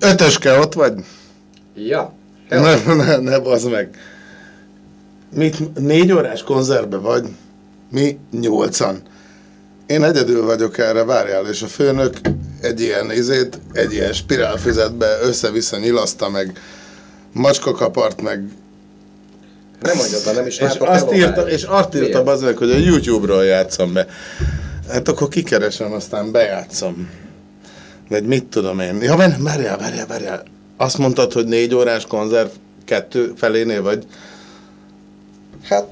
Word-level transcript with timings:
Ötöske, 0.00 0.58
ott 0.58 0.74
vagy? 0.74 0.92
Ja. 1.74 2.12
Ne, 2.48 2.94
ne, 2.94 3.16
ne 3.16 3.38
bazd 3.38 3.70
meg. 3.70 3.88
Mit, 5.34 5.74
négy 5.80 6.12
órás 6.12 6.42
konzervbe 6.42 6.96
vagy? 6.96 7.28
Mi 7.90 8.18
nyolcan. 8.30 9.02
Én 9.86 10.04
egyedül 10.04 10.44
vagyok 10.44 10.78
erre, 10.78 11.04
várjál, 11.04 11.46
és 11.46 11.62
a 11.62 11.66
főnök 11.66 12.16
egy 12.60 12.80
ilyen 12.80 13.12
izét, 13.12 13.58
egy 13.72 13.92
ilyen 13.92 14.12
spirálfüzetbe 14.12 15.18
össze-vissza 15.22 15.78
nyilaszta, 15.78 16.28
meg 16.28 16.60
macska 17.32 17.72
kapart, 17.72 18.22
meg 18.22 18.44
Nem 19.80 19.96
mondjad, 19.96 20.34
nem 20.34 20.46
is 20.46 20.58
és 20.58 20.74
azt 20.78 21.12
írta, 21.12 21.48
és 21.48 21.62
azt 21.62 21.94
írta 21.94 22.22
bazd 22.22 22.44
meg, 22.44 22.56
hogy 22.56 22.70
a 22.70 22.76
YouTube-ról 22.76 23.44
játszom 23.44 23.92
be. 23.92 24.06
Hát 24.88 25.08
akkor 25.08 25.28
kikeresem, 25.28 25.92
aztán 25.92 26.32
bejátszom. 26.32 27.08
Vagy 28.10 28.24
mit 28.24 28.44
tudom 28.44 28.80
én. 28.80 29.02
Ja, 29.02 29.16
várjál, 29.16 29.38
várjál, 29.42 29.78
várjál, 29.78 30.06
várjál. 30.06 30.42
Azt 30.76 30.98
mondtad, 30.98 31.32
hogy 31.32 31.46
négy 31.46 31.74
órás 31.74 32.06
konzerv 32.06 32.48
kettő 32.84 33.32
felénél 33.36 33.82
vagy? 33.82 34.06
Hát, 35.68 35.88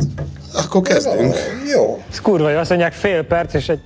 akkor 0.53 0.83
kezdünk. 0.83 1.35
Jó. 1.75 2.03
Ez 2.11 2.21
kurva 2.21 2.51
jó, 2.51 2.59
azt 2.59 2.69
mondják 2.69 2.93
fél 2.93 3.23
perc 3.23 3.55
és 3.55 3.69
egy... 3.69 3.81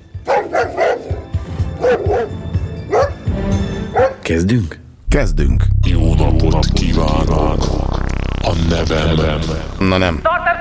Kezdünk? 4.22 4.78
Kezdünk. 5.08 5.64
Jó 5.86 6.14
napot 6.14 6.66
kívánok! 6.72 7.64
A 8.42 8.52
nevemem 8.68 9.40
Na 9.78 9.98
nem. 9.98 10.20
Azt 10.22 10.51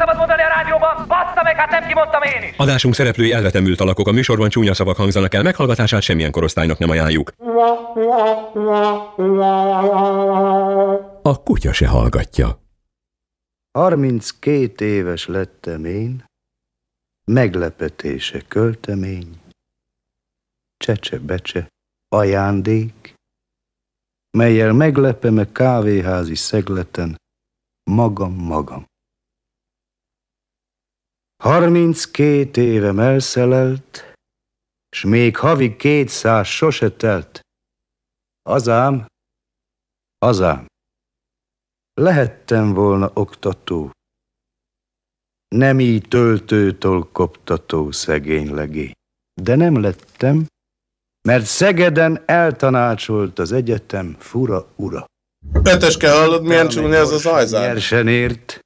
rádióban, 0.61 1.07
bassza 1.07 1.41
meg, 1.43 1.55
hát 1.55 1.69
nem 1.69 1.87
kimondtam 1.87 2.21
én 2.21 2.49
is. 2.49 2.55
Adásunk 2.57 2.93
szereplői 2.93 3.33
elvetemült 3.33 3.79
alakok, 3.79 4.07
a 4.07 4.11
műsorban 4.11 4.49
csúnya 4.49 4.73
szavak 4.73 4.97
hangzanak 4.97 5.33
el, 5.33 5.43
meghallgatását 5.43 6.01
semmilyen 6.01 6.31
korosztálynak 6.31 6.77
nem 6.77 6.89
ajánljuk. 6.89 7.31
A 11.21 11.43
kutya 11.43 11.73
se 11.73 11.87
hallgatja. 11.87 12.59
32 13.71 14.85
éves 14.85 15.27
lettem 15.27 15.85
én, 15.85 16.25
meglepetése 17.31 18.41
költemény, 18.47 19.41
csecse-becse, 20.77 21.67
ajándék, 22.07 23.13
melyel 24.37 24.73
meglepem 24.73 25.37
a 25.37 25.51
kávéházi 25.51 26.35
szegleten 26.35 27.15
magam-magam. 27.83 28.89
32 31.41 32.61
évem 32.61 32.99
elszelelt, 32.99 34.13
s 34.95 35.03
még 35.03 35.37
havi 35.37 35.75
kétszáz 35.75 36.47
sose 36.47 36.91
telt. 36.91 37.39
Azám, 38.41 39.05
azám, 40.17 40.65
lehettem 41.93 42.73
volna 42.73 43.11
oktató, 43.13 43.91
nem 45.55 45.79
így 45.79 46.07
töltőtől 46.07 47.09
koptató 47.11 47.91
szegény 47.91 48.53
legény. 48.53 48.91
De 49.41 49.55
nem 49.55 49.81
lettem, 49.81 50.45
mert 51.27 51.45
Szegeden 51.45 52.23
eltanácsolt 52.25 53.39
az 53.39 53.51
egyetem 53.51 54.15
fura 54.19 54.67
ura. 54.75 55.05
Ötöske, 55.63 56.11
hallod, 56.11 56.43
milyen 56.43 56.67
csúnya 56.67 56.95
ez 56.95 57.11
az 57.11 57.25
ajzár? 57.25 57.73
Nyersen 57.73 58.07
ért, 58.07 58.59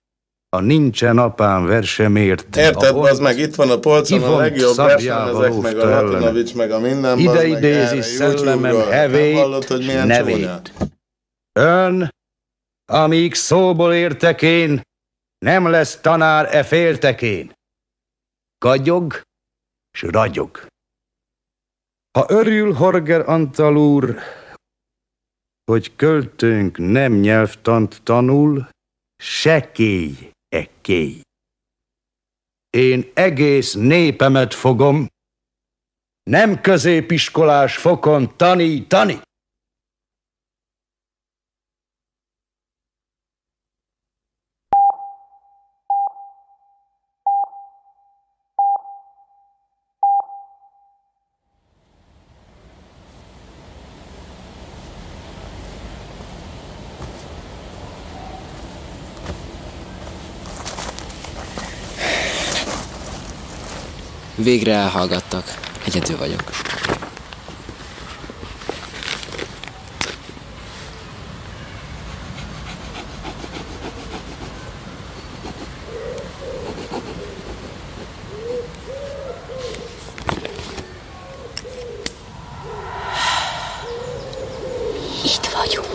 a 0.56 0.62
nincsen 0.62 1.18
apám 1.18 1.66
versemért. 1.66 2.56
Érted, 2.56 2.96
az 2.96 3.20
meg 3.20 3.40
itt 3.40 3.56
van 3.56 3.70
a 3.70 3.80
polcon 3.80 4.24
a 4.24 4.38
legjobb 4.38 4.74
szabjával 4.74 5.40
versenyezek, 5.40 5.74
meg 5.74 5.78
a. 5.78 6.02
Latinovics, 6.02 6.56
meg 6.56 6.72
a 6.72 6.80
minden. 6.80 7.18
Ide 7.18 7.48
idézi 7.48 8.02
szellemem 8.02 8.90
hevét, 8.90 9.38
hallod, 9.38 9.64
hogy 9.64 9.86
milyen 9.86 10.08
nevét. 10.08 10.36
csúnya? 10.36 10.62
Ön, 11.60 12.10
amíg 12.86 13.34
szóból 13.34 13.94
értek 13.94 14.42
én, 14.42 14.82
nem 15.38 15.68
lesz 15.68 16.00
tanár 16.02 16.56
e 16.56 16.64
féltekén. 16.64 17.52
Kagyog, 18.58 19.22
s 19.92 20.02
ragyog. 20.02 20.66
Ha 22.12 22.26
örül 22.28 22.74
Horger 22.74 23.30
Antal 23.30 23.78
úr, 23.78 24.18
hogy 25.72 25.96
költőnk 25.96 26.78
nem 26.78 27.14
nyelvtant 27.14 28.02
tanul, 28.04 28.68
sekély 29.24 30.34
ekkély. 30.56 31.22
Én 32.70 33.12
egész 33.14 33.74
népemet 33.74 34.54
fogom, 34.54 35.08
nem 36.24 36.62
középiskolás 36.62 37.78
fokon 37.78 38.38
tanítani. 38.38 39.20
Végre 64.46 64.74
elhallgattak. 64.74 65.54
Egyedül 65.86 66.18
vagyok. 66.18 66.42
Itt 85.24 85.48
vagyunk. 85.54 85.88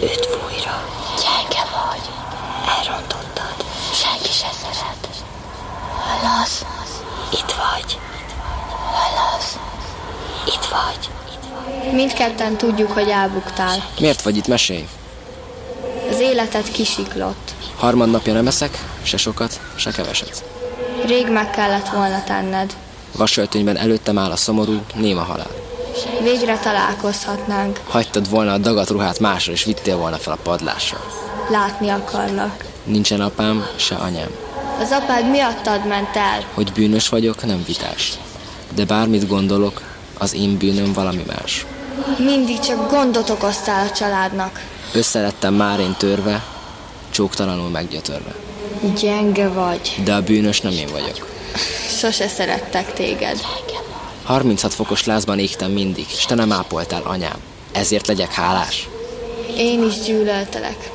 Öt 0.00 0.26
fújra. 0.26 0.84
Gyenge 1.16 1.64
vagy. 1.72 2.08
Elrontottad. 2.78 3.64
Senki 3.92 4.32
se 4.32 4.48
szeret. 4.62 5.08
Hallasz? 6.04 6.64
Itt 7.32 7.54
vagy. 7.62 7.98
Hallasz? 8.92 9.58
Itt 10.46 10.64
vagy. 10.64 11.10
Mindketten 11.92 12.51
tudjuk, 12.66 12.92
hogy 12.92 13.08
elbuktál. 13.08 13.84
Miért 14.00 14.22
vagy 14.22 14.36
itt? 14.36 14.46
Mesélj. 14.46 14.88
Az 16.10 16.20
életed 16.20 16.70
kisiklott. 16.70 17.54
Harmadnapja 17.76 18.32
nem 18.32 18.46
eszek, 18.46 18.84
se 19.02 19.16
sokat, 19.16 19.60
se 19.74 19.90
keveset. 19.90 20.44
Rég 21.06 21.28
meg 21.28 21.50
kellett 21.50 21.88
volna 21.88 22.24
tenned. 22.24 22.72
Vasöltönyben 23.16 23.76
előttem 23.76 24.18
áll 24.18 24.30
a 24.30 24.36
szomorú, 24.36 24.80
néma 24.94 25.20
halál. 25.20 25.50
Végre 26.22 26.58
találkozhatnánk. 26.58 27.80
Hagytad 27.88 28.30
volna 28.30 28.52
a 28.52 28.58
dagat 28.58 28.90
ruhát 28.90 29.18
másra, 29.18 29.52
és 29.52 29.64
vittél 29.64 29.96
volna 29.96 30.16
fel 30.16 30.32
a 30.32 30.38
padlásra. 30.42 31.00
Látni 31.50 31.88
akarlak. 31.88 32.64
Nincsen 32.84 33.20
apám, 33.20 33.66
se 33.76 33.94
anyám. 33.94 34.30
Az 34.80 34.90
apád 34.90 35.30
miattad 35.30 35.86
ment 35.86 36.16
el. 36.16 36.44
Hogy 36.54 36.72
bűnös 36.72 37.08
vagyok, 37.08 37.44
nem 37.44 37.62
vitás. 37.66 38.12
De 38.74 38.84
bármit 38.84 39.28
gondolok, 39.28 39.80
az 40.18 40.34
én 40.34 40.56
bűnöm 40.56 40.92
valami 40.92 41.22
más. 41.26 41.66
Mindig 42.18 42.58
csak 42.58 42.90
gondot 42.90 43.30
okoztál 43.30 43.86
a 43.86 43.90
családnak. 43.90 44.60
Összelettem 44.92 45.54
már 45.54 45.80
én 45.80 45.94
törve, 45.98 46.44
csóktalanul 47.10 47.68
meggyötörve. 47.68 48.34
Gyenge 49.00 49.48
vagy. 49.48 49.94
De 50.04 50.14
a 50.14 50.22
bűnös 50.22 50.60
nem 50.60 50.72
én 50.72 50.88
vagyok. 50.92 51.28
Sose 51.98 52.28
szerettek 52.28 52.92
téged. 52.92 53.40
36 54.24 54.74
fokos 54.74 55.04
lázban 55.04 55.38
égtem 55.38 55.70
mindig, 55.70 56.06
és 56.16 56.24
te 56.24 56.34
nem 56.34 56.52
ápoltál, 56.52 57.02
anyám. 57.04 57.36
Ezért 57.72 58.06
legyek 58.06 58.32
hálás. 58.32 58.88
Én 59.56 59.82
is 59.82 60.00
gyűlöltelek. 60.00 60.90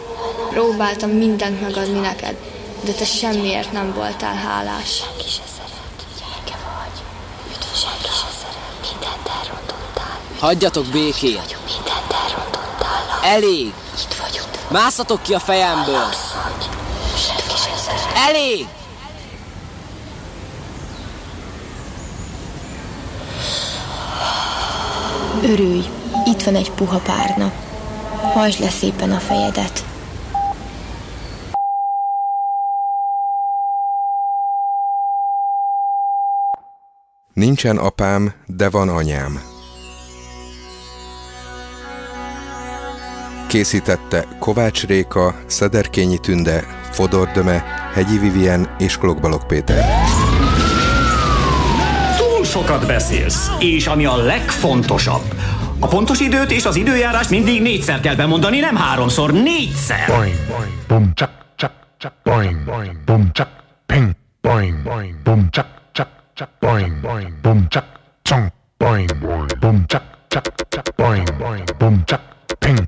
Próbáltam 0.49 1.09
mindent 1.09 1.61
megadni 1.61 1.99
neked, 1.99 2.35
de 2.83 2.91
te 2.91 3.05
semmiért 3.05 3.71
nem 3.71 3.93
voltál 3.93 4.35
hálás. 4.35 4.95
Senki 4.95 5.29
se 5.29 5.43
szeret. 5.55 6.05
Gyenge 6.19 6.57
vagy. 6.65 7.01
Senki 7.73 8.09
se 8.19 8.29
szeret. 8.39 8.89
Mindent 8.91 9.27
elrontottál. 9.41 10.19
Hagyjatok 10.39 10.85
békén! 10.85 11.41
Mindent 11.65 12.13
elrontottál. 12.25 13.19
Elég! 13.23 13.73
Itt 14.01 14.13
vagyunk. 14.21 14.71
Mászatok 14.71 15.21
ki 15.21 15.33
a 15.33 15.39
fejemből! 15.39 16.09
Elég! 18.15 18.67
Örülj, 25.43 25.85
itt 26.25 26.43
van 26.43 26.55
egy 26.55 26.71
puha 26.71 26.99
párna. 26.99 27.51
Hajtsd 28.33 28.59
le 28.59 28.69
szépen 28.69 29.11
a 29.11 29.19
fejedet. 29.19 29.83
Nincsen 37.33 37.77
apám, 37.77 38.33
de 38.45 38.69
van 38.69 38.89
anyám. 38.89 39.56
Készítette 43.47 44.25
Kovács 44.39 44.85
Réka, 44.85 45.35
Szederkényi 45.45 46.17
Tünde, 46.17 46.63
Fodor 46.91 47.31
Döme, 47.31 47.63
Hegyi 47.93 48.17
Vivien 48.17 48.75
és 48.77 48.97
Klokbalog 48.97 49.45
Péter. 49.45 49.85
Túl 52.17 52.45
sokat 52.45 52.87
beszélsz, 52.87 53.49
és 53.59 53.87
ami 53.87 54.05
a 54.05 54.15
legfontosabb, 54.15 55.33
a 55.79 55.87
pontos 55.87 56.19
időt 56.19 56.51
és 56.51 56.65
az 56.65 56.75
időjárás 56.75 57.27
mindig 57.27 57.61
négyszer 57.61 57.99
kell 57.99 58.15
bemondani, 58.15 58.59
nem 58.59 58.75
háromszor, 58.75 59.31
négyszer. 59.33 60.07
Boing, 60.07 60.35
boing, 60.47 60.73
bum, 60.87 61.11
chak, 61.15 61.31
chak, 61.55 61.71
chak, 61.97 62.13
boing, 62.23 62.65
boing, 62.65 63.03
bum, 63.05 63.29
chak, 63.33 63.49
ping, 63.85 64.15
boing, 64.41 64.83
boing, 64.83 65.21
bum, 65.23 65.47
chak, 65.51 65.67
chak, 65.91 66.09
chak, 66.33 66.49
boing, 66.59 67.01
boing, 67.01 67.41
bum, 67.41 67.67
chak, 67.69 67.85
chong, 68.21 68.51
boing, 68.77 69.11
boing, 69.21 69.59
bum, 69.59 69.85
chak, 69.87 70.03
chak, 70.27 70.45
chak, 70.69 70.95
boing, 70.95 71.37
boing, 71.39 71.77
bum, 71.77 72.03
chak, 72.05 72.21
ping, 72.59 72.87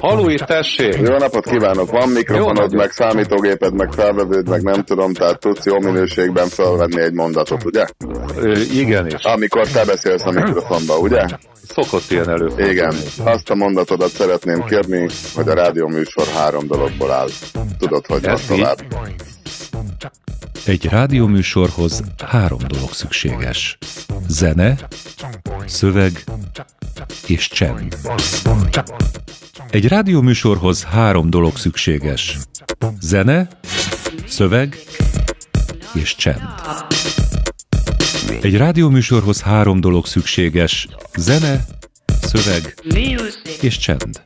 Haló, 0.00 0.28
itt 0.28 0.38
tessék! 0.40 0.96
Jó 0.96 1.16
napot 1.16 1.44
kívánok! 1.44 1.90
Van 1.90 2.08
mikrofonod, 2.08 2.74
meg 2.74 2.90
számítógéped, 2.90 3.74
meg 3.74 3.92
felvevőd, 3.92 4.48
meg 4.48 4.62
nem 4.62 4.84
tudom, 4.84 5.12
tehát 5.12 5.40
tudsz 5.40 5.64
jó 5.64 5.78
minőségben 5.78 6.48
felvenni 6.48 7.00
egy 7.00 7.12
mondatot, 7.12 7.64
ugye? 7.64 7.86
Ö, 8.36 8.60
igen 8.60 9.06
is. 9.06 9.22
Amikor 9.22 9.68
te 9.68 9.84
beszélsz 9.84 10.24
a 10.24 10.30
mikrofonba, 10.30 10.98
ugye? 10.98 11.26
Szokott 11.68 12.10
ilyen 12.10 12.28
elő. 12.28 12.70
Igen. 12.70 12.94
Azt 13.24 13.50
a 13.50 13.54
mondatodat 13.54 14.10
szeretném 14.10 14.64
kérni, 14.64 15.08
hogy 15.34 15.48
a 15.48 15.54
rádióműsor 15.54 16.26
három 16.26 16.66
dologból 16.66 17.10
áll. 17.10 17.28
Tudod, 17.78 18.06
hogy 18.06 18.24
van 18.24 18.38
tovább. 18.48 18.78
Egy 20.64 20.84
rádióműsorhoz 20.84 22.02
három 22.26 22.60
dolog 22.66 22.92
szükséges. 22.92 23.78
Zene, 24.28 24.76
szöveg 25.66 26.24
és 27.26 27.48
csend. 27.48 27.96
Egy 29.70 29.88
rádióműsorhoz 29.88 30.82
három 30.82 31.30
dolog 31.30 31.56
szükséges. 31.56 32.38
Zene, 33.00 33.48
szöveg 34.26 34.78
és 35.94 36.14
csend. 36.14 36.42
Egy 38.40 38.56
rádióműsorhoz 38.56 39.40
három 39.40 39.80
dolog 39.80 40.06
szükséges. 40.06 40.88
Zene, 41.16 41.64
szöveg 42.20 42.74
és 43.60 43.78
csend. 43.78 44.22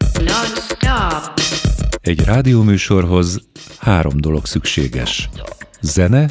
Egy 2.00 2.24
rádióműsorhoz 2.24 3.40
három 3.78 4.20
dolog 4.20 4.46
szükséges. 4.46 5.28
Zene, 5.86 6.26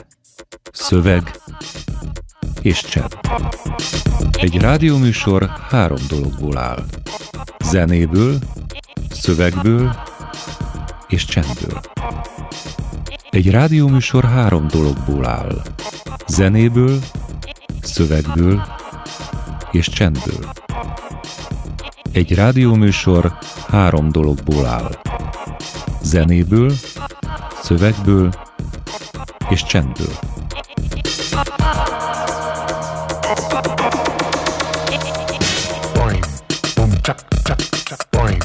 szöveg 0.72 1.40
és 2.62 2.82
csend. 2.82 3.18
Egy 4.32 4.58
rádióműsor 4.58 5.50
három 5.70 5.98
dologból 6.10 6.58
áll. 6.58 6.86
Zenéből, 7.64 8.40
szövegből 9.10 9.96
és 11.08 11.26
csendből. 11.26 11.82
Egy 13.30 13.52
rádióműsor 13.52 14.24
három 14.24 14.68
dologból 14.68 15.28
áll. 15.28 15.62
Zenéből, 16.28 17.00
szövegből 17.82 18.66
és 19.72 19.90
csendből. 19.90 20.52
Egy 22.12 22.34
rádióműsor 22.34 23.38
három 23.68 24.12
dologból 24.12 24.66
áll. 24.66 24.92
Zenéből, 26.02 26.72
szövegből 27.62 28.45
és 29.50 29.64
csendből. 29.64 30.08
Boing, 35.94 36.26
bum, 36.76 36.92
chak, 37.02 37.20
chak, 37.44 37.60
chak, 37.84 38.08
boing, 38.10 38.44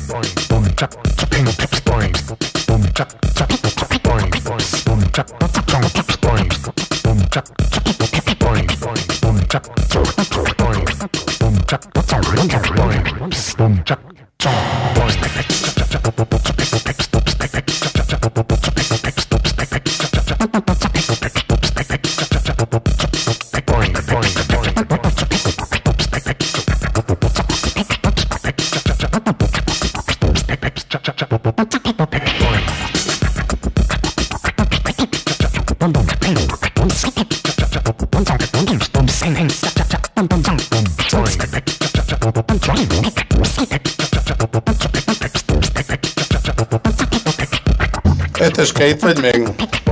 Ötöske, 48.60 48.88
itt 48.88 49.00
vagy 49.00 49.20
még? 49.20 49.48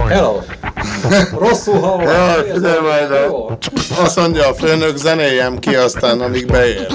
Hello! 0.09 0.41
Rosszul 1.39 1.81
hallom. 1.81 2.01
Ja, 2.01 2.35
figyelj 2.55 2.79
majd, 2.81 3.11
a- 3.11 3.59
azt 4.03 4.17
mondja 4.17 4.49
a 4.49 4.55
főnök, 4.55 4.97
zenéjem 4.97 5.59
ki 5.59 5.75
aztán, 5.75 6.21
amíg 6.21 6.47
beér. 6.47 6.87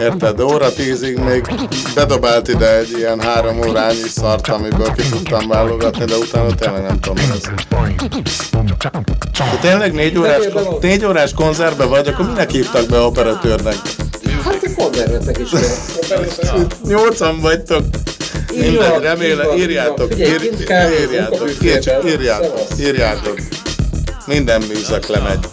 Érted? 0.00 0.40
Óra 0.40 0.72
tízig 0.72 1.18
még 1.18 1.46
bedobált 1.94 2.48
ide 2.48 2.76
egy 2.76 2.90
ilyen 2.96 3.20
három 3.20 3.58
órányi 3.68 4.08
szart, 4.08 4.48
amiből 4.48 4.92
ki 4.92 5.02
tudtam 5.10 5.48
válogatni, 5.48 6.04
de 6.04 6.16
utána 6.16 6.54
tényleg 6.54 6.82
nem 6.82 7.00
tudom 7.00 7.24
ez. 7.32 7.40
De 9.38 9.58
tényleg 9.60 9.92
négy 9.92 10.18
órás, 10.18 10.42
négy 10.80 11.04
órás 11.04 11.32
konzervbe 11.34 11.84
vagy, 11.84 12.08
akkor 12.08 12.26
minek 12.26 12.50
hívtak 12.50 12.86
be 12.86 12.98
operatőrnek? 13.00 13.76
Hát 14.44 14.58
a 14.62 14.82
konzervetnek 14.82 15.38
is. 15.38 15.48
Nyolcan 16.84 17.40
vagytok. 17.40 17.82
Remélem, 19.00 19.56
így 19.56 19.58
írjátok, 19.58 20.18
írjátok, 20.18 21.50
írjátok, 22.04 22.60
írjátok. 22.80 23.38
Minden 24.26 24.62
műszak 24.68 25.06
lemegy. 25.06 25.46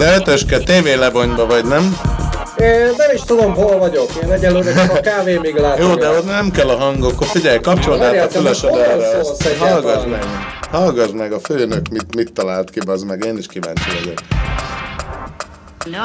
De 0.00 0.14
ötöske, 0.14 0.58
tévé 0.58 0.94
lebonyba 0.94 1.46
vagy, 1.46 1.64
nem? 1.64 1.96
Én 2.56 2.94
nem 2.96 3.10
is 3.14 3.20
tudom, 3.20 3.54
hol 3.54 3.78
vagyok. 3.78 4.10
Én 4.22 4.30
egyelőre 4.30 4.74
csak 4.74 4.96
a 4.96 5.00
kávémig 5.00 5.56
látom. 5.56 5.88
Jó, 5.88 5.94
de 5.94 6.08
ott 6.08 6.26
nem 6.26 6.50
kell 6.50 6.68
a 6.68 6.76
hangok. 6.76 7.24
Figyelj, 7.24 7.60
kapcsold 7.60 8.02
át 8.02 8.24
a 8.24 8.28
fülesed 8.28 8.74
erre. 8.74 9.22
Hallgass 9.58 10.04
meg. 10.04 10.24
Hallgass 10.70 11.10
meg, 11.12 11.32
a 11.32 11.38
főnök 11.38 11.88
mit, 11.88 12.14
mit 12.14 12.32
talált 12.32 12.70
ki, 12.70 12.80
bazd 12.84 13.06
meg. 13.06 13.24
Én 13.24 13.36
is 13.38 13.46
kíváncsi 13.46 13.90
vagyok. 13.98 14.18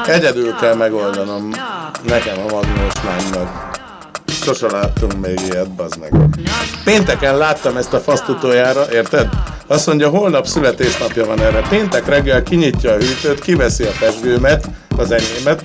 Egyedül 0.06 0.54
kell 0.54 0.74
megoldanom 0.74 1.50
nekem 2.02 2.38
a 2.38 2.52
magnós 2.52 2.92
lánynak. 3.04 3.70
Sose 4.26 4.70
láttunk 4.70 5.20
még 5.20 5.40
ilyet, 5.50 5.70
bazd 5.70 5.98
meg. 5.98 6.12
Pénteken 6.84 7.36
láttam 7.36 7.76
ezt 7.76 7.92
a 7.92 8.00
faszt 8.00 8.28
utoljára, 8.28 8.92
érted? 8.92 9.28
Azt 9.66 9.86
mondja, 9.86 10.08
holnap 10.08 10.46
születésnapja 10.46 11.24
van 11.24 11.40
erre. 11.40 11.62
Péntek 11.68 12.06
reggel 12.06 12.42
kinyitja 12.42 12.92
a 12.92 12.96
hűtőt, 12.96 13.40
kiveszi 13.40 13.84
a 13.84 13.92
pesgőmet, 13.98 14.68
az 14.96 15.10
enyémet, 15.10 15.64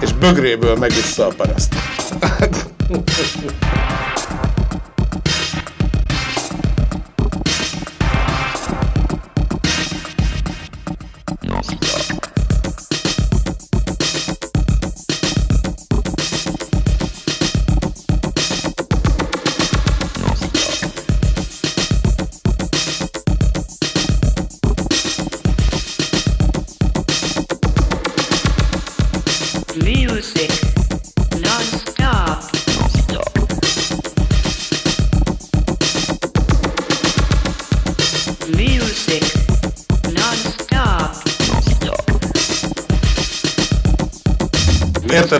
és 0.00 0.12
bögréből 0.12 0.76
megissza 0.76 1.26
a 1.26 1.32
paraszt. 1.36 1.74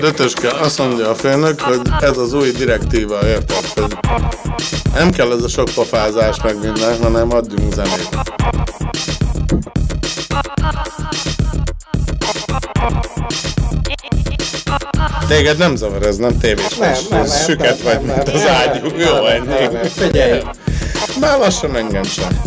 Érted, 0.00 0.20
ötöske? 0.20 0.50
Azt 0.50 0.78
mondja 0.78 1.10
a 1.10 1.14
főnök, 1.14 1.60
hogy 1.60 1.80
ez 2.00 2.18
az 2.18 2.32
új 2.32 2.50
direktíva, 2.50 3.26
érted? 3.26 3.64
Hogy 3.74 3.96
nem 4.94 5.10
kell 5.10 5.32
ez 5.32 5.42
a 5.42 5.48
sok 5.48 5.68
pofázás 5.74 6.36
meg 6.42 6.54
minden, 6.62 7.02
hanem 7.02 7.32
adjunk 7.32 7.74
zenét. 7.74 8.08
Téged 15.28 15.58
nem 15.58 15.76
zavar 15.76 16.06
ez, 16.06 16.16
nem 16.16 16.38
tévés. 16.38 16.76
Nem, 16.76 16.92
nem, 17.10 17.20
nem, 17.20 17.26
süket 17.26 17.82
nem, 17.82 17.94
vagy, 17.94 18.06
nem, 18.06 18.16
mint 18.16 18.26
nem, 18.26 18.34
az 18.34 18.46
ágyú. 18.46 18.86
Jó, 18.96 19.26
ennyi. 19.26 19.88
figyelj. 19.88 20.42
Már 21.20 21.38
lassan 21.38 21.76
engem 21.76 22.02
sem. 22.02 22.40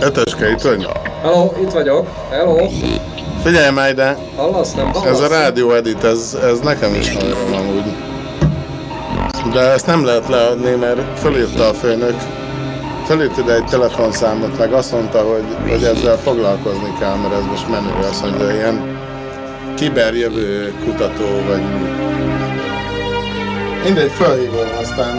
Ötöske, 0.00 0.50
itt 0.50 0.60
vagy? 0.60 0.88
Hello, 1.22 1.50
itt 1.62 1.70
vagyok. 1.70 2.06
Hello. 2.30 2.56
Figyelj 3.42 3.70
már 3.70 3.90
ide. 3.90 4.16
Hallasz, 4.36 4.74
nem 4.74 4.92
hallasz? 4.92 5.10
Ez 5.10 5.20
a 5.20 5.28
rádió 5.28 5.72
edit, 5.72 6.04
ez, 6.04 6.38
ez 6.42 6.58
nekem 6.58 6.94
is 6.94 7.12
nagyon 7.12 7.52
amúgy. 7.52 7.94
De 9.52 9.60
ezt 9.60 9.86
nem 9.86 10.04
lehet 10.04 10.28
leadni, 10.28 10.74
mert 10.74 11.18
fölírta 11.18 11.68
a 11.68 11.72
főnök. 11.72 12.14
Fölírt 13.06 13.38
ide 13.38 13.54
egy 13.54 13.64
telefonszámot, 13.64 14.58
meg 14.58 14.72
azt 14.72 14.92
mondta, 14.92 15.18
hogy, 15.18 15.70
hogy 15.70 15.82
ezzel 15.84 16.16
foglalkozni 16.16 16.92
kell, 16.98 17.14
mert 17.16 17.34
ez 17.34 17.44
most 17.50 17.68
menő. 17.68 17.90
Azt 18.10 18.22
mondja, 18.22 18.54
ilyen 18.54 18.89
kiberjövő 19.80 20.72
kutató, 20.84 21.24
vagy... 21.48 21.62
Mindegy, 23.84 24.10
felhívom, 24.10 24.68
aztán 24.80 25.16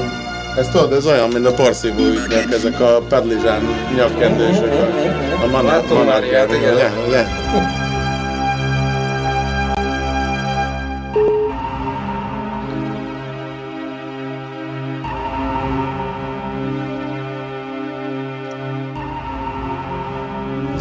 ez 0.57 0.67
tudod, 0.67 0.93
ez 0.93 1.05
olyan, 1.05 1.29
mint 1.29 1.45
a 1.45 1.53
porszívó 1.53 2.03
ügynök, 2.03 2.51
ezek 2.51 2.79
a 2.79 3.01
padlizsán 3.09 3.61
nyakkendősök, 3.95 4.73
a, 4.73 5.57
a 5.57 6.23
igen. 6.53 6.73
ugye, 6.73 6.89
ugye? 7.07 7.25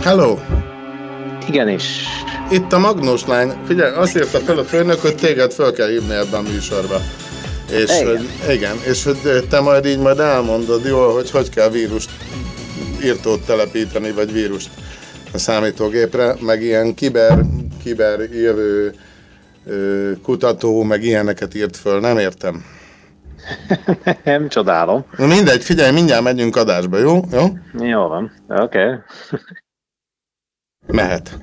Hello! 0.02 0.38
Igenis. 1.48 2.09
Itt 2.50 2.72
a 2.72 2.78
Magnós 2.78 3.26
lány. 3.26 3.52
Figyelj, 3.66 3.94
azt 3.94 4.16
írta 4.16 4.38
fel 4.38 4.58
a 4.58 4.64
főnök, 4.64 5.00
hogy 5.00 5.14
téged 5.14 5.52
fel 5.52 5.72
kell 5.72 5.88
hívni 5.88 6.14
ebben 6.14 6.44
a 6.44 6.48
műsorba. 6.48 7.00
És 7.70 8.00
Igen. 8.00 8.06
hogy, 8.06 8.54
igen, 8.54 8.76
és 8.86 9.04
hogy 9.04 9.46
te 9.48 9.60
majd 9.60 9.86
így 9.86 9.98
majd 9.98 10.18
elmondod 10.18 10.84
jól, 10.84 11.12
hogy 11.12 11.30
hogy 11.30 11.48
kell 11.48 11.68
vírust, 11.68 12.10
írtót 13.04 13.46
telepíteni, 13.46 14.10
vagy 14.12 14.32
vírust 14.32 14.70
a 15.32 15.38
számítógépre, 15.38 16.34
meg 16.40 16.62
ilyen 16.62 16.94
kiber, 16.94 17.38
kiber 17.82 18.20
jövő 18.20 18.94
ö, 19.66 20.12
kutató, 20.22 20.82
meg 20.82 21.02
ilyeneket 21.02 21.54
írt 21.54 21.76
föl, 21.76 22.00
nem 22.00 22.18
értem. 22.18 22.64
Nem 24.24 24.48
csodálom. 24.48 25.04
Na 25.16 25.26
mindegy, 25.26 25.62
figyelj, 25.62 25.92
mindjárt 25.92 26.22
megyünk 26.22 26.56
adásba, 26.56 26.98
jó? 26.98 27.20
Jó? 27.32 27.46
Jó 27.72 28.06
van. 28.08 28.32
Oké. 28.48 28.62
Okay. 28.62 28.98
Mehet. 30.86 31.38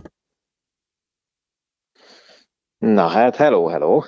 Na 2.78 3.08
hát, 3.08 3.36
hello, 3.36 3.68
hello. 3.68 4.02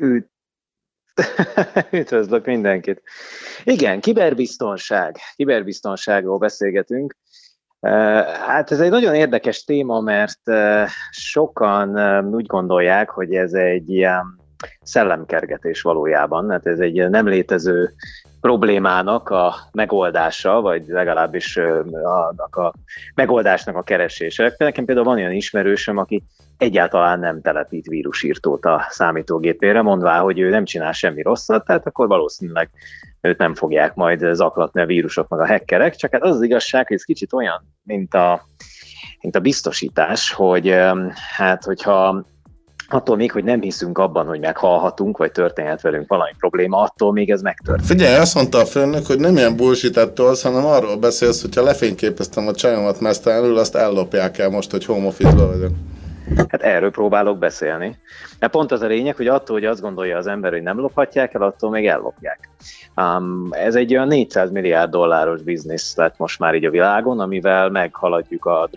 Üt... 0.00 0.30
Üdvözlök 1.90 2.46
mindenkit. 2.46 3.02
Igen, 3.64 4.00
kiberbiztonság. 4.00 5.16
Kiberbiztonságról 5.36 6.38
beszélgetünk. 6.38 7.16
Eh, 7.80 8.24
Hát 8.26 8.70
ez 8.70 8.80
egy 8.80 8.90
nagyon 8.90 9.14
érdekes 9.14 9.64
téma, 9.64 10.00
mert 10.00 10.48
eh, 10.48 10.88
sokan 11.10 11.96
eh, 11.96 12.24
úgy 12.24 12.46
gondolják, 12.46 13.10
hogy 13.10 13.34
ez 13.34 13.52
egy 13.52 13.90
ilyen 13.90 14.39
szellemkergetés 14.82 15.82
valójában, 15.82 16.50
hát 16.50 16.66
ez 16.66 16.78
egy 16.78 17.10
nem 17.10 17.28
létező 17.28 17.92
problémának 18.40 19.28
a 19.28 19.54
megoldása, 19.72 20.60
vagy 20.60 20.86
legalábbis 20.86 21.56
annak 22.02 22.56
a 22.56 22.72
megoldásnak 23.14 23.76
a 23.76 23.82
keresése. 23.82 24.54
Nekem 24.58 24.84
például 24.84 25.06
van 25.06 25.16
olyan 25.16 25.32
ismerősöm, 25.32 25.96
aki 25.96 26.22
egyáltalán 26.58 27.18
nem 27.18 27.40
telepít 27.40 27.86
vírusírtót 27.86 28.64
a 28.64 28.86
számítógépére, 28.88 29.82
mondvá, 29.82 30.18
hogy 30.18 30.38
ő 30.38 30.48
nem 30.48 30.64
csinál 30.64 30.92
semmi 30.92 31.22
rosszat, 31.22 31.64
tehát 31.64 31.86
akkor 31.86 32.06
valószínűleg 32.06 32.70
őt 33.20 33.38
nem 33.38 33.54
fogják 33.54 33.94
majd 33.94 34.26
zaklatni 34.32 34.80
a 34.80 34.86
vírusok 34.86 35.28
meg 35.28 35.40
a 35.40 35.46
hackerek, 35.46 35.94
csak 35.94 36.12
hát 36.12 36.22
az 36.22 36.34
az 36.34 36.42
igazság, 36.42 36.86
hogy 36.86 36.96
ez 36.96 37.02
kicsit 37.02 37.32
olyan, 37.32 37.76
mint 37.82 38.14
a, 38.14 38.48
mint 39.20 39.36
a 39.36 39.40
biztosítás, 39.40 40.32
hogy 40.32 40.74
hát 41.36 41.64
hogyha 41.64 42.24
attól 42.92 43.16
még, 43.16 43.32
hogy 43.32 43.44
nem 43.44 43.60
hiszünk 43.60 43.98
abban, 43.98 44.26
hogy 44.26 44.40
meghalhatunk, 44.40 45.16
vagy 45.18 45.32
történhet 45.32 45.80
velünk 45.80 46.08
valami 46.08 46.32
probléma, 46.38 46.78
attól 46.78 47.12
még 47.12 47.30
ez 47.30 47.42
megtörténik. 47.42 47.90
Figyelj, 47.90 48.16
azt 48.16 48.34
mondta 48.34 48.58
a 48.58 48.64
főnök, 48.64 49.06
hogy 49.06 49.18
nem 49.18 49.36
ilyen 49.36 49.56
bullshit 49.56 50.10
tolsz, 50.14 50.42
hanem 50.42 50.64
arról 50.64 50.96
beszélsz, 50.96 51.40
hogyha 51.40 51.62
lefényképeztem 51.62 52.46
a 52.46 52.52
csajomat 52.52 53.00
mesztelenül, 53.00 53.58
azt 53.58 53.76
ellopják 53.76 54.38
el 54.38 54.48
most, 54.48 54.70
hogy 54.70 54.84
home 54.84 55.06
office 55.06 55.34
vagyok. 55.34 55.72
Hát 56.36 56.62
erről 56.62 56.90
próbálok 56.90 57.38
beszélni. 57.38 57.98
Mert 58.38 58.52
pont 58.52 58.72
az 58.72 58.80
a 58.80 58.86
lényeg, 58.86 59.16
hogy 59.16 59.26
attól, 59.26 59.56
hogy 59.56 59.64
azt 59.64 59.80
gondolja 59.80 60.16
az 60.16 60.26
ember, 60.26 60.52
hogy 60.52 60.62
nem 60.62 60.78
lophatják 60.78 61.34
el, 61.34 61.42
attól 61.42 61.70
még 61.70 61.86
ellopják. 61.86 62.48
Um, 62.96 63.48
ez 63.50 63.74
egy 63.74 63.92
olyan 63.92 64.06
400 64.06 64.50
milliárd 64.50 64.90
dolláros 64.90 65.42
biznisz 65.42 65.96
lett 65.96 66.18
most 66.18 66.38
már 66.38 66.54
így 66.54 66.64
a 66.64 66.70
világon, 66.70 67.20
amivel 67.20 67.68
meghaladjuk 67.68 68.44
a 68.44 68.68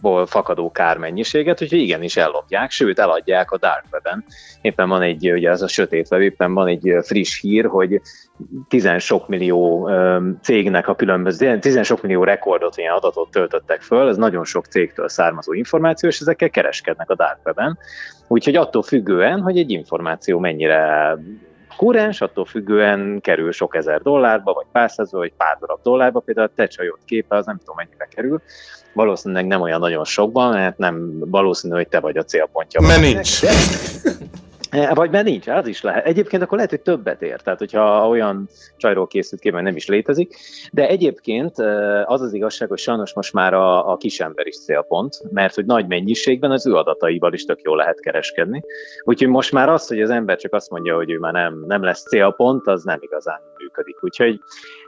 drogokból 0.00 0.26
fakadó 0.26 0.70
kármennyiséget, 0.70 1.62
úgyhogy 1.62 1.78
igenis 1.78 2.16
ellopják, 2.16 2.70
sőt 2.70 2.98
eladják 2.98 3.50
a 3.50 3.58
dark 3.58 3.84
web-en. 3.92 4.24
Éppen 4.60 4.88
van 4.88 5.02
egy, 5.02 5.32
ugye 5.32 5.50
ez 5.50 5.62
a 5.62 5.68
sötét 5.68 6.10
web, 6.10 6.20
éppen 6.20 6.54
van 6.54 6.66
egy 6.66 6.96
friss 7.02 7.40
hír, 7.40 7.66
hogy 7.66 8.00
tizen 8.68 8.98
sok 8.98 9.28
millió 9.28 9.90
cégnek 10.42 10.88
a 10.88 10.94
különböző, 10.94 11.58
tizen 11.58 11.82
sok 11.82 12.02
millió 12.02 12.24
rekordot, 12.24 12.76
ilyen 12.76 12.94
adatot 12.94 13.30
töltöttek 13.30 13.80
föl, 13.80 14.08
ez 14.08 14.16
nagyon 14.16 14.44
sok 14.44 14.66
cégtől 14.66 15.08
származó 15.08 15.52
információ, 15.52 16.08
és 16.08 16.20
ezekkel 16.20 16.50
kereskednek 16.50 17.10
a 17.10 17.14
dark 17.14 17.38
web-en. 17.44 17.78
Úgyhogy 18.28 18.56
attól 18.56 18.82
függően, 18.82 19.40
hogy 19.40 19.58
egy 19.58 19.70
információ 19.70 20.38
mennyire 20.38 21.16
kurens, 21.76 22.20
attól 22.20 22.44
függően 22.44 23.20
kerül 23.20 23.52
sok 23.52 23.76
ezer 23.76 24.00
dollárba, 24.00 24.52
vagy 24.52 24.66
pár 24.72 24.90
százba, 24.90 25.18
vagy 25.18 25.32
pár 25.36 25.56
darab 25.60 25.82
dollárba, 25.82 26.20
például 26.20 26.46
a 26.46 26.52
te 26.54 26.66
csajod 26.66 26.98
képe, 27.04 27.36
az 27.36 27.46
nem 27.46 27.58
tudom 27.58 27.76
mennyire 27.76 28.08
kerül, 28.14 28.42
valószínűleg 28.92 29.46
nem 29.46 29.60
olyan 29.60 29.80
nagyon 29.80 30.04
sokban, 30.04 30.52
mert 30.52 30.78
nem 30.78 31.18
valószínű, 31.18 31.74
hogy 31.74 31.88
te 31.88 32.00
vagy 32.00 32.16
a 32.16 32.24
célpontja. 32.24 32.80
Mert 32.80 33.00
nincs. 33.00 33.40
Vagy 34.94 35.10
mert 35.10 35.24
nincs, 35.24 35.46
az 35.48 35.66
is 35.66 35.82
lehet. 35.82 36.06
Egyébként 36.06 36.42
akkor 36.42 36.54
lehet, 36.54 36.70
hogy 36.70 36.80
többet 36.80 37.22
ér, 37.22 37.40
tehát 37.40 37.58
hogyha 37.58 38.08
olyan 38.08 38.48
csajról 38.76 39.06
készült 39.06 39.40
kép, 39.40 39.52
nem 39.52 39.76
is 39.76 39.86
létezik. 39.86 40.36
De 40.72 40.88
egyébként 40.88 41.58
az 42.04 42.20
az 42.20 42.32
igazság, 42.32 42.68
hogy 42.68 42.78
sajnos 42.78 43.14
most 43.14 43.32
már 43.32 43.54
a, 43.54 43.90
a 43.92 43.96
kisember 43.96 44.46
is 44.46 44.60
célpont, 44.60 45.22
mert 45.32 45.54
hogy 45.54 45.64
nagy 45.64 45.86
mennyiségben 45.86 46.50
az 46.50 46.66
ő 46.66 46.74
adataival 46.74 47.32
is 47.32 47.44
tök 47.44 47.60
jól 47.62 47.76
lehet 47.76 48.00
kereskedni. 48.00 48.62
Úgyhogy 49.04 49.28
most 49.28 49.52
már 49.52 49.68
az, 49.68 49.86
hogy 49.86 50.00
az 50.02 50.10
ember 50.10 50.36
csak 50.36 50.54
azt 50.54 50.70
mondja, 50.70 50.94
hogy 50.94 51.10
ő 51.10 51.18
már 51.18 51.32
nem, 51.32 51.64
nem 51.66 51.82
lesz 51.82 52.02
célpont, 52.02 52.66
az 52.66 52.84
nem 52.84 52.98
igazán 53.00 53.40
működik. 53.58 54.04
Úgyhogy 54.04 54.40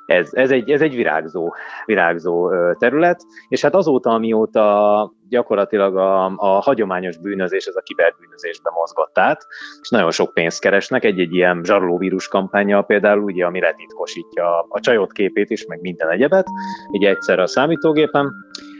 ez, 0.06 0.28
ez, 0.32 0.50
egy, 0.50 0.71
ez 0.71 0.80
egy 0.80 0.94
virágzó, 0.94 1.54
virágzó 1.85 2.50
terület, 2.78 3.21
és 3.49 3.62
hát 3.62 3.75
azóta, 3.75 4.11
amióta 4.11 5.12
gyakorlatilag 5.28 5.97
a, 5.97 6.25
a 6.25 6.61
hagyományos 6.61 7.16
bűnözés, 7.16 7.64
ez 7.64 7.76
a 7.76 7.80
kiberbűnözésbe 7.80 8.71
mozgott 8.75 9.18
át, 9.18 9.47
és 9.80 9.88
nagyon 9.88 10.11
sok 10.11 10.35
pénzt 10.35 10.61
keresnek, 10.61 11.04
egy-egy 11.04 11.35
ilyen 11.35 11.61
zsarolóvírus 11.64 12.28
kampánya 12.28 12.82
például, 12.82 13.23
ugye, 13.23 13.44
ami 13.44 13.61
letitkosítja 13.61 14.66
a 14.68 14.80
csajot 14.80 15.12
képét 15.12 15.50
is, 15.50 15.66
meg 15.66 15.80
minden 15.80 16.11
egyebet, 16.11 16.47
így 16.92 17.04
egyszer 17.04 17.38
a 17.38 17.47
számítógépen, 17.47 18.32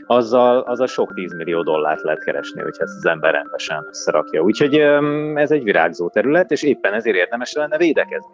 azzal, 0.07 0.61
azzal 0.61 0.87
sok 0.87 1.15
tízmillió 1.15 1.63
dollárt 1.63 2.03
lehet 2.03 2.25
keresni, 2.25 2.61
hogyha 2.61 2.85
ezt 2.85 2.97
az 2.97 3.07
ember 3.07 3.33
rendesen 3.33 3.87
összerakja. 3.89 4.43
Úgyhogy 4.43 4.75
ez 5.35 5.51
egy 5.51 5.63
virágzó 5.63 6.09
terület, 6.09 6.51
és 6.51 6.63
éppen 6.63 6.93
ezért 6.93 7.17
érdemes 7.17 7.53
lenne 7.53 7.77
védekezni. 7.77 8.33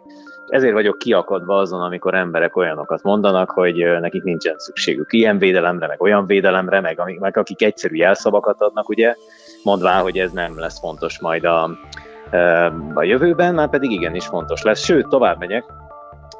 Ezért 0.49 0.73
vagyok 0.73 0.97
kiakadva 0.97 1.57
azon, 1.57 1.81
amikor 1.81 2.13
emberek 2.13 2.55
olyanokat 2.55 3.03
mondanak, 3.03 3.49
hogy 3.49 3.75
nekik 3.99 4.23
nincsen 4.23 4.55
szükségük 4.57 5.13
ilyen 5.13 5.37
védelemre, 5.37 5.87
meg 5.87 6.01
olyan 6.01 6.25
védelemre, 6.25 6.79
meg, 6.79 7.19
meg 7.19 7.37
akik 7.37 7.61
egyszerű 7.61 7.95
jelszavakat 7.95 8.61
adnak, 8.61 8.89
ugye, 8.89 9.15
mondván, 9.63 10.01
hogy 10.01 10.17
ez 10.17 10.31
nem 10.31 10.59
lesz 10.59 10.79
fontos 10.79 11.19
majd 11.19 11.43
a, 11.43 11.69
a 12.93 13.03
jövőben, 13.03 13.53
már 13.53 13.69
pedig 13.69 13.91
igenis 13.91 14.25
fontos 14.25 14.61
lesz. 14.61 14.83
Sőt, 14.83 15.07
tovább 15.07 15.39
megyek, 15.39 15.63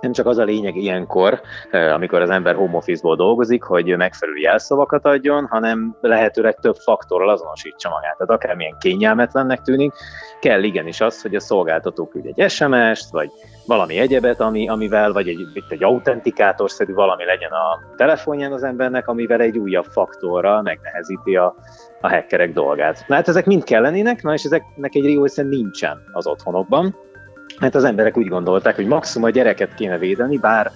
nem 0.01 0.11
csak 0.11 0.25
az 0.25 0.37
a 0.37 0.43
lényeg 0.43 0.75
ilyenkor, 0.75 1.41
amikor 1.71 2.21
az 2.21 2.29
ember 2.29 2.55
home 2.55 2.77
office-ból 2.77 3.15
dolgozik, 3.15 3.63
hogy 3.63 3.97
megfelelő 3.97 4.37
jelszavakat 4.37 5.05
adjon, 5.05 5.47
hanem 5.47 5.95
lehetőleg 6.01 6.55
több 6.55 6.75
faktorral 6.75 7.29
azonosítsa 7.29 7.89
magát. 7.89 8.17
Tehát 8.17 8.41
akármilyen 8.41 8.75
kényelmetlennek 8.79 9.61
tűnik, 9.61 9.93
kell 10.39 10.63
igenis 10.63 11.01
az, 11.01 11.21
hogy 11.21 11.35
a 11.35 11.39
szolgáltató 11.39 12.07
küld 12.07 12.25
egy 12.33 12.49
SMS-t, 12.49 13.11
vagy 13.11 13.29
valami 13.65 13.97
egyebet, 13.97 14.39
ami, 14.39 14.69
amivel, 14.69 15.11
vagy 15.11 15.27
egy, 15.27 15.39
itt 15.53 15.71
egy 15.71 15.83
autentikátorszerű 15.83 16.93
valami 16.93 17.25
legyen 17.25 17.51
a 17.51 17.95
telefonján 17.95 18.51
az 18.51 18.63
embernek, 18.63 19.07
amivel 19.07 19.41
egy 19.41 19.57
újabb 19.57 19.85
faktorral 19.85 20.61
megnehezíti 20.61 21.35
a, 21.35 21.55
a 22.01 22.09
hackerek 22.09 22.53
dolgát. 22.53 23.03
Na 23.07 23.15
hát 23.15 23.27
ezek 23.27 23.45
mind 23.45 23.63
kellenének, 23.63 24.23
na 24.23 24.33
és 24.33 24.43
ezeknek 24.43 24.95
egy 24.95 25.05
része 25.05 25.43
nincsen 25.43 26.03
az 26.11 26.27
otthonokban, 26.27 26.95
mert 27.59 27.75
az 27.75 27.83
emberek 27.83 28.17
úgy 28.17 28.27
gondolták, 28.27 28.75
hogy 28.75 28.87
maximum 28.87 29.27
a 29.27 29.31
gyereket 29.31 29.75
kéne 29.75 29.97
védeni, 29.97 30.37
bár 30.37 30.71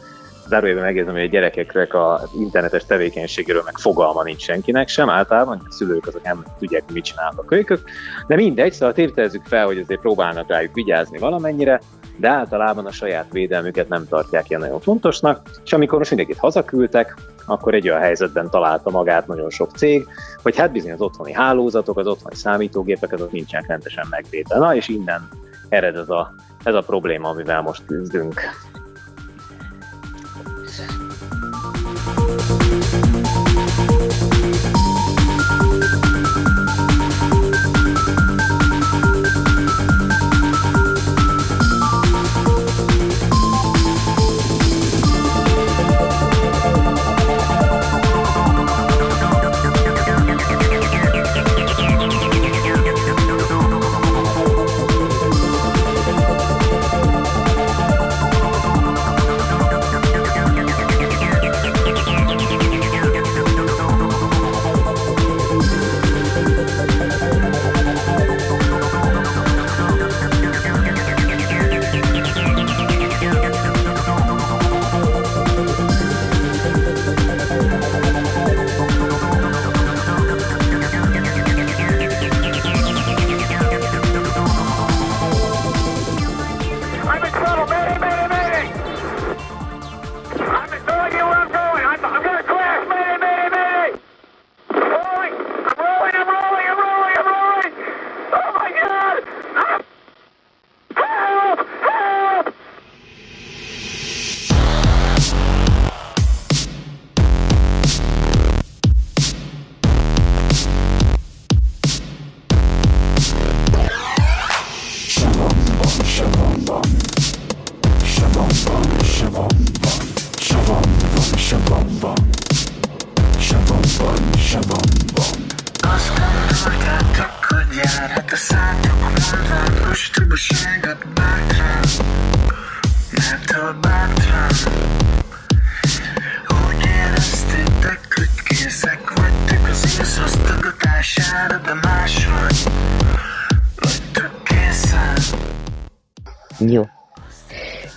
zárójelben 0.47 0.83
megjegyzem, 0.83 1.13
hogy 1.13 1.23
a 1.23 1.27
gyerekeknek 1.27 1.93
a 1.93 2.21
internetes 2.39 2.85
tevékenységéről 2.85 3.61
meg 3.65 3.77
fogalma 3.77 4.23
nincs 4.23 4.41
senkinek 4.41 4.87
sem, 4.87 5.09
általában 5.09 5.61
a 5.69 5.71
szülők 5.71 6.07
azok 6.07 6.23
nem 6.23 6.43
tudják, 6.59 6.83
mit 6.93 7.03
csinálnak 7.03 7.39
a 7.39 7.45
kölykök, 7.45 7.81
de 8.27 8.35
mindegy, 8.35 8.73
szóval 8.73 8.93
tételezzük 8.93 9.43
fel, 9.45 9.65
hogy 9.65 9.77
azért 9.77 9.99
próbálnak 9.99 10.49
rájuk 10.49 10.73
vigyázni 10.73 11.17
valamennyire, 11.17 11.81
de 12.17 12.29
általában 12.29 12.85
a 12.85 12.91
saját 12.91 13.31
védelmüket 13.31 13.89
nem 13.89 14.07
tartják 14.07 14.49
ilyen 14.49 14.61
nagyon 14.61 14.79
fontosnak, 14.79 15.41
és 15.65 15.73
amikor 15.73 15.97
most 15.97 16.09
mindenkit 16.09 16.39
hazaküldtek, 16.39 17.15
akkor 17.45 17.73
egy 17.73 17.89
olyan 17.89 18.01
helyzetben 18.01 18.49
találta 18.49 18.89
magát 18.89 19.27
nagyon 19.27 19.49
sok 19.49 19.71
cég, 19.75 20.07
hogy 20.41 20.57
hát 20.57 20.71
bizony 20.71 20.91
az 20.91 21.01
otthoni 21.01 21.33
hálózatok, 21.33 21.97
az 21.97 22.07
otthoni 22.07 22.35
számítógépek, 22.35 23.13
azok 23.13 23.31
nincsenek 23.31 23.67
rendesen 23.67 24.05
megvédve. 24.09 24.57
Na, 24.57 24.75
és 24.75 24.87
innen 24.87 25.27
ered 25.69 25.95
ez 25.95 26.09
a, 26.09 26.33
ez 26.63 26.73
a 26.73 26.81
probléma, 26.81 27.29
amivel 27.29 27.61
most 27.61 27.85
küzdünk. 27.85 28.41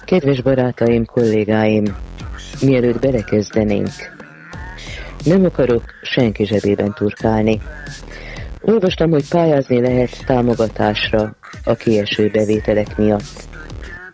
Kedves 0.07 0.43
barátaim, 0.43 1.05
kollégáim, 1.05 1.85
mielőtt 2.61 3.01
belekezdenénk, 3.01 3.89
nem 5.25 5.45
akarok 5.45 5.83
senki 6.03 6.45
zsebében 6.45 6.93
turkálni. 6.95 7.61
Olvastam, 8.61 9.11
hogy 9.11 9.29
pályázni 9.29 9.81
lehet 9.81 10.25
támogatásra 10.27 11.37
a 11.65 11.75
kieső 11.75 12.31
bevételek 12.31 12.97
miatt. 12.97 13.45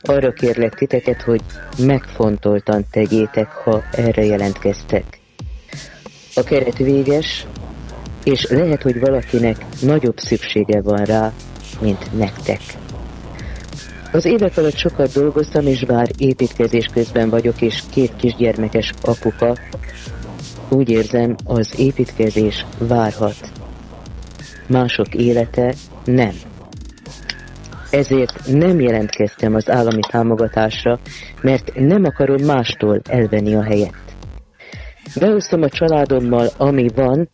Arra 0.00 0.32
kérlek 0.32 0.74
titeket, 0.74 1.22
hogy 1.22 1.40
megfontoltan 1.78 2.84
tegyétek, 2.90 3.50
ha 3.50 3.82
erre 3.90 4.24
jelentkeztek. 4.24 5.20
A 6.34 6.42
keret 6.42 6.76
véges, 6.76 7.46
és 8.24 8.46
lehet, 8.50 8.82
hogy 8.82 9.00
valakinek 9.00 9.56
nagyobb 9.80 10.18
szüksége 10.18 10.82
van 10.82 11.04
rá, 11.04 11.32
mint 11.80 12.18
nektek. 12.18 12.60
Az 14.12 14.24
évek 14.24 14.56
alatt 14.56 14.76
sokat 14.76 15.12
dolgoztam, 15.12 15.66
és 15.66 15.84
bár 15.84 16.08
építkezés 16.16 16.86
közben 16.86 17.30
vagyok, 17.30 17.62
és 17.62 17.82
két 17.90 18.16
kisgyermekes 18.16 18.92
apuka, 19.02 19.56
úgy 20.68 20.88
érzem, 20.88 21.36
az 21.44 21.78
építkezés 21.78 22.66
várhat. 22.78 23.50
Mások 24.66 25.14
élete 25.14 25.74
nem. 26.04 26.32
Ezért 27.90 28.46
nem 28.46 28.80
jelentkeztem 28.80 29.54
az 29.54 29.70
állami 29.70 30.00
támogatásra, 30.10 30.98
mert 31.42 31.74
nem 31.74 32.04
akarom 32.04 32.44
mástól 32.44 33.00
elvenni 33.08 33.54
a 33.54 33.62
helyet. 33.62 33.94
Beosztom 35.20 35.62
a 35.62 35.68
családommal, 35.68 36.48
ami 36.56 36.88
van, 36.94 37.28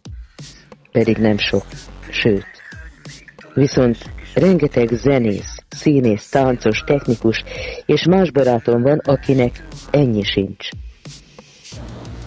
pedig 0.92 1.16
nem 1.16 1.38
sok, 1.38 1.64
sőt. 2.10 2.46
Viszont 3.54 3.98
rengeteg 4.34 4.88
zenész, 4.88 5.57
színész, 5.78 6.28
táncos, 6.28 6.82
technikus 6.86 7.44
és 7.86 8.04
más 8.04 8.30
barátom 8.30 8.82
van, 8.82 9.00
akinek 9.04 9.66
ennyi 9.90 10.22
sincs. 10.22 10.68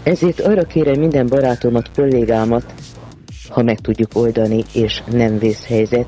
Ezért 0.04 0.40
arra 0.40 0.64
kérem 0.64 1.00
minden 1.00 1.28
barátomat, 1.28 1.92
kollégámat, 1.96 2.74
ha 3.50 3.64
meg 3.64 3.80
tudjuk 3.80 4.16
oldani, 4.16 4.64
és 4.74 5.04
nem 5.12 5.38
vészhelyzet, 5.38 6.08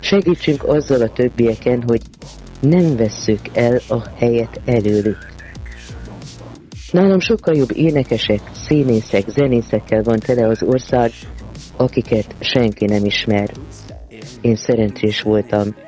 segítsünk 0.00 0.64
azzal 0.64 1.02
a 1.02 1.12
többieken, 1.12 1.82
hogy 1.86 2.00
nem 2.60 2.96
vesszük 2.96 3.40
el 3.52 3.80
a 3.88 4.08
helyet 4.16 4.60
előlük. 4.64 5.18
Nálam 6.92 7.20
sokkal 7.20 7.54
jobb 7.54 7.76
énekesek, 7.76 8.40
színészek, 8.52 9.28
zenészekkel 9.28 10.02
van 10.02 10.18
tele 10.18 10.46
az 10.46 10.62
ország, 10.62 11.10
akiket 11.76 12.34
senki 12.40 12.84
nem 12.84 13.04
ismer. 13.04 13.50
Én 14.40 14.56
szerencsés 14.56 15.22
voltam. 15.22 15.87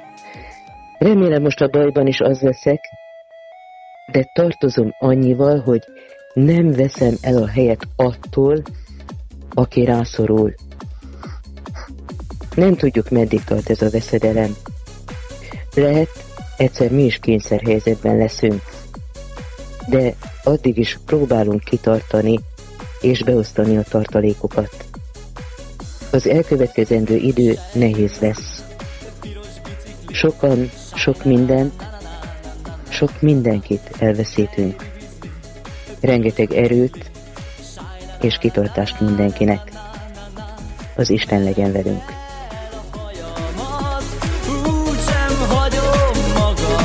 Remélem 1.01 1.43
most 1.43 1.61
a 1.61 1.69
bajban 1.69 2.07
is 2.07 2.21
az 2.21 2.41
leszek, 2.41 2.81
de 4.13 4.31
tartozom 4.33 4.95
annyival, 4.99 5.61
hogy 5.61 5.85
nem 6.35 6.71
veszem 6.71 7.15
el 7.21 7.43
a 7.43 7.49
helyet 7.49 7.89
attól, 7.97 8.63
aki 9.51 9.85
rászorul. 9.85 10.55
Nem 12.55 12.75
tudjuk, 12.75 13.11
meddig 13.11 13.45
tart 13.45 13.71
ez 13.71 13.83
a 13.83 13.91
veszedelem. 13.91 14.57
Lehet, 15.75 16.09
egyszer 16.57 16.91
mi 16.91 17.03
is 17.05 17.19
kényszerhelyzetben 17.19 18.17
leszünk, 18.17 18.63
de 19.89 20.15
addig 20.45 20.79
is 20.79 20.99
próbálunk 21.07 21.65
kitartani 21.65 22.41
és 23.01 23.23
beosztani 23.23 23.77
a 23.77 23.83
tartalékokat. 23.83 24.85
Az 26.13 26.27
elkövetkezendő 26.27 27.17
idő 27.17 27.59
nehéz 27.75 28.19
lesz. 28.19 28.60
Sokan, 30.13 30.71
sok 30.95 31.25
minden, 31.25 31.73
sok 32.89 33.21
mindenkit 33.21 33.91
elveszítünk. 33.99 34.85
Rengeteg 36.01 36.53
erőt 36.53 37.11
és 38.21 38.39
kitartást 38.39 39.01
mindenkinek. 39.01 39.71
Az 40.97 41.11
Isten 41.11 41.43
legyen 41.43 41.73
velünk. 41.73 42.03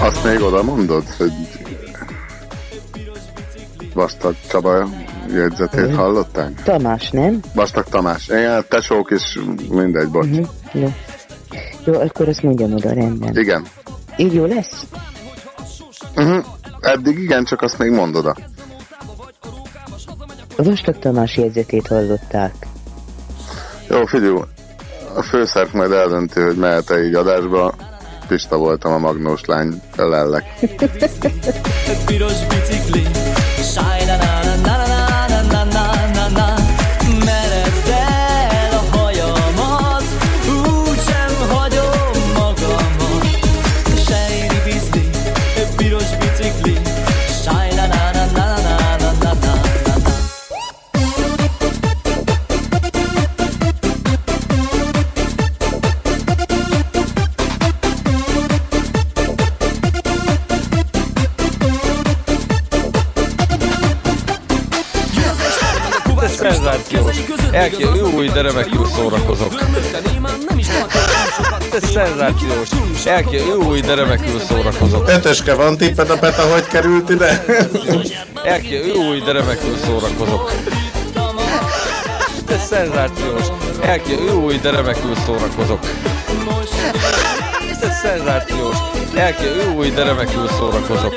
Azt 0.02 0.24
még 0.24 0.42
oda 0.42 0.64
mondod, 0.64 1.04
hogy 1.18 1.34
Vastag 3.94 4.36
Csaba 4.50 4.88
jegyzetét 5.34 5.96
hallották? 5.96 6.64
Tamás, 6.64 7.10
nem? 7.10 7.40
Vastag 7.54 7.84
Tamás. 7.84 8.28
Igen, 8.28 8.66
tesók 8.70 9.12
is 9.12 9.40
mindegy, 9.70 10.10
bocs. 10.10 10.26
Uh-huh. 10.26 10.48
Jó. 10.74 10.94
Jó, 11.86 11.94
akkor 11.94 12.28
azt 12.28 12.44
mondjam 12.44 12.74
oda, 12.74 12.94
rendben. 12.94 13.38
Igen. 13.38 13.66
Így 14.18 14.34
jó 14.34 14.46
lesz? 14.46 14.86
Uh-huh. 16.16 16.46
Eddig 16.80 17.20
igen, 17.20 17.44
csak 17.44 17.62
azt 17.62 17.78
még 17.78 17.92
mondd 17.92 18.16
oda. 18.16 18.36
A 20.58 20.64
Vastag 20.64 21.00
Tamás 21.00 21.38
jegyzetét 21.38 21.88
hallották. 21.88 22.54
Jó, 23.90 24.06
figyelj, 24.06 24.36
a 25.16 25.22
főszerk 25.22 25.74
majd 25.74 25.92
eldönti, 25.92 26.42
hogy 26.42 26.56
mehet-e 26.56 27.04
így 27.04 27.14
adásba. 27.14 27.74
Pista 28.28 28.58
voltam 28.58 28.94
a 28.94 28.98
magnós 28.98 29.46
lány, 29.46 29.82
lellek. 29.96 30.44
Piros 32.06 32.46
bicikli 32.48 33.04
szenzációs. 67.56 67.90
Elké, 67.92 68.00
jó, 68.00 68.12
új, 68.12 68.28
de 68.28 68.42
remekül 68.42 68.86
szórakozok. 68.86 69.54
Ez 71.74 71.90
szenzációs. 71.90 72.70
Elké, 73.06 73.38
jó, 73.38 73.64
új, 73.64 73.82
de 73.82 73.94
remekül 73.94 74.40
szórakozok. 74.40 75.06
Peteske, 75.06 75.54
van 75.54 75.78
tipped 75.78 76.10
a 76.10 76.18
Peta, 76.18 76.42
hogy 76.54 76.68
került 76.68 77.10
ide? 77.10 77.46
Elké, 78.44 78.88
jó, 78.88 79.08
új, 79.08 79.22
de 79.22 79.32
remekül 79.32 79.78
szórakozok. 79.86 80.52
Ez 82.50 82.66
szenzációs. 82.68 83.46
Elké, 83.82 84.16
jó, 84.28 84.44
új, 84.44 84.58
de 84.58 84.72
remekül 84.72 85.16
szórakozok. 85.26 85.80
Ez 87.82 88.00
szenzációs. 88.02 88.76
Elké, 89.16 89.46
jó, 89.64 89.74
új, 89.78 89.90
de 89.90 90.04
remekül 90.04 90.48
szórakozok. 90.48 91.14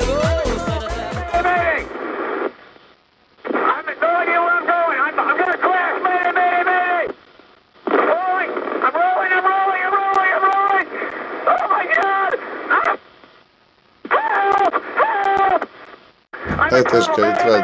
Peteske, 16.81 17.27
itt 17.27 17.41
vagy. 17.41 17.61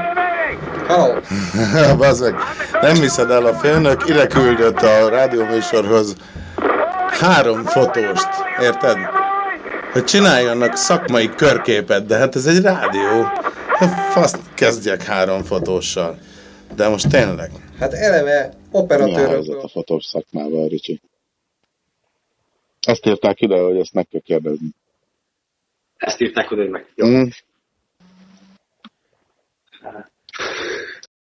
Halló. 0.88 1.20
Bazd 1.98 2.22
meg, 2.22 2.36
nem 2.82 2.96
hiszed 2.96 3.30
el, 3.30 3.46
a 3.46 3.54
főnök 3.54 4.08
ide 4.10 4.28
küldött 4.28 4.82
a 4.82 5.10
rádióműsorhoz 5.10 6.16
három 7.20 7.64
fotóst, 7.66 8.28
érted? 8.62 8.98
Hogy 9.92 10.04
csináljanak 10.04 10.76
szakmai 10.76 11.30
körképet, 11.30 12.06
de 12.06 12.18
hát 12.18 12.36
ez 12.36 12.46
egy 12.46 12.62
rádió. 12.62 13.24
Hát 13.68 14.12
Faszt 14.12 14.40
kezdjek 14.54 15.04
három 15.04 15.44
fotóssal. 15.44 16.18
De 16.76 16.88
most 16.90 17.10
tényleg. 17.10 17.52
Hát 17.80 17.94
eleve 17.94 18.48
Mi 18.48 18.78
a 18.78 18.82
operatőrök. 18.82 19.28
helyzet 19.30 19.64
a 19.64 19.68
fotós 19.68 20.06
szakmával, 20.06 20.68
Ricsi? 20.68 21.02
Ezt 22.88 23.06
írták 23.06 23.42
ide, 23.42 23.60
hogy 23.62 23.78
ezt 23.78 23.94
meg 23.94 24.08
kell 24.12 24.22
kérdezni. 24.22 24.68
Ezt 25.98 26.22
írták 26.22 26.52
oda, 26.52 26.62
hogy 26.62 26.70
meg. 26.70 26.86
Mm. 27.06 27.24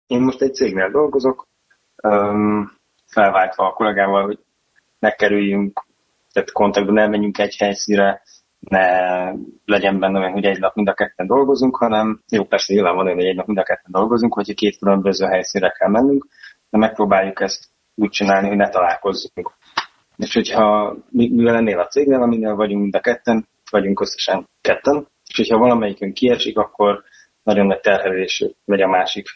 Én 0.07 0.21
most 0.21 0.41
egy 0.41 0.53
cégnél 0.53 0.89
dolgozok, 0.89 1.47
felváltva 3.05 3.67
a 3.67 3.73
kollégával, 3.73 4.25
hogy 4.25 4.39
ne 4.99 5.11
kerüljünk, 5.11 5.85
tehát 6.31 6.51
kontaktban 6.51 6.93
ne 6.93 7.07
menjünk 7.07 7.37
egy 7.37 7.55
helyszínre, 7.57 8.21
ne 8.59 8.85
legyen 9.65 9.99
benne 9.99 10.19
olyan, 10.19 10.31
hogy 10.31 10.45
egy 10.45 10.59
nap 10.59 10.75
mind 10.75 10.87
a 10.87 10.93
ketten 10.93 11.27
dolgozunk, 11.27 11.75
hanem 11.75 12.21
jó, 12.29 12.45
persze 12.45 12.73
nyilván 12.73 12.95
van 12.95 13.05
olyan, 13.05 13.17
hogy 13.17 13.27
egy 13.27 13.35
nap 13.35 13.45
mind 13.45 13.57
a 13.57 13.63
ketten 13.63 13.91
dolgozunk, 13.91 14.33
hogyha 14.33 14.53
két 14.53 14.77
különböző 14.77 15.25
helyszínre 15.25 15.69
kell 15.69 15.89
mennünk, 15.89 16.27
de 16.69 16.77
megpróbáljuk 16.77 17.41
ezt 17.41 17.65
úgy 17.95 18.09
csinálni, 18.09 18.47
hogy 18.47 18.57
ne 18.57 18.69
találkozzunk. 18.69 19.51
És 20.17 20.33
hogyha 20.33 20.95
mi- 21.09 21.33
mivel 21.35 21.55
ennél 21.55 21.79
a 21.79 21.87
cégnél, 21.87 22.21
aminél 22.21 22.55
vagyunk 22.55 22.81
mind 22.81 22.95
a 22.95 22.99
ketten, 22.99 23.47
vagyunk 23.69 24.01
összesen 24.01 24.47
ketten, 24.61 25.07
és 25.27 25.37
hogyha 25.37 25.57
valamelyikünk 25.57 26.13
kiesik, 26.13 26.57
akkor 26.57 27.03
nagyon 27.43 27.65
nagy 27.65 27.79
terhelés 27.79 28.45
megy 28.65 28.81
a 28.81 28.87
másik 28.87 29.27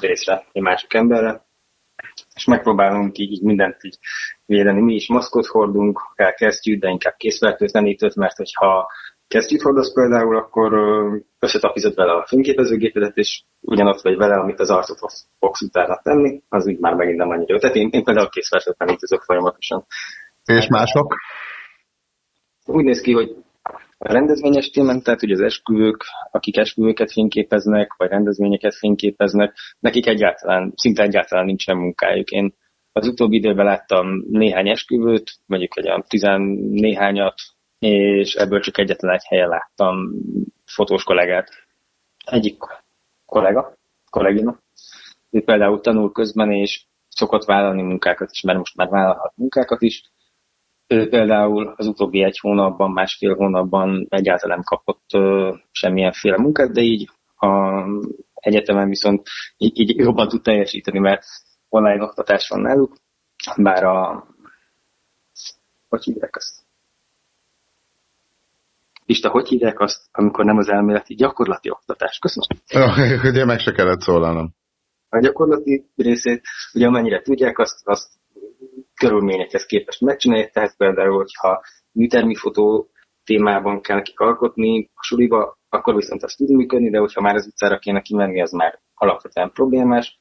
részre, 0.00 0.46
egy 0.52 0.62
másik 0.62 0.94
emberre, 0.94 1.44
és 2.34 2.44
megpróbálunk 2.44 3.18
így, 3.18 3.32
így 3.32 3.42
mindent 3.42 3.84
így 3.84 3.98
védeni. 4.46 4.80
Mi 4.80 4.94
is 4.94 5.08
maszkot 5.08 5.46
hordunk, 5.46 5.98
akár 5.98 6.34
kesztyűt, 6.34 6.80
de 6.80 6.88
inkább 6.88 7.14
készfertőtlenítőt, 7.16 8.14
mert 8.14 8.36
hogyha 8.36 8.90
kesztyűt 9.28 9.62
hordasz 9.62 9.92
például, 9.92 10.36
akkor 10.36 10.72
összetapizod 11.38 11.94
vele 11.94 12.12
a 12.12 12.26
fényképezőgépedet, 12.26 13.16
és 13.16 13.42
ugyanott 13.60 14.00
vagy 14.00 14.16
vele, 14.16 14.34
amit 14.34 14.60
az 14.60 14.70
arcot 14.70 14.98
fogsz- 14.98 15.28
fogsz 15.38 15.60
utána 15.60 16.00
tenni, 16.02 16.42
az 16.48 16.66
úgy 16.66 16.78
már 16.78 16.94
megint 16.94 17.16
nem 17.16 17.28
annyira 17.28 17.52
jó. 17.52 17.58
Tehát 17.58 17.76
én, 17.76 17.88
én 17.92 18.04
például 18.04 18.28
készfertőtlenítőzök 18.28 19.22
folyamatosan. 19.22 19.86
És 20.44 20.66
mások? 20.66 21.14
Úgy 22.64 22.84
néz 22.84 23.00
ki, 23.00 23.12
hogy 23.12 23.36
a 24.04 24.12
rendezvényes 24.12 24.70
témán, 24.70 25.02
tehát 25.02 25.22
ugye 25.22 25.34
az 25.34 25.40
esküvők, 25.40 26.04
akik 26.30 26.56
esküvőket 26.56 27.12
fényképeznek, 27.12 27.94
vagy 27.96 28.08
rendezvényeket 28.08 28.74
fényképeznek, 28.74 29.56
nekik 29.78 30.06
egyáltalán, 30.06 30.72
szinte 30.76 31.02
egyáltalán 31.02 31.44
nincsen 31.44 31.76
munkájuk. 31.76 32.30
Én 32.30 32.54
az 32.92 33.08
utóbbi 33.08 33.36
időben 33.36 33.64
láttam 33.64 34.24
néhány 34.30 34.68
esküvőt, 34.68 35.32
mondjuk 35.46 35.76
egy 35.76 35.86
olyan 35.86 36.04
tizennéhányat, 36.08 37.34
és 37.78 38.34
ebből 38.34 38.60
csak 38.60 38.78
egyetlen 38.78 39.14
egy 39.14 39.24
helyen 39.24 39.48
láttam 39.48 39.96
fotós 40.64 41.04
kollégát. 41.04 41.48
Egyik 42.26 42.56
kollega, 43.26 43.76
kollégina, 44.10 44.58
ő 45.30 45.42
például 45.44 45.80
tanul 45.80 46.12
közben, 46.12 46.52
és 46.52 46.84
szokott 47.08 47.44
vállalni 47.44 47.82
munkákat 47.82 48.30
is, 48.30 48.40
mert 48.40 48.58
most 48.58 48.76
már 48.76 48.88
vállalhat 48.88 49.32
munkákat 49.36 49.82
is, 49.82 50.02
ő 50.92 51.08
például 51.08 51.74
az 51.76 51.86
utóbbi 51.86 52.22
egy 52.22 52.38
hónapban, 52.38 52.90
másfél 52.90 53.34
hónapban 53.34 54.06
egyáltalán 54.08 54.56
nem 54.56 54.64
kapott 54.64 55.04
ö, 55.14 55.54
semmilyenféle 55.70 56.36
munkát, 56.36 56.72
de 56.72 56.80
így 56.80 57.10
a 57.36 57.82
egyetemen 58.34 58.88
viszont 58.88 59.26
így, 59.56 59.80
így 59.80 59.96
jobban 59.96 60.28
tud 60.28 60.42
teljesíteni, 60.42 60.98
mert 60.98 61.24
online 61.68 62.02
oktatás 62.02 62.48
van 62.48 62.60
náluk, 62.60 62.96
bár 63.56 63.84
a 63.84 64.26
hogy 65.88 66.04
hívják 66.04 66.34
ezt? 66.36 66.60
Pista, 69.06 69.28
hogy 69.28 69.48
hívják 69.48 69.80
azt, 69.80 70.00
amikor 70.12 70.44
nem 70.44 70.56
az 70.56 70.68
elméleti 70.68 71.14
gyakorlati 71.14 71.70
oktatás? 71.70 72.18
Köszönöm. 72.18 73.34
Én 73.34 73.46
meg 73.52 73.58
se 73.58 73.72
kellett 73.72 74.00
szólalnom. 74.00 74.54
A 75.08 75.18
gyakorlati 75.18 75.86
részét, 75.96 76.42
ugye 76.74 76.86
amennyire 76.86 77.22
tudják, 77.22 77.58
azt, 77.58 77.80
azt 77.84 78.08
körülményekhez 78.94 79.66
képest 79.66 80.00
megcsinálják, 80.00 80.50
tehát 80.50 80.76
például, 80.76 81.16
hogyha 81.16 81.62
műtermi 81.92 82.34
fotó 82.34 82.90
témában 83.24 83.80
kell 83.80 84.02
kikalkotni 84.02 84.90
a 84.94 85.02
suliba, 85.02 85.58
akkor 85.68 85.94
viszont 85.94 86.22
az 86.22 86.34
tud 86.34 86.50
működni, 86.50 86.90
de 86.90 86.98
hogyha 86.98 87.20
már 87.20 87.34
az 87.34 87.46
utcára 87.46 87.78
kéne 87.78 88.00
kimenni, 88.00 88.42
az 88.42 88.50
már 88.50 88.78
alapvetően 88.94 89.50
problémás. 89.52 90.18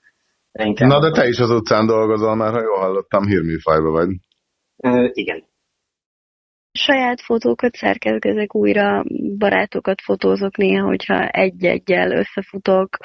De 0.52 0.66
inkább 0.66 0.90
Na, 0.90 1.00
de 1.00 1.12
te 1.12 1.28
is 1.28 1.38
az 1.38 1.50
utcán 1.50 1.86
dolgozol 1.86 2.36
már, 2.36 2.52
ha 2.52 2.62
jól 2.62 2.80
hallottam, 2.80 3.26
hírműfajba 3.26 3.90
vagy. 3.90 4.10
Ö, 4.78 5.08
igen. 5.12 5.44
Saját 6.72 7.22
fotókat 7.22 7.76
szerkezgezek 7.76 8.56
újra, 8.56 9.04
barátokat 9.38 10.02
fotózok 10.02 10.58
néha, 10.58 10.86
hogyha 10.86 11.28
egy-egyel 11.28 12.12
összefutok, 12.12 12.98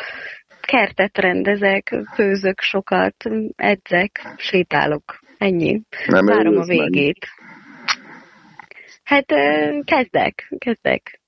kertet 0.61 1.19
rendezek, 1.19 1.95
főzök 2.15 2.61
sokat, 2.61 3.17
edzek, 3.57 4.35
sétálok. 4.37 5.19
Ennyi. 5.39 5.81
Nem 6.07 6.27
Várom 6.27 6.47
a 6.47 6.51
örülsz 6.51 6.67
meg? 6.67 6.77
végét. 6.79 7.27
Hát 9.03 9.27
kezdek, 9.85 10.55
kezdek. 10.59 11.21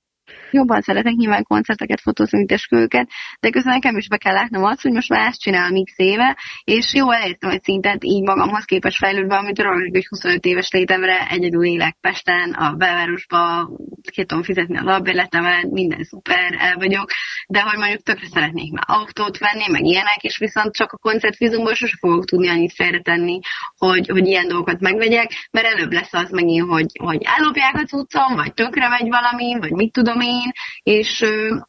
Jobban 0.50 0.80
szeretek 0.80 1.14
nyilván 1.14 1.42
koncerteket 1.42 2.00
fotózni, 2.00 2.38
mint 2.38 2.52
esküvőket, 2.52 3.08
de 3.40 3.50
közben 3.50 3.72
nekem 3.72 3.96
is 3.96 4.08
be 4.08 4.16
kell 4.16 4.32
látnom 4.32 4.64
azt, 4.64 4.82
hogy 4.82 4.92
most 4.92 5.08
már 5.08 5.26
ezt 5.26 5.40
csinálom 5.40 5.84
x 5.84 5.92
éve, 5.96 6.36
és 6.64 6.94
jó 6.94 7.10
elértem 7.10 7.50
egy 7.50 7.62
szintet 7.62 8.04
így 8.04 8.22
magamhoz 8.22 8.64
képest 8.64 8.96
fejlődve, 8.96 9.36
amit 9.36 9.58
róluk, 9.58 9.94
hogy 9.94 10.06
25 10.06 10.44
éves 10.44 10.70
létemre 10.70 11.26
egyedül 11.30 11.64
élek 11.64 11.96
Pesten, 12.00 12.50
a 12.50 12.72
belvárosba, 12.72 13.70
ki 14.10 14.24
tudom 14.24 14.42
fizetni 14.42 14.76
a 14.76 14.82
labbérletemet, 14.82 15.70
minden 15.70 16.04
szuper, 16.04 16.54
el 16.58 16.76
vagyok, 16.76 17.10
de 17.48 17.60
hogy 17.60 17.78
mondjuk 17.78 18.02
tökre 18.02 18.26
szeretnék 18.26 18.72
már 18.72 18.84
autót 18.86 19.38
venni, 19.38 19.64
meg 19.70 19.84
ilyenek, 19.84 20.22
és 20.22 20.38
viszont 20.38 20.74
csak 20.74 20.92
a 20.92 20.96
koncertvízumból 20.96 21.74
sose 21.74 21.96
fogok 22.00 22.24
tudni 22.24 22.48
annyit 22.48 22.72
félretenni, 22.72 23.38
hogy, 23.76 24.08
hogy 24.08 24.26
ilyen 24.26 24.48
dolgokat 24.48 24.80
megvegyek, 24.80 25.30
mert 25.50 25.66
előbb 25.66 25.92
lesz 25.92 26.12
az 26.12 26.30
megint, 26.30 26.68
hogy, 26.68 26.90
hogy 26.98 27.22
ellopják 27.36 27.74
a 27.74 27.84
cuccom, 27.84 28.34
vagy 28.34 28.54
tönkre 28.54 28.88
megy 28.88 29.08
valami, 29.08 29.58
vagy 29.58 29.70
mit 29.70 29.92
tudom 29.92 30.17
én, 30.20 30.50
és, 30.82 31.24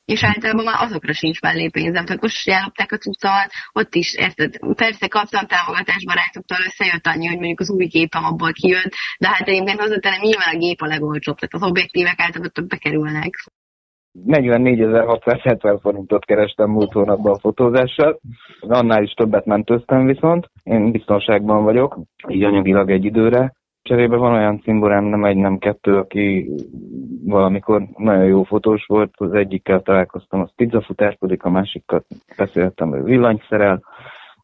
és 0.06 0.24
általában 0.24 0.64
már 0.64 0.84
azokra 0.84 1.14
sincs 1.14 1.42
mellé 1.42 1.68
pénzem. 1.68 2.06
Tehát 2.06 2.22
most 2.22 2.50
ellopták 2.50 2.92
a 2.92 2.98
cuccomat, 2.98 3.52
ott 3.74 3.96
is, 3.96 4.16
érted, 4.16 4.52
persze 4.76 5.08
kaptam 5.08 5.46
támogatást 5.46 6.06
barátoktól, 6.06 6.58
összejött 6.66 7.08
annyi, 7.08 7.28
hogy 7.28 7.38
mondjuk 7.38 7.60
az 7.60 7.70
új 7.70 7.86
gépem 7.86 8.24
abból 8.24 8.52
kijött, 8.52 8.94
de 9.20 9.28
hát 9.28 9.48
egyébként 9.48 9.80
hozzátenem 9.80 10.20
nyilván 10.22 10.56
a 10.56 10.58
gép 10.58 10.82
a 10.82 10.92
legolcsóbb, 10.96 11.38
tehát 11.38 11.54
az 11.60 11.70
objektívek 11.70 12.20
általában 12.20 12.52
többbe 12.52 12.78
kerülnek. 12.78 13.34
44.670 14.28 15.78
forintot 15.82 16.26
kerestem 16.26 16.70
múlt 16.70 16.92
hónapban 16.92 17.34
a 17.34 17.40
fotózással. 17.40 18.20
Annál 18.60 19.04
is 19.04 19.12
többet 19.12 19.46
mentőztem 19.46 20.06
viszont. 20.06 20.50
Én 20.64 20.92
biztonságban 20.92 21.64
vagyok, 21.64 22.00
így 22.28 22.44
anyagilag 22.44 22.92
egy 22.92 23.06
időre. 23.06 23.54
Cserébe 23.82 24.16
van 24.16 24.34
olyan 24.34 24.62
cimborám, 24.62 25.04
nem 25.04 25.26
egy, 25.26 25.36
nem 25.36 25.58
kettő, 25.58 25.98
aki 25.98 26.50
valamikor 27.26 27.82
nagyon 27.98 28.26
jó 28.26 28.44
fotós 28.44 28.86
volt. 28.86 29.12
Az 29.18 29.34
egyikkel 29.34 29.82
találkoztam, 29.82 30.42
az 30.42 30.52
pizzafutárkodik, 30.56 31.44
a 31.44 31.50
másikkal 31.50 32.04
beszéltem, 32.38 32.96
ő 32.96 33.04
villanyszerel, 33.04 33.84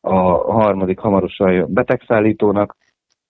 a 0.02 0.20
harmadik 0.52 1.00
hamarosan 1.00 1.74
betegszállítónak. 1.74 2.76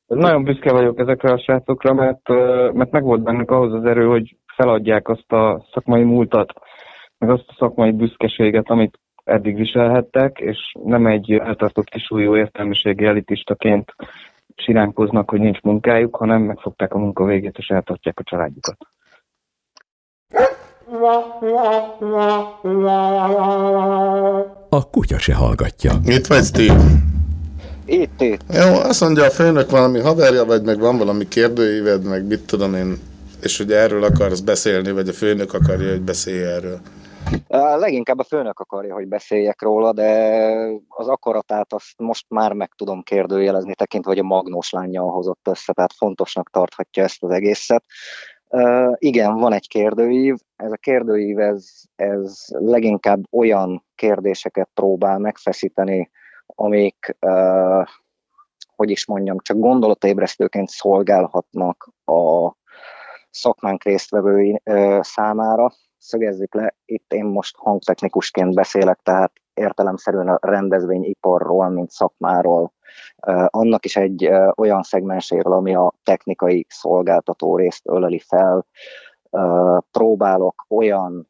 Nagyon 0.07 0.43
büszke 0.43 0.71
vagyok 0.71 0.99
ezekre 0.99 1.31
a 1.31 1.39
srácokra, 1.39 1.93
mert, 1.93 2.29
mert 2.73 2.91
megvolt 2.91 3.23
bennük 3.23 3.51
ahhoz 3.51 3.73
az 3.73 3.85
erő, 3.85 4.05
hogy 4.05 4.35
feladják 4.55 5.07
azt 5.07 5.31
a 5.31 5.65
szakmai 5.71 6.03
múltat, 6.03 6.53
meg 7.17 7.29
azt 7.29 7.45
a 7.47 7.55
szakmai 7.57 7.91
büszkeséget, 7.91 8.69
amit 8.69 8.99
eddig 9.23 9.55
viselhettek, 9.55 10.39
és 10.39 10.57
nem 10.83 11.05
egy 11.05 11.31
eltartott 11.31 11.89
kisúlyú 11.89 12.35
értelmiségi 12.35 13.05
elitistaként 13.05 13.95
siránkoznak, 14.55 15.29
hogy 15.29 15.39
nincs 15.39 15.61
munkájuk, 15.61 16.15
hanem 16.15 16.41
megfogták 16.41 16.93
a 16.93 16.97
munka 16.97 17.25
végét, 17.25 17.57
és 17.57 17.67
eltartják 17.67 18.19
a 18.19 18.23
családjukat. 18.23 18.77
A 24.69 24.89
kutya 24.89 25.17
se 25.17 25.33
hallgatja. 25.33 25.91
Itt 26.03 26.27
vagy, 26.27 26.43
Steve? 26.43 26.83
Itt, 27.85 28.21
itt. 28.21 28.41
Jó, 28.53 28.73
azt 28.73 29.01
mondja 29.01 29.23
a 29.23 29.29
főnök 29.29 29.69
valami 29.69 29.99
haverja, 29.99 30.45
vagy 30.45 30.63
meg 30.63 30.79
van 30.79 30.97
valami 30.97 31.27
kérdőíved, 31.27 32.03
meg 32.03 32.27
mit 32.27 32.45
tudom 32.45 32.75
én, 32.75 32.97
és 33.41 33.57
hogy 33.57 33.71
erről 33.71 34.03
akarsz 34.03 34.39
beszélni, 34.39 34.91
vagy 34.91 35.07
a 35.07 35.13
főnök 35.13 35.53
akarja, 35.53 35.89
hogy 35.89 36.01
beszélj 36.01 36.43
erről. 36.43 36.79
Leginkább 37.47 38.19
a 38.19 38.23
főnök 38.23 38.59
akarja, 38.59 38.93
hogy 38.93 39.07
beszéljek 39.07 39.61
róla, 39.61 39.93
de 39.93 40.09
az 40.87 41.07
akaratát 41.07 41.73
azt 41.73 41.93
most 41.97 42.25
már 42.29 42.53
meg 42.53 42.69
tudom 42.75 43.01
kérdőjelezni, 43.01 43.75
tekintve, 43.75 44.11
hogy 44.11 44.19
a 44.19 44.23
Magnós 44.23 44.69
lányjal 44.69 45.11
hozott 45.11 45.47
össze, 45.47 45.73
tehát 45.73 45.93
fontosnak 45.93 46.49
tarthatja 46.49 47.03
ezt 47.03 47.23
az 47.23 47.31
egészet. 47.31 47.83
Igen, 48.95 49.35
van 49.35 49.53
egy 49.53 49.67
kérdőív. 49.67 50.35
Ez 50.55 50.71
a 50.71 50.77
kérdőív, 50.77 51.39
ez, 51.39 51.71
ez 51.95 52.45
leginkább 52.47 53.23
olyan 53.31 53.85
kérdéseket 53.95 54.69
próbál 54.73 55.17
megfeszíteni, 55.17 56.11
amik, 56.45 57.17
hogy 58.75 58.89
is 58.89 59.05
mondjam, 59.05 59.37
csak 59.39 59.57
gondolatébresztőként 59.57 60.69
szolgálhatnak 60.69 61.89
a 62.05 62.51
szakmánk 63.29 63.83
résztvevői 63.83 64.61
uh, 64.65 65.01
számára. 65.01 65.71
Szögezzük 66.05 66.53
le, 66.53 66.75
itt 66.85 67.13
én 67.13 67.25
most 67.25 67.55
hangtechnikusként 67.57 68.53
beszélek, 68.53 68.99
tehát 69.03 69.31
értelemszerűen 69.53 70.27
a 70.27 70.37
rendezvényiparról, 70.41 71.69
mint 71.69 71.89
szakmáról, 71.89 72.73
annak 73.45 73.85
is 73.85 73.95
egy 73.95 74.29
olyan 74.55 74.83
szegmenséről, 74.83 75.53
ami 75.53 75.75
a 75.75 75.93
technikai 76.03 76.65
szolgáltató 76.69 77.57
részt 77.57 77.87
öleli 77.87 78.19
fel. 78.19 78.65
Próbálok 79.91 80.65
olyan 80.69 81.29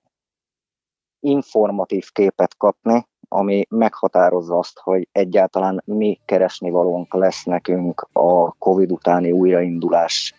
informatív 1.19 2.11
képet 2.11 2.57
kapni, 2.57 3.07
ami 3.29 3.65
meghatározza 3.69 4.57
azt, 4.57 4.79
hogy 4.79 5.07
egyáltalán 5.11 5.81
mi 5.85 6.19
keresni 6.25 6.69
valónk 6.69 7.13
lesz 7.13 7.43
nekünk 7.43 8.07
a 8.13 8.51
Covid 8.51 8.91
utáni 8.91 9.31
újraindulás 9.31 10.33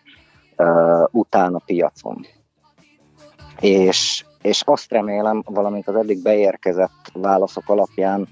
után 1.11 1.55
a 1.55 1.63
piacon. 1.67 2.27
És, 3.61 4.25
és 4.43 4.63
azt 4.65 4.91
remélem, 4.91 5.43
valamint 5.47 5.89
az 5.89 5.95
eddig 5.95 6.23
beérkezett 6.23 7.11
válaszok 7.13 7.65
alapján 7.67 8.29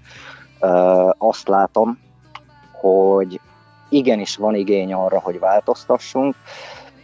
uh, 0.61 1.11
azt 1.19 1.49
látom, 1.49 1.99
hogy 2.73 3.41
igenis 3.89 4.37
van 4.37 4.55
igény 4.55 4.93
arra, 4.93 5.21
hogy 5.21 5.39
változtassunk. 5.39 6.35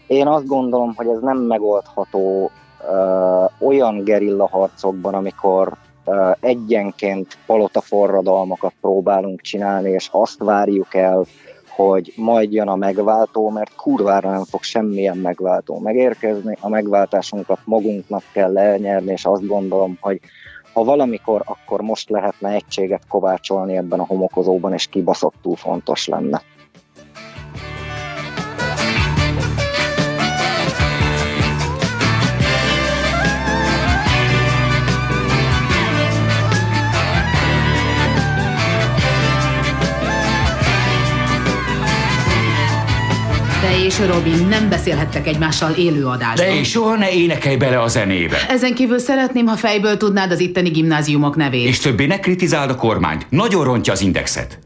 Én 0.07 0.27
azt 0.27 0.47
gondolom, 0.47 0.95
hogy 0.97 1.07
ez 1.07 1.21
nem 1.21 1.39
megoldható 1.39 2.51
uh, 2.89 3.69
olyan 3.69 4.05
gerilla 4.05 4.49
harcokban, 4.49 5.15
amikor 5.15 5.73
uh, 6.05 6.31
egyenként 6.41 7.39
palotaforradalmakat 7.47 8.73
próbálunk 8.81 9.41
csinálni, 9.41 9.91
és 9.91 10.09
azt 10.13 10.39
várjuk 10.39 10.95
el, 10.95 11.25
hogy 11.71 12.13
majd 12.17 12.53
jön 12.53 12.69
a 12.69 12.77
megváltó, 12.77 13.49
mert 13.49 13.75
kurvára 13.77 14.31
nem 14.31 14.45
fog 14.45 14.63
semmilyen 14.63 15.17
megváltó 15.17 15.79
megérkezni, 15.79 16.57
a 16.61 16.69
megváltásunkat 16.69 17.59
magunknak 17.65 18.23
kell 18.33 18.59
elnyerni, 18.59 19.13
és 19.13 19.25
azt 19.25 19.47
gondolom, 19.47 19.99
hogy 20.01 20.21
ha 20.73 20.85
valamikor, 20.85 21.43
akkor 21.45 21.81
most 21.81 22.11
lehetne 22.11 22.51
egységet 22.51 23.03
kovácsolni 23.09 23.77
ebben 23.77 24.01
a 24.01 24.07
homokozóban, 24.07 24.73
és 24.73 24.87
kibaszottul 24.87 25.57
fontos 25.57 26.07
lenne. 26.07 26.43
És 43.91 43.99
Robin 44.07 44.47
nem 44.49 44.69
beszélhettek 44.69 45.27
egymással 45.27 45.73
élő 45.73 46.07
adásban. 46.07 46.47
De 46.47 46.59
és 46.59 46.71
soha 46.71 46.97
ne 46.97 47.13
énekelj 47.13 47.57
bele 47.57 47.81
a 47.81 47.89
zenébe. 47.89 48.37
Ezen 48.49 48.75
kívül 48.75 48.99
szeretném, 48.99 49.47
ha 49.47 49.57
fejből 49.57 49.97
tudnád 49.97 50.31
az 50.31 50.41
itteni 50.41 50.69
gimnáziumok 50.69 51.37
nevét. 51.37 51.67
És 51.67 51.79
többé 51.79 52.07
ne 52.07 52.19
kritizáld 52.19 52.71
a 52.71 52.75
kormányt. 52.75 53.27
Nagyon 53.31 53.65
rontja 53.65 53.93
az 53.93 54.01
indexet. 54.01 54.59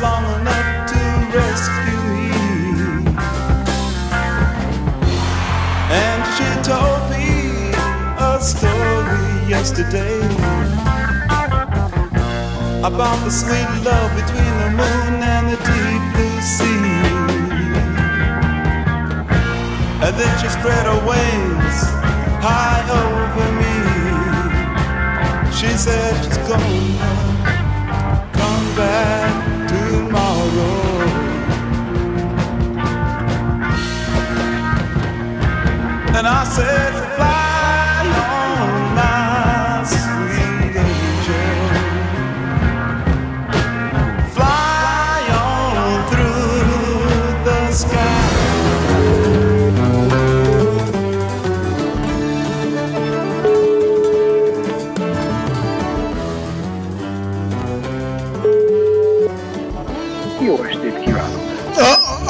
Long 0.00 0.24
enough 0.40 0.90
to 0.90 1.00
rescue 1.32 2.02
me. 2.12 2.30
And 5.88 6.20
she 6.36 6.48
told 6.68 7.02
me 7.10 7.28
a 8.18 8.38
story 8.40 9.48
yesterday 9.48 10.20
about 12.84 13.18
the 13.24 13.30
sweet 13.30 13.70
love 13.84 14.10
between 14.20 14.52
the 14.62 14.70
moon 14.80 15.22
and 15.34 15.48
the 15.52 15.58
deep 15.68 16.02
blue 16.12 16.40
sea. 16.42 16.92
And 20.04 20.14
then 20.14 20.32
she 20.40 20.48
spread 20.48 20.84
her 20.86 21.00
wings 21.08 21.78
high 22.44 22.84
over 23.02 23.48
me. 23.60 23.76
She 25.52 25.70
said 25.78 26.12
she's 26.22 26.38
gonna 26.48 27.26
come 28.32 28.76
back 28.76 29.35
And 36.16 36.26
I 36.26 36.44
said, 36.44 36.92
fly 37.16 37.45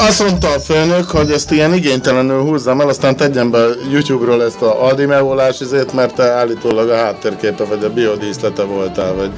azt 0.06 0.22
mondta 0.28 0.48
a 0.48 0.58
főnök, 0.58 1.10
hogy 1.10 1.30
ezt 1.30 1.50
ilyen 1.50 1.74
igénytelenül 1.74 2.40
húzzam 2.42 2.80
el, 2.80 2.88
aztán 2.88 3.16
tegyen 3.16 3.50
be 3.50 3.66
YouTube-ról 3.90 4.42
ezt 4.42 4.62
a 4.62 4.84
Aldi 4.84 5.04
megvolás 5.06 5.60
izét, 5.60 5.92
mert 5.92 6.14
te 6.14 6.22
állítólag 6.22 6.88
a 6.88 6.96
háttérképe 6.96 7.64
vagy 7.64 7.84
a 7.84 7.92
biodíszlete 7.92 8.62
voltál, 8.62 9.14
vagy, 9.14 9.30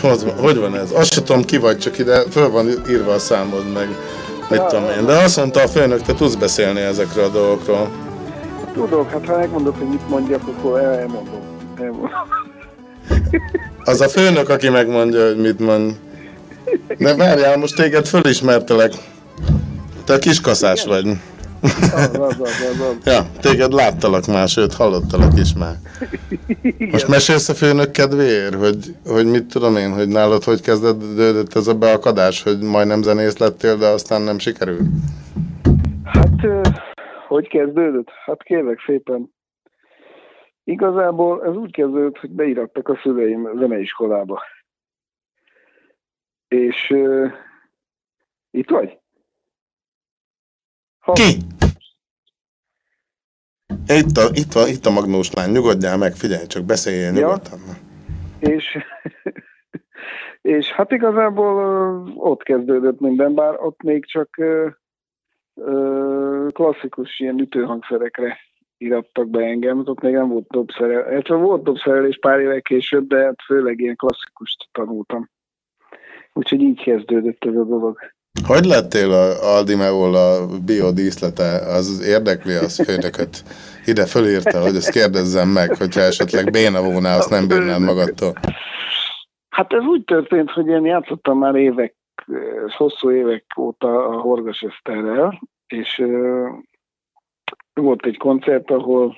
hogy, 0.00 0.32
hogy 0.40 0.58
van 0.58 0.76
ez? 0.76 0.90
Azt 0.92 1.12
sem 1.12 1.24
tudom 1.24 1.44
ki 1.44 1.56
vagy, 1.56 1.78
csak 1.78 1.98
ide 1.98 2.22
föl 2.30 2.50
van 2.50 2.68
írva 2.90 3.12
a 3.12 3.18
számod 3.18 3.72
meg, 3.72 3.88
mit 4.50 4.62
tudom 4.62 4.84
én. 4.98 5.06
De 5.06 5.12
azt 5.12 5.36
mondta 5.36 5.62
a 5.62 5.68
főnök, 5.68 6.02
te 6.02 6.14
tudsz 6.14 6.34
beszélni 6.34 6.80
ezekről 6.80 7.24
a 7.24 7.28
dolgokról. 7.28 7.88
Tudok, 8.74 9.10
hát 9.10 9.26
ha 9.26 9.38
megmondod, 9.38 9.74
hogy 9.78 9.88
mit 9.88 10.08
mondjak, 10.08 10.40
akkor 10.48 10.78
el- 10.78 10.98
elmondom. 10.98 11.40
elmondom. 11.80 12.10
Az 13.84 14.00
a 14.00 14.08
főnök, 14.08 14.48
aki 14.48 14.68
megmondja, 14.68 15.26
hogy 15.26 15.36
mit 15.36 15.58
mond. 15.58 15.92
De 16.98 17.16
várjál, 17.16 17.56
most 17.56 17.76
téged 17.76 18.06
fölismertelek. 18.06 18.92
Te 20.08 20.18
kiskaszás 20.18 20.84
vagy. 20.84 21.06
Az, 21.62 22.18
az, 22.18 22.40
az, 22.40 22.80
az. 22.80 22.98
Ja, 23.04 23.20
téged 23.40 23.72
láttalak 23.72 24.26
már, 24.26 24.48
sőt 24.48 24.74
hallottalak 24.74 25.32
is 25.38 25.54
már. 25.54 25.74
Most 26.78 27.08
mesélsz 27.08 27.48
a 27.48 27.54
főnök 27.54 27.90
kedvéért, 27.90 28.54
hogy, 28.54 28.94
hogy 29.06 29.26
mit 29.26 29.46
tudom 29.46 29.76
én, 29.76 29.92
hogy 29.92 30.08
nálad 30.08 30.44
hogy 30.44 30.60
kezdődött 30.60 31.54
ez 31.54 31.66
a 31.66 31.74
beakadás, 31.74 32.42
hogy 32.42 32.58
majdnem 32.60 33.02
zenész 33.02 33.38
lettél, 33.38 33.76
de 33.76 33.86
aztán 33.86 34.22
nem 34.22 34.38
sikerült? 34.38 34.88
Hát, 36.04 36.40
hogy 37.28 37.48
kezdődött? 37.48 38.08
Hát 38.24 38.42
kérlek 38.42 38.82
szépen. 38.86 39.34
Igazából 40.64 41.44
ez 41.44 41.54
úgy 41.54 41.72
kezdődött, 41.72 42.18
hogy 42.18 42.30
beirattak 42.30 42.88
a 42.88 42.98
szüleim 43.02 43.48
zeneiskolába. 43.58 44.42
És 46.48 46.90
uh, 46.90 47.32
itt 48.50 48.70
vagy? 48.70 48.97
Ki? 51.12 51.36
Itt 53.88 54.16
a, 54.16 54.28
itt, 54.32 54.52
van, 54.52 54.68
itt 54.68 54.86
a 54.86 54.90
magnós 54.90 55.32
lány, 55.32 55.50
nyugodjál 55.50 55.96
meg, 55.96 56.12
figyelj, 56.12 56.46
csak 56.46 56.64
beszéljél 56.64 57.10
nyugodtan. 57.10 57.58
És, 58.38 58.78
és 60.56 60.72
hát 60.72 60.92
igazából 60.92 61.54
ott 62.16 62.42
kezdődött 62.42 63.00
minden, 63.00 63.34
bár 63.34 63.54
ott 63.60 63.82
még 63.82 64.06
csak 64.06 64.40
klasszikus 66.52 67.18
ilyen 67.18 67.38
ütőhangszerekre 67.38 68.38
irattak 68.76 69.28
be 69.28 69.40
engem, 69.40 69.82
ott 69.84 70.00
még 70.00 70.12
nem 70.12 70.28
volt 70.28 70.46
dobszerel, 70.48 71.12
illetve 71.12 71.34
volt 71.34 71.62
dobszerelés 71.62 72.18
pár 72.18 72.40
évvel 72.40 72.62
később, 72.62 73.06
de 73.06 73.24
hát 73.24 73.42
főleg 73.44 73.80
ilyen 73.80 73.96
klasszikust 73.96 74.68
tanultam. 74.72 75.30
Úgyhogy 76.32 76.60
így 76.60 76.82
kezdődött 76.82 77.44
ez 77.44 77.54
a 77.54 77.64
dolog. 77.64 77.98
Hogy 78.46 78.64
lettél 78.64 79.10
a 79.12 79.54
Aldi 79.54 79.74
Meol 79.74 80.14
a 80.14 80.46
biodíszlete? 80.66 81.50
Az 81.78 82.06
érdekli 82.06 82.54
az 82.54 82.84
főnököt. 82.84 83.42
Ide 83.84 84.06
fölírta, 84.06 84.60
hogy 84.60 84.76
ezt 84.76 84.90
kérdezzem 84.90 85.48
meg, 85.48 85.76
hogyha 85.76 86.00
esetleg 86.00 86.50
béna 86.50 86.82
volna, 86.82 87.14
azt 87.14 87.30
nem 87.30 87.48
bírnád 87.48 87.80
magadtól. 87.80 88.32
Hát 89.48 89.72
ez 89.72 89.82
úgy 89.82 90.04
történt, 90.04 90.50
hogy 90.50 90.66
én 90.66 90.84
játszottam 90.84 91.38
már 91.38 91.54
évek, 91.54 91.94
hosszú 92.76 93.10
évek 93.10 93.44
óta 93.58 94.08
a 94.08 94.20
Horgas 94.20 94.60
Eszterrel, 94.60 95.40
és 95.66 96.02
volt 97.72 98.06
egy 98.06 98.16
koncert, 98.16 98.70
ahol, 98.70 99.16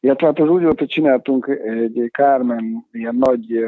illetve 0.00 0.26
hát 0.26 0.38
az 0.38 0.48
úgy 0.48 0.62
volt, 0.62 0.78
hogy 0.78 0.88
csináltunk 0.88 1.46
egy 1.64 2.10
Carmen 2.12 2.86
ilyen 2.92 3.16
nagy, 3.16 3.64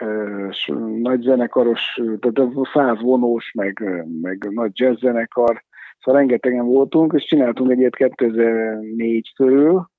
ö, 0.00 0.04
ö, 0.04 0.48
s- 0.50 0.72
nagy 1.00 1.20
zenekaros, 1.20 2.00
tehát 2.20 2.50
száz 2.72 3.00
vonós, 3.00 3.52
meg, 3.52 4.04
meg 4.22 4.48
nagy 4.50 4.70
jazz 4.74 4.98
zenekar, 5.00 5.64
szóval 6.00 6.20
rengetegen 6.20 6.64
voltunk, 6.64 7.12
és 7.16 7.24
csináltunk 7.24 7.70
egy 7.70 7.78
ilyet 7.78 7.96
2004 7.96 9.32
körül, 9.34 9.90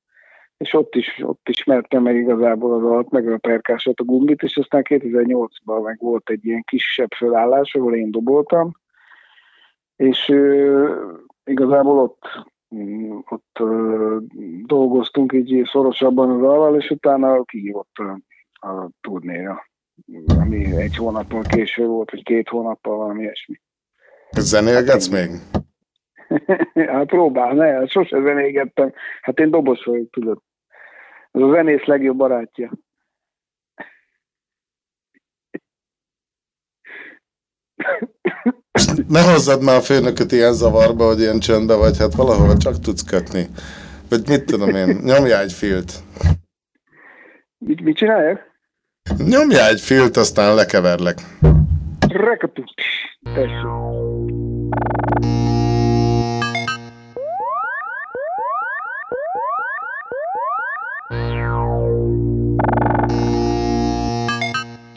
és 0.57 0.73
ott 0.73 0.95
is, 0.95 1.19
ott 1.23 1.49
ismertem 1.49 2.03
meg 2.03 2.15
igazából 2.15 2.73
az 2.73 2.83
alt, 2.83 3.09
meg 3.09 3.31
a 3.31 3.37
perkásot, 3.37 3.99
a 3.99 4.03
gumbit, 4.03 4.43
és 4.43 4.57
aztán 4.57 4.83
2008-ban 4.89 5.83
meg 5.83 5.97
volt 5.99 6.29
egy 6.29 6.45
ilyen 6.45 6.63
kisebb 6.63 7.11
fölállás, 7.17 7.75
ahol 7.75 7.95
én 7.95 8.11
doboltam, 8.11 8.71
és 9.95 10.29
ö, 10.29 11.05
igazából 11.43 11.99
ott, 11.99 12.45
ott 13.29 13.57
ö, 13.59 14.17
dolgoztunk 14.65 15.33
így 15.33 15.69
szorosabban 15.71 16.29
az 16.29 16.41
alval, 16.41 16.75
és 16.75 16.89
utána 16.89 17.43
kihívott 17.43 17.97
a, 17.97 18.19
a 18.67 18.89
turnéra, 19.01 19.66
ami 20.27 20.75
egy 20.75 20.95
hónappal 20.95 21.41
később 21.41 21.87
volt, 21.87 22.11
vagy 22.11 22.23
két 22.23 22.47
hónappal, 22.47 22.97
valami 22.97 23.21
ilyesmi. 23.21 23.61
Zenélgetsz 24.31 25.07
még? 25.07 25.29
hát 26.93 27.05
próbál, 27.05 27.53
ne, 27.53 27.67
hát 27.67 27.89
sose 27.89 28.21
zenégettem. 28.21 28.93
Hát 29.21 29.39
én 29.39 29.51
dobos 29.51 29.83
vagyok, 29.83 30.09
tudod. 30.09 30.41
Ez 31.31 31.41
a 31.41 31.51
zenész 31.51 31.85
legjobb 31.85 32.17
barátja. 32.17 32.71
Ne 39.07 39.21
hozzad 39.21 39.63
már 39.63 39.75
a 39.75 39.81
főnököt 39.81 40.31
ilyen 40.31 40.53
zavarba, 40.53 41.05
hogy 41.05 41.19
ilyen 41.19 41.39
csöndbe 41.39 41.75
vagy, 41.75 41.97
hát 41.97 42.13
valahova 42.15 42.57
csak 42.57 42.79
tudsz 42.79 43.03
kötni. 43.03 43.45
Vagy 44.09 44.27
mit 44.27 44.45
tudom 44.45 44.69
én, 44.69 44.87
nyomjál 44.87 45.41
egy 45.41 45.53
filt. 45.53 45.91
Mit, 47.57 47.81
mit 47.81 47.97
csináljak? 47.97 48.56
Nyomjál 49.16 49.68
egy 49.68 49.80
filt, 49.80 50.16
aztán 50.16 50.54
lekeverlek. 50.54 51.18
Rekatú. 52.08 52.64
Tessék. 53.34 53.66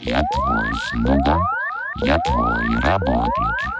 Я 0.00 0.22
твой 0.30 0.72
слуга, 0.88 1.38
я 2.04 2.18
твой 2.18 2.80
работник. 2.80 3.79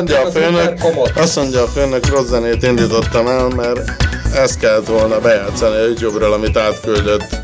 Mondja 0.00 0.26
a 0.26 0.30
főnök, 0.30 0.78
azt 1.14 1.36
mondja 1.36 1.62
a 1.62 1.66
főnök, 1.66 2.08
rossz 2.08 2.28
zenét 2.28 2.62
indítottam 2.62 3.26
el, 3.26 3.48
mert 3.48 3.80
ezt 4.34 4.58
kellett 4.58 4.86
volna 4.86 5.20
bejátszani 5.20 5.76
a 5.76 5.86
YouTube-ról, 5.86 6.32
amit 6.32 6.56
átküldött. 6.56 7.39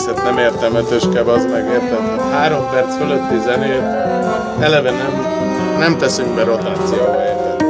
Egészet 0.00 0.24
nem 0.24 0.38
értem, 0.38 0.74
ötöske, 0.74 1.20
az 1.20 1.44
meg 1.44 1.64
érted? 1.64 2.20
Három 2.32 2.70
perc 2.70 2.96
fölötti 2.96 3.38
zenét 3.38 3.82
eleve 4.60 4.90
nem, 4.90 5.26
nem 5.78 5.96
teszünk 5.96 6.34
be 6.34 6.44
rotációba, 6.44 7.22
érted? 7.22 7.62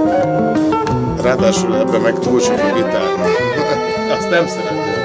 Ráadásul 1.22 1.76
ebbe 1.76 1.98
meg 1.98 2.18
túl 2.18 2.40
sok 2.40 2.58
a 2.58 2.74
gitár. 2.74 3.02
Azt 4.18 4.30
nem 4.30 4.46
szeretem. 4.46 4.99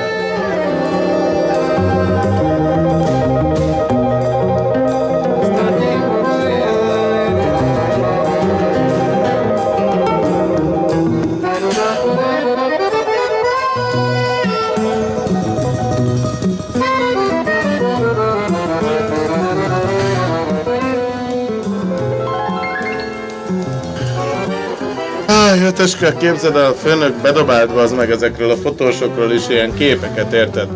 Áj, 25.76 25.82
ötöske, 25.82 26.18
képzeld 26.18 26.56
el, 26.56 26.66
a 26.66 26.74
főnök 26.74 27.22
bedobált 27.22 27.72
az 27.72 27.92
meg 27.92 28.12
ezekről 28.12 28.52
a 28.52 28.56
fotósokról 28.56 29.32
is 29.32 29.50
ilyen 29.50 29.74
képeket, 29.74 30.34
érted? 30.34 30.68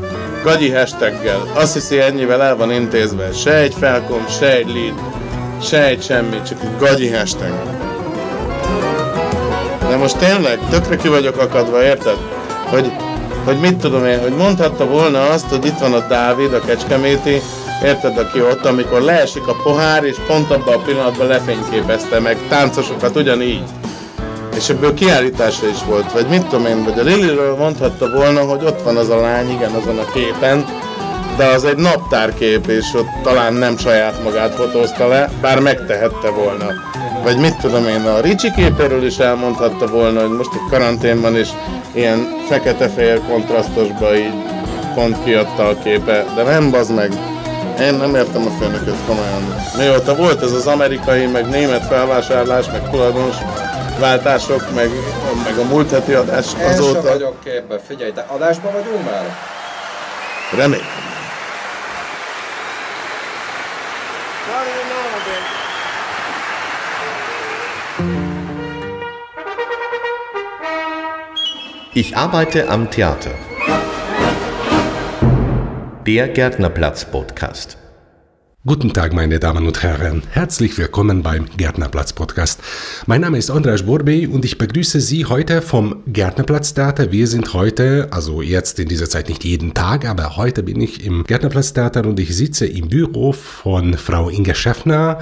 Gagyi 0.44 0.72
hashtaggel. 0.72 1.52
Azt 1.54 1.74
hiszi 1.74 2.00
ennyivel 2.00 2.42
el 2.42 2.56
van 2.56 2.72
intézve. 2.72 3.32
Se 3.32 3.56
egy 3.56 3.74
felkom, 3.80 4.26
se 4.40 4.56
egy 4.56 4.68
lead, 4.68 4.94
se 5.62 5.86
egy 5.86 6.04
semmi, 6.04 6.42
csak 6.48 6.58
egy 6.62 6.78
gagyi 6.80 7.10
hashtag. 7.10 7.54
De 9.90 9.96
most 9.96 10.18
tényleg, 10.18 10.60
tökre 10.70 10.96
ki 10.96 11.08
vagyok 11.08 11.38
akadva, 11.38 11.84
érted? 11.84 12.18
Hogy, 12.66 12.92
hogy 13.46 13.60
mit 13.60 13.76
tudom 13.76 14.06
én, 14.06 14.20
hogy 14.20 14.36
mondhatta 14.36 14.86
volna 14.86 15.30
azt, 15.30 15.50
hogy 15.50 15.66
itt 15.66 15.80
van 15.80 15.94
a 15.94 16.08
Dávid, 16.08 16.54
a 16.54 16.60
Kecskeméti, 16.60 17.42
érted, 17.84 18.18
aki 18.18 18.42
ott, 18.42 18.66
amikor 18.66 19.02
leesik 19.02 19.48
a 19.48 19.56
pohár, 19.64 20.04
és 20.04 20.16
pont 20.28 20.52
abban 20.52 20.74
a 20.74 20.84
pillanatban 20.84 21.28
lefényképezte 21.28 22.20
meg 22.20 22.38
táncosokat 22.50 23.16
ugyanígy. 23.16 23.79
És 24.60 24.70
ebből 24.70 24.94
kiállítása 24.94 25.68
is 25.68 25.84
volt, 25.88 26.12
vagy 26.12 26.28
mit 26.28 26.46
tudom 26.46 26.66
én, 26.66 26.84
vagy 26.84 27.00
a 27.00 27.04
Liliről 27.04 27.56
mondhatta 27.56 28.10
volna, 28.10 28.42
hogy 28.42 28.64
ott 28.66 28.82
van 28.82 28.98
az 28.98 29.10
a 29.10 29.22
lány, 29.22 29.50
igen, 29.50 29.72
azon 29.72 29.98
a 29.98 30.12
képen, 30.14 30.66
de 31.38 31.46
az 31.46 31.64
egy 31.64 31.78
naptárkép, 31.78 32.68
és 32.68 32.94
ott 32.94 33.08
talán 33.24 33.54
nem 33.54 33.78
saját 33.78 34.24
magát 34.24 34.54
fotózta 34.54 35.08
le, 35.08 35.30
bár 35.42 35.60
megtehette 35.60 36.30
volna. 36.30 36.66
Vagy 37.24 37.38
mit 37.38 37.58
tudom 37.58 37.88
én, 37.88 38.06
a 38.06 38.20
Ricsi 38.20 38.52
képéről 38.52 39.06
is 39.06 39.18
elmondhatta 39.18 39.88
volna, 39.88 40.22
hogy 40.22 40.38
most 40.38 40.54
itt 40.54 40.70
karantén 40.70 41.22
van, 41.22 41.36
és 41.36 41.50
ilyen 41.94 42.28
fekete-fehér 42.50 43.22
kontrasztosba 43.28 44.18
így 44.18 44.34
pont 44.96 45.24
kiadta 45.24 45.68
a 45.68 45.80
képe, 45.84 46.26
de 46.36 46.44
nem 46.44 46.72
bazd 46.72 46.96
meg. 46.96 47.12
Én 47.82 47.94
nem 47.94 48.16
értem 48.16 48.46
a 48.46 48.64
főnököt 48.64 49.06
komolyan. 49.08 49.56
Mióta 49.78 50.16
volt 50.16 50.42
ez 50.42 50.52
az 50.52 50.68
amerikai, 50.68 51.26
meg 51.26 51.50
német 51.50 51.86
felvásárlás, 51.86 52.66
meg 52.72 52.90
tulajdonos 52.90 53.36
váltások, 54.00 54.74
meg, 54.76 54.90
meg 55.44 55.58
a 55.58 55.64
múlt 55.64 55.92
heti 55.92 56.14
adás 56.14 56.46
Én 56.54 56.60
sem 56.60 56.70
azóta. 56.70 57.02
vagyok 57.02 57.40
képbe, 57.44 57.80
figyelj, 57.88 58.12
de 58.12 58.26
adásban 58.30 58.72
vagyunk 58.72 59.06
már? 59.06 59.36
Remélem. 60.56 61.08
Ich 71.94 72.16
arbeite 72.16 72.68
am 72.70 72.90
Theater. 72.90 73.34
Der 76.06 76.32
Gärtnerplatz-Podcast. 76.32 77.78
Guten 78.66 78.92
Tag, 78.92 79.14
meine 79.14 79.40
Damen 79.40 79.66
und 79.68 79.84
Herren. 79.84 80.22
Herzlich 80.32 80.78
willkommen 80.78 81.24
beim 81.24 81.46
Gärtnerplatz 81.56 82.12
Podcast. 82.12 82.60
Mein 83.06 83.22
Name 83.22 83.38
ist 83.38 83.50
András 83.50 83.86
Borbély 83.86 84.28
und 84.28 84.44
ich 84.44 84.58
begrüße 84.58 85.00
Sie 85.00 85.24
heute 85.24 85.62
vom 85.62 86.04
Gärtnerplatz 86.08 86.74
Theater. 86.74 87.14
Wir 87.14 87.28
sind 87.28 87.54
heute, 87.54 88.10
also 88.12 88.42
jetzt 88.42 88.78
in 88.80 88.90
dieser 88.90 89.10
Zeit 89.10 89.30
nicht 89.30 89.46
jeden 89.46 89.74
Tag, 89.74 90.04
aber 90.04 90.36
heute 90.36 90.62
bin 90.64 90.82
ich 90.82 91.06
im 91.06 91.24
Gärtnerplatz 91.24 91.72
Theater 91.72 92.06
und 92.06 92.20
ich 92.20 92.36
sitze 92.36 92.68
im 92.68 92.90
Büro 92.90 93.32
von 93.32 93.94
Frau 93.94 94.28
Inge 94.28 94.54
Schäffner. 94.54 95.20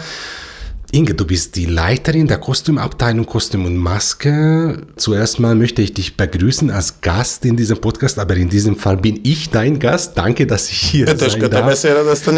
Inge, 0.92 1.14
du 1.16 1.26
bist 1.26 1.58
die 1.58 1.66
Leiterin 1.66 2.28
der 2.28 2.38
Kostümabteilung 2.38 3.26
Kostüm 3.26 3.66
und 3.66 3.76
Maske. 3.76 4.84
Zuerst 4.96 5.38
mal 5.38 5.54
möchte 5.54 5.82
ich 5.82 5.94
dich 5.94 6.16
begrüßen 6.16 6.72
als 6.72 7.02
Gast 7.02 7.44
in 7.44 7.58
diesem 7.58 7.82
Podcast, 7.82 8.18
aber 8.18 8.36
in 8.38 8.48
diesem 8.48 8.78
Fall 8.78 8.96
bin 8.96 9.20
ich 9.24 9.50
dein 9.50 9.80
Gast. 9.80 10.18
Danke, 10.18 10.48
dass 10.48 10.70
ich 10.70 10.78
hier 10.78 11.10
Ötöske, 11.10 11.42
sein 11.42 11.52
darf. 11.52 11.84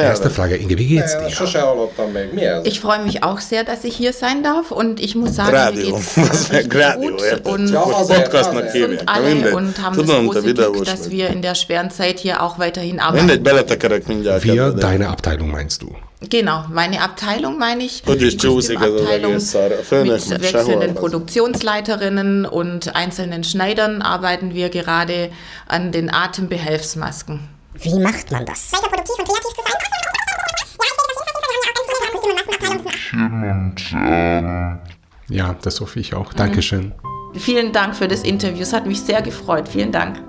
Erste 0.02 0.32
Frage, 0.32 0.56
Inge, 0.56 0.80
wie 0.80 0.88
geht's 0.88 1.16
dir? 1.16 1.28
Ich 2.64 2.80
freue 2.80 3.04
mich 3.04 3.22
auch 3.22 3.39
sehr, 3.39 3.64
dass 3.64 3.84
ich 3.84 3.95
hier 3.95 4.14
sein 4.14 4.41
darf 4.41 4.72
und 4.72 5.00
ich 5.00 5.14
muss 5.14 5.36
sagen, 5.36 5.56
Rádió. 5.56 5.91
mir 6.16 6.24
geht's 6.24 6.52
meg 6.52 6.74
rádió, 6.74 7.18
érted? 7.18 7.45
und 7.45 7.68
hívják. 7.68 9.04
Na 9.06 9.14
alle 9.14 9.56
und 9.56 9.80
haben 9.80 9.95
das 9.95 10.08
große 10.08 10.54
Glück, 10.56 10.86
dass 10.86 11.12
wir 11.12 11.28
in 11.28 11.43
der 11.43 11.54
schweren 11.54 11.91
Zeit 11.91 12.18
hier 12.18 12.41
auch 12.41 12.58
weiterhin 12.58 13.00
arbeiten. 13.00 13.28
Wir, 13.30 14.72
deine 14.72 15.10
Abteilung 15.10 15.52
meinst 15.52 15.84
du? 15.84 15.95
Genau, 16.28 16.65
meine 16.70 17.01
Abteilung 17.01 17.57
meine 17.57 17.84
ich. 17.84 18.03
Is 18.05 18.15
die 18.17 18.36
csúszik 18.36 18.76
ez 18.76 18.82
az 18.82 18.89
Kostümabteilung 18.89 19.34
egész 19.34 19.43
szar. 19.43 19.72
A 19.72 19.84
főnök 19.84 20.28
Mit 20.28 20.28
wechselnden 20.28 20.80
sehol. 20.80 20.93
Produktionsleiterinnen 20.93 22.45
und 22.45 22.91
einzelnen 22.93 23.43
Schneidern 23.43 24.01
arbeiten 24.01 24.53
wir 24.53 24.70
gerade 24.70 25.30
an 25.67 25.91
den 25.91 26.13
Atembehelfsmasken. 26.13 27.39
Wie 27.82 27.99
macht 27.99 28.32
man 28.32 28.45
das? 28.45 28.72
Weiter 28.72 28.89
produktiv 28.89 29.15
und 29.17 29.28
kreativ 29.28 29.53
zu 29.55 29.61
sein? 29.63 29.80
Ja, 35.30 35.55
das 35.61 35.80
hoffe 35.80 35.99
ich 35.99 36.13
auch. 36.13 36.34
Dankeschön. 36.34 36.91
Vielen 37.36 37.72
Dank 37.72 37.95
für 37.95 38.07
das 38.07 38.24
Interview, 38.24 38.61
es 38.63 38.74
hat 38.74 38.86
mich 38.86 39.01
sehr 39.01 39.22
gefreut. 39.22 39.70
Vielen 39.70 39.91
Dank. 39.91 40.29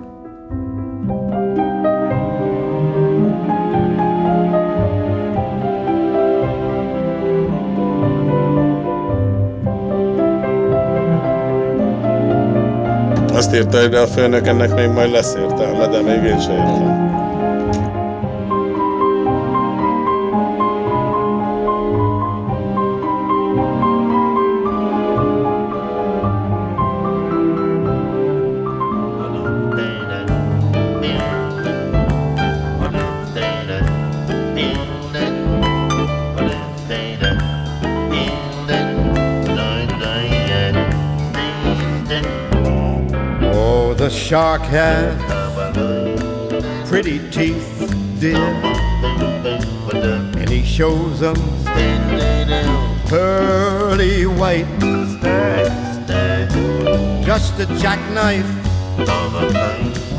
Azt 13.41 13.55
írta 13.55 13.83
ide 13.83 13.99
a 13.99 14.07
főnök, 14.07 14.47
ennek 14.47 14.73
még 14.73 14.87
majd 14.87 15.11
lesz 15.11 15.33
értelme, 15.35 15.87
de 15.87 16.01
még 16.01 16.23
én 16.23 16.39
sem 16.39 16.51
értem. 16.51 17.20
Shark 44.31 44.61
has 44.61 45.13
pretty 46.87 47.19
teeth, 47.31 47.93
dear, 48.17 48.37
and 50.37 50.49
he 50.49 50.63
shows 50.63 51.19
them 51.19 51.35
pearly 53.07 54.25
white. 54.25 54.65
Just 57.25 57.59
a 57.59 57.65
jackknife 57.77 58.47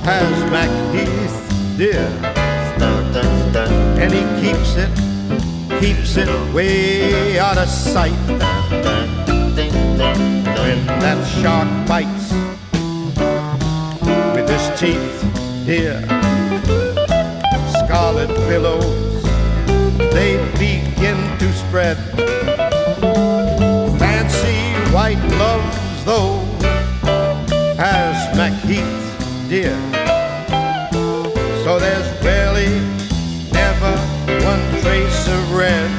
has 0.04 0.50
back 0.50 0.68
teeth, 0.92 1.78
dear, 1.78 2.06
and 3.98 4.12
he 4.12 4.24
keeps 4.42 4.76
it, 4.76 4.90
keeps 5.80 6.18
it 6.18 6.28
way 6.52 7.38
out 7.38 7.56
of 7.56 7.66
sight. 7.66 8.12
When 10.58 10.86
that 11.00 11.26
shark 11.40 11.88
bites 11.88 12.41
his 14.48 14.80
teeth, 14.80 15.66
dear. 15.66 16.00
Scarlet 17.84 18.28
billows 18.48 19.02
they 20.12 20.36
begin 20.58 21.16
to 21.38 21.52
spread. 21.52 21.96
Fancy 23.98 24.60
white 24.92 25.22
gloves, 25.28 26.04
though, 26.04 26.38
has 27.76 28.16
McHeath, 28.36 29.48
dear. 29.48 29.76
So 31.64 31.78
there's 31.78 32.08
barely 32.22 32.68
never 33.52 33.96
one 34.44 34.62
trace 34.82 35.28
of 35.28 35.52
red 35.54 35.90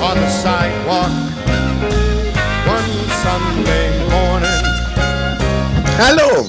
on 0.00 0.16
the 0.16 0.30
sidewalk 0.30 1.10
one 2.66 2.90
Sunday 3.22 3.98
morning. 3.98 4.17
Hallo! 5.98 6.46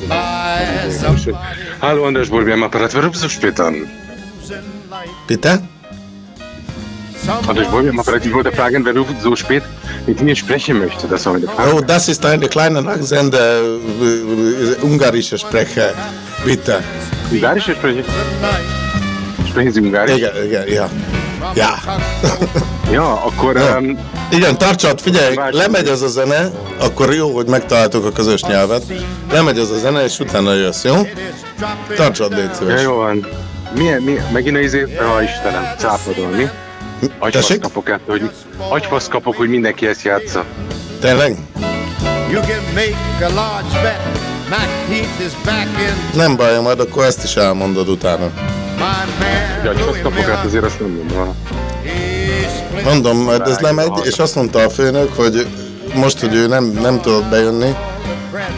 Hallo 1.82 2.06
an 2.06 2.14
der 2.14 2.24
Spur 2.24 2.48
am 2.54 2.64
Apparat 2.64 2.94
warum 2.94 3.14
so 3.16 3.28
spät 3.28 3.60
an? 3.60 3.90
Bitte? 5.28 5.64
An 7.48 7.56
der 7.56 7.64
Spur 7.64 7.80
am 7.80 8.00
Apparat, 8.00 8.24
ich 8.26 8.34
wollte 8.34 8.52
fragen, 8.52 8.86
wer 8.86 8.96
ruft 8.96 9.20
so 9.24 9.36
spät 9.36 9.64
mit 10.06 10.22
mir 10.22 10.36
sprechen 10.36 10.78
möchte. 10.78 11.08
Das 11.08 11.26
war 11.26 11.34
meine 11.34 11.48
Frage. 11.48 11.76
Oh, 11.76 11.82
das 11.82 12.08
ist 12.10 12.24
eine 12.26 12.48
kleine 12.48 12.80
Akzent, 12.88 13.34
äh, 13.34 14.84
ungarische 14.84 15.38
Sprecher. 15.40 15.94
Bitte. 16.46 16.84
Ungarische 17.32 17.74
Sprecher? 17.74 18.04
Sprechen 19.50 19.72
Sie 19.74 19.82
Ungarisch? 19.82 20.18
Igen, 20.18 20.46
igen, 20.46 20.74
ja. 20.74 20.90
Ja. 21.56 21.80
Ja, 22.92 23.24
akkor... 23.24 23.56
Um, 23.56 24.00
Igen, 24.32 24.58
tartsad, 24.58 25.02
figyelj, 25.02 25.36
lemegy 25.50 25.88
az 25.88 26.02
a 26.02 26.08
zene, 26.08 26.52
akkor 26.80 27.14
jó, 27.14 27.36
hogy 27.36 27.46
megtaláltuk 27.46 28.06
a 28.06 28.12
közös 28.12 28.44
nyelvet. 28.44 28.84
Lemegy 29.32 29.58
az 29.60 29.72
a 29.72 29.78
zene, 29.78 30.04
és 30.04 30.20
utána 30.20 30.54
jössz, 30.54 30.84
jó? 30.84 30.96
Tartsad, 31.96 32.36
légy 32.36 32.44
ja, 32.44 32.54
szíves. 32.54 32.82
jó 32.82 32.96
van. 32.96 33.28
Milyen, 33.76 34.02
milyen, 34.02 34.26
megint 34.32 34.56
a 34.56 34.60
izé, 34.60 34.96
ha 34.98 35.22
Istenem, 35.22 35.64
cápadon, 35.78 36.30
mi? 36.32 36.50
Agyfasz 37.20 37.58
kapok 37.62 37.90
ettől, 37.90 38.20
hogy 38.20 38.32
agyfasz 38.70 39.08
kapok, 39.08 39.36
hogy 39.36 39.50
mindenki 39.50 39.88
ezt 39.88 40.04
játsza. 40.04 40.46
Tényleg? 41.00 41.38
You 42.32 42.42
can 42.42 42.64
make 42.74 43.26
a 43.26 43.34
large 43.34 43.82
bet. 43.82 44.20
McHeath 44.50 45.20
is 45.26 45.32
back 45.46 45.68
in 45.80 46.20
Nem 46.20 46.36
baj, 46.36 46.62
majd 46.62 46.80
akkor 46.80 47.04
ezt 47.04 47.24
is 47.24 47.36
elmondod 47.36 47.90
utána. 47.90 48.30
agyfasz 49.66 50.00
kapok, 50.02 50.24
hát 50.24 50.46
azért 50.46 50.64
azt 50.64 50.80
nem 50.80 50.90
mondom. 50.90 51.36
Mondom, 52.84 53.18
majd 53.18 53.42
ez 53.42 53.60
lemegy, 53.60 53.92
és 54.04 54.18
azt 54.18 54.36
mondta 54.36 54.60
a 54.60 54.70
főnök, 54.70 55.14
hogy 55.16 55.48
most, 55.94 56.20
hogy 56.20 56.36
ő 56.36 56.48
nem, 56.48 56.64
nem 56.66 57.02
tudott 57.02 57.30
bejönni, 57.30 57.76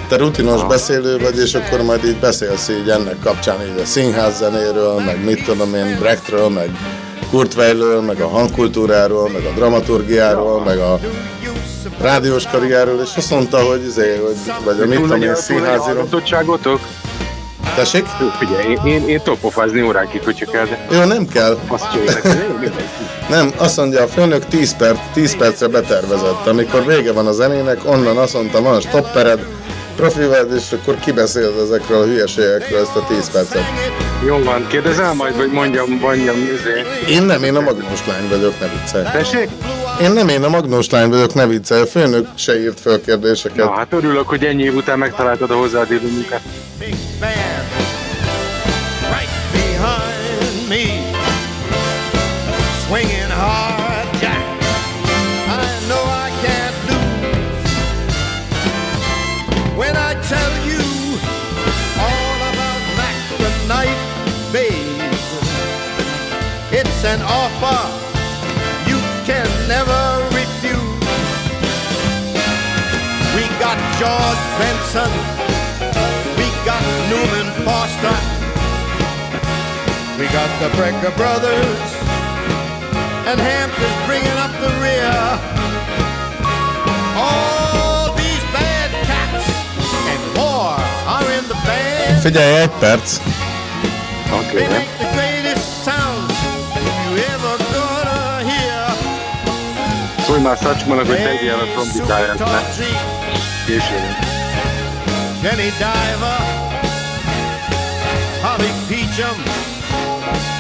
te 0.07 0.15
rutinos 0.17 0.65
beszélő 0.65 1.17
vagy, 1.17 1.37
és 1.37 1.53
akkor 1.53 1.81
majd 1.81 2.05
így 2.05 2.17
beszélsz 2.19 2.69
így 2.69 2.89
ennek 2.89 3.19
kapcsán 3.23 3.61
így 3.61 3.81
a 3.81 3.85
színház 3.85 4.37
zenéről, 4.37 4.99
meg 4.99 5.23
mit 5.23 5.43
tudom 5.43 5.75
én, 5.75 5.97
Brechtről, 5.99 6.49
meg 6.49 6.69
Kurt 7.29 7.53
Weillről, 7.53 8.01
meg 8.01 8.19
a 8.19 8.27
hangkultúráról, 8.27 9.29
meg 9.29 9.43
a 9.45 9.51
dramaturgiáról, 9.55 10.63
meg 10.63 10.77
a 10.77 10.99
rádiós 12.01 12.47
karrierről, 12.47 13.01
és 13.01 13.09
azt 13.15 13.29
mondta, 13.29 13.59
hogy, 13.59 13.85
izé, 13.85 14.15
hogy 14.25 14.53
vagy 14.63 14.79
a 14.79 14.85
mit 14.85 15.01
tudom 15.01 15.21
én, 15.21 15.35
színháziról. 15.35 16.07
Tessék? 17.75 18.05
Jó, 18.19 18.27
figyelj, 18.39 18.69
én, 18.69 18.79
én, 18.85 19.07
én 19.07 19.21
tudok 19.23 19.39
pofázni 19.39 19.81
órákig, 19.81 20.23
hogyha 20.23 20.51
kell, 20.51 20.65
de 20.65 20.87
Jó, 20.91 21.03
nem 21.03 21.27
kell. 21.27 21.57
azt 21.67 21.91
csinálják. 21.91 23.20
Nem, 23.31 23.51
azt 23.57 23.77
mondja 23.77 24.03
a 24.03 24.07
főnök 24.07 24.45
10, 24.45 24.75
perc, 24.75 24.99
10 25.13 25.37
percre 25.37 25.67
betervezett. 25.67 26.47
Amikor 26.47 26.85
vége 26.85 27.11
van 27.11 27.27
a 27.27 27.31
zenének, 27.31 27.79
onnan 27.85 28.17
azt 28.17 28.33
mondta, 28.33 28.61
van 28.61 28.81
stoppered, 28.81 29.45
profi 29.95 30.25
vagy, 30.25 30.53
és 30.55 30.71
akkor 30.71 30.99
kibeszéled 30.99 31.59
ezekről 31.59 32.01
a 32.01 32.05
hülyeségekről 32.05 32.79
ezt 32.79 32.95
a 32.95 33.05
10 33.07 33.31
percet. 33.31 33.63
Jó 34.25 34.37
van, 34.43 34.67
kérdezel 34.67 35.13
majd, 35.13 35.37
vagy 35.37 35.51
mondjam, 35.51 35.89
mondjam, 35.89 36.35
izé. 36.35 37.13
Én 37.13 37.23
nem, 37.23 37.43
én 37.43 37.55
a 37.55 37.61
magnós 37.61 38.05
lány 38.07 38.29
vagyok, 38.29 38.59
ne 38.59 38.67
viccelj. 38.67 39.03
Tessék? 39.03 39.49
Én 40.01 40.11
nem, 40.11 40.27
én 40.27 40.43
a 40.43 40.49
magnós 40.49 40.89
lány 40.89 41.09
vagyok, 41.09 41.33
ne 41.33 41.47
viccelj. 41.47 41.81
A 41.81 41.85
főnök 41.85 42.27
se 42.35 42.59
írt 42.59 42.79
föl 42.79 43.01
kérdéseket. 43.01 43.65
Na, 43.65 43.71
hát 43.71 43.93
örülök, 43.93 44.27
hogy 44.27 44.45
ennyi 44.45 44.63
év 44.63 44.75
után 44.75 44.97
megtaláltad 44.97 45.51
a 45.51 45.55
hozzád 45.55 45.91
illő 45.91 46.11
munkát. 46.11 46.41
George 74.91 75.03
Benson, 75.03 75.11
we 76.37 76.47
got 76.65 76.83
Newman 77.09 77.47
Foster. 77.63 78.15
We 80.19 80.27
got 80.27 80.49
the 80.59 80.69
Brecker 80.75 81.15
Brothers, 81.15 81.79
and 83.25 83.39
Hampton's 83.39 84.05
bringing 84.05 84.37
up 84.37 84.51
the 84.59 84.69
rear. 84.83 85.39
All 87.15 88.13
these 88.15 88.43
bad 88.51 88.91
cats 89.07 89.47
and 90.11 90.35
more 90.35 90.77
are 91.07 91.27
in 91.37 91.47
the 91.47 91.57
band. 91.65 92.21
Figyelj, 92.21 92.61
egy 92.61 92.69
perc. 92.79 93.19
They 94.51 94.67
make 94.67 94.89
the 94.99 95.09
greatest 95.13 95.83
sounds 95.83 96.33
you 97.05 97.17
ever 97.17 97.57
gonna 97.73 98.49
hear. 98.49 98.95
Szólj 100.25 100.41
már 100.41 100.57
Szacsmanak, 100.57 101.07
hogy 101.07 101.23
tegyél 101.23 101.53
a 101.53 101.65
trombitáját, 101.73 102.39
ne? 102.39 102.61
Később. 103.65 104.30
Jenny 105.41 105.71
Diver, 105.79 106.39
Holly 108.45 108.69
Peachum, 108.87 109.37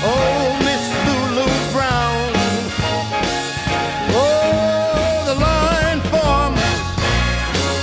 oh 0.03 0.57
Miss 0.65 0.83
Lulu 1.05 1.45
Brown, 1.71 2.33
oh 4.09 5.21
the 5.29 5.35
line 5.35 6.01
forms 6.09 6.65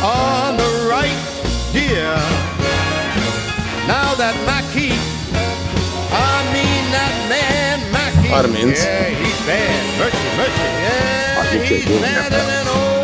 on 0.02 0.56
the 0.56 0.88
right 0.90 1.22
here. 1.70 2.18
Now 3.86 4.14
that 4.18 4.34
Mackie, 4.44 4.98
I 6.10 6.42
mean 6.50 6.82
that 6.90 7.14
man 7.30 7.78
Mackie, 7.92 8.28
30. 8.28 8.74
yeah 8.74 9.04
he's 9.14 9.46
bad, 9.46 9.98
mercy, 10.00 10.18
mercy, 10.36 10.66
yeah 10.82 11.64
he's 11.64 11.86
better 12.00 12.44
than 12.44 12.66
old 12.66 12.97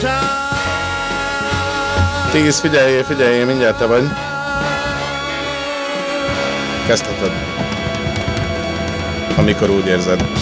town. 0.00 0.28
10, 2.32 2.60
figyelj, 2.60 3.02
figyelj, 3.02 3.44
mindjárt 3.44 3.78
te 3.78 3.86
vagy. 3.86 4.08
Kezdheted. 6.86 7.32
Amikor 9.36 9.70
úgy 9.70 9.86
érzed. 9.86 10.37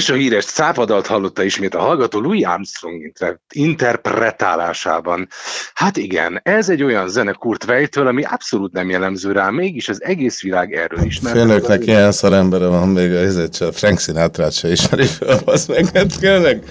És 0.00 0.08
a 0.08 0.14
híres 0.14 0.44
cápadalt 0.44 1.06
hallotta 1.06 1.42
ismét 1.42 1.74
a 1.74 1.78
hallgató 1.80 2.20
Louis 2.20 2.44
Armstrong 2.44 3.02
inter- 3.02 3.40
interpretálásában. 3.52 5.28
Hát 5.74 5.96
igen, 5.96 6.40
ez 6.42 6.68
egy 6.68 6.82
olyan 6.82 7.08
zene 7.08 7.32
Kurt 7.32 7.64
Weilltől, 7.64 8.06
ami 8.06 8.22
abszolút 8.24 8.72
nem 8.72 8.90
jellemző 8.90 9.32
rá, 9.32 9.50
mégis 9.50 9.88
az 9.88 10.02
egész 10.02 10.42
világ 10.42 10.72
erről 10.74 11.02
ismer. 11.02 11.32
Főnöknek 11.32 11.86
ilyen 11.86 12.12
szar 12.12 12.32
embere 12.32 12.66
van, 12.66 12.88
még 12.88 13.12
a 13.12 13.48
se, 13.52 13.72
Frank 13.72 13.98
Sinatra 13.98 14.50
se 14.50 14.70
ismeri 14.70 15.06
fel, 15.06 15.38
az 15.44 15.66
meg, 15.66 15.86
hát 15.94 16.18
tényleg. 16.18 16.64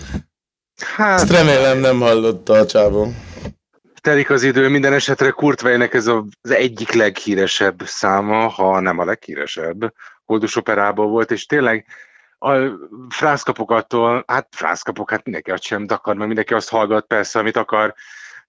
Hát, 0.95 1.21
Ezt 1.21 1.31
remélem 1.31 1.77
nem 1.77 1.99
hallotta 1.99 2.53
a 2.53 2.65
csávó. 2.65 3.13
telik 4.01 4.29
az 4.29 4.43
idő, 4.43 4.67
minden 4.69 4.93
esetre 4.93 5.29
Kurt 5.29 5.61
Weillnek 5.61 5.93
ez 5.93 6.07
a- 6.07 6.25
az 6.41 6.51
egyik 6.51 6.91
leghíresebb 6.93 7.81
száma, 7.85 8.47
ha 8.47 8.79
nem 8.79 8.99
a 8.99 9.05
leghíresebb, 9.05 9.93
Koldus 10.25 10.55
operából 10.55 11.07
volt, 11.07 11.31
és 11.31 11.45
tényleg 11.45 11.85
a 12.39 12.53
frázkapokattól, 13.09 14.23
hát 14.27 14.47
frázkapok, 14.51 15.09
hát 15.09 15.23
mindenki 15.23 15.51
azt 15.51 15.63
sem 15.63 15.85
akar, 15.87 16.15
mert 16.15 16.27
mindenki 16.27 16.53
azt 16.53 16.69
hallgat 16.69 17.05
persze, 17.05 17.39
amit 17.39 17.57
akar, 17.57 17.93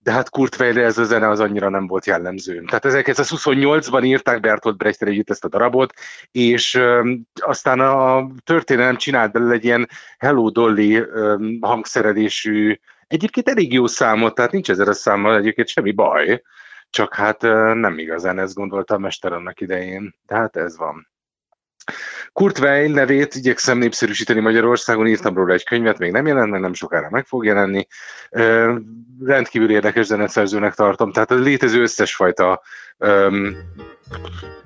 de 0.02 0.12
hát 0.12 0.30
Kurt 0.30 0.60
Weillre 0.60 0.84
ez 0.84 0.98
a 0.98 1.04
zene 1.04 1.28
az 1.28 1.40
annyira 1.40 1.68
nem 1.68 1.86
volt 1.86 2.06
jellemző. 2.06 2.64
Tehát 2.64 2.84
1928-ban 2.88 4.04
írták 4.04 4.40
Bertolt 4.40 4.76
Brechttel 4.76 5.08
együtt 5.08 5.30
ezt 5.30 5.44
a 5.44 5.48
darabot, 5.48 5.92
és 6.30 6.80
aztán 7.34 7.80
a 7.80 8.26
történelem 8.44 8.96
csinált 8.96 9.32
belőle 9.32 9.52
egy 9.52 9.64
ilyen 9.64 9.88
Hello 10.18 10.50
Dolly 10.50 10.96
öm, 10.96 11.58
hangszerelésű, 11.60 12.78
egyébként 13.06 13.48
elég 13.48 13.72
jó 13.72 13.86
számot, 13.86 14.34
tehát 14.34 14.52
nincs 14.52 14.70
ezzel 14.70 14.88
a 14.88 14.92
számmal 14.92 15.36
egyébként 15.36 15.68
semmi 15.68 15.92
baj, 15.92 16.42
csak 16.90 17.14
hát 17.14 17.42
nem 17.74 17.98
igazán 17.98 18.38
ezt 18.38 18.54
gondolta 18.54 18.94
a 18.94 18.98
mester 18.98 19.32
annak 19.32 19.60
idején, 19.60 20.14
de 20.26 20.34
hát 20.34 20.56
ez 20.56 20.76
van. 20.76 21.08
Kurt 22.32 22.58
Weill 22.58 22.92
nevét 22.92 23.34
igyekszem 23.34 23.78
népszerűsíteni 23.78 24.40
Magyarországon, 24.40 25.06
írtam 25.06 25.34
róla 25.34 25.52
egy 25.52 25.64
könyvet, 25.64 25.98
még 25.98 26.12
nem 26.12 26.26
jelent, 26.26 26.50
meg 26.50 26.60
nem 26.60 26.74
sokára 26.74 27.08
meg 27.10 27.26
fog 27.26 27.44
jelenni. 27.44 27.86
Ö, 28.30 28.74
rendkívül 29.24 29.70
érdekes 29.70 30.06
zeneszerzőnek 30.06 30.74
tartom, 30.74 31.12
tehát 31.12 31.30
a 31.30 31.34
létező 31.34 31.80
összes 31.80 32.14
fajta 32.14 32.62
öm, 32.98 33.56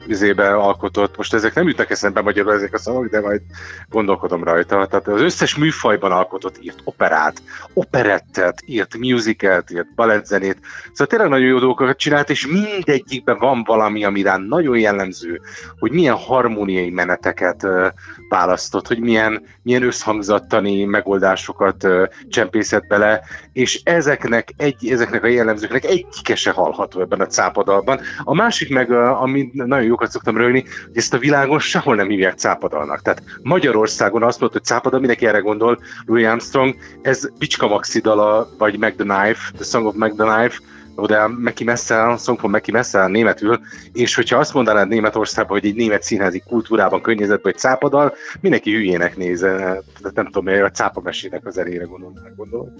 izébe 0.07 0.55
alkotott, 0.55 1.17
most 1.17 1.35
ezek 1.35 1.55
nem 1.55 1.67
jutnak 1.67 1.91
eszembe 1.91 2.21
magyarul 2.21 2.53
ezek 2.53 2.75
a 2.75 2.79
szavak, 2.79 3.07
de 3.07 3.21
majd 3.21 3.41
gondolkodom 3.89 4.45
rajta. 4.45 4.87
Tehát 4.87 5.09
az 5.09 5.21
összes 5.21 5.57
műfajban 5.57 6.13
alkotott, 6.13 6.59
írt 6.65 6.81
operát, 6.85 7.43
operettet, 7.73 8.63
írt 8.67 8.97
musicalt, 8.97 9.71
írt 9.71 9.95
balettzenét. 9.95 10.59
Szóval 10.93 11.07
tényleg 11.07 11.29
nagyon 11.29 11.47
jó 11.47 11.59
dolgokat 11.59 11.97
csinált, 11.97 12.31
és 12.31 12.47
mindegyikben 12.47 13.39
van 13.39 13.63
valami, 13.65 14.05
ami 14.05 14.23
nagyon 14.49 14.79
jellemző, 14.79 15.41
hogy 15.79 15.93
milyen 15.93 16.17
harmóniai 16.17 16.91
meneteket 16.91 17.54
ö, 17.63 17.87
választott, 18.29 18.87
hogy 18.87 18.99
milyen, 18.99 19.43
milyen 19.63 19.83
összhangzattani 19.83 20.85
megoldásokat 20.85 21.89
csempészett 22.29 22.87
bele, 22.87 23.21
és 23.53 23.81
ezeknek, 23.85 24.49
egy, 24.57 24.89
ezeknek 24.89 25.25
a 25.25 25.27
jellemzőknek 25.27 25.85
egyike 25.85 26.35
se 26.35 26.51
hallható 26.51 27.01
ebben 27.01 27.21
a 27.21 27.27
cápadalban. 27.27 28.01
A 28.25 28.35
másik 28.35 28.71
meg, 28.71 28.93
ami 28.93 29.51
nagyon 29.53 29.87
jókat 29.87 30.11
szoktam 30.11 30.37
rögni, 30.37 30.65
hogy 30.87 30.97
ezt 30.97 31.15
a 31.15 31.19
világon 31.19 31.59
sehol 31.59 31.95
nem 31.95 32.09
hívják 32.09 32.39
cápadalnak. 32.39 33.03
Tehát 33.03 33.23
Magyarországon 33.43 34.23
azt 34.23 34.41
mondta, 34.41 34.59
hogy 34.59 34.67
cápadal, 34.67 34.99
mindenki 34.99 35.27
erre 35.27 35.39
gondol, 35.39 35.79
Louis 36.07 36.27
Armstrong, 36.27 36.77
ez 37.03 37.29
Bicska 37.39 37.69
Maxi 37.69 38.01
dala, 38.01 38.49
vagy 38.59 38.79
Meg 38.79 38.95
the 38.95 39.05
Knife, 39.05 39.51
The 39.55 39.65
Song 39.65 39.87
of 39.87 39.95
Meg 39.95 40.13
the 40.15 40.37
Knife, 40.37 40.59
oda 40.95 41.29
Meki 41.29 41.65
Messel, 41.65 42.17
Song 42.17 42.39
from 42.39 42.51
Meki 42.51 42.71
Messel 42.71 43.09
németül, 43.09 43.61
és 43.93 44.15
hogyha 44.15 44.39
azt 44.39 44.55
mondanád 44.55 44.89
Németországban, 44.89 45.59
hogy 45.59 45.69
egy 45.69 45.77
német 45.77 46.03
színházi 46.03 46.43
kultúrában, 46.47 47.03
környezetben, 47.03 47.53
hogy 47.53 47.61
cápadal, 47.61 48.15
mindenki 48.41 48.73
hülyének 48.73 49.17
néz, 49.17 49.41
de 49.41 50.11
nem 50.15 50.25
tudom, 50.25 50.45
hogy 50.45 50.55
a 50.55 50.71
cápamesének 50.71 51.47
az 51.47 51.59
elére 51.59 51.85
gondolom. 51.85 52.15
gondolom. 52.37 52.75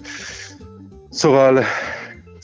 Szóval 1.09 1.63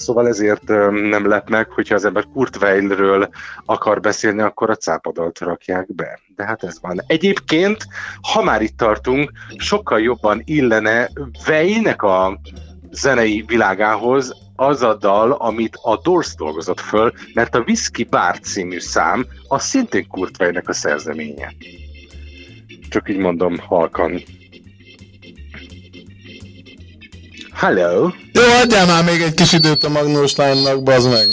Szóval 0.02 0.28
ezért 0.28 0.68
nem 0.88 1.28
lep 1.28 1.50
meg, 1.50 1.70
hogyha 1.70 1.96
az 1.96 2.06
ember 2.06 2.26
Kurt 2.34 2.56
Weillről 2.56 3.30
akar 3.66 4.00
beszélni, 4.00 4.42
akkor 4.42 4.70
a 4.70 4.76
cápadalt 4.76 5.40
rakják 5.40 5.96
be. 5.96 6.20
De 6.36 6.46
hát 6.46 6.64
ez 6.64 6.82
van. 6.82 7.02
Egyébként, 7.08 7.88
ha 8.32 8.44
már 8.44 8.62
itt 8.62 8.78
tartunk, 8.78 9.32
sokkal 9.58 10.02
jobban 10.02 10.42
illene 10.46 11.10
Weillnek 11.48 12.04
a 12.04 12.40
zenei 12.92 13.44
világához 13.48 14.36
az 14.56 14.82
a 14.82 14.96
dal, 14.96 15.32
amit 15.32 15.78
a 15.82 16.02
Doors 16.02 16.36
dolgozott 16.36 16.80
föl, 16.80 17.14
mert 17.34 17.56
a 17.56 17.64
Whiskey 17.68 18.04
Bar 18.10 18.40
című 18.40 18.80
szám 18.80 19.26
az 19.48 19.64
szintén 19.64 20.08
Kurt 20.08 20.40
Weillnek 20.40 20.70
a 20.70 20.74
szerzeménye. 20.74 21.54
Csak 22.90 23.10
így 23.10 23.18
mondom 23.18 23.58
halkan. 23.58 24.24
Hello! 27.54 28.10
Jó, 28.34 28.42
adjál 28.64 28.86
már 28.86 29.04
még 29.04 29.22
egy 29.22 29.34
kis 29.34 29.54
időt 29.54 29.84
a 29.84 29.90
Magnós 29.90 30.36
lánynak, 30.36 30.84
bazd 30.84 31.10
meg. 31.10 31.28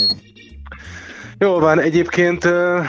Jó 1.37 1.59
van, 1.59 1.79
egyébként 1.79 2.45
uh, 2.45 2.85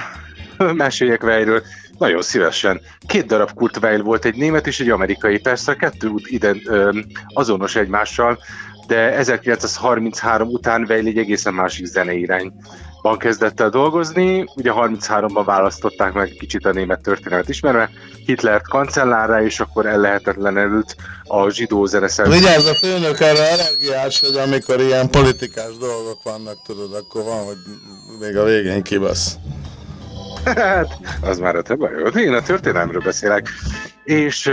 meséljek 0.74 1.22
Weillről. 1.22 1.62
Nagyon 2.00 2.22
szívesen. 2.22 2.80
Két 3.06 3.26
darab 3.26 3.54
Kurt 3.54 3.76
Weill 3.76 4.00
volt, 4.00 4.24
egy 4.24 4.36
német 4.36 4.66
és 4.66 4.80
egy 4.80 4.90
amerikai. 4.90 5.38
Persze 5.38 5.72
a 5.72 5.74
kettő 5.74 6.10
ide 6.22 6.50
uh, 6.50 6.96
azonos 7.28 7.76
egymással, 7.76 8.38
de 8.86 9.14
1933 9.14 10.48
után 10.48 10.86
Weil 10.88 11.06
egy 11.06 11.18
egészen 11.18 11.54
másik 11.54 11.86
zeneirányban 11.86 13.18
kezdett 13.18 13.60
el 13.60 13.68
dolgozni. 13.68 14.44
Ugye 14.56 14.70
33-ban 14.74 15.42
választották 15.44 16.12
meg 16.12 16.28
kicsit 16.38 16.66
a 16.66 16.72
német 16.72 17.00
történelmet 17.00 17.48
ismerve, 17.48 17.90
Hitlert 18.26 18.68
kancellárá, 18.68 19.42
és 19.42 19.60
akkor 19.60 19.86
ellehetetlenült 19.86 20.96
a 21.24 21.50
zsidó 21.50 21.86
zeneszerző. 21.86 22.32
Vigyázz 22.32 22.66
a 22.66 22.74
főnök 22.74 23.20
erre 23.20 23.52
allergiás, 23.52 24.20
hogy 24.20 24.36
amikor 24.36 24.80
ilyen 24.80 25.10
politikás 25.10 25.76
dolgok 25.80 26.22
vannak, 26.22 26.62
tudod, 26.66 26.94
akkor 26.94 27.24
van, 27.24 27.44
hogy 27.44 27.56
még 28.20 28.36
a 28.36 28.44
végén 28.44 28.82
kibasz. 28.82 29.36
Hát, 30.44 30.98
az 31.22 31.38
már 31.38 31.56
a 31.56 31.62
te 31.62 31.74
bajod. 31.74 32.16
Én 32.16 32.32
a 32.32 32.42
történelmről 32.42 33.00
beszélek. 33.00 33.48
És 34.04 34.52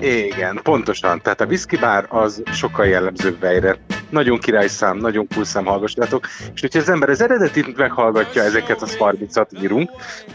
igen, 0.00 0.60
pontosan. 0.62 1.20
Tehát 1.22 1.40
a 1.40 1.44
Whisky 1.44 1.76
Bar 1.76 2.06
az 2.08 2.42
sokkal 2.52 2.86
jellemzőbb 2.86 3.42
Weillre. 3.42 3.76
Nagyon 4.08 4.38
királyszám, 4.38 4.96
nagyon 4.96 5.26
cool 5.34 5.44
szám 5.44 5.64
hallgassátok. 5.64 6.26
És 6.54 6.60
hogyha 6.60 6.78
az 6.78 6.88
ember 6.88 7.08
az 7.08 7.20
eredetit 7.20 7.76
meghallgatja, 7.76 8.42
ezeket 8.42 8.82
az 8.82 8.96
30-at 9.00 9.62
írunk, 9.62 9.90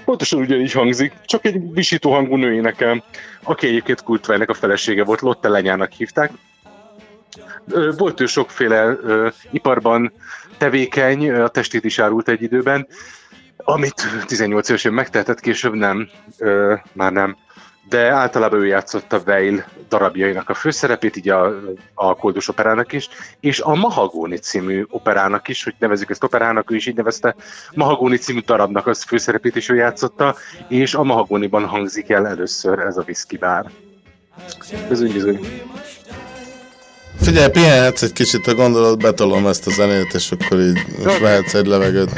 pontosan 0.06 0.40
ugyanígy 0.40 0.72
hangzik, 0.72 1.14
csak 1.26 1.46
egy 1.46 1.74
visító 1.74 2.12
hangú 2.12 2.36
nő 2.36 2.54
énekel, 2.54 3.04
aki 3.44 3.68
egyébként 3.68 4.04
Kurt 4.04 4.28
Weillnek 4.28 4.50
a 4.50 4.54
felesége 4.54 5.04
volt, 5.04 5.22
Lotte 5.22 5.48
Lenyának 5.48 5.92
hívták. 5.92 6.32
Volt 7.98 8.20
ő 8.20 8.26
sokféle 8.26 8.98
iparban 9.52 10.12
tevékeny, 10.58 11.32
a 11.32 11.48
testét 11.48 11.84
is 11.84 12.00
árult 12.00 12.30
egy 12.30 12.42
időben, 12.42 12.88
amit 13.64 14.26
18 14.26 14.70
évesen 14.70 14.94
megtehetett, 14.94 15.40
később 15.40 15.74
nem, 15.74 16.10
ö, 16.38 16.76
már 16.94 17.12
nem. 17.12 17.38
De 17.90 18.12
általában 18.12 18.60
ő 18.60 18.66
játszotta 18.66 19.22
Weil 19.26 19.66
darabjainak 19.90 20.50
a 20.50 20.54
főszerepét, 20.54 21.16
így 21.16 21.30
a, 21.30 21.54
a 21.94 22.16
Koldus 22.16 22.48
operának 22.48 22.94
is, 22.94 23.10
és 23.40 23.60
a 23.60 23.76
Mahagóni 23.76 24.38
című 24.38 24.86
operának 24.90 25.48
is, 25.48 25.64
hogy 25.64 25.74
nevezzük 25.80 26.10
ezt 26.10 26.24
operának, 26.24 26.72
ő 26.72 26.76
is 26.76 26.86
így 26.86 26.96
nevezte, 26.96 27.36
Mahagóni 27.74 28.18
című 28.18 28.40
darabnak 28.40 28.88
az 28.88 29.04
főszerepét 29.04 29.56
is 29.56 29.70
ő 29.70 29.76
játszotta, 29.76 30.36
és 30.68 30.94
a 30.94 31.04
Mahagóniban 31.04 31.66
hangzik 31.66 32.10
el 32.10 32.28
először 32.28 32.80
ez 32.80 32.98
a 32.98 33.04
Whisky 33.06 33.38
Bar. 33.38 33.66
Bizony, 34.90 35.12
bizony. 35.12 35.40
Figyelj, 37.22 37.50
pihenhetsz 37.50 38.02
egy 38.02 38.14
kicsit 38.14 38.48
a 38.48 38.56
gondolat, 38.56 38.98
betolom 38.98 39.48
ezt 39.48 39.68
a 39.68 39.72
zenét, 39.72 40.14
és 40.14 40.32
akkor 40.32 40.60
így 40.60 40.86
most 41.04 41.20
vehetsz 41.20 41.54
egy 41.54 41.66
levegőt. 41.66 42.12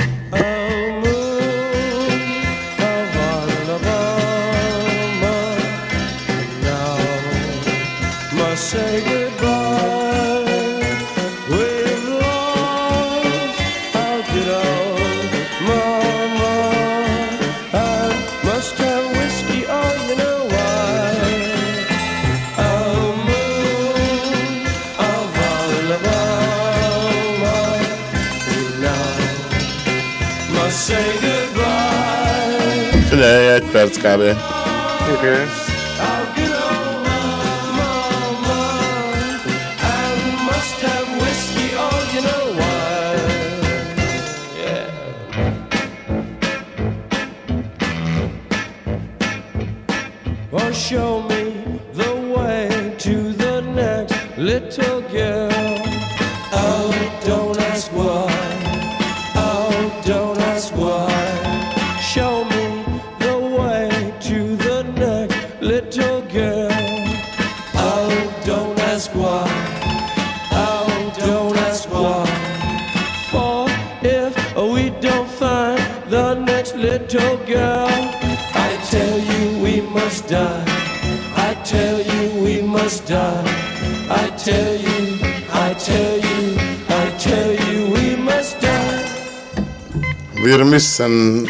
Figyelj, 33.11 33.47
egy 33.47 33.63
perc 33.71 33.97
kb. 33.97 34.21
Okay. 35.13 35.45
must 40.45 40.81
have 40.81 41.07
whiskey, 41.19 41.69
oh, 41.75 41.99
you 42.13 42.21
know 42.27 42.43
why. 42.59 43.15
Yeah. 44.63 44.87
Well, 50.51 50.71
show 50.71 51.21
me 51.23 51.43
the 51.93 52.13
way 52.35 52.95
to 52.99 53.33
the 53.33 53.61
next 53.61 54.37
little 54.37 55.01
girl. 55.01 55.50
Die. 83.11 83.43
I 84.23 84.25
tell 84.45 84.75
you, 84.87 85.01
I 85.67 85.69
tell 85.87 86.17
you, 86.29 86.41
I 87.03 87.05
tell 87.27 87.51
you 87.67 87.77
we 87.95 88.15
must 88.15 88.59
die. 88.59 88.99
Wir 90.43 90.63
müssen, 90.63 91.45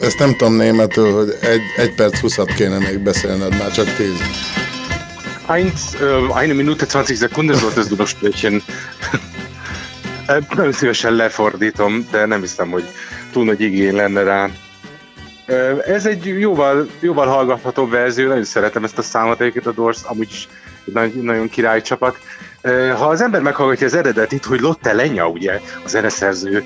ezt 0.00 0.18
nem 0.18 0.36
tudom 0.36 0.54
németül, 0.54 1.12
hogy 1.12 1.36
egy, 1.40 1.60
egy 1.76 1.94
perc 1.94 2.18
20 2.18 2.36
kéne 2.56 2.78
még 2.78 2.98
beszélned, 2.98 3.58
már 3.58 3.70
csak 3.70 3.94
10. 3.96 4.12
Eins, 5.46 5.94
äh, 6.00 6.36
eine 6.36 6.52
Minute 6.52 6.86
20 6.92 7.18
Sekunden 7.18 7.56
solltest 7.56 7.88
du 7.88 7.96
noch 7.96 8.08
sprechen. 8.08 8.62
Nagyon 10.54 10.72
szívesen 10.72 11.12
lefordítom, 11.12 12.06
de 12.10 12.26
nem 12.26 12.40
hiszem, 12.40 12.70
hogy 12.70 12.84
túl 13.32 13.44
nagy 13.44 13.60
igény 13.60 13.94
lenne 13.94 14.22
rá. 14.22 14.50
Ez 15.86 16.06
egy 16.06 16.24
jóval, 16.26 16.88
jóval 17.00 17.26
hallgathatóbb 17.26 17.90
verzió, 17.90 18.28
nagyon 18.28 18.44
szeretem 18.44 18.84
ezt 18.84 18.98
a 18.98 19.02
számot, 19.02 19.40
egyébként 19.40 19.66
a 19.66 19.72
Doors 19.72 19.98
amúgy 20.02 20.28
is 20.30 20.48
nagy, 20.92 21.14
nagyon 21.14 21.48
király 21.48 21.82
csapat. 21.82 22.16
Ha 22.96 23.06
az 23.08 23.20
ember 23.20 23.40
meghallgatja 23.40 23.86
az 23.86 23.94
eredetit, 23.94 24.44
hogy 24.44 24.60
Lotte 24.60 24.92
Lenya, 24.92 25.28
ugye, 25.28 25.60
a 25.84 25.88
zeneszerző 25.88 26.64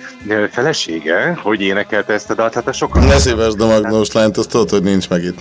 felesége, 0.51 1.39
hogy 1.43 1.61
énekelte 1.61 2.13
ezt 2.13 2.31
a 2.31 2.35
dalt, 2.35 2.55
hát 2.55 2.69
a 2.69 2.73
sokan... 2.73 3.05
Ne 3.05 3.19
szívesd 3.19 3.61
a 3.61 3.67
Magnós 3.67 4.13
lányt, 4.13 4.37
azt 4.37 4.49
tudod, 4.49 4.71
hogy 4.71 4.83
nincs 4.83 5.09
meg 5.09 5.23
itt. 5.23 5.39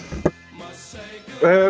Ö, 1.39 1.67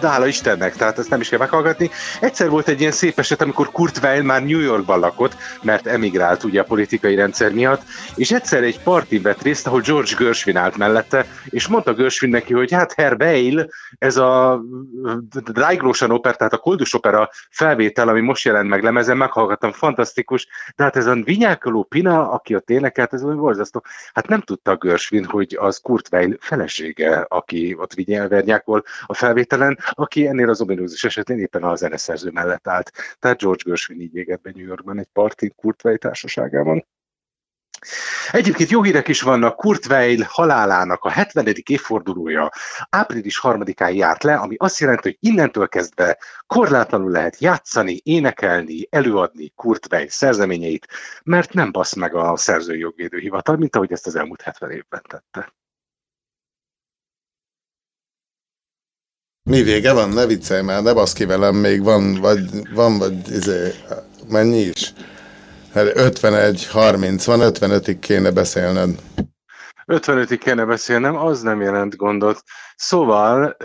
de 0.00 0.08
hála 0.08 0.26
Istennek, 0.26 0.76
tehát 0.76 0.98
ezt 0.98 1.10
nem 1.10 1.20
is 1.20 1.28
kell 1.28 1.38
meghallgatni. 1.38 1.90
Egyszer 2.20 2.48
volt 2.48 2.68
egy 2.68 2.80
ilyen 2.80 2.92
szép 2.92 3.18
eset, 3.18 3.42
amikor 3.42 3.70
Kurt 3.70 3.98
Weill 4.02 4.22
már 4.22 4.44
New 4.44 4.60
Yorkban 4.60 4.98
lakott, 4.98 5.36
mert 5.62 5.86
emigrált 5.86 6.44
ugye 6.44 6.60
a 6.60 6.64
politikai 6.64 7.14
rendszer 7.14 7.52
miatt, 7.52 7.82
és 8.16 8.30
egyszer 8.30 8.62
egy 8.62 8.80
parti 8.80 9.18
vett 9.18 9.42
részt, 9.42 9.66
ahol 9.66 9.80
George 9.80 10.14
Gershwin 10.18 10.56
állt 10.56 10.76
mellette, 10.76 11.26
és 11.44 11.66
mondta 11.66 11.94
Gershwin 11.94 12.30
neki, 12.30 12.54
hogy 12.54 12.72
hát 12.72 12.92
Herr 12.92 13.14
Weill, 13.18 13.68
ez 13.98 14.16
a 14.16 14.60
Dreiglósan 15.52 16.10
opera, 16.10 16.36
tehát 16.36 16.52
a 16.52 16.58
Koldus 16.58 16.94
opera 16.94 17.30
felvétel, 17.50 18.08
ami 18.08 18.20
most 18.20 18.44
jelent 18.44 18.68
meg 18.68 18.82
lemezen, 18.82 19.16
meghallgattam, 19.16 19.72
fantasztikus, 19.72 20.46
de 20.76 20.84
hát 20.84 20.96
ez 20.96 21.06
a 21.06 21.14
vinyákoló 21.24 21.82
Pina, 21.82 22.30
aki 22.30 22.54
ott 22.54 22.70
énekelt, 22.70 23.12
ez 23.12 23.22
olyan 23.22 23.36
borzasztó. 23.36 23.84
Hát 24.12 24.28
nem 24.28 24.40
tudta 24.40 24.76
Gershwin, 24.76 25.24
hogy 25.24 25.56
az 25.60 25.78
Kurt 25.78 26.08
Weill 26.12 26.36
felesége, 26.40 27.26
aki 27.28 27.76
ott 27.78 27.94
vinyelvernyákol 27.94 28.84
a 29.06 29.14
felvételen, 29.14 29.71
aki 29.90 30.26
ennél 30.26 30.48
az 30.48 30.60
ominózus 30.60 31.04
esetén 31.04 31.38
éppen 31.38 31.62
a 31.62 31.74
zeneszerző 31.74 32.30
mellett 32.30 32.68
állt. 32.68 32.92
Tehát 33.18 33.40
George 33.40 33.62
Gershwin 33.64 34.00
így 34.00 34.16
égett 34.16 34.40
be 34.40 34.52
New 34.54 34.66
Yorkban 34.66 34.98
egy 34.98 35.08
parti 35.12 35.52
Kurt 35.56 35.84
Weill 35.84 35.96
társaságában. 35.96 36.86
Egyébként 38.30 38.70
jó 38.70 38.82
hírek 38.82 39.08
is 39.08 39.22
vannak, 39.22 39.56
Kurt 39.56 39.86
Weill 39.86 40.22
halálának 40.28 41.04
a 41.04 41.10
70. 41.10 41.46
évfordulója 41.66 42.50
április 42.90 43.40
3-án 43.42 43.94
járt 43.94 44.22
le, 44.22 44.34
ami 44.34 44.54
azt 44.58 44.78
jelenti, 44.78 45.08
hogy 45.08 45.30
innentől 45.30 45.68
kezdve 45.68 46.18
korlátlanul 46.46 47.10
lehet 47.10 47.40
játszani, 47.40 48.00
énekelni, 48.04 48.86
előadni 48.90 49.52
Kurt 49.54 49.92
Weill 49.92 50.08
szerzeményeit, 50.08 50.86
mert 51.24 51.52
nem 51.52 51.72
basz 51.72 51.94
meg 51.94 52.14
a 52.14 52.36
szerzői 52.36 52.78
jogvédő 52.78 53.18
hivatal, 53.18 53.56
mint 53.56 53.76
ahogy 53.76 53.92
ezt 53.92 54.06
az 54.06 54.16
elmúlt 54.16 54.40
70 54.40 54.70
évben 54.70 55.02
tette. 55.08 55.52
Mi 59.50 59.62
vége 59.62 59.92
van? 59.92 60.08
Ne 60.08 60.26
viccelj 60.26 60.62
már, 60.62 60.82
ne 60.82 60.92
basz 60.92 61.12
ki 61.12 61.24
velem, 61.24 61.54
még 61.54 61.82
van, 61.82 62.14
vagy, 62.20 62.40
van, 62.74 62.98
vagy 62.98 63.28
izé, 63.28 63.72
mennyi 64.28 64.60
is? 64.60 64.92
Hát 65.74 65.96
51, 65.96 66.66
30, 66.66 67.24
van 67.24 67.40
55-ig 67.42 67.96
kéne 68.00 68.30
beszélned. 68.30 68.90
55-ig 69.86 70.38
kéne 70.40 70.64
beszélnem, 70.64 71.16
az 71.16 71.42
nem 71.42 71.60
jelent 71.60 71.96
gondot. 71.96 72.42
Szóval 72.76 73.56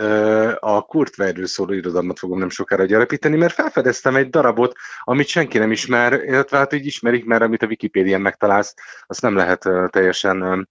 a 0.60 0.82
Kurt 0.82 1.18
Weillről 1.18 1.46
szóló 1.46 1.72
irodalmat 1.72 2.18
fogom 2.18 2.38
nem 2.38 2.50
sokára 2.50 2.84
gyarapítani, 2.84 3.36
mert 3.36 3.54
felfedeztem 3.54 4.16
egy 4.16 4.30
darabot, 4.30 4.72
amit 5.04 5.26
senki 5.26 5.58
nem 5.58 5.70
ismer, 5.70 6.12
illetve 6.12 6.56
hát 6.56 6.72
így 6.72 6.86
ismerik, 6.86 7.24
mert 7.24 7.42
amit 7.42 7.62
a 7.62 7.66
Wikipédián 7.66 8.20
megtalálsz, 8.20 8.74
azt 9.06 9.22
nem 9.22 9.36
lehet 9.36 9.68
teljesen 9.90 10.68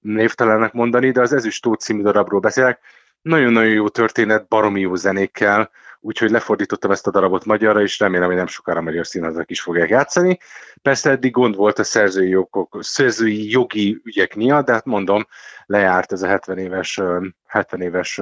névtelennek 0.00 0.72
mondani, 0.72 1.10
de 1.10 1.20
az 1.20 1.32
Ezüst 1.32 1.62
Tó 1.62 1.72
című 1.72 2.02
darabról 2.02 2.40
beszélek. 2.40 2.80
Nagyon-nagyon 3.22 3.72
jó 3.72 3.88
történet, 3.88 4.48
baromi 4.48 4.80
jó 4.80 4.94
zenékkel, 4.94 5.70
úgyhogy 6.00 6.30
lefordítottam 6.30 6.90
ezt 6.90 7.06
a 7.06 7.10
darabot 7.10 7.44
magyarra, 7.44 7.82
és 7.82 7.98
remélem, 7.98 8.26
hogy 8.26 8.36
nem 8.36 8.46
sokára 8.46 8.80
magyar 8.80 9.06
színházak 9.06 9.50
is 9.50 9.60
fogják 9.60 9.88
játszani. 9.88 10.38
Persze 10.82 11.10
eddig 11.10 11.30
gond 11.30 11.56
volt 11.56 11.78
a 11.78 11.84
szerzői, 11.84 12.28
jogok, 12.28 12.78
szerzői 12.80 13.50
jogi 13.50 14.00
ügyek 14.04 14.34
miatt, 14.34 14.66
de 14.66 14.72
hát 14.72 14.84
mondom, 14.84 15.26
lejárt 15.66 16.12
ez 16.12 16.22
a 16.22 16.26
70 16.26 16.58
éves, 16.58 16.98
ö, 16.98 17.26
70 17.46 17.80
éves 17.80 18.20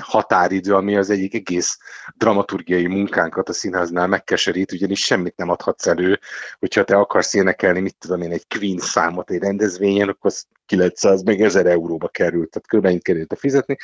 határidő, 0.00 0.74
ami 0.74 0.96
az 0.96 1.10
egyik 1.10 1.34
egész 1.34 1.78
dramaturgiai 2.16 2.86
munkánkat 2.86 3.48
a 3.48 3.52
színháznál 3.52 4.06
megkeserít, 4.06 4.72
ugyanis 4.72 5.04
semmit 5.04 5.36
nem 5.36 5.48
adhatsz 5.48 5.86
elő, 5.86 6.18
hogyha 6.58 6.84
te 6.84 6.96
akarsz 6.96 7.34
énekelni, 7.34 7.80
mit 7.80 7.96
tudom 7.98 8.22
én, 8.22 8.32
egy 8.32 8.46
Queen 8.58 8.78
számot 8.78 9.30
egy 9.30 9.40
rendezvényen, 9.40 10.08
akkor 10.08 10.30
az 10.30 10.46
900, 10.66 11.22
meg 11.22 11.40
1000 11.40 11.66
euróba 11.66 12.08
került, 12.08 12.50
tehát 12.50 12.94
kb. 12.96 13.02
került 13.02 13.34
fizetni. 13.38 13.76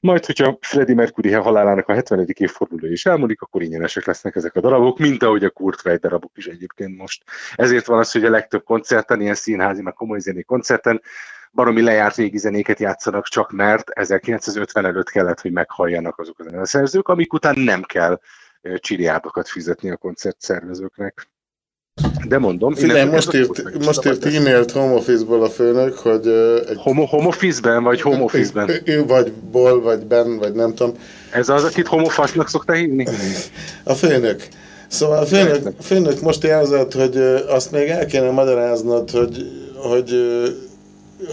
Majd, 0.00 0.24
hogyha 0.24 0.58
Freddie 0.60 0.94
Mercury 0.94 1.32
halálának 1.32 1.88
a 1.88 1.94
70. 1.94 2.26
évfordulója 2.34 2.92
is 2.92 3.06
elmúlik, 3.06 3.40
akkor 3.40 3.62
ingyenesek 3.62 4.06
lesznek 4.06 4.36
ezek 4.36 4.56
a 4.56 4.60
darabok, 4.60 4.98
mint 4.98 5.22
ahogy 5.22 5.44
a 5.44 5.50
Kurt 5.50 5.84
Weill 5.84 5.96
darabok 5.96 6.32
is 6.34 6.46
egyébként 6.46 6.96
most. 6.96 7.24
Ezért 7.54 7.86
van 7.86 7.98
az, 7.98 8.12
hogy 8.12 8.24
a 8.24 8.30
legtöbb 8.30 8.64
koncerten, 8.64 9.20
ilyen 9.20 9.34
színházi, 9.34 9.82
meg 9.82 9.94
komoly 9.94 10.18
zené 10.18 10.42
koncerten 10.42 11.00
baromi 11.52 11.82
lejárt 11.82 12.16
régi 12.16 12.38
zenéket 12.38 12.80
játszanak 12.80 13.26
csak 13.26 13.52
mert 13.52 13.90
1950 13.90 14.84
előtt 14.84 15.10
kellett, 15.10 15.40
hogy 15.40 15.52
meghalljanak 15.52 16.18
azok 16.18 16.38
a 16.38 16.42
zeneszerzők, 16.42 17.08
amik 17.08 17.32
után 17.32 17.58
nem 17.58 17.82
kell 17.82 18.20
csiliárdokat 18.76 19.48
fizetni 19.48 19.90
a 19.90 19.96
koncertszervezőknek. 19.96 21.28
De 22.28 22.38
mondom, 22.38 22.74
Figyelj, 22.74 23.10
most 23.10 23.34
írt, 23.34 23.84
most 23.84 24.06
írt 24.06 24.24
e-mailt 24.24 24.70
home 24.70 24.94
office-ból 24.94 25.42
a 25.42 25.48
főnök, 25.48 25.98
hogy 25.98 26.26
ö, 26.26 26.60
egy... 26.68 26.76
Homo, 26.76 27.04
home 27.04 27.26
office-ben, 27.26 27.82
vagy 27.82 28.00
home 28.00 28.22
office-ben? 28.22 28.70
Ő 28.84 29.04
vagy 29.04 29.32
ból, 29.32 29.80
vagy 29.80 30.06
ben, 30.06 30.36
vagy 30.36 30.52
nem 30.52 30.74
tudom. 30.74 30.94
Ez 31.32 31.48
az, 31.48 31.64
akit 31.64 31.86
homofasnak 31.86 32.48
szokta 32.48 32.72
hívni? 32.72 33.06
A 33.84 33.92
főnök. 33.92 34.48
Szóval 34.88 35.18
a 35.18 35.26
főnök, 35.26 35.80
főnök 35.80 36.20
most 36.20 36.42
jelzett, 36.42 36.92
hogy 36.92 37.16
azt 37.48 37.70
még 37.70 37.88
el 37.88 38.06
kéne 38.06 38.30
magyaráznod, 38.30 39.10
hogy, 39.10 39.36
hogy 39.74 40.14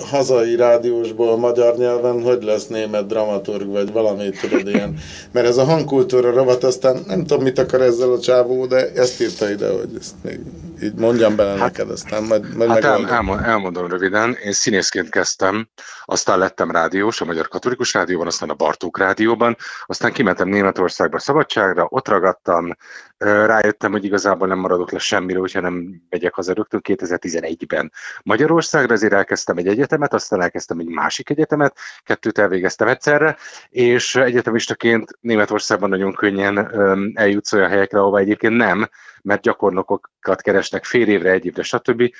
hazai 0.09 0.55
rádiósból 0.55 1.37
magyar 1.37 1.77
nyelven 1.77 2.23
hogy 2.23 2.43
lesz 2.43 2.67
német 2.67 3.07
dramaturg, 3.07 3.67
vagy 3.67 3.91
valamit 3.91 4.39
tudod 4.39 4.67
ilyen. 4.67 4.97
Mert 5.31 5.47
ez 5.47 5.57
a 5.57 5.63
hangkultúra 5.63 6.31
rovat, 6.31 6.63
aztán 6.63 7.03
nem 7.07 7.25
tudom, 7.25 7.43
mit 7.43 7.59
akar 7.59 7.81
ezzel 7.81 8.11
a 8.11 8.19
csávó, 8.19 8.65
de 8.65 8.91
ezt 8.91 9.21
írta 9.21 9.49
ide, 9.49 9.69
hogy 9.69 9.89
ezt 9.99 10.13
még 10.21 10.39
így 10.81 10.93
mondjam 10.93 11.35
bele 11.35 11.55
neked, 11.55 11.89
aztán 11.89 12.23
majd, 12.23 12.55
majd 12.55 12.69
Hát 12.69 12.83
el, 12.83 13.09
elmond, 13.09 13.43
elmondom 13.43 13.87
röviden, 13.87 14.37
én 14.43 14.51
színészként 14.51 15.09
kezdtem, 15.09 15.67
aztán 16.05 16.39
lettem 16.39 16.71
rádiós, 16.71 17.21
a 17.21 17.25
Magyar 17.25 17.47
Katolikus 17.47 17.93
Rádióban, 17.93 18.27
aztán 18.27 18.49
a 18.49 18.53
Bartók 18.53 18.97
Rádióban, 18.97 19.57
aztán 19.85 20.11
kimentem 20.11 20.47
Németországba 20.47 21.19
szabadságra, 21.19 21.87
ott 21.89 22.07
ragadtam, 22.07 22.75
rájöttem, 23.17 23.91
hogy 23.91 24.05
igazából 24.05 24.47
nem 24.47 24.57
maradok 24.57 24.91
le 24.91 24.99
semmiről, 24.99 25.41
hogyha 25.41 25.59
nem 25.59 26.01
megyek 26.09 26.33
haza 26.33 26.53
rögtön 26.53 26.81
2011-ben 26.83 27.91
Magyarországra, 28.23 28.93
ezért 28.93 29.13
elkezdtem 29.13 29.57
egy 29.57 29.67
egyetemet, 29.67 30.13
aztán 30.13 30.41
elkezdtem 30.41 30.79
egy 30.79 30.87
másik 30.87 31.29
egyetemet, 31.29 31.77
kettőt 32.03 32.37
elvégeztem 32.37 32.87
egyszerre, 32.87 33.37
és 33.69 34.15
egyetemistaként 34.15 35.17
Németországban 35.21 35.89
nagyon 35.89 36.13
könnyen 36.13 36.71
eljutsz 37.15 37.53
olyan 37.53 37.69
helyekre, 37.69 37.99
ahova 37.99 38.19
egyébként 38.19 38.55
nem, 38.55 38.89
mert 39.25 39.41
gyakornokokat 39.41 40.41
keresnek 40.41 40.85
fél 40.85 41.07
évre, 41.07 41.31
egy 41.31 41.45
évre, 41.45 41.63
stb. 41.63 42.11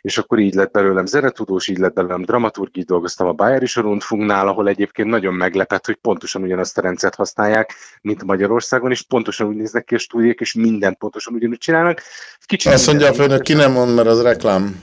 És 0.00 0.18
akkor 0.18 0.38
így 0.38 0.54
lett 0.54 0.72
belőlem 0.72 1.06
zenetudós, 1.06 1.68
így 1.68 1.78
lett 1.78 1.94
belőlem 1.94 2.22
dramaturg, 2.22 2.76
így 2.76 2.84
dolgoztam 2.84 3.26
a 3.26 3.32
Bayerische 3.32 3.80
Rundfunknál, 3.80 4.48
ahol 4.48 4.68
egyébként 4.68 5.08
nagyon 5.08 5.34
meglepett, 5.34 5.86
hogy 5.86 5.94
pontosan 5.94 6.42
ugyanazt 6.42 6.78
a 6.78 6.80
rendszert 6.80 7.14
használják, 7.14 7.74
mint 8.00 8.24
Magyarországon, 8.24 8.90
és 8.90 9.02
pontosan 9.02 9.46
úgy 9.46 9.56
néznek 9.56 9.84
ki 9.84 9.94
a 9.94 9.98
stúdiók, 9.98 10.40
és 10.40 10.52
mindent 10.52 10.98
pontosan 10.98 11.34
ugyanúgy 11.34 11.58
csinálnak. 11.58 12.00
Kicsit 12.46 12.72
Azt 12.72 12.86
mondja 12.86 13.08
a 13.08 13.14
főnök, 13.14 13.42
ki 13.42 13.52
nem 13.52 13.72
mond, 13.72 13.94
mert 13.94 14.08
az 14.08 14.22
reklám. 14.22 14.82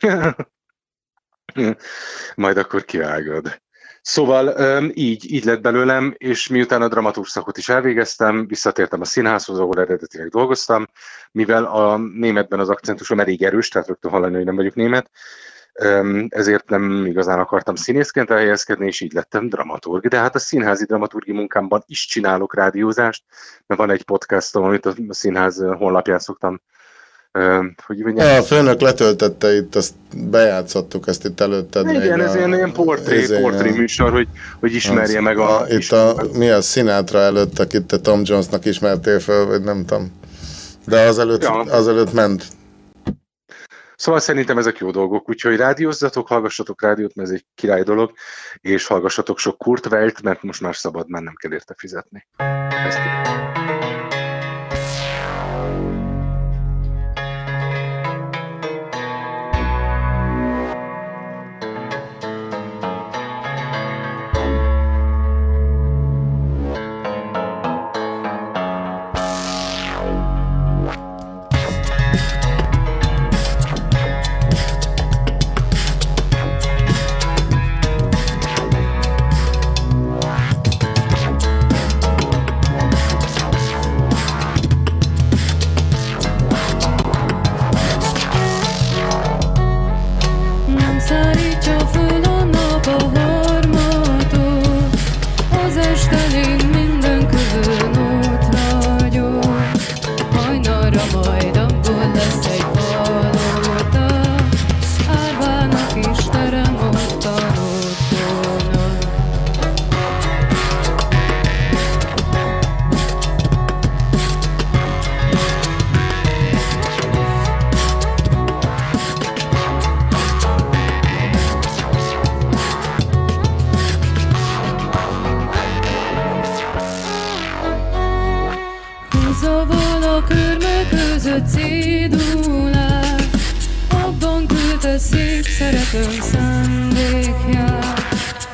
Majd 2.36 2.56
akkor 2.56 2.84
kivágod. 2.84 3.60
Szóval 4.02 4.54
így, 4.94 5.32
így 5.32 5.44
lett 5.44 5.60
belőlem, 5.60 6.14
és 6.16 6.48
miután 6.48 6.82
a 6.82 6.88
dramaturg 6.88 7.26
szakot 7.26 7.58
is 7.58 7.68
elvégeztem, 7.68 8.46
visszatértem 8.46 9.00
a 9.00 9.04
színházhoz, 9.04 9.58
ahol 9.58 9.80
eredetileg 9.80 10.28
dolgoztam, 10.28 10.86
mivel 11.32 11.64
a 11.64 11.96
németben 11.96 12.60
az 12.60 12.68
akcentusom 12.68 13.20
elég 13.20 13.42
erős, 13.42 13.68
tehát 13.68 13.88
rögtön 13.88 14.10
hallani, 14.10 14.34
hogy 14.34 14.44
nem 14.44 14.56
vagyok 14.56 14.74
német, 14.74 15.10
ezért 16.28 16.68
nem 16.68 17.06
igazán 17.06 17.38
akartam 17.38 17.74
színészként 17.74 18.30
elhelyezkedni, 18.30 18.86
és 18.86 19.00
így 19.00 19.12
lettem 19.12 19.48
dramaturg. 19.48 20.06
De 20.06 20.18
hát 20.18 20.34
a 20.34 20.38
színházi 20.38 20.84
dramaturgi 20.84 21.32
munkámban 21.32 21.82
is 21.86 22.06
csinálok 22.06 22.54
rádiózást, 22.54 23.24
mert 23.66 23.80
van 23.80 23.90
egy 23.90 24.04
podcastom, 24.04 24.64
amit 24.64 24.86
a 24.86 24.94
színház 25.08 25.64
honlapján 25.78 26.18
szoktam 26.18 26.60
hogy 27.86 27.98
mondják, 27.98 28.40
A 28.40 28.42
főnök 28.42 28.80
letöltette 28.80 29.54
itt, 29.56 29.74
azt 29.74 29.94
bejátszottuk 30.16 31.06
ezt 31.08 31.24
itt 31.24 31.40
előtted. 31.40 31.90
igen, 31.90 32.20
ez 32.20 32.34
a- 32.34 32.36
ilyen, 32.36 32.54
ilyen 32.54 32.72
portré, 32.72 33.18
izén, 33.18 33.40
portré 33.40 33.68
a- 33.70 33.74
műsor, 33.74 34.10
hogy, 34.10 34.28
hogy 34.60 34.74
ismerje 34.74 35.18
az- 35.18 35.24
meg 35.24 35.38
a... 35.38 35.64
Itt 35.68 35.90
a, 35.92 36.14
mi 36.32 36.48
a 36.50 36.60
Sinatra 36.60 37.18
előtt, 37.18 37.58
akit 37.58 37.84
te 37.84 37.98
Tom 37.98 38.20
Jonesnak 38.24 38.64
ismertél 38.64 39.20
fel, 39.20 39.44
vagy 39.44 39.62
nem 39.62 39.84
tudom. 39.86 40.12
De 40.86 41.00
azelőtt, 41.00 41.42
Ja. 41.42 41.60
azelőtt 41.60 42.12
ment. 42.12 42.44
Szóval 43.96 44.20
szerintem 44.20 44.58
ezek 44.58 44.78
jó 44.78 44.90
dolgok, 44.90 45.28
úgyhogy 45.28 45.56
rádiózzatok, 45.56 46.28
hallgassatok 46.28 46.82
rádiót, 46.82 47.14
mert 47.14 47.28
ez 47.28 47.34
egy 47.34 47.44
király 47.54 47.82
dolog, 47.82 48.12
és 48.60 48.86
hallgassatok 48.86 49.38
sok 49.38 49.58
Kurt 49.58 49.86
Weilt, 49.86 50.22
mert 50.22 50.42
most 50.42 50.60
már 50.60 50.76
szabad, 50.76 51.08
már 51.08 51.22
nem 51.22 51.34
kell 51.36 51.52
érte 51.52 51.74
fizetni. 51.78 52.26
Ezt 52.86 52.98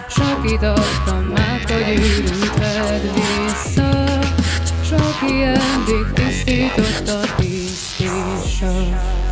Sok 0.09 0.51
idattam 0.53 1.23
meg, 1.35 1.71
hogy 1.71 1.99
őrült 1.99 2.59
vedd 2.59 3.01
vissza, 3.15 4.19
sok 4.85 5.31
ilyendig 5.31 6.13
tisztított 6.15 7.09
a 7.09 7.35
tisztítsat. 7.37 9.24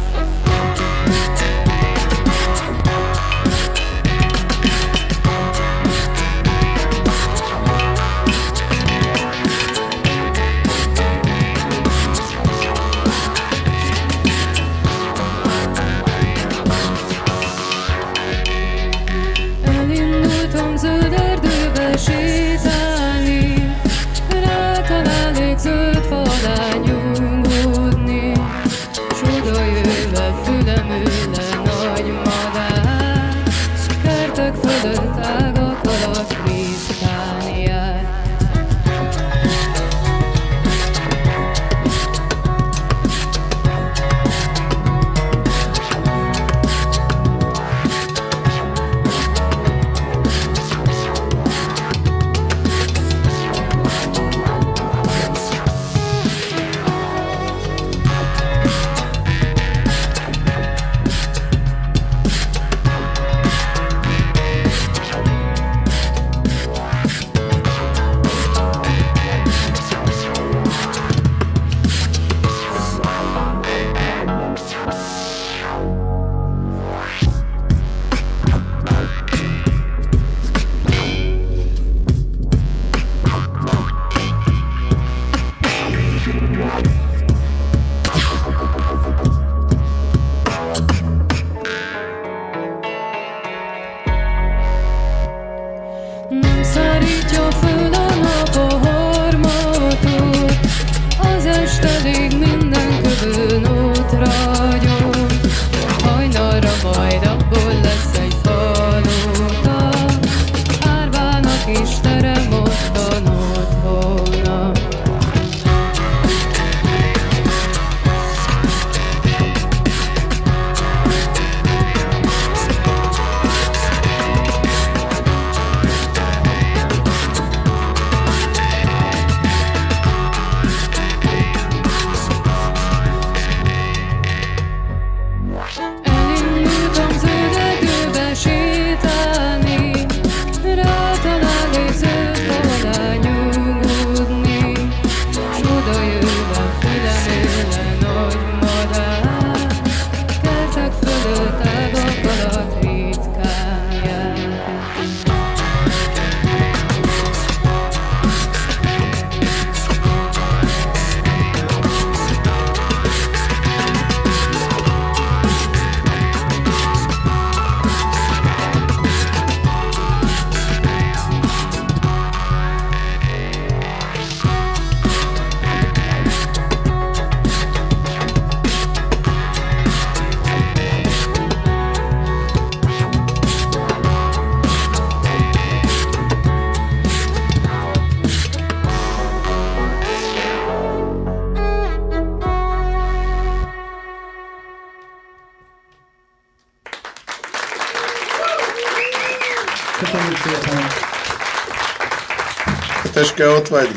Teske, 203.35 203.49
ott 203.49 203.69
vagy? 203.69 203.89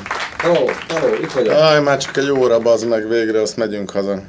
Ó, 0.47 0.69
ó, 0.95 1.13
itt 1.21 1.31
vagyok. 1.31 1.53
Aj, 1.53 1.81
már 1.81 1.97
csak 1.97 2.17
egy 2.17 2.29
óra, 2.29 2.59
bazd 2.59 2.87
meg 2.87 3.07
végre, 3.07 3.41
azt 3.41 3.57
megyünk 3.57 3.89
haza. 3.89 4.21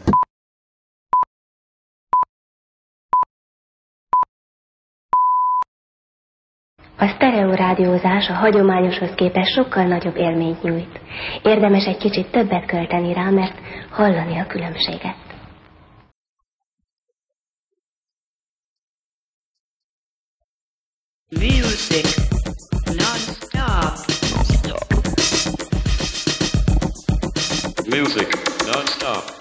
A 6.99 7.13
sztereorádiózás 7.15 8.29
a 8.29 8.33
hagyományoshoz 8.33 9.11
képest 9.15 9.53
sokkal 9.55 9.85
nagyobb 9.85 10.17
élményt 10.17 10.63
nyújt. 10.63 11.01
Érdemes 11.43 11.85
egy 11.85 11.99
kicsit 11.99 12.31
többet 12.31 12.67
költeni 12.67 13.13
rá, 13.13 13.31
mert 13.31 13.55
hallani 13.91 14.39
a 14.39 14.47
különbséget. 14.47 15.17
Music 21.29 22.26
Music 27.97 28.29
non-stop. 28.67 29.37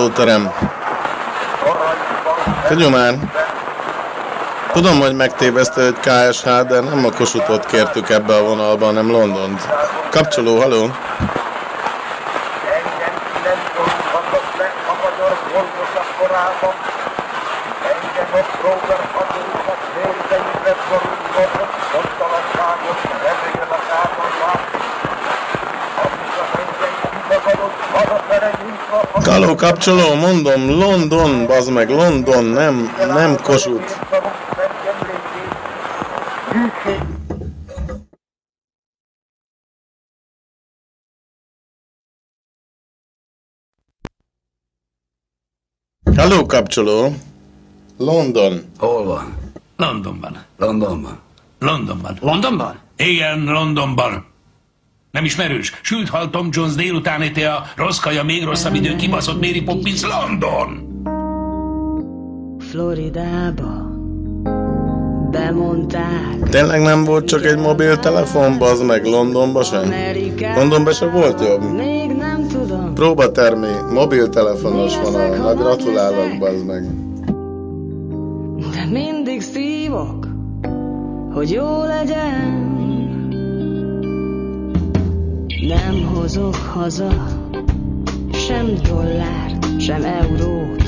Kapcsolóterem. 0.00 0.52
Figyelj 2.64 2.90
már! 2.90 3.14
Tudom, 4.72 5.00
hogy 5.00 5.14
megtéveszte 5.14 5.80
egy 5.80 5.98
KSH, 6.00 6.44
de 6.44 6.80
nem 6.80 7.04
a 7.04 7.10
Kosutot 7.16 7.66
kértük 7.66 8.08
ebbe 8.10 8.34
a 8.34 8.42
vonalba, 8.42 8.84
hanem 8.84 9.10
Londont. 9.10 9.68
Kapcsoló, 10.10 10.60
haló? 10.60 10.80
engem 12.76 13.14
nem 13.44 13.58
szorulhatott 13.74 14.50
le 14.58 14.68
a 14.92 14.94
magyar 15.02 15.32
gorgosak 15.52 16.08
korában. 16.18 16.74
Engem 17.92 18.30
a 18.40 18.42
próber 18.60 19.00
hadúrnak 19.14 19.80
vérzeimre 19.94 20.74
szorulva, 20.86 21.44
gondtalanságot 21.92 23.00
remélem 23.24 23.70
a 23.78 23.80
kában 23.88 24.32
látni. 24.42 24.78
Amíg 26.02 26.34
a 26.42 26.46
engem 26.58 27.10
kidagadott, 27.30 27.78
hazafele 27.92 28.50
nyújtva, 28.62 29.30
Haló, 29.30 29.49
kapcsoló, 29.60 30.14
mondom, 30.14 30.68
London, 30.70 31.46
bazd 31.46 31.72
meg, 31.72 31.90
London, 31.90 32.44
nem, 32.44 32.94
nem 32.96 33.36
Kossuth. 33.42 33.92
Haló, 46.16 46.46
kapcsoló. 46.46 47.14
London. 47.98 48.72
Hol 48.78 49.04
van? 49.04 49.36
Londonban. 49.76 50.44
Londonban. 50.56 51.18
Londonban. 51.58 52.18
Londonban? 52.20 52.78
Igen, 52.96 53.44
Londonban. 53.44 54.29
Nem 55.20 55.28
ismerős? 55.28 55.72
Sült 55.82 56.08
hal 56.08 56.30
Tom 56.30 56.48
Jones 56.50 56.74
délutáni 56.74 57.30
tea, 57.30 57.66
rossz 57.76 57.98
kaja, 57.98 58.22
még 58.22 58.44
rosszabb 58.44 58.74
idő, 58.74 58.96
kibaszott 58.96 59.40
Mary 59.40 59.62
Poppins, 59.62 60.02
London! 60.02 60.88
Floridába 62.70 63.90
bemondták 65.30 66.48
Tényleg 66.50 66.80
nem 66.82 67.04
volt 67.04 67.26
csak 67.26 67.44
egy 67.44 67.58
mobiltelefon, 67.58 68.58
bazd 68.58 68.84
meg, 68.84 69.04
Londonba 69.04 69.62
sem? 69.62 69.94
Londonban 70.54 70.92
se 70.92 71.06
volt 71.06 71.40
jobb? 71.40 71.74
Még 71.76 72.10
nem 72.10 72.46
tudom, 72.48 72.94
Próbatermi, 72.94 73.72
mobiltelefonos 73.92 74.96
van 74.96 75.14
a 75.14 75.36
na 75.36 75.54
gratulálok, 75.54 76.38
bazd 76.38 76.66
meg. 76.66 76.82
de 78.74 78.86
mindig 78.90 79.40
szívok, 79.40 80.26
hogy 81.32 81.50
jó 81.50 81.84
legyen. 81.84 82.49
Hozok 86.30 86.54
haza 86.54 87.08
sem 88.32 88.74
dollárt, 88.88 89.80
sem 89.80 90.04
eurót. 90.04 90.82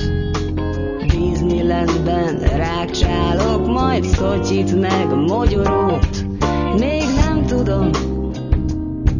Disneylandben 1.06 2.38
rákcsálok, 2.38 3.66
majd 3.66 4.04
szotyit 4.04 4.80
meg 4.80 5.14
mogyorót. 5.26 6.24
Még 6.78 7.02
nem 7.24 7.46
tudom, 7.46 7.90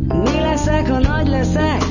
mi 0.08 0.40
leszek, 0.40 0.88
ha 0.90 0.98
nagy 0.98 1.28
leszek. 1.28 1.84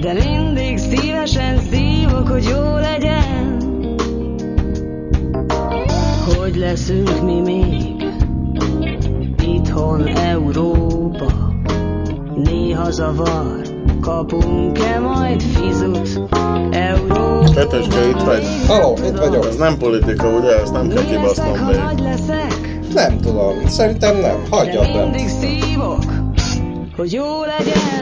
De 0.00 0.12
mindig 0.12 0.78
szívesen 0.78 1.58
szívok, 1.58 2.28
hogy 2.28 2.44
jó 2.44 2.74
legyen. 2.76 3.56
Hogy 6.36 6.56
leszünk 6.56 7.22
mi 7.22 7.40
még 7.40 8.04
itthon 9.42 10.06
Európa? 10.06 11.49
Néha 12.44 12.90
zavar, 12.90 13.60
kapunk-e 14.00 14.98
majd 14.98 15.42
fizut? 15.42 16.20
Európa 16.70 17.50
Peteske, 17.54 18.08
itt 18.08 18.20
vagy? 18.22 18.44
Haló, 18.66 18.98
itt 19.06 19.18
vagyok. 19.18 19.46
Ez 19.46 19.56
nem 19.56 19.78
politika, 19.78 20.28
ugye? 20.28 20.60
Ezt 20.60 20.72
nem 20.72 20.88
kell 20.88 21.04
kibasznom 21.04 21.58
még. 21.66 21.76
Nem 22.94 23.20
tudom, 23.20 23.66
szerintem 23.66 24.16
nem. 24.16 24.44
Hagyjad 24.50 24.86
de 24.86 24.92
be. 24.92 25.02
mindig 25.04 25.28
szívok, 25.28 26.04
hogy 26.96 27.12
jó 27.12 27.24
legyen. 27.44 27.99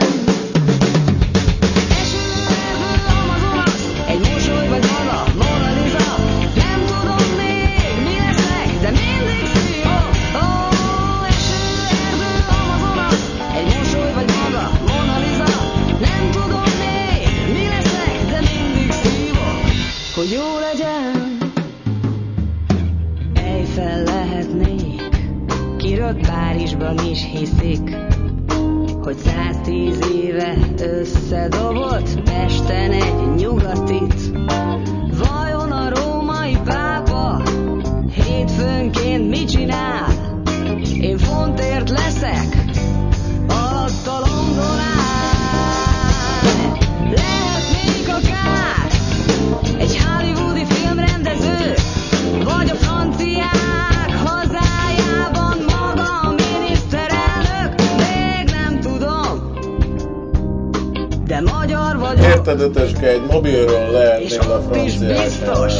Érted, 62.49 62.75
ötöske, 62.75 63.07
egy 63.07 63.21
mobilról 63.29 63.91
lehetnél 63.91 64.39
a 64.39 64.45
ott 64.45 64.75
is 64.75 64.97
biztos. 64.97 65.73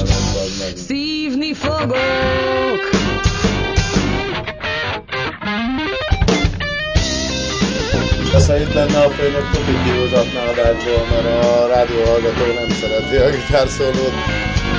szívni 0.88 1.54
fogok. 1.54 2.82
Persze 8.32 8.62
itt 8.62 8.74
lenne 8.74 9.00
a 9.00 9.10
főnök, 9.10 9.50
tuti 9.52 9.76
kihúzatná 9.84 10.42
adásból, 10.52 11.06
mert 11.12 11.46
a 11.46 11.68
rádióhallgató 11.68 12.46
nem 12.60 12.70
szereti 12.82 13.16
a 13.16 13.30
gitárszólót. 13.30 14.14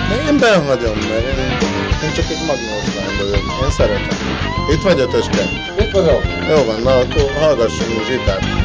De 0.08 0.30
én 0.30 0.38
benhagyom, 0.38 0.98
mert 1.08 1.26
én, 1.26 1.38
én 2.04 2.12
csak 2.14 2.24
egy 2.34 2.44
magnós 2.46 2.86
lány 2.96 3.16
vagyok. 3.20 3.44
Én 3.62 3.70
szeretem. 3.70 4.18
Itt 4.74 4.82
vagy 4.82 5.00
ötöske? 5.00 5.42
Itt 5.78 5.90
vagyok. 5.90 6.22
Jó 6.50 6.64
van, 6.64 6.80
na 6.82 6.90
akkor 6.98 7.30
hallgassunk 7.40 8.04
zsitát. 8.08 8.42
Egy 8.42 8.59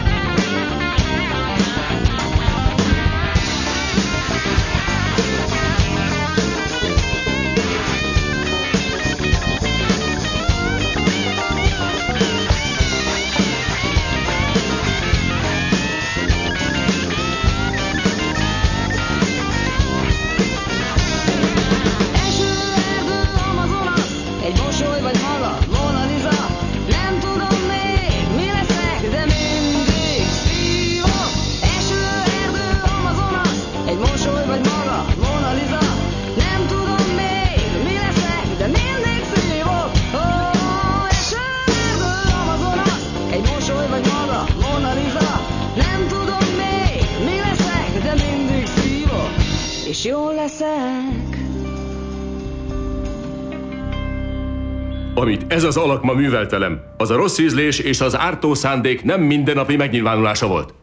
ez 55.55 55.63
az 55.63 55.77
alak 55.77 56.03
ma 56.03 56.13
műveltelem, 56.13 56.81
az 56.97 57.09
a 57.09 57.15
rossz 57.15 57.37
ízlés 57.37 57.79
és 57.79 58.01
az 58.01 58.17
ártó 58.17 58.53
szándék 58.53 59.03
nem 59.03 59.21
mindennapi 59.21 59.75
megnyilvánulása 59.75 60.47
volt. 60.47 60.73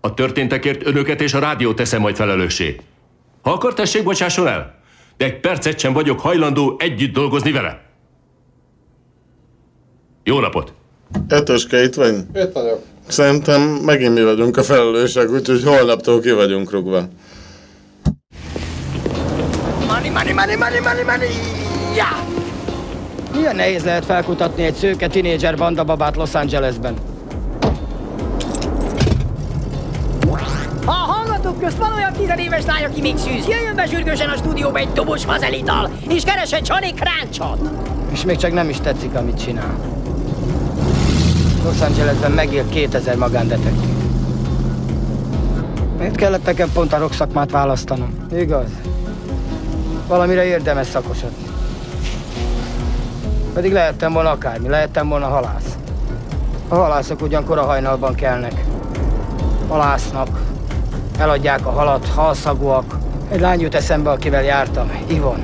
A 0.00 0.14
történtekért 0.14 0.86
önöket 0.86 1.20
és 1.20 1.34
a 1.34 1.38
rádiót 1.38 1.76
teszem 1.76 2.00
majd 2.00 2.16
felelőssé. 2.16 2.76
Ha 3.42 3.50
akar, 3.50 3.74
tessék, 3.74 4.02
bocsásson 4.02 4.46
el, 4.46 4.74
de 5.16 5.24
egy 5.24 5.40
percet 5.40 5.78
sem 5.78 5.92
vagyok 5.92 6.20
hajlandó 6.20 6.76
együtt 6.78 7.12
dolgozni 7.12 7.52
vele. 7.52 7.80
Jó 10.24 10.40
napot! 10.40 10.72
Ötöske, 11.28 11.82
itt 11.82 11.94
vagy? 11.94 12.14
Itt 12.34 12.52
vagyok. 12.52 12.82
Szerintem 13.06 13.60
megint 13.62 14.14
mi 14.14 14.22
vagyunk 14.22 14.56
a 14.56 14.62
felelősek, 14.62 15.30
úgyhogy 15.30 15.64
holnaptól 15.64 16.20
ki 16.20 16.30
vagyunk 16.30 16.70
rugva. 16.70 17.08
Money, 19.86 20.10
money, 20.10 20.32
money, 20.32 20.56
money, 20.56 20.80
money, 20.80 21.04
money! 21.04 21.28
Yeah! 21.94 22.37
Milyen 23.38 23.56
nehéz 23.56 23.84
lehet 23.84 24.04
felkutatni 24.04 24.64
egy 24.64 24.74
szőke 24.74 25.08
tinédzser 25.08 25.56
bandababát 25.56 26.16
Los 26.16 26.34
Angelesben? 26.34 26.94
A 30.84 30.90
hallgatók 30.90 31.60
közt 31.60 31.76
van 31.76 31.92
olyan 31.92 32.12
tizenéves 32.12 32.64
lány, 32.64 32.84
aki 32.84 33.00
még 33.00 33.16
szűz. 33.16 33.46
Jöjjön 33.48 33.74
be 33.74 33.86
sürgősen 33.86 34.28
a 34.28 34.36
stúdióba 34.36 34.78
egy 34.78 34.92
dobos 34.92 35.24
vazelital, 35.24 35.90
és 36.08 36.22
keressen 36.22 36.62
Johnny 36.64 36.92
Crunchot. 36.92 37.70
És 38.12 38.24
még 38.24 38.36
csak 38.36 38.52
nem 38.52 38.68
is 38.68 38.76
tetszik, 38.80 39.14
amit 39.14 39.42
csinál. 39.44 39.78
Los 41.64 41.80
Angelesben 41.80 42.30
megél 42.30 42.68
2000 42.68 43.16
magándetektív. 43.16 43.94
Miért 45.98 46.16
kellett 46.16 46.44
nekem 46.44 46.72
pont 46.72 46.92
a 46.92 46.98
rock 46.98 47.12
szakmát 47.12 47.50
választanom? 47.50 48.26
Igaz? 48.36 48.68
Valamire 50.06 50.44
érdemes 50.44 50.86
szakosodni. 50.86 51.47
Pedig 53.58 53.72
lehettem 53.72 54.12
volna 54.12 54.30
akármi, 54.30 54.68
lehettem 54.68 55.08
volna 55.08 55.26
halász. 55.26 55.76
A 56.68 56.74
halászok 56.74 57.22
ugyan 57.22 57.44
kora 57.44 57.62
hajnalban 57.62 58.14
kelnek. 58.14 58.64
Halásznak, 59.68 60.28
eladják 61.18 61.66
a 61.66 61.70
halat, 61.70 62.08
halszagúak. 62.14 62.98
Egy 63.30 63.40
lány 63.40 63.60
jut 63.60 63.74
eszembe, 63.74 64.10
akivel 64.10 64.42
jártam, 64.42 64.90
Ivon. 65.06 65.40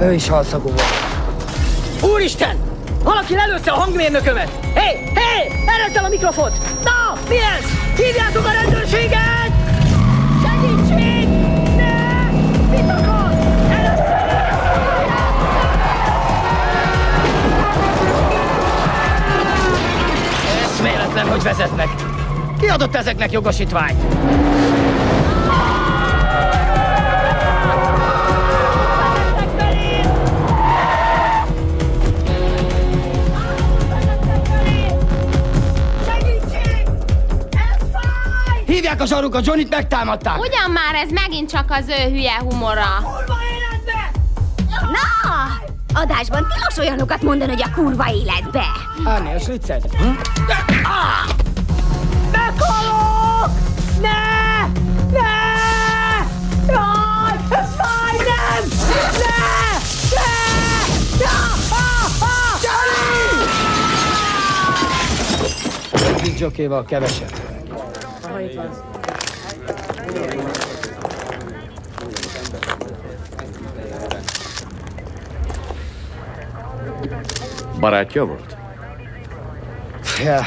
Ő 0.00 0.12
is 0.12 0.28
halszagú 0.28 0.68
volt. 0.68 2.12
Úristen! 2.12 2.56
Valaki 3.02 3.34
lelőtte 3.34 3.70
a 3.70 3.74
hangmérnökömet! 3.74 4.50
Hé, 4.62 4.80
hey, 4.80 4.94
hé! 4.96 5.12
Hey, 5.14 5.64
erezd 5.66 5.96
el 5.96 6.04
a 6.04 6.08
mikrofont! 6.08 6.54
Na, 6.84 7.18
mi 7.28 7.36
ez? 7.36 7.64
Hívjátok 7.96 8.46
a 8.46 8.50
rendőrséget! 8.62 9.27
Eszméletlen, 21.18 21.28
hogy 21.28 21.42
vezetnek. 21.42 21.88
Ki 22.60 22.66
adott 22.66 22.94
ezeknek 22.96 23.32
jogosítványt? 23.32 24.02
Hívják 38.66 39.00
a 39.00 39.06
zsarukat, 39.06 39.46
Johnnyt 39.46 39.70
megtámadták! 39.70 40.38
Ugyan 40.38 40.70
már 40.70 40.94
ez 40.94 41.10
megint 41.10 41.50
csak 41.50 41.70
az 41.70 41.84
ő 41.88 42.10
hülye 42.10 42.38
humora. 42.38 43.00
Na! 44.80 45.66
Adásban 46.00 46.46
tilos 46.54 46.78
olyanokat 46.78 47.22
mondani, 47.22 47.50
hogy 47.50 47.62
a 47.62 47.74
kurva 47.74 48.04
életbe. 48.12 48.64
Árni, 49.04 49.34
a 49.34 49.38
sliced. 50.88 51.34
Meghalok! 52.32 53.50
Ne! 54.00 54.66
Ne! 55.12 55.36
Jaj, 56.66 57.36
ez 57.50 57.68
fáj, 57.76 58.16
nem! 58.16 58.62
Ne! 59.22 59.40
Ne! 60.14 60.32
Ja! 61.18 61.38
Ah, 61.70 62.04
ah! 62.20 62.36
Egy 66.22 66.38
jokéval 66.38 66.84
kevesebb. 66.84 67.32
Barátja 77.80 78.24
volt? 78.24 78.56
Ja, 80.24 80.40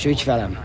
és 0.00 0.06
ügyfelem. 0.06 0.58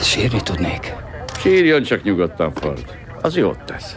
Sírni 0.00 0.42
tudnék. 0.42 0.94
Sírjon 1.38 1.82
csak 1.82 2.02
nyugodtan, 2.02 2.52
Ford. 2.54 2.96
Az 3.22 3.36
jót 3.36 3.64
tesz. 3.64 3.96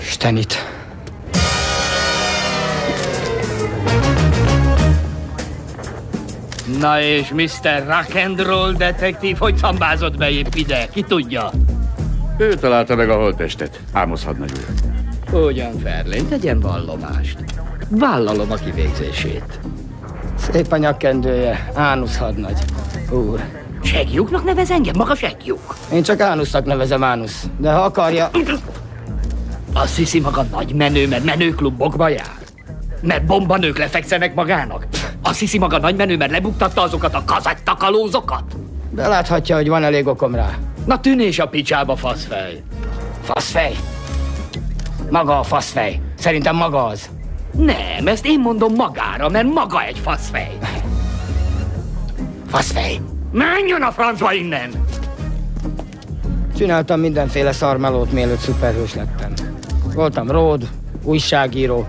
Istenit. 0.00 0.72
Na 6.80 7.00
és 7.00 7.28
Mr. 7.28 7.86
Rock 7.86 8.14
and 8.14 8.40
Roll 8.40 8.72
detektív, 8.72 9.36
hogy 9.36 9.56
szambázott 9.56 10.16
be 10.16 10.30
épp 10.30 10.54
ide? 10.54 10.88
Ki 10.92 11.02
tudja? 11.02 11.50
Ő 12.36 12.54
találta 12.54 12.94
meg 12.94 13.10
a 13.10 13.16
holttestet. 13.16 13.80
Ámosz 13.92 14.24
hadnagy 14.24 14.52
úr. 15.32 15.40
Ugyan 15.40 15.78
Ferlén, 15.78 16.28
tegyen 16.28 16.60
vallomást. 16.60 17.38
Vállalom 17.88 18.50
a 18.50 18.54
kivégzését. 18.54 19.60
Szép 20.38 20.72
a 20.72 20.76
nyakkendője, 20.76 21.70
Ánusz 21.74 22.16
hadnagy. 22.16 22.58
Úr. 23.10 23.40
Segjuknak 23.82 24.44
nevez 24.44 24.70
engem? 24.70 24.94
Maga 24.96 25.14
segjuk. 25.14 25.76
Én 25.92 26.02
csak 26.02 26.20
Ánusznak 26.20 26.64
nevezem 26.64 27.04
Ánusz, 27.04 27.46
de 27.58 27.72
ha 27.72 27.80
akarja... 27.80 28.30
Azt 29.72 29.96
hiszi 29.96 30.20
maga 30.20 30.42
nagy 30.42 30.74
menő, 30.74 31.08
mert 31.08 31.24
menőklubokba 31.24 32.08
jár. 32.08 32.38
Mert 33.00 33.24
bombanők 33.24 33.78
lefekszenek 33.78 34.34
magának. 34.34 34.86
Azt 35.22 35.38
hiszi 35.38 35.58
maga 35.58 35.78
nagy 35.78 35.96
menő, 35.96 36.16
mert 36.16 36.30
lebuktatta 36.30 36.82
azokat 36.82 37.14
a 37.14 37.22
kazettakalózokat. 37.26 38.44
Beláthatja, 38.90 39.56
hogy 39.56 39.68
van 39.68 39.84
elég 39.84 40.06
okom 40.06 40.34
rá. 40.34 40.58
Na 40.84 41.00
tűnés 41.00 41.38
a 41.38 41.48
picsába, 41.48 41.96
faszfej. 41.96 42.62
Faszfej? 43.22 43.76
Maga 45.10 45.38
a 45.38 45.42
faszfej. 45.42 46.00
Szerintem 46.18 46.56
maga 46.56 46.84
az. 46.84 47.10
Nem, 47.52 48.06
ezt 48.06 48.26
én 48.26 48.40
mondom 48.40 48.74
magára, 48.74 49.28
mert 49.28 49.52
maga 49.52 49.84
egy 49.84 49.98
faszfej. 49.98 50.58
Faszfej. 52.46 53.00
Menjön 53.32 53.82
a 53.82 53.90
francba 53.90 54.32
innen! 54.32 54.70
Csináltam 56.56 57.00
mindenféle 57.00 57.52
szarmelót, 57.52 58.12
mielőtt 58.12 58.38
szuperhős 58.38 58.94
lettem. 58.94 59.32
Voltam 59.94 60.30
ród, 60.30 60.68
újságíró, 61.02 61.88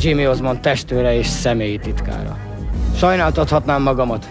Jimmy 0.00 0.28
Osmond 0.28 0.60
testőre 0.60 1.14
és 1.14 1.26
személyi 1.26 1.78
titkára. 1.78 2.36
Sajnáltathatnám 2.96 3.82
magamat. 3.82 4.26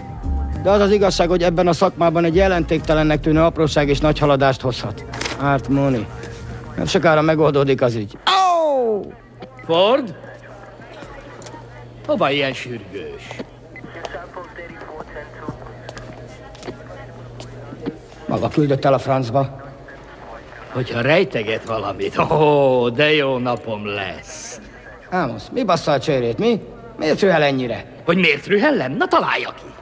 De 0.64 0.70
az 0.70 0.80
az 0.80 0.90
igazság, 0.90 1.28
hogy 1.28 1.42
ebben 1.42 1.66
a 1.66 1.72
szakmában 1.72 2.24
egy 2.24 2.34
jelentéktelennek 2.34 3.20
tűnő 3.20 3.40
apróság 3.40 3.88
és 3.88 3.98
nagy 3.98 4.18
haladást 4.18 4.60
hozhat. 4.60 5.04
Árt 5.40 5.68
Moni. 5.68 6.06
Nem 6.76 6.86
sokára 6.86 7.22
megoldódik 7.22 7.82
az 7.82 7.94
ügy. 7.94 8.18
Oh! 8.26 9.04
Ford? 9.66 10.14
Hova 12.06 12.30
ilyen 12.30 12.52
sürgős? 12.52 13.26
Maga 18.26 18.48
küldött 18.48 18.84
el 18.84 18.92
a 18.92 18.98
francba. 18.98 19.62
Hogyha 20.72 21.00
rejteget 21.00 21.64
valamit, 21.64 22.18
ó, 22.18 22.22
oh, 22.28 22.90
de 22.90 23.14
jó 23.14 23.38
napom 23.38 23.86
lesz. 23.86 24.60
Ámosz, 25.10 25.48
mi 25.52 25.64
bassza 25.64 25.92
a 25.92 26.00
csőrét, 26.00 26.38
mi? 26.38 26.60
Miért 26.98 27.20
rühel 27.20 27.42
ennyire? 27.42 27.84
Hogy 28.04 28.16
miért 28.16 28.46
rühellem? 28.46 28.92
Na 28.92 29.06
találja 29.06 29.48
ki. 29.48 29.74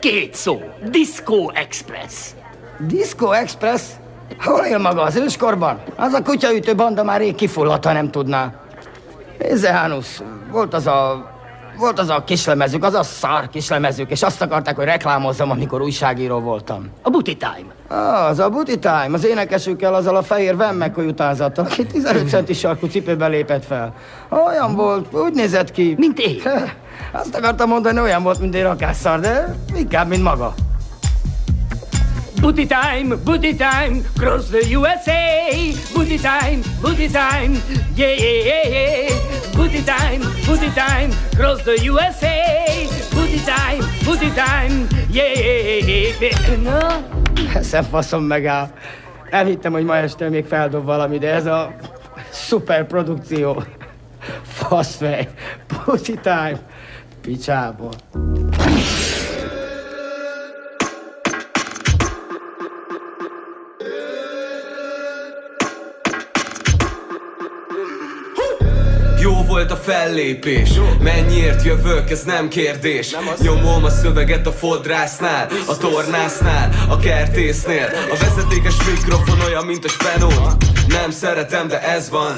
Két 0.00 0.34
szó. 0.34 0.60
Disco 0.90 1.48
Express. 1.48 2.30
Disco 2.78 3.30
Express? 3.32 3.82
Hol 4.38 4.64
él 4.64 4.78
maga 4.78 5.02
az 5.02 5.16
őskorban? 5.16 5.80
Az 5.96 6.12
a 6.12 6.22
kutyaütő 6.22 6.74
banda 6.74 7.04
már 7.04 7.20
rég 7.20 7.34
kifulladt, 7.34 7.84
ha 7.84 7.92
nem 7.92 8.10
tudná. 8.10 8.52
Nézze, 9.38 9.72
Hánusz, 9.72 10.22
volt 10.50 10.74
az 10.74 10.86
a... 10.86 11.30
Volt 11.78 11.98
az 11.98 12.08
a 12.08 12.24
kislemezük, 12.24 12.84
az 12.84 12.94
a 12.94 13.02
szar 13.02 13.48
kislemezük, 13.48 14.10
és 14.10 14.22
azt 14.22 14.42
akarták, 14.42 14.76
hogy 14.76 14.84
reklámozzam, 14.84 15.50
amikor 15.50 15.82
újságíró 15.82 16.38
voltam. 16.38 16.88
A 17.02 17.10
Booty 17.10 17.36
Time. 17.36 18.00
Az 18.28 18.38
a 18.38 18.48
Booty 18.48 18.78
Time, 18.78 19.10
az 19.12 19.26
énekesükkel, 19.26 19.94
azzal 19.94 20.16
a 20.16 20.22
fehér 20.22 20.56
Van 20.56 20.74
McCoy 20.74 21.06
utánzattal, 21.06 21.64
aki 21.64 21.86
15 21.86 22.28
centi 22.28 22.52
sarkú 22.52 22.86
cipőbe 22.86 23.26
lépett 23.26 23.64
fel. 23.64 23.94
Olyan 24.46 24.74
volt, 24.74 25.14
úgy 25.14 25.32
nézett 25.32 25.70
ki. 25.70 25.94
Mint 25.98 26.18
én. 26.18 26.42
Azt 27.12 27.34
akartam 27.34 27.68
mondani, 27.68 28.00
olyan 28.00 28.22
volt, 28.22 28.40
mint 28.40 28.54
egy 28.54 28.62
rakásszar, 28.62 29.20
de 29.20 29.56
inkább, 29.76 30.08
mint 30.08 30.22
maga. 30.22 30.54
Booty 32.40 32.66
time, 32.66 33.18
booty 33.24 33.52
time, 33.54 34.04
cross 34.16 34.48
the 34.48 34.64
USA. 34.70 35.74
Booty 35.94 36.18
time, 36.18 36.62
booty 36.80 37.08
time, 37.08 37.54
yeah, 37.96 38.14
yeah, 38.14 38.44
yeah, 38.44 38.68
yeah. 38.68 39.56
Booty 39.56 39.82
time, 39.82 40.20
booty 40.46 40.70
time, 40.70 41.10
cross 41.36 41.62
the 41.64 41.76
USA. 41.84 42.86
Booty 43.12 43.40
time, 43.44 43.82
booty 44.04 44.30
time, 44.30 44.88
yeah, 45.10 45.32
yeah, 45.34 45.86
yeah, 45.86 46.20
yeah. 46.20 46.62
Na, 46.62 47.02
eszem 47.54 47.82
faszom 47.84 48.22
megáll. 48.22 48.70
Elhittem, 49.30 49.72
hogy 49.72 49.84
ma 49.84 49.96
este 49.96 50.28
még 50.28 50.44
feldob 50.44 50.84
valami, 50.84 51.18
de 51.18 51.32
ez 51.32 51.46
a 51.46 51.74
szuper 52.30 52.86
produkció. 52.86 53.62
Faszfej, 54.42 55.28
booty 55.68 56.14
time, 56.22 56.60
picsából. 57.20 57.92
Volt 69.58 69.70
a 69.70 69.76
fellépés. 69.76 70.70
Mennyiért 71.02 71.64
jövök, 71.64 72.10
ez 72.10 72.22
nem 72.22 72.48
kérdés. 72.48 73.16
Nyomom 73.38 73.84
a 73.84 73.90
szöveget 73.90 74.46
a 74.46 74.52
fodrásznál 74.52 75.48
A 75.66 75.76
tornásznál, 75.76 76.70
a 76.88 76.98
kertésznél. 76.98 77.90
A 78.10 78.16
vezetékes 78.16 78.74
mikrofon 78.90 79.40
olyan, 79.40 79.64
mint 79.66 79.84
a 79.84 79.88
spenót 79.88 80.56
Nem 80.88 81.10
szeretem, 81.10 81.68
de 81.68 81.80
ez 81.80 82.10
van. 82.10 82.36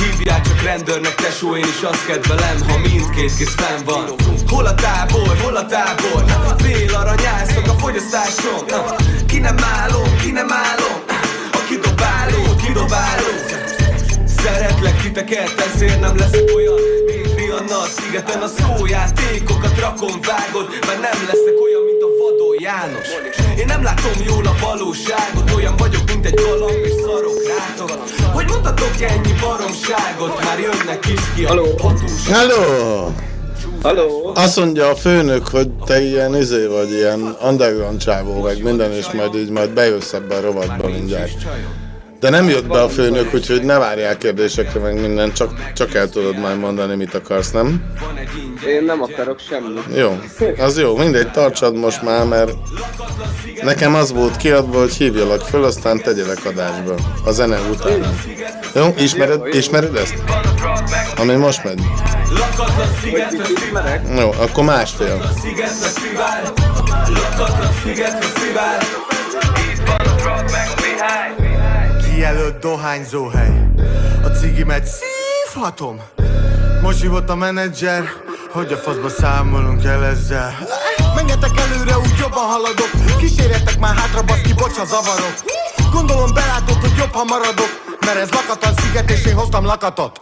Hívják 0.00 0.46
csak 0.46 0.62
rendőrnek, 0.62 1.14
tesó, 1.14 1.56
én 1.56 1.64
is 1.64 1.82
azt 1.82 2.06
kedvelem 2.06 2.56
Ha 2.68 2.78
mindkét 2.78 3.36
kéz 3.36 3.54
fenn 3.56 3.84
van. 3.84 4.04
Hol 4.48 4.66
a 4.66 4.74
tábor, 4.74 5.36
hol 5.42 5.56
a 5.56 5.66
tábor? 5.66 6.24
Fél 6.58 6.94
aranyászok 6.94 7.66
a 7.66 7.78
fogyasztásom 7.78 8.64
Ki 9.26 9.38
nem 9.38 9.56
állom, 9.80 10.16
ki 10.22 10.30
nem 10.30 10.52
állom? 10.52 11.02
A 11.52 11.60
kidobáló, 11.68 12.28
kidobáló 12.28 12.43
Szeretlek 14.44 15.02
titeket, 15.02 15.52
ezért 15.74 16.00
nem 16.00 16.16
leszek 16.16 16.44
olyan 16.56 16.78
Mint 17.06 17.34
Rihanna 17.36 17.78
a 17.78 17.86
szigeten 17.96 18.42
a 18.42 18.46
szójátékokat 18.46 19.78
rakom 19.80 20.20
vágod 20.30 20.66
Mert 20.86 21.00
nem 21.00 21.18
leszek 21.30 21.56
olyan, 21.66 21.82
mint 21.88 22.02
a 22.02 22.08
vadó 22.18 22.54
János 22.58 23.08
Én 23.58 23.66
nem 23.66 23.82
látom 23.82 24.16
jól 24.26 24.46
a 24.46 24.54
valóságot 24.60 25.50
Olyan 25.56 25.76
vagyok, 25.76 26.02
mint 26.06 26.26
egy 26.26 26.34
galamb 26.34 26.84
és 26.84 26.92
szarok 27.04 27.38
rátok 27.52 27.90
Hogy 28.32 28.46
mutatok 28.46 28.94
ennyi 29.00 29.32
baromságot 29.40 30.44
Már 30.44 30.58
jönnek 30.58 31.06
is 31.06 31.20
ki 31.34 31.44
a 31.44 31.54
hatóság 31.82 32.34
Hello! 32.34 33.10
Hello! 33.82 34.32
Azt 34.34 34.56
mondja 34.56 34.88
a 34.88 34.94
főnök, 34.94 35.48
hogy 35.48 35.68
te 35.70 36.00
ilyen 36.02 36.36
izé 36.36 36.66
vagy, 36.66 36.90
ilyen 36.90 37.36
underground 37.42 37.98
csávó, 37.98 38.42
meg 38.42 38.62
minden, 38.62 38.92
és 38.92 39.10
majd 39.10 39.34
így 39.34 39.50
majd 39.50 39.70
bejössz 39.70 40.12
ebbe 40.12 40.34
a 40.36 40.40
rovatba 40.40 40.88
mindjárt. 40.88 41.46
De 42.24 42.30
nem 42.30 42.48
jött 42.48 42.66
be 42.66 42.82
a 42.82 42.88
főnök, 42.88 43.34
úgyhogy 43.34 43.62
ne 43.62 43.78
várjál 43.78 44.16
kérdésekre, 44.16 44.80
meg 44.80 45.00
minden, 45.00 45.32
csak, 45.32 45.72
csak 45.74 45.94
el 45.94 46.08
tudod 46.08 46.38
majd 46.38 46.58
mondani, 46.58 46.94
mit 46.94 47.14
akarsz, 47.14 47.50
nem? 47.50 47.84
Én 48.66 48.84
nem 48.84 49.02
akarok 49.02 49.40
semmit. 49.48 49.96
Jó, 49.96 50.18
az 50.58 50.78
jó, 50.78 50.96
mindegy, 50.96 51.30
tartsad 51.30 51.76
most 51.76 52.02
már, 52.02 52.26
mert 52.26 52.52
nekem 53.62 53.94
az 53.94 54.12
volt 54.12 54.36
kiadva, 54.36 54.78
hogy 54.78 54.92
hívjalak 54.92 55.40
föl, 55.40 55.64
aztán 55.64 56.02
tegyelek 56.02 56.44
adásba, 56.44 56.94
a 57.24 57.30
zene 57.30 57.58
után. 57.70 58.14
Jó, 58.74 58.94
ismered, 58.98 59.54
ismered 59.54 59.96
ezt? 59.96 60.14
Ami 61.16 61.34
most 61.34 61.64
megy? 61.64 61.80
Jó, 64.18 64.30
akkor 64.30 64.64
másfél. 64.64 65.16
Lakatlan 67.08 67.72
Sziget 67.82 68.24
Fesztivál 68.24 68.80
Itt 69.72 69.82
van 69.86 70.06
a 70.06 70.14
drag 70.16 70.50
meg 70.50 70.68
a 70.76 70.80
Mihály 70.80 71.43
Kijelölt 72.24 72.58
dohányzó 72.58 73.26
hely. 73.26 73.70
A 74.22 74.26
cigimet 74.26 74.86
szívhatom. 74.86 76.00
Most 76.82 77.00
hívott 77.00 77.28
a 77.28 77.34
menedzser 77.34 78.02
Hogy 78.52 78.72
a 78.72 78.76
faszba 78.76 79.08
számolunk 79.08 79.84
el 79.84 80.04
ezzel. 80.04 80.54
Menjetek 81.14 81.50
előre, 81.58 81.98
úgy 81.98 82.16
jobban 82.18 82.44
haladok. 82.44 82.90
Kísérjetek 83.18 83.78
már 83.78 83.94
hátra, 83.96 84.22
baszki, 84.22 84.52
bocs, 84.52 84.76
ha 84.76 84.84
zavarok. 84.84 85.34
Gondolom 85.92 86.34
belátod, 86.34 86.80
hogy 86.80 86.96
jobb, 86.98 87.12
ha 87.12 87.24
maradok 87.24 87.93
Mert 88.04 88.18
ez 88.18 88.30
lakatlan 88.30 88.74
sziget, 88.76 89.10
és 89.10 89.24
én 89.26 89.34
hoztam 89.34 89.64
lakatot. 89.64 90.20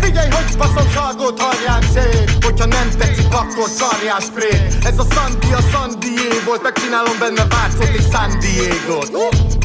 Figyelj, 0.00 0.28
hogy 0.30 0.56
baszomságot 0.56 1.40
hallják 1.40 1.82
szép 1.92 2.44
Hogyha 2.44 2.66
nem 2.66 2.90
tetszik, 2.98 3.26
akkor 3.32 3.68
szarjás 3.68 4.24
spré 4.24 4.48
Ez 4.84 4.98
a 4.98 5.04
Sandy, 5.14 5.52
a 5.52 5.60
Sandié 5.72 6.28
volt 6.44 6.62
Megcsinálom 6.62 7.18
benne 7.18 7.46
Vácot 7.46 7.94
és 7.96 8.04
San 8.12 8.38
Diego-t. 8.38 9.10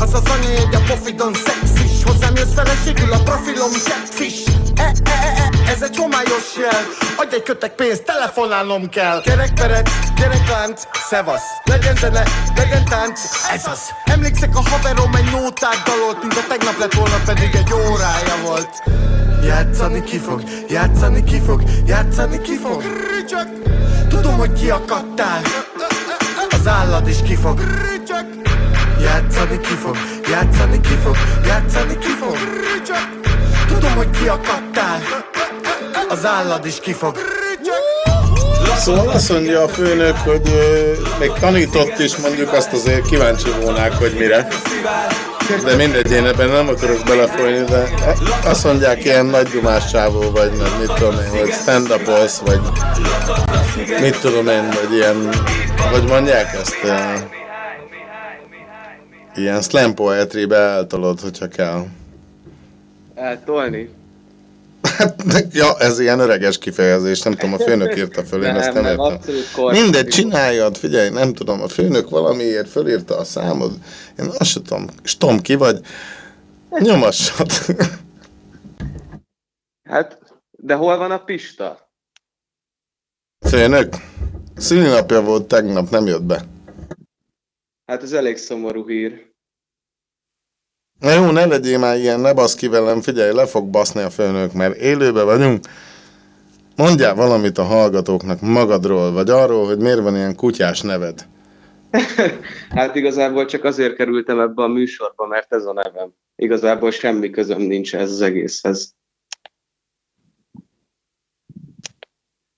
Az 0.02 0.14
az 0.14 0.30
anyajegy 0.30 0.76
a 0.76 0.80
pofidon 0.88 1.34
szexis 2.04 2.12
Hozzám 2.12 2.36
jössz 2.36 2.54
feleségül 2.54 3.14
a 3.14 3.24
profilom 3.24 3.72
catfish. 3.72 4.52
E, 4.76 4.84
e, 4.84 4.92
e, 5.04 5.34
e, 5.38 5.72
ez 5.72 5.82
egy 5.82 5.98
homályos 5.98 6.56
jel. 6.58 6.84
Adj 7.18 7.36
egy 7.36 7.44
kötek 7.44 7.76
pénzt, 7.76 8.04
telefonálnom 8.04 8.90
kell. 8.90 9.22
Kerekperec, 9.22 9.90
kereklánc, 10.16 10.82
szevasz. 11.10 11.44
Legyen 11.64 11.96
zene, 11.96 12.24
legyen 12.56 12.86
tánc, 12.86 13.20
ez 13.54 13.66
az. 13.66 13.80
Emlékszek 14.06 14.56
a 14.56 14.62
haverom 14.70 15.14
egy 15.16 15.32
nótát 15.32 15.84
dalolt 15.86 16.22
Mint 16.22 16.38
a 16.38 16.46
tegnap 16.48 16.78
lett 16.78 16.94
volna 16.94 17.18
pedig 17.26 17.56
egy 17.56 17.74
órája 17.74 18.36
volt. 18.46 18.84
Játszani 19.46 20.04
ki 20.04 20.18
fog, 20.18 20.44
játszani 20.70 21.24
ki 21.24 21.40
fog, 21.40 21.64
játszani 21.86 22.42
ki 22.42 22.58
fog 22.58 22.82
Rücsök. 22.82 23.48
Tudom, 24.10 24.38
hogy 24.38 24.54
kiakadtál. 24.54 25.42
Az 26.50 26.68
állad 26.68 27.08
is 27.08 27.22
ki 27.24 27.36
fog 27.36 27.60
Rücsök. 27.60 28.53
Játszani 29.04 29.60
ki 29.60 29.74
fog, 29.74 29.98
játszani 30.30 30.80
ki 30.82 30.98
fog, 31.04 31.16
játszani 31.46 31.98
ki 31.98 32.08
fog. 32.20 32.38
Tudom, 33.68 33.96
hogy 33.96 34.10
kiakadtál 34.10 35.02
Az 36.10 36.26
állad 36.26 36.66
is 36.66 36.80
ki 36.80 36.94
fog 36.94 37.18
Szóval 38.78 39.10
azt 39.10 39.30
mondja 39.30 39.64
a 39.64 39.68
főnök, 39.68 40.18
hogy 40.18 40.42
ö, 40.46 40.92
még 41.20 41.32
tanított 41.40 42.00
is, 42.00 42.18
mondjuk 42.18 42.54
azt 42.54 42.74
azért 42.74 43.06
kíváncsi 43.06 43.50
volnák, 43.62 43.94
hogy 43.94 44.16
mire. 44.20 44.48
De 45.64 45.76
mindegy, 45.76 46.12
én 46.12 46.26
ebben 46.26 46.50
nem 46.50 46.68
akarok 46.68 47.04
belefolyni, 47.06 47.64
de 47.64 47.90
azt 48.46 48.64
mondják, 48.64 49.04
ilyen 49.04 49.26
nagy 49.26 49.48
dumás 49.48 49.92
vagy, 50.32 50.52
meg 50.58 50.80
mit 50.80 50.94
tudom 50.94 51.20
én, 51.20 51.40
vagy 51.40 51.54
stand 51.62 51.92
up 51.92 52.06
vagy 52.46 52.62
mit 54.02 54.20
tudom 54.20 54.48
én, 54.48 54.66
vagy 54.66 54.96
ilyen, 54.96 55.30
hogy 55.92 56.04
mondják 56.04 56.54
ezt, 56.54 56.78
ö, 56.84 57.42
ilyen 59.36 59.62
slam 59.62 59.94
poetry-be 59.94 60.58
eltolod, 60.58 61.20
hogyha 61.20 61.48
kell. 61.48 61.86
Eltolni? 63.16 63.90
Ja, 65.52 65.80
ez 65.80 66.00
ilyen 66.00 66.20
öreges 66.20 66.58
kifejezés, 66.58 67.22
nem 67.22 67.34
tudom, 67.34 67.54
a 67.54 67.60
főnök 67.60 67.98
írta 67.98 68.24
föl, 68.24 68.44
én 68.44 68.52
Nem, 68.52 68.62
ezt 68.62 68.74
nem 68.74 68.84
nem, 68.84 69.00
értem. 69.00 69.36
Mindegy, 69.72 70.08
csináljad, 70.08 70.78
figyelj, 70.78 71.10
nem 71.10 71.34
tudom, 71.34 71.62
a 71.62 71.68
főnök 71.68 72.10
valamiért 72.10 72.70
fölírta 72.70 73.18
a 73.18 73.24
számod, 73.24 73.72
én 74.20 74.26
azt 74.38 74.50
sem 74.50 74.64
tudom, 74.64 74.88
stom 75.04 75.42
ki 75.42 75.56
vagy, 75.56 75.80
nyomassad. 76.80 77.52
Hát, 79.90 80.20
de 80.52 80.74
hol 80.74 80.98
van 80.98 81.12
a 81.12 81.24
Pista? 81.24 81.92
Főnök, 83.48 83.96
szülinapja 84.56 85.22
volt 85.22 85.48
tegnap, 85.48 85.90
nem 85.90 86.06
jött 86.06 86.24
be. 86.24 86.44
Hát 87.86 88.04
ez 88.04 88.12
elég 88.12 88.38
szomorú 88.38 88.88
hír. 88.88 89.32
Na 91.00 91.12
jó, 91.12 91.32
ne 91.32 91.46
legyél 91.46 91.80
már 91.80 91.98
ilyen, 91.98 92.20
ne 92.20 92.34
basz 92.34 92.56
ki 92.56 92.68
velem, 92.68 93.02
figyelj, 93.02 93.34
le 93.34 93.46
fog 93.46 93.70
baszni 93.70 94.02
a 94.02 94.10
főnök, 94.10 94.54
mert 94.54 94.76
élőbe 94.76 95.24
vagyunk. 95.24 95.66
Mondjál 96.76 97.16
valamit 97.16 97.58
a 97.58 97.64
hallgatóknak 97.64 98.42
magadról, 98.42 99.12
vagy 99.12 99.30
arról, 99.30 99.66
hogy 99.66 99.78
miért 99.78 100.00
van 100.00 100.16
ilyen 100.16 100.36
kutyás 100.36 100.82
neved. 100.82 101.28
Hát 102.70 102.96
igazából 102.96 103.46
csak 103.46 103.64
azért 103.64 103.96
kerültem 103.96 104.40
ebbe 104.40 104.64
a 104.64 104.68
műsorba, 104.68 105.28
mert 105.28 105.54
ez 105.54 105.66
a 105.66 105.74
nevem. 105.74 106.14
Igazából 106.36 106.92
semmi 106.92 107.30
közöm 107.30 107.62
nincs 107.62 107.96
ez 107.96 108.12
az 108.12 108.22
egészhez. 108.22 108.96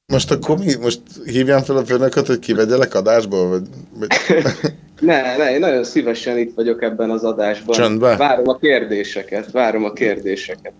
Most 0.06 0.31
akkor 0.31 0.57
mi? 0.57 0.76
Most 0.76 1.02
hívjam 1.23 1.64
fel 1.64 1.77
a 1.77 1.85
főnököt, 1.85 2.27
hogy 2.27 2.39
kivegyelek 2.39 2.93
adásból? 2.93 3.49
Vagy, 3.49 3.68
vagy... 3.93 4.07
Ne, 5.00 5.38
ne, 5.38 5.52
én 5.52 5.60
nagyon 5.60 5.84
szívesen 5.84 6.38
itt 6.38 6.56
vagyok 6.56 6.84
ebben 6.84 7.10
az 7.10 7.24
adásban. 7.24 7.76
Csöndbe. 7.76 8.16
Várom 8.16 8.48
a 8.48 8.58
kérdéseket, 8.58 9.52
várom 9.52 9.84
a 9.84 9.94
kérdéseket. 9.94 10.74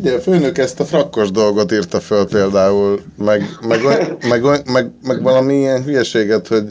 Ugye 0.00 0.14
a 0.14 0.18
főnök 0.18 0.58
ezt 0.58 0.80
a 0.80 0.84
frakkos 0.84 1.30
dolgot 1.30 1.72
írta 1.72 2.00
föl 2.00 2.26
például, 2.26 3.00
meg, 3.16 3.42
meg, 3.68 3.80
meg, 4.28 4.44
oly- 4.44 4.62
meg, 4.72 4.90
meg 5.02 5.22
valami 5.22 5.54
ilyen 5.54 5.84
hülyeséget, 5.84 6.48
hogy 6.48 6.64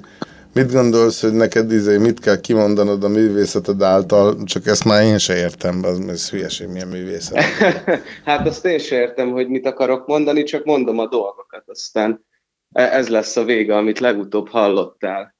Mit 0.55 0.71
gondolsz, 0.71 1.21
hogy 1.21 1.33
neked 1.33 1.71
izé, 1.71 1.97
mit 1.97 2.19
kell 2.19 2.39
kimondanod 2.39 3.03
a 3.03 3.07
művészeted 3.07 3.81
által, 3.81 4.43
csak 4.43 4.65
ezt 4.65 4.85
már 4.85 5.03
én 5.03 5.17
se 5.17 5.37
értem, 5.37 5.83
az 5.83 5.99
ez 6.07 6.29
hülyeség, 6.29 6.67
milyen 6.67 6.87
művészet. 6.87 7.43
Hát 8.25 8.47
azt 8.47 8.65
én 8.65 8.79
sem 8.79 8.99
értem, 8.99 9.31
hogy 9.31 9.47
mit 9.47 9.65
akarok 9.65 10.07
mondani, 10.07 10.43
csak 10.43 10.65
mondom 10.65 10.99
a 10.99 11.07
dolgokat, 11.07 11.63
aztán 11.65 12.25
e- 12.71 12.91
ez 12.91 13.07
lesz 13.07 13.35
a 13.35 13.43
vége, 13.43 13.75
amit 13.75 13.99
legutóbb 13.99 14.49
hallottál 14.49 15.34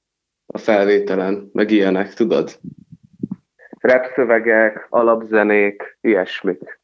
a 0.56 0.58
felvételen, 0.58 1.50
meg 1.54 1.72
ilyenek, 1.72 2.14
tudod? 2.14 2.60
Rap 3.80 4.06
szövegek, 4.16 4.88
alapzenék, 4.90 5.98
ilyesmik. 6.02 6.80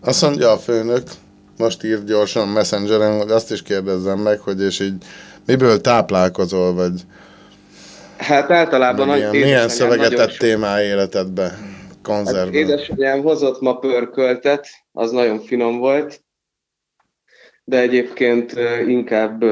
Azt 0.00 0.22
mondja 0.22 0.50
a 0.50 0.56
főnök, 0.56 1.02
most 1.58 1.84
írt 1.84 2.04
gyorsan 2.04 2.48
Messengeren, 2.48 3.18
hogy 3.18 3.30
azt 3.30 3.52
is 3.52 3.62
kérdezzem 3.62 4.18
meg, 4.18 4.38
hogy 4.38 4.62
és 4.62 4.80
így 4.80 4.94
miből 5.46 5.80
táplálkozol, 5.80 6.74
vagy 6.74 7.00
Hát 8.16 8.50
általában 8.50 9.06
meg 9.06 9.20
nagy 9.20 9.34
ilyen, 9.34 9.44
milyen 9.46 9.68
szöveget 9.68 10.14
tettél 10.14 10.58
már 10.58 10.82
életedbe, 10.82 11.42
Hát 11.42 11.58
konzervben? 12.02 12.54
édesanyám 12.54 13.22
hozott 13.22 13.60
ma 13.60 13.78
pörköltet, 13.78 14.66
az 14.92 15.10
nagyon 15.10 15.40
finom 15.40 15.78
volt, 15.78 16.22
de 17.64 17.78
egyébként 17.78 18.52
inkább 18.86 19.42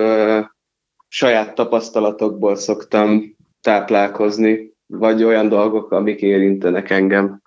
saját 1.08 1.54
tapasztalatokból 1.54 2.56
szoktam 2.56 3.36
táplálkozni, 3.60 4.74
vagy 4.86 5.24
olyan 5.24 5.48
dolgok, 5.48 5.90
amik 5.90 6.20
érintenek 6.20 6.90
engem. 6.90 7.42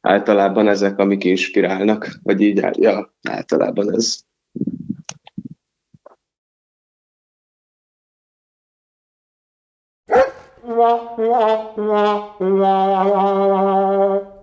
Általában 0.00 0.68
ezek, 0.68 0.98
amik 0.98 1.24
inspirálnak, 1.24 2.08
vagy 2.22 2.40
így, 2.40 2.60
áll- 2.60 2.80
ja, 2.80 3.14
általában 3.28 3.94
ez. 3.94 4.18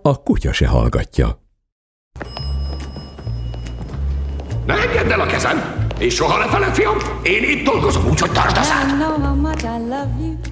A 0.02 0.22
kutya 0.22 0.52
se 0.52 0.66
hallgatja. 0.66 1.38
Ne 4.66 4.74
engedd 4.74 5.12
el 5.12 5.20
a 5.20 5.26
kezem! 5.26 5.87
És 5.98 6.14
soha 6.14 6.38
lefeled, 6.38 6.74
fiam! 6.74 6.96
Én 7.22 7.42
itt 7.42 7.64
dolgozom, 7.64 8.06
úgyhogy 8.10 8.32
tartsd 8.32 8.56
a 8.56 8.62
szád! 8.62 8.90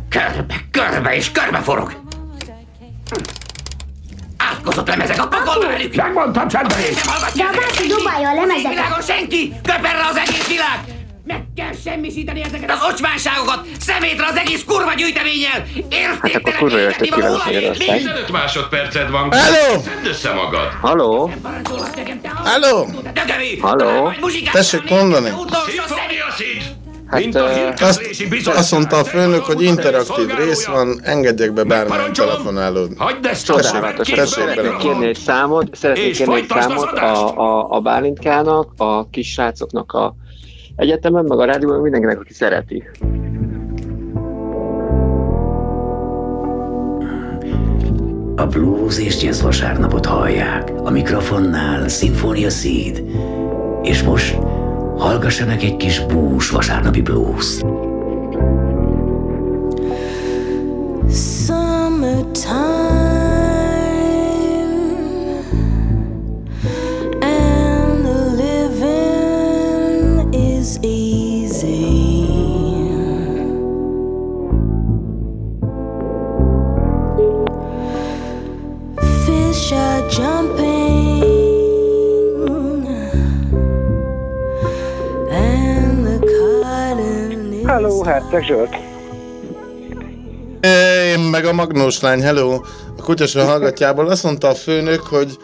Körbe, 0.08 0.54
körbe 0.70 1.14
és 1.14 1.32
körbe 1.32 1.58
forog! 1.58 1.92
Átkozott 4.36 4.88
lemezek 4.88 5.22
a 5.22 5.26
pokolba 5.26 5.66
velük! 5.66 5.94
Megmondtam 5.94 6.48
csendben 6.48 6.78
is! 6.78 7.02
De 7.34 7.44
a 7.44 7.50
bácsi 7.56 7.86
dobálja 7.86 8.28
a 8.28 8.34
lemezeket. 8.34 8.70
Világon 8.70 9.02
senki! 9.02 9.52
Köperre 9.62 10.06
az 10.10 10.16
egész 10.16 10.48
világ! 10.48 10.95
Meg 11.26 11.44
kell 11.56 11.72
semmisíteni 11.84 12.42
ezeket 12.42 12.70
az 12.70 12.78
ocsmánságokat! 12.92 13.66
Szemétre 13.80 14.26
az 14.26 14.36
egész 14.36 14.64
kurva 14.64 14.94
gyűjteménnyel! 14.94 15.66
Hát 16.20 16.34
akkor 16.34 16.54
kurva 16.54 16.78
jól 16.78 16.92
tett 16.92 17.00
kívánok 17.00 17.44
Magyarország. 17.44 17.96
15 17.96 18.30
másodperced 18.32 19.10
van. 19.10 19.32
Hello! 19.32 19.80
Szedd 19.82 20.06
össze 20.06 20.32
magad. 20.32 20.68
Halló? 20.80 21.30
Halló! 22.44 22.88
Halló? 23.60 24.12
Tessék 24.52 24.90
mondani? 24.90 25.30
Hát, 27.06 27.34
Azt, 27.80 28.02
azt 28.46 28.72
mondta 28.72 28.96
a 28.96 29.04
főnök, 29.04 29.44
hogy 29.44 29.62
interaktív 29.62 30.34
rész 30.36 30.66
van, 30.66 31.00
engedjek 31.02 31.52
be 31.52 31.64
bármilyen 31.64 32.12
telefonálód. 32.12 32.90
Csodálatos. 33.44 34.08
Tessék 34.08 34.26
Szeretnék 34.26 34.64
bele. 34.64 34.76
kérni 34.76 35.06
egy 35.06 35.18
számot, 35.18 35.76
szeretnék 35.76 36.16
kérni 36.16 36.34
egy 36.34 36.48
számot 36.48 36.98
a, 36.98 37.38
a, 37.38 37.70
a 37.70 37.80
Bálintkának, 37.80 38.72
a 38.76 39.08
kis 39.10 39.32
srácoknak 39.32 39.92
a 39.92 40.14
egyetemen, 40.76 41.24
meg 41.24 41.38
a 41.38 41.44
rádióban, 41.44 41.80
mindenkinek, 41.80 42.20
aki 42.20 42.32
szereti. 42.32 42.84
A 48.36 48.46
blues 48.46 48.98
és 48.98 49.22
jazz 49.22 49.42
vasárnapot 49.42 50.06
hallják. 50.06 50.72
A 50.84 50.90
mikrofonnál 50.90 51.88
Sinfonia 51.88 52.50
Seed. 52.50 53.02
És 53.82 54.02
most 54.02 54.38
hallgassanak 54.96 55.62
egy 55.62 55.76
kis 55.76 56.06
bús 56.06 56.50
vasárnapi 56.50 57.02
blues. 57.02 57.58
Summertime 61.10 61.65
Herceg 88.30 88.44
Zsolt. 88.44 88.76
Én 91.14 91.18
meg 91.18 91.44
a 91.44 91.52
Magnós 91.52 92.00
lány, 92.00 92.22
hello! 92.22 92.52
A 92.98 93.02
kutyasa 93.02 93.44
hallgatjából 93.44 94.06
azt 94.06 94.22
mondta 94.22 94.48
a 94.48 94.54
főnök, 94.54 95.00
hogy 95.00 95.36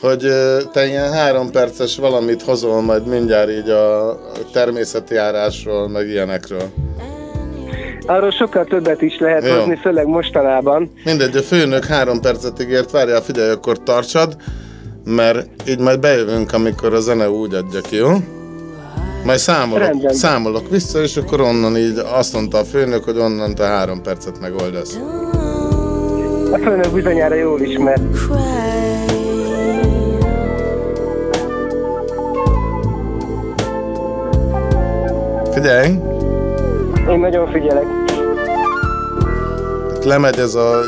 hogy 0.00 0.28
te 0.72 0.86
ilyen 0.86 1.12
három 1.12 1.50
perces 1.50 1.96
valamit 1.96 2.42
hozol 2.42 2.82
majd 2.82 3.06
mindjárt 3.06 3.50
így 3.50 3.68
a 3.68 4.18
természeti 4.52 5.14
járásról, 5.14 5.88
meg 5.88 6.08
ilyenekről. 6.08 6.72
Arról 8.06 8.30
sokkal 8.30 8.64
többet 8.64 9.02
is 9.02 9.18
lehet 9.18 9.46
Jó. 9.46 9.54
hozni, 9.54 9.76
főleg 9.76 10.06
mostanában. 10.06 10.92
Mindegy, 11.04 11.36
a 11.36 11.42
főnök 11.42 11.84
három 11.84 12.20
percet 12.20 12.62
ígért, 12.62 12.90
várjál, 12.90 13.20
figyelj, 13.20 13.50
akkor 13.50 13.82
tartsad, 13.82 14.36
mert 15.04 15.68
így 15.68 15.78
majd 15.78 16.00
bejövünk, 16.00 16.52
amikor 16.52 16.94
a 16.94 17.00
zene 17.00 17.30
úgy 17.30 17.54
adja 17.54 17.80
ki, 17.80 17.96
jó? 17.96 18.10
Majd 19.24 19.38
számolok, 19.38 19.86
Rendben. 19.86 20.14
számolok 20.14 20.68
vissza, 20.70 21.02
és 21.02 21.16
akkor 21.16 21.40
onnan 21.40 21.76
így 21.76 21.98
azt 22.12 22.32
mondta 22.32 22.58
a 22.58 22.64
főnök, 22.64 23.04
hogy 23.04 23.18
onnan 23.18 23.54
te 23.54 23.64
három 23.64 24.02
percet 24.02 24.40
megoldasz. 24.40 24.98
A 26.52 26.58
főnök 26.58 26.92
bizonyára 26.92 27.34
jól 27.34 27.60
ismer. 27.60 28.00
Figyelj! 35.52 35.88
Én 37.10 37.18
nagyon 37.18 37.50
figyelek. 37.52 37.84
Itt 39.96 40.04
lemegy 40.04 40.38
ez 40.38 40.54
a... 40.54 40.80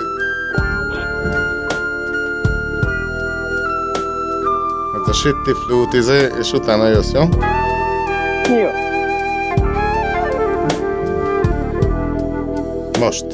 Ez 5.02 5.08
a 5.08 5.12
shitty 5.12 5.50
flute 5.66 5.96
izé, 5.96 6.28
és 6.40 6.52
utána 6.52 6.88
jössz, 6.88 7.12
jó? 7.12 7.22
Jó. 8.48 8.68
Most. 13.00 13.26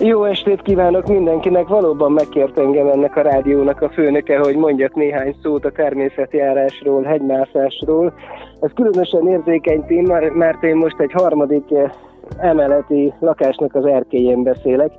Jó 0.00 0.24
estét 0.24 0.62
kívánok 0.62 1.06
mindenkinek! 1.06 1.66
Valóban 1.66 2.12
megkért 2.12 2.58
engem 2.58 2.88
ennek 2.88 3.16
a 3.16 3.22
rádiónak 3.22 3.82
a 3.82 3.88
főnöke, 3.88 4.38
hogy 4.38 4.56
mondjak 4.56 4.94
néhány 4.94 5.36
szót 5.42 5.64
a 5.64 5.70
természetjárásról, 5.70 7.02
hegymászásról. 7.02 8.12
Ez 8.60 8.70
különösen 8.74 9.28
érzékeny 9.28 9.84
téma, 9.86 10.18
mert 10.34 10.62
én 10.62 10.76
most 10.76 11.00
egy 11.00 11.12
harmadik 11.12 11.70
eh, 11.70 11.90
emeleti 12.38 13.12
lakásnak 13.20 13.74
az 13.74 13.84
erkélyén 13.84 14.42
beszélek, 14.42 14.92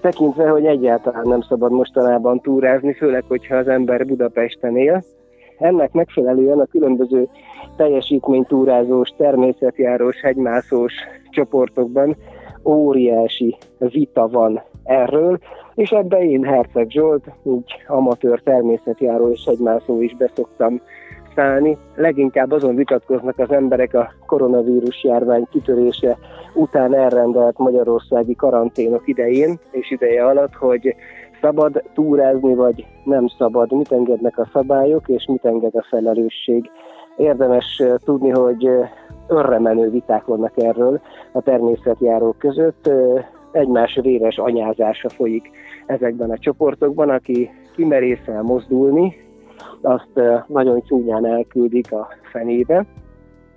tekintve, 0.00 0.48
hogy 0.48 0.64
egyáltalán 0.64 1.28
nem 1.28 1.40
szabad 1.40 1.72
mostanában 1.72 2.40
túrázni, 2.40 2.94
főleg, 2.94 3.24
hogyha 3.28 3.56
az 3.56 3.68
ember 3.68 4.06
Budapesten 4.06 4.76
él. 4.76 5.02
Ennek 5.58 5.92
megfelelően 5.92 6.58
a 6.60 6.66
különböző 6.66 7.28
teljesítménytúrázós, 7.76 9.08
természetjárós, 9.16 10.20
hegymászós 10.20 10.92
csoportokban 11.30 12.16
óriási 12.64 13.56
vita 13.78 14.28
van 14.28 14.62
erről, 14.84 15.38
és 15.74 15.90
ebbe 15.90 16.24
én 16.24 16.44
Herceg 16.44 16.90
Zsolt, 16.90 17.24
úgy 17.42 17.64
amatőr 17.86 18.40
természetjáró 18.40 19.30
és 19.30 19.44
hegymászó 19.46 20.02
is 20.02 20.16
beszoktam 20.16 20.80
szállni. 21.34 21.76
Leginkább 21.94 22.50
azon 22.50 22.74
vitatkoznak 22.74 23.38
az 23.38 23.50
emberek 23.50 23.94
a 23.94 24.12
koronavírus 24.26 25.04
járvány 25.04 25.46
kitörése 25.50 26.18
után 26.54 26.94
elrendelt 26.94 27.58
magyarországi 27.58 28.34
karanténok 28.34 29.08
idején 29.08 29.58
és 29.70 29.90
ideje 29.90 30.24
alatt, 30.24 30.54
hogy 30.54 30.94
szabad 31.40 31.82
túrázni, 31.94 32.54
vagy 32.54 32.86
nem 33.04 33.26
szabad, 33.38 33.72
mit 33.72 33.92
engednek 33.92 34.38
a 34.38 34.48
szabályok, 34.52 35.08
és 35.08 35.26
mit 35.28 35.44
enged 35.44 35.74
a 35.74 35.86
felelősség. 35.90 36.70
Érdemes 37.16 37.82
tudni, 38.04 38.30
hogy 38.30 38.68
örremenő 39.28 39.90
viták 39.90 40.24
vannak 40.24 40.52
erről 40.62 41.00
a 41.32 41.42
természetjárók 41.42 42.38
között. 42.38 42.90
Egymás 43.52 43.98
véres 44.02 44.36
anyázása 44.36 45.08
folyik 45.08 45.50
ezekben 45.86 46.30
a 46.30 46.38
csoportokban, 46.38 47.08
aki 47.08 47.50
kimerészel 47.74 48.42
mozdulni, 48.42 49.14
azt 49.80 50.20
nagyon 50.46 50.82
csúnyán 50.82 51.26
elküldik 51.26 51.92
a 51.92 52.08
fenébe. 52.32 52.86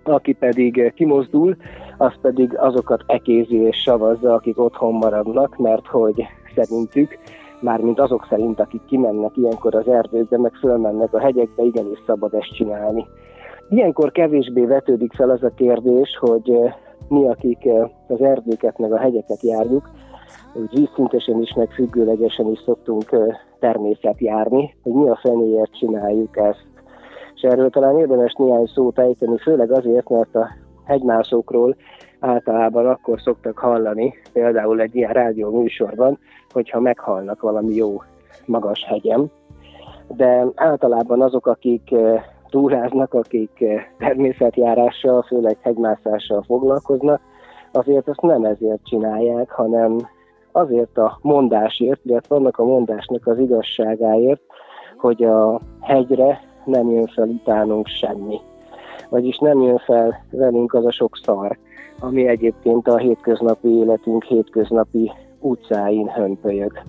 aki 0.03 0.33
pedig 0.33 0.93
kimozdul, 0.95 1.55
az 1.97 2.13
pedig 2.21 2.57
azokat 2.57 3.03
ekézi 3.07 3.55
és 3.55 3.77
savazza, 3.77 4.33
akik 4.33 4.59
otthon 4.59 4.93
maradnak, 4.93 5.57
mert 5.57 5.87
hogy 5.87 6.25
szerintük, 6.55 7.17
mármint 7.61 7.99
azok 7.99 8.25
szerint, 8.29 8.59
akik 8.59 8.81
kimennek 8.85 9.37
ilyenkor 9.37 9.75
az 9.75 9.87
erdőkbe, 9.87 10.37
meg 10.37 10.53
fölmennek 10.53 11.13
a 11.13 11.19
hegyekbe, 11.19 11.63
igenis 11.63 11.99
szabad 12.05 12.33
ezt 12.33 12.53
csinálni. 12.53 13.05
Ilyenkor 13.69 14.11
kevésbé 14.11 14.65
vetődik 14.65 15.13
fel 15.13 15.29
az 15.29 15.43
a 15.43 15.53
kérdés, 15.55 16.17
hogy 16.19 16.51
eh, 16.51 16.73
mi, 17.07 17.27
akik 17.27 17.65
eh, 17.65 17.89
az 18.07 18.21
erdőket 18.21 18.77
meg 18.77 18.91
a 18.91 18.97
hegyeket 18.97 19.41
járjuk, 19.41 19.89
úgy 20.53 20.79
vízszintesen 20.79 21.41
is, 21.41 21.53
meg 21.53 21.71
függőlegesen 21.71 22.51
is 22.51 22.59
szoktunk 22.65 23.11
eh, 23.11 23.19
természet 23.59 24.19
járni, 24.19 24.75
hogy 24.83 24.93
mi 24.93 25.09
a 25.09 25.19
fenéért 25.21 25.77
csináljuk 25.77 26.37
ezt. 26.37 26.67
És 27.35 27.41
erről 27.41 27.69
talán 27.69 27.97
érdemes 27.97 28.33
néhány 28.33 28.65
szót 28.65 28.99
ejteni, 28.99 29.37
főleg 29.37 29.71
azért, 29.71 30.09
mert 30.09 30.35
a 30.35 30.47
hegymászókról 30.85 31.75
általában 32.19 32.87
akkor 32.87 33.21
szoktak 33.21 33.57
hallani, 33.57 34.13
például 34.33 34.81
egy 34.81 34.95
ilyen 34.95 35.13
rádió 35.13 35.61
műsorban, 35.61 36.19
hogyha 36.49 36.79
meghalnak 36.79 37.41
valami 37.41 37.73
jó 37.75 38.01
magas 38.45 38.83
hegyem. 38.85 39.29
De 40.07 40.45
általában 40.55 41.21
azok, 41.21 41.47
akik 41.47 41.95
túráznak, 42.49 43.13
akik 43.13 43.61
eh, 43.61 43.85
természetjárással, 43.97 45.21
főleg 45.21 45.57
hegymászással 45.61 46.41
foglalkoznak, 46.41 47.21
azért 47.71 48.07
azt 48.07 48.21
nem 48.21 48.43
ezért 48.43 48.83
csinálják, 48.83 49.51
hanem 49.51 49.97
azért 50.51 50.97
a 50.97 51.19
mondásért, 51.21 52.05
illetve 52.05 52.35
annak 52.35 52.57
a 52.57 52.65
mondásnak 52.65 53.27
az 53.27 53.39
igazságáért, 53.39 54.41
hogy 54.97 55.23
a 55.23 55.59
hegyre 55.81 56.41
nem 56.65 56.89
jön 56.89 57.07
fel 57.07 57.27
utánunk 57.27 57.87
semmi. 57.87 58.39
Vagyis 59.09 59.37
nem 59.37 59.61
jön 59.61 59.77
fel 59.77 60.25
velünk 60.31 60.73
az 60.73 60.85
a 60.85 60.91
sok 60.91 61.17
szar, 61.23 61.57
ami 61.99 62.27
egyébként 62.27 62.87
a 62.87 62.97
hétköznapi 62.97 63.67
életünk 63.67 64.23
hétköznapi 64.23 65.11
utcáin 65.39 66.07
hömpölyög. 66.07 66.81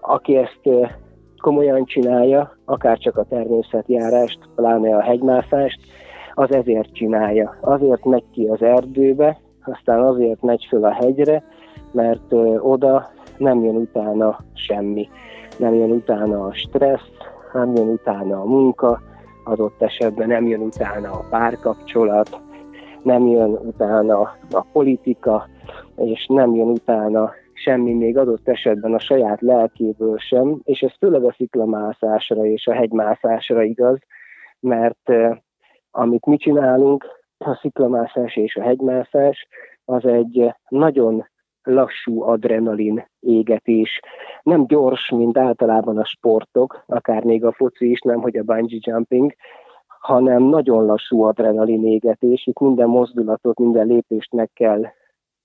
Aki 0.00 0.36
ezt 0.36 0.60
eh, 0.62 0.90
komolyan 1.40 1.84
csinálja, 1.84 2.56
akár 2.64 2.98
csak 2.98 3.16
a 3.16 3.24
természetjárást, 3.24 4.38
pláne 4.54 4.96
a 4.96 5.02
hegymászást, 5.02 5.80
az 6.34 6.52
ezért 6.52 6.92
csinálja. 6.92 7.56
Azért 7.60 8.04
megy 8.04 8.24
ki 8.32 8.46
az 8.46 8.62
erdőbe, 8.62 9.38
aztán 9.64 10.02
azért 10.02 10.42
megy 10.42 10.66
föl 10.68 10.84
a 10.84 10.92
hegyre, 10.92 11.44
mert 11.92 12.32
oda 12.58 13.10
nem 13.36 13.64
jön 13.64 13.76
utána 13.76 14.38
semmi. 14.54 15.08
Nem 15.58 15.74
jön 15.74 15.90
utána 15.90 16.44
a 16.44 16.54
stressz, 16.54 17.12
nem 17.52 17.74
jön 17.74 17.88
utána 17.88 18.40
a 18.40 18.44
munka, 18.44 19.00
adott 19.44 19.82
esetben 19.82 20.28
nem 20.28 20.46
jön 20.46 20.60
utána 20.60 21.12
a 21.12 21.24
párkapcsolat, 21.30 22.40
nem 23.02 23.26
jön 23.26 23.50
utána 23.50 24.20
a 24.50 24.66
politika, 24.72 25.48
és 25.96 26.26
nem 26.28 26.54
jön 26.54 26.68
utána 26.68 27.30
semmi 27.62 27.92
még 27.94 28.16
adott 28.16 28.48
esetben 28.48 28.94
a 28.94 28.98
saját 28.98 29.40
lelkéből 29.40 30.18
sem, 30.18 30.60
és 30.64 30.80
ez 30.80 30.92
főleg 30.98 31.24
a 31.24 31.32
sziklamászásra 31.32 32.44
és 32.44 32.66
a 32.66 32.72
hegymászásra 32.72 33.62
igaz, 33.62 33.98
mert 34.60 35.12
amit 35.90 36.26
mi 36.26 36.36
csinálunk, 36.36 37.06
a 37.38 37.54
sziklamászás 37.54 38.36
és 38.36 38.56
a 38.56 38.62
hegymászás, 38.62 39.48
az 39.84 40.04
egy 40.04 40.54
nagyon 40.68 41.26
lassú 41.62 42.22
adrenalin 42.22 43.08
égetés. 43.20 44.00
Nem 44.42 44.66
gyors, 44.66 45.10
mint 45.10 45.38
általában 45.38 45.98
a 45.98 46.04
sportok, 46.04 46.84
akár 46.86 47.24
még 47.24 47.44
a 47.44 47.52
foci 47.52 47.90
is, 47.90 48.00
nem, 48.00 48.20
hogy 48.20 48.36
a 48.36 48.42
bungee 48.42 48.78
jumping, 48.80 49.34
hanem 50.00 50.42
nagyon 50.42 50.86
lassú 50.86 51.22
adrenalin 51.22 51.86
égetés. 51.86 52.46
Itt 52.46 52.58
minden 52.58 52.88
mozdulatot, 52.88 53.58
minden 53.58 53.86
lépést 53.86 54.32
meg 54.32 54.50
kell 54.54 54.82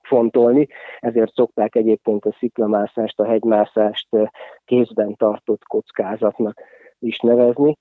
fontolni, 0.03 0.67
ezért 0.99 1.33
szokták 1.33 1.75
egyébként 1.75 2.25
a 2.25 2.35
sziklamászást, 2.39 3.19
a 3.19 3.25
hegymászást 3.25 4.07
eh, 4.09 4.27
kézben 4.65 5.15
tartott 5.15 5.63
kockázatnak 5.63 6.61
is 6.99 7.19
nevezni. 7.19 7.77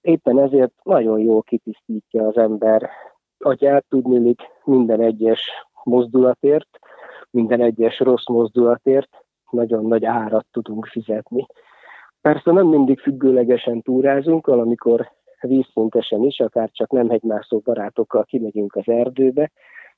Éppen 0.00 0.38
ezért 0.38 0.72
nagyon 0.82 1.18
jól 1.18 1.42
kitisztítja 1.42 2.26
az 2.26 2.36
ember 2.36 2.90
agyát, 3.38 3.84
tudnilik 3.88 4.40
minden 4.64 5.00
egyes 5.00 5.50
mozdulatért, 5.84 6.68
minden 7.30 7.60
egyes 7.60 8.00
rossz 8.00 8.26
mozdulatért 8.26 9.08
nagyon 9.50 9.84
nagy 9.84 10.04
árat 10.04 10.46
tudunk 10.50 10.86
fizetni. 10.86 11.46
Persze 12.20 12.52
nem 12.52 12.66
mindig 12.66 13.00
függőlegesen 13.00 13.82
túrázunk, 13.82 14.46
valamikor 14.46 15.10
vízszintesen 15.40 16.22
is, 16.22 16.40
akár 16.40 16.70
csak 16.72 16.90
nem 16.90 17.08
hegymászó 17.08 17.58
barátokkal 17.58 18.24
kimegyünk 18.24 18.76
az 18.76 18.88
erdőbe, 18.88 19.50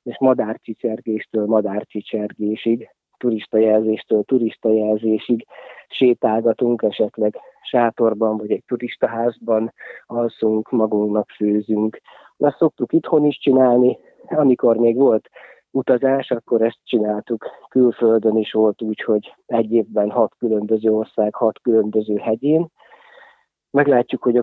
és 0.02 0.16
madárcsicsergéstől 0.18 1.46
madárcsicsergésig, 1.46 2.88
turistajelzéstől 3.18 4.22
turistajelzésig 4.24 5.46
sétálgatunk, 5.88 6.82
esetleg 6.82 7.36
sátorban 7.62 8.36
vagy 8.36 8.50
egy 8.50 8.64
turistaházban 8.66 9.72
alszunk, 10.06 10.70
magunknak 10.70 11.30
főzünk. 11.30 12.00
Ezt 12.38 12.56
szoktuk 12.56 12.92
itthon 12.92 13.24
is 13.24 13.38
csinálni, 13.38 13.98
amikor 14.28 14.76
még 14.76 14.96
volt 14.96 15.28
utazás, 15.70 16.30
akkor 16.30 16.62
ezt 16.62 16.78
csináltuk 16.84 17.46
külföldön 17.68 18.36
is 18.36 18.52
volt 18.52 18.82
úgy, 18.82 19.00
hogy 19.00 19.34
egy 19.46 19.72
évben 19.72 20.10
hat 20.10 20.32
különböző 20.38 20.90
ország, 20.90 21.34
hat 21.34 21.60
különböző 21.62 22.16
hegyén. 22.16 22.66
Meglátjuk, 23.70 24.22
hogy 24.22 24.36
a 24.36 24.42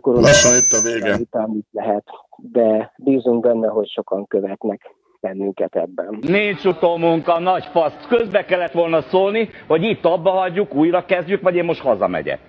vége. 0.83 1.17
után 1.19 1.49
mit 1.49 1.67
lehet, 1.71 2.07
de 2.37 2.93
bízunk 2.97 3.41
benne, 3.41 3.67
hogy 3.67 3.87
sokan 3.87 4.27
követnek 4.27 4.95
bennünket 5.25 5.75
ebben. 5.75 6.17
Nincs 6.21 6.63
utómunka, 6.63 7.39
nagy 7.39 7.65
fasz. 7.71 7.93
Közbe 8.07 8.45
kellett 8.45 8.71
volna 8.71 9.01
szólni, 9.01 9.49
hogy 9.67 9.83
itt 9.83 10.05
abba 10.05 10.31
hagyjuk, 10.31 10.73
újra 10.73 11.05
kezdjük, 11.05 11.41
vagy 11.41 11.55
én 11.55 11.63
most 11.63 11.81
hazamegyek. 11.81 12.39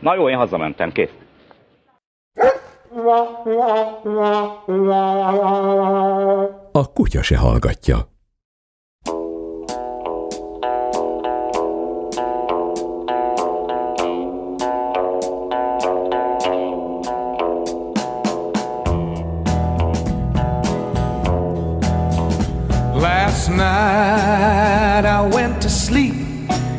Na 0.00 0.14
jó, 0.14 0.28
én 0.28 0.36
hazamentem, 0.36 0.92
kész. 0.92 1.12
A 6.72 6.92
kutya 6.92 7.22
se 7.22 7.36
hallgatja. 7.36 7.96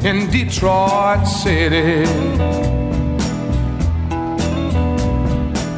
In 0.10 0.28
Detroit 0.32 1.28
City. 1.28 2.04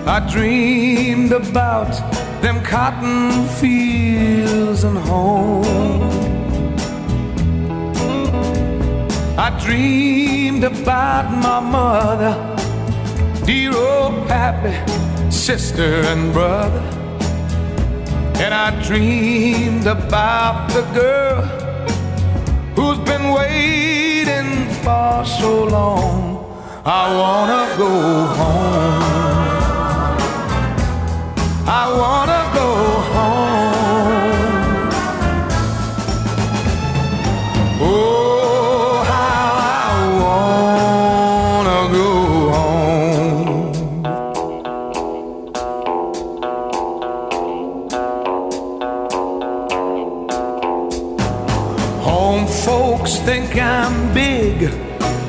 I 0.07 0.19
dreamed 0.31 1.33
about 1.33 1.91
them 2.41 2.63
cotton 2.63 3.45
fields 3.59 4.85
and 4.85 4.97
home. 4.97 6.01
I 9.37 9.49
dreamed 9.65 10.63
about 10.63 11.25
my 11.47 11.59
mother, 11.59 12.33
dear 13.45 13.75
old 13.75 14.29
pappy, 14.29 14.75
sister 15.29 15.91
and 16.11 16.31
brother. 16.31 16.83
And 18.43 18.53
I 18.53 18.69
dreamed 18.87 19.87
about 19.87 20.69
the 20.69 20.83
girl 20.99 21.41
who's 22.75 22.99
been 22.99 23.25
waiting 23.33 24.10
for 24.83 25.25
so 25.25 25.63
long. 25.65 26.19
I 26.85 27.03
wanna 27.19 27.63
go 27.77 27.91
home. 28.39 29.03
I 31.67 31.83
wanna 32.01 32.41
go 32.55 32.67
home. 33.13 33.50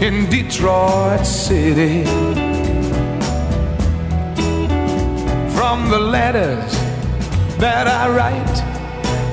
In 0.03 0.29
Detroit 0.29 1.25
City. 1.25 2.05
From 5.55 5.89
the 5.91 5.99
letters 5.99 6.73
that 7.59 7.87
I 7.87 8.09
write, 8.09 8.57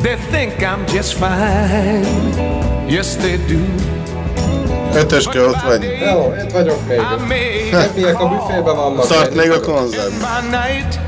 they 0.03 0.15
think 0.29 0.61
I'm 0.61 0.85
just 0.85 1.15
fine. 1.15 2.05
Yes, 2.87 3.15
they 3.15 3.37
do. 3.47 3.59
Ötöske 4.93 5.41
ott 5.41 5.61
vagy. 5.61 5.83
Hello, 5.85 6.33
itt 6.43 6.51
vagyok 6.51 6.87
még. 7.27 7.69
Többiek 7.71 8.19
a 8.23 8.27
büfében 8.27 8.75
vannak. 8.75 9.07
Tart 9.07 9.35
még 9.35 9.51
a 9.51 9.59
konzert. 9.59 10.11
By 10.11 10.49
night, 10.49 10.99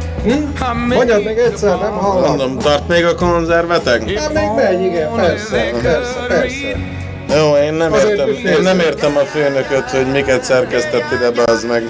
Mondjad 0.87 1.23
meg 1.23 1.39
egyszer, 1.39 1.79
nem 1.79 1.93
hallom. 1.93 2.27
Mondom, 2.27 2.57
tart 2.57 2.87
még 2.87 3.05
a 3.05 3.15
konzervetek? 3.15 4.19
Hát 4.19 4.33
még 4.33 4.49
megy, 4.55 4.81
igen, 4.81 5.11
persze, 5.15 5.71
persze, 5.81 6.25
persze. 6.27 6.99
Jó, 7.35 7.55
én 7.55 7.73
nem 7.73 7.93
Azért 7.93 8.09
értem, 8.09 8.53
én 8.53 8.61
nem 8.61 8.79
értem 8.79 9.17
a 9.17 9.25
főnököt, 9.25 9.89
hogy 9.89 10.05
miket 10.05 10.43
szerkesztett 10.43 11.11
ide 11.11 11.41
az 11.43 11.63
meg. 11.63 11.83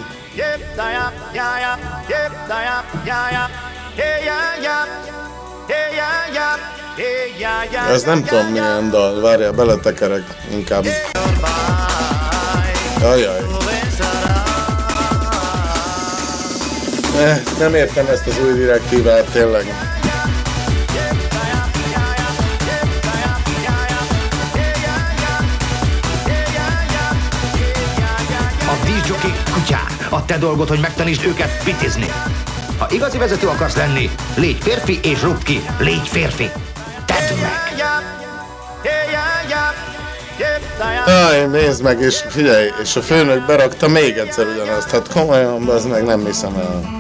Ez 7.90 8.04
nem 8.04 8.24
tudom 8.24 8.46
milyen 8.46 8.90
dal, 8.90 9.22
várjál, 9.22 9.52
beletekerek 9.52 10.24
inkább. 10.52 10.86
Ajaj. 13.04 13.40
Eh, 17.20 17.42
nem 17.60 17.76
értem 17.76 18.08
ezt 18.08 18.28
az 18.28 18.40
új 18.46 18.54
direktívát, 18.54 19.24
tényleg. 19.24 19.91
Kutyák. 29.54 30.08
A 30.10 30.26
te 30.26 30.38
dolgod, 30.38 30.68
hogy 30.68 30.80
megtanítsd 30.80 31.26
őket 31.26 31.64
pitizni. 31.64 32.12
Ha 32.78 32.88
igazi 32.90 33.18
vezető 33.18 33.48
akarsz 33.48 33.76
lenni, 33.76 34.10
légy 34.36 34.58
férfi 34.60 35.00
és 35.04 35.22
rúgd 35.22 35.44
ki. 35.44 35.62
Légy 35.80 36.08
férfi. 36.08 36.50
Tedd 37.06 37.40
meg. 37.42 37.62
Aj, 41.06 41.46
nézd 41.46 41.84
meg, 41.84 42.00
és 42.00 42.26
figyelj, 42.30 42.70
és 42.82 42.96
a 42.96 43.02
főnök 43.02 43.46
berakta 43.46 43.88
még 43.88 44.18
egyszer 44.18 44.46
ugyanazt. 44.48 44.90
Hát 44.90 45.14
komolyan, 45.14 45.68
az 45.68 45.86
meg 45.86 46.04
nem 46.04 46.26
hiszem 46.26 46.56
el. 46.56 47.00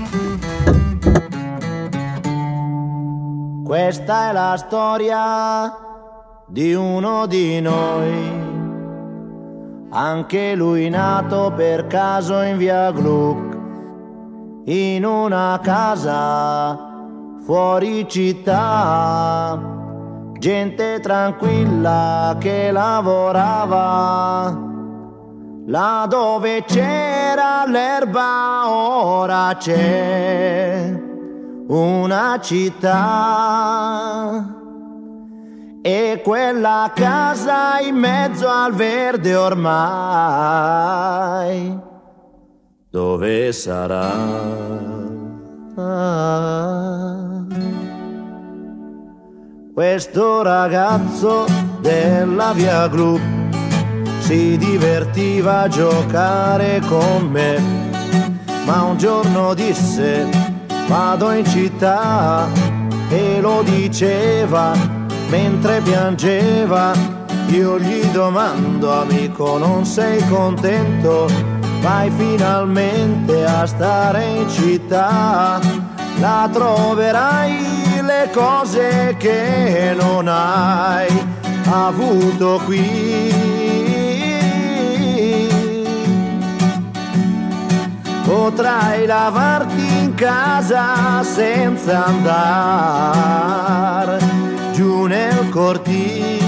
Questa 3.64 4.14
è 4.30 4.34
la 4.34 4.57
storia 4.57 5.23
di 6.48 6.73
uno 6.73 7.26
di 7.26 7.60
noi, 7.60 8.60
anche 9.93 10.55
lui 10.55 10.89
nato 10.89 11.51
per 11.53 11.85
caso 11.88 12.41
in 12.41 12.57
via 12.57 12.91
Gluck, 12.91 13.57
in 14.65 15.03
una 15.03 15.59
casa 15.61 16.77
fuori 17.43 18.07
città, 18.07 19.59
gente 20.39 20.99
tranquilla 21.01 22.38
che 22.39 22.72
lavorava, 22.72 24.57
là 25.65 26.05
dove 26.09 26.63
c'era 26.63 27.65
l'erba 27.68 28.69
ora 28.69 29.55
c'è 29.57 30.99
una 31.68 32.39
città 32.41 33.81
e 35.82 36.22
quella 36.24 36.91
casa 36.94 37.80
in 37.80 37.95
mezzo 37.95 38.48
al 38.48 38.74
verde 38.74 39.36
ormai 39.36 39.72
dove 42.91 43.52
sarà? 43.53 44.12
Questo 49.74 50.44
ragazzo 50.44 51.45
della 51.80 52.52
via 52.53 52.88
Gru 52.88 53.18
si 54.20 54.58
divertiva 54.58 55.62
a 55.62 55.68
giocare 55.70 56.82
con 56.88 57.30
me, 57.32 57.58
ma 58.66 58.84
un 58.84 58.98
giorno 58.98 59.53
disse 59.53 60.28
vado 60.88 61.32
in 61.32 61.45
città 61.45 62.48
e 63.10 63.40
lo 63.40 63.64
diceva 63.64 64.99
mentre 65.32 65.82
piangeva. 65.82 66.91
Io 67.48 67.80
gli 67.80 68.03
domando 68.12 68.91
amico 68.91 69.58
non 69.58 69.86
sei 69.86 70.24
contento? 70.28 71.28
Vai 71.82 72.12
finalmente 72.12 73.44
a 73.45 73.66
stare 73.66 74.24
in 74.26 74.48
città, 74.49 75.60
la 76.20 76.49
troverai 76.52 78.02
le 78.02 78.30
cose 78.32 79.16
che 79.18 79.95
non 79.98 80.28
hai 80.28 81.08
avuto 81.72 82.62
qui. 82.66 83.49
Potrai 88.24 89.06
lavarti 89.08 90.03
in 90.03 90.14
casa 90.14 91.24
senza 91.24 92.06
andare 92.06 93.02
giù 94.82 95.06
nel 95.06 95.48
cortile. 95.49 96.40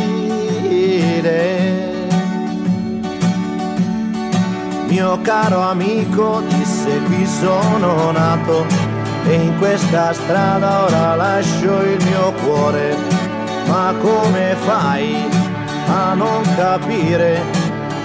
Mio 4.88 5.20
caro 5.22 5.62
amico 5.62 6.42
disse 6.48 7.00
qui 7.06 7.28
sono 7.28 8.10
nato 8.10 8.66
e 9.28 9.34
in 9.36 9.56
questa 9.60 10.14
strada 10.14 10.86
ora 10.86 11.16
lascio 11.16 11.82
il 11.84 12.04
mio 12.06 12.34
cuore. 12.44 12.96
Ma 13.68 13.94
come 14.02 14.56
fai 14.66 15.30
a 15.88 16.16
non 16.16 16.42
capire? 16.56 17.40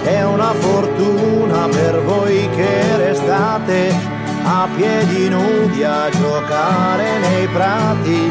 È 0.03 0.23
una 0.23 0.53
fortuna 0.53 1.67
per 1.69 2.03
voi 2.03 2.47
che 2.55 2.97
restate 2.97 4.17
a 4.43 4.67
piedi 4.75 5.27
nudi 5.29 5.83
a 5.83 6.07
giocare 6.09 7.17
nei 7.19 7.47
prati, 7.47 8.29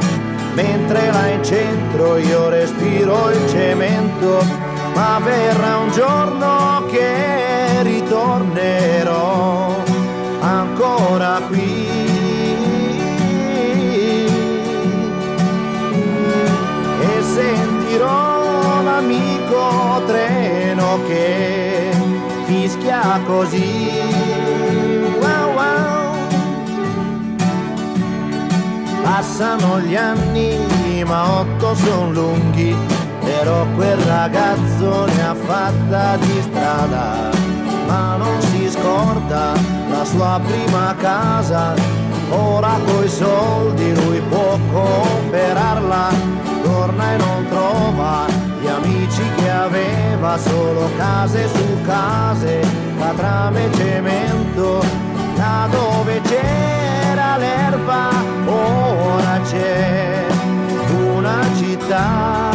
mentre 0.59 1.13
là 1.13 1.29
in 1.29 1.45
centro 1.45 2.17
io 2.17 2.49
respiro 2.49 3.31
il 3.31 3.49
cemento, 3.49 4.45
ma 4.93 5.21
verrà 5.23 5.77
un 5.77 5.91
giorno 5.93 6.85
che 6.91 7.83
ritornerò 7.83 9.77
ancora 10.41 11.41
qui. 11.47 11.87
E 17.09 17.23
sentirò 17.23 18.83
l'amico 18.83 20.03
treno 20.07 20.99
che 21.07 21.93
fischia 22.47 23.21
così. 23.25 24.08
Passano 29.19 29.81
gli 29.81 29.97
anni, 29.97 31.03
ma 31.05 31.41
otto 31.41 31.75
son 31.75 32.13
lunghi, 32.13 32.73
però 33.19 33.67
quel 33.75 33.97
ragazzo 33.97 35.07
ne 35.07 35.27
ha 35.27 35.35
fatta 35.35 36.17
di 36.19 36.41
strada, 36.41 37.29
ma 37.89 38.15
non 38.15 38.41
si 38.43 38.71
scorda 38.71 39.55
la 39.91 40.05
sua 40.05 40.41
prima 40.47 40.95
casa, 41.01 41.75
ora 42.31 42.79
coi 42.87 43.09
soldi 43.09 43.93
lui 43.93 44.21
può 44.29 44.57
comprarla, 44.73 46.11
torna 46.63 47.13
e 47.13 47.17
non 47.17 47.47
trova 47.49 48.25
gli 48.61 48.69
amici 48.69 49.23
che 49.35 49.51
aveva, 49.51 50.39
solo 50.39 50.91
case 50.97 51.49
su 51.49 51.81
case, 51.85 52.61
catrame 53.01 53.65
e 53.65 53.75
cemento, 53.75 54.81
là 55.35 55.67
dove 55.69 56.21
c'era 56.21 57.37
l'erba, 57.37 58.38
pace, 59.39 60.27
una 61.15 61.41
città. 61.57 62.48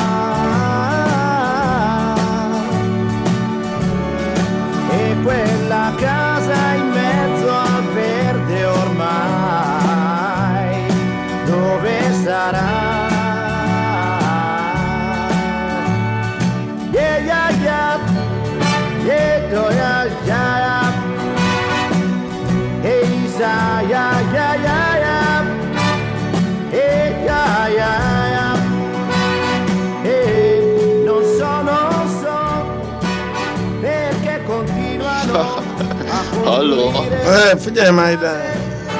Halló? 36.63 36.91
Eh, 37.25 37.57
figyelj 37.59 37.89
már 37.89 38.11
ide! 38.11 38.55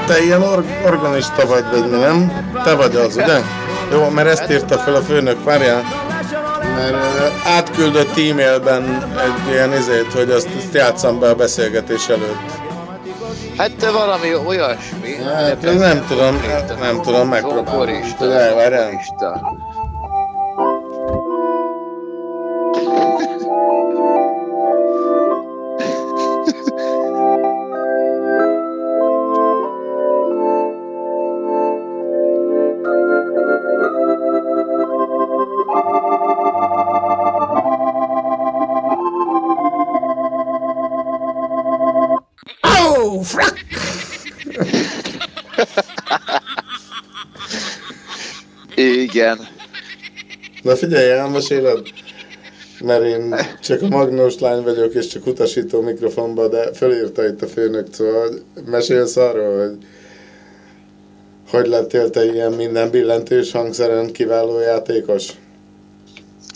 Te 0.08 0.24
ilyen 0.24 0.42
or- 0.42 0.66
organista 0.86 1.48
vagy, 1.48 1.64
vagy 1.72 1.90
mi 1.90 1.98
nem? 1.98 2.50
Te 2.64 2.74
vagy 2.74 2.96
az, 2.96 3.16
ugye? 3.16 3.40
Jó, 3.92 4.10
mert 4.10 4.28
ezt 4.28 4.52
írta 4.52 4.78
fel 4.78 4.96
a 4.96 5.02
főnök, 5.02 5.44
várjál. 5.44 5.84
Mert 6.76 6.96
átküldött 7.46 8.18
e-mailben 8.18 8.84
egy 9.24 9.52
ilyen 9.52 9.74
izét, 9.74 10.14
hogy 10.14 10.30
azt, 10.32 10.48
azt 10.58 10.74
játszam 10.74 11.20
be 11.20 11.30
a 11.30 11.36
beszélgetés 11.36 12.08
előtt. 12.08 12.52
Hát 13.58 13.72
te 13.80 13.92
valami 13.92 14.36
olyasmi. 14.48 15.16
Hát, 15.34 15.62
nem, 15.62 15.76
nem 15.76 16.06
tudom, 16.08 16.42
nem 16.80 17.02
tudom, 17.02 17.28
megpróbálom. 17.28 17.66
Zongorista. 17.66 18.26
Zongorista. 18.26 19.42
Na 50.64 50.76
figyelj, 50.76 51.10
elmeséled? 51.10 51.88
Mert 52.80 53.04
én 53.04 53.36
csak 53.62 53.82
a 53.82 53.88
magnós 53.88 54.40
lány 54.40 54.64
vagyok, 54.64 54.94
és 54.94 55.08
csak 55.08 55.26
utasító 55.26 55.82
mikrofonba, 55.82 56.48
de 56.48 56.74
fölírta 56.74 57.28
itt 57.28 57.42
a 57.42 57.48
főnök, 57.48 57.94
szóval 57.94 58.40
mesélsz 58.66 59.16
arról, 59.16 59.68
hogy 59.68 59.78
hogy 61.50 61.68
lettél 61.68 62.10
te 62.10 62.26
ilyen 62.26 62.52
minden 62.52 62.90
billentős 62.90 63.52
hangszeren 63.52 64.12
kiváló 64.12 64.60
játékos? 64.60 65.28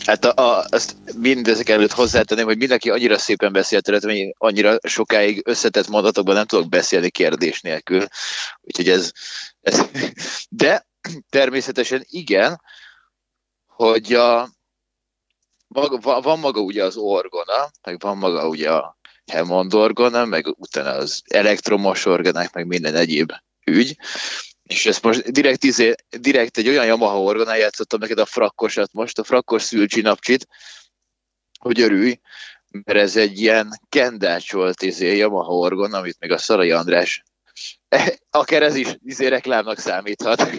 Hát 0.05 0.25
a, 0.25 0.41
a, 0.41 0.65
azt 0.69 0.95
mindezek 1.17 1.69
előtt 1.69 1.91
hozzátenném, 1.91 2.45
hogy 2.45 2.57
mindenki 2.57 2.89
annyira 2.89 3.17
szépen 3.17 3.51
beszélt 3.51 3.83
tőle, 3.83 3.99
hogy 4.01 4.15
én 4.15 4.33
annyira 4.37 4.77
sokáig 4.83 5.41
összetett 5.45 5.87
mondatokban 5.87 6.35
nem 6.35 6.45
tudok 6.45 6.69
beszélni 6.69 7.09
kérdés 7.09 7.61
nélkül. 7.61 8.05
Úgyhogy 8.61 8.89
ez, 8.89 9.11
ez 9.61 9.81
de 10.49 10.87
természetesen 11.29 12.05
igen, 12.09 12.61
hogy 13.77 14.13
a, 14.13 14.49
maga, 15.67 15.97
va- 15.97 16.23
van 16.23 16.39
maga 16.39 16.59
ugye 16.59 16.83
az 16.83 16.97
orgona, 16.97 17.71
meg 17.83 17.99
van 17.99 18.17
maga 18.17 18.47
ugye 18.47 18.71
a 18.71 18.97
Hammond 19.31 19.73
orgona, 19.73 20.25
meg 20.25 20.47
utána 20.47 20.89
az 20.89 21.21
elektromos 21.27 22.05
orgonák, 22.05 22.53
meg 22.53 22.67
minden 22.67 22.95
egyéb 22.95 23.31
ügy. 23.65 23.97
És 24.63 24.85
ezt 24.85 25.03
most 25.03 25.31
direkt, 25.31 25.63
izé, 25.63 25.93
direkt 26.09 26.57
egy 26.57 26.67
olyan 26.67 26.85
Yamaha 26.85 27.21
orgonán 27.21 27.57
játszottam 27.57 27.99
neked 27.99 28.19
a 28.19 28.25
frakkosat 28.25 28.93
most, 28.93 29.19
a 29.19 29.23
frakkos 29.23 29.63
szülcsi 29.63 30.01
napcsit, 30.01 30.47
hogy 31.59 31.81
örülj, 31.81 32.19
mert 32.69 32.99
ez 32.99 33.15
egy 33.15 33.41
ilyen 33.41 33.81
kendácsolt 33.89 34.81
izé, 34.81 35.17
Yamaha 35.17 35.53
orgon, 35.53 35.93
amit 35.93 36.19
még 36.19 36.31
a 36.31 36.37
Szarai 36.37 36.71
András 36.71 37.23
akár 38.29 38.63
ez 38.63 38.75
is 38.75 38.97
izé 39.03 39.27
reklámnak 39.27 39.79
számíthat. 39.79 40.51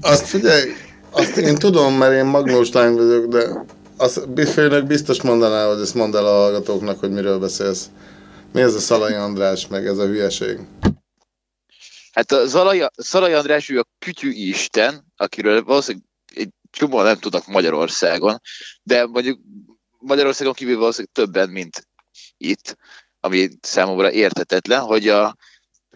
Azt 0.00 0.26
figyelj, 0.26 0.72
azt 1.10 1.36
én 1.36 1.54
tudom, 1.54 1.94
mert 1.94 2.12
én 2.12 2.24
magnós 2.24 2.72
lány 2.72 2.94
vagyok, 2.94 3.26
de 3.26 3.64
az 3.96 4.26
főnök 4.52 4.86
biztos 4.86 5.22
mondaná, 5.22 5.66
hogy 5.66 5.80
ezt 5.80 5.94
mondd 5.94 6.16
el 6.16 6.26
a 6.26 6.30
hallgatóknak, 6.30 6.98
hogy 6.98 7.10
miről 7.10 7.38
beszélsz. 7.38 7.90
Mi 8.52 8.60
ez 8.60 8.74
a 8.74 8.78
Szalai 8.78 9.14
András, 9.14 9.66
meg 9.66 9.86
ez 9.86 9.98
a 9.98 10.06
hülyeség? 10.06 10.58
Hát 12.12 12.32
a 12.32 12.46
Zalai, 12.46 12.86
Szalai 12.96 13.32
András, 13.32 13.68
ő 13.68 13.78
a 13.78 13.86
kütyű 13.98 14.30
isten, 14.30 15.04
akiről 15.16 15.62
valószínűleg 15.62 16.06
egy 16.34 16.48
csomó 16.70 17.02
nem 17.02 17.18
tudnak 17.18 17.46
Magyarországon, 17.46 18.40
de 18.82 19.06
mondjuk 19.06 19.40
Magyarországon 19.98 20.52
kívül 20.52 20.78
valószínűleg 20.78 21.14
többen, 21.14 21.48
mint 21.48 21.88
itt, 22.36 22.76
ami 23.20 23.48
számomra 23.60 24.12
értetetlen, 24.12 24.80
hogy, 24.80 25.08
a, 25.08 25.36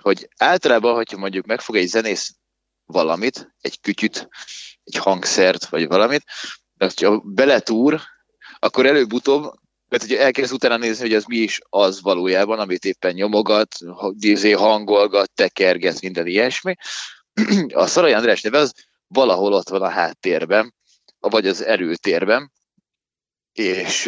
hogy 0.00 0.28
általában, 0.36 0.94
hogyha 0.94 1.18
mondjuk 1.18 1.46
megfog 1.46 1.76
egy 1.76 1.88
zenész 1.88 2.34
valamit, 2.84 3.54
egy 3.60 3.80
kütyüt, 3.80 4.28
egy 4.84 4.96
hangszert, 4.96 5.66
vagy 5.66 5.86
valamit, 5.86 6.24
de 6.76 6.90
ha 6.96 7.22
beletúr, 7.24 8.00
akkor 8.58 8.86
előbb-utóbb, 8.86 9.52
mert 9.88 10.02
ugye 10.02 10.20
elkezd 10.20 10.52
utána 10.52 10.76
nézni, 10.76 11.02
hogy 11.02 11.14
az 11.14 11.24
mi 11.24 11.36
is 11.36 11.60
az 11.68 12.02
valójában, 12.02 12.58
amit 12.58 12.84
éppen 12.84 13.14
nyomogat, 13.14 13.76
izé, 14.18 14.50
hangolgat, 14.50 15.30
tekerget, 15.34 16.00
minden 16.00 16.26
ilyesmi. 16.26 16.74
A 17.72 17.86
Szarai 17.86 18.12
András 18.12 18.40
neve 18.40 18.58
az 18.58 18.72
valahol 19.06 19.52
ott 19.52 19.68
van 19.68 19.82
a 19.82 19.88
háttérben, 19.88 20.74
vagy 21.18 21.46
az 21.46 21.62
erőtérben, 21.62 22.52
és 23.52 24.06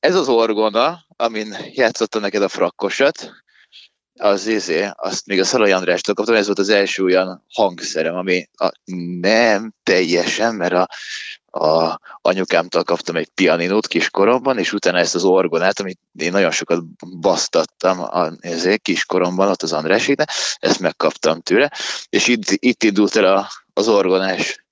ez 0.00 0.14
az 0.14 0.28
orgona, 0.28 1.04
amin 1.16 1.56
játszotta 1.72 2.18
neked 2.18 2.42
a 2.42 2.48
frakkosat, 2.48 3.30
az 4.22 4.46
izé, 4.46 4.88
azt 4.96 5.26
még 5.26 5.40
a 5.40 5.44
Szalai 5.44 5.72
Andrástól 5.72 6.14
kaptam, 6.14 6.34
ez 6.34 6.46
volt 6.46 6.58
az 6.58 6.68
első 6.68 7.04
olyan 7.04 7.44
hangszerem, 7.52 8.14
ami 8.14 8.48
a, 8.52 8.72
nem 9.20 9.74
teljesen, 9.82 10.54
mert 10.54 10.72
a, 10.72 10.88
a 11.64 12.00
anyukámtól 12.20 12.84
kaptam 12.84 13.16
egy 13.16 13.28
pianinót 13.28 13.86
kiskoromban, 13.86 14.58
és 14.58 14.72
utána 14.72 14.98
ezt 14.98 15.14
az 15.14 15.24
orgonát, 15.24 15.80
amit 15.80 15.98
én 16.18 16.32
nagyon 16.32 16.50
sokat 16.50 16.84
basztattam 17.20 18.00
a, 18.00 18.30
ezért 18.40 18.82
kiskoromban, 18.82 19.48
ott 19.48 19.62
az 19.62 19.72
Andráséknek, 19.72 20.30
ezt 20.58 20.80
megkaptam 20.80 21.40
tőle, 21.40 21.72
és 22.08 22.28
itt, 22.28 22.50
itt 22.50 22.82
indult 22.82 23.16
el 23.16 23.36
a, 23.36 23.48
az 23.72 23.88
orgonás 23.88 24.64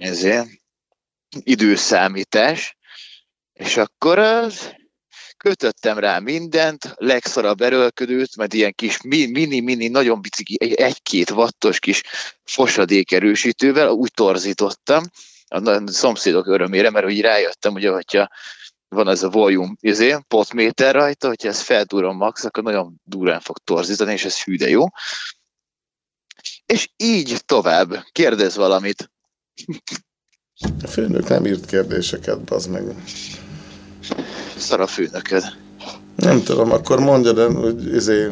ezért, 0.00 0.48
időszámítás, 1.42 2.76
és 3.52 3.76
akkor 3.76 4.18
az, 4.18 4.74
kötöttem 5.36 5.98
rá 5.98 6.18
mindent, 6.18 6.94
legszarabb 6.96 7.60
erőlködőt, 7.60 8.36
mert 8.36 8.54
ilyen 8.54 8.74
kis 8.74 9.02
mini-mini, 9.02 9.88
nagyon 9.88 10.20
biciki, 10.20 10.56
egy-két 10.82 11.30
wattos 11.30 11.78
kis 11.78 12.02
fosadék 12.44 13.12
erősítővel 13.12 13.88
úgy 13.88 14.12
torzítottam, 14.14 15.02
a 15.48 15.82
szomszédok 15.86 16.46
örömére, 16.46 16.90
mert 16.90 17.06
úgy 17.06 17.20
rájöttem, 17.20 17.72
hogy 17.72 17.84
hogyha 17.86 18.28
van 18.88 19.08
ez 19.08 19.22
a 19.22 19.30
volume 19.30 19.74
izé, 19.80 20.16
potméter 20.28 20.94
rajta, 20.94 21.26
hogyha 21.28 21.48
ezt 21.48 21.62
feltúrom 21.62 22.16
max, 22.16 22.44
akkor 22.44 22.62
nagyon 22.62 23.00
durán 23.04 23.40
fog 23.40 23.58
torzítani, 23.58 24.12
és 24.12 24.24
ez 24.24 24.42
hű 24.42 24.56
jó. 24.56 24.84
És 26.66 26.88
így 26.96 27.44
tovább. 27.44 28.04
Kérdez 28.12 28.56
valamit. 28.56 29.10
A 30.82 30.86
főnök 30.86 31.28
nem 31.28 31.46
írt 31.46 31.66
kérdéseket, 31.66 32.40
bazd 32.40 32.70
meg. 32.70 32.82
Szar 34.56 34.80
a 34.80 34.86
főnököd. 34.86 35.44
Nem 36.16 36.42
tudom, 36.42 36.72
akkor 36.72 37.00
mondjad, 37.00 37.38
el, 37.38 37.50
hogy 37.50 37.94
izé, 37.94 38.28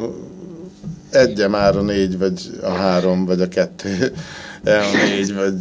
egye 1.11 1.49
már 1.49 1.77
a 1.77 1.83
négy, 1.83 2.19
vagy 2.19 2.51
a 2.63 2.71
három, 2.71 3.25
vagy 3.25 3.41
a 3.41 3.49
kettő, 3.49 4.13
a 4.65 4.97
négy, 5.07 5.35
vagy, 5.35 5.55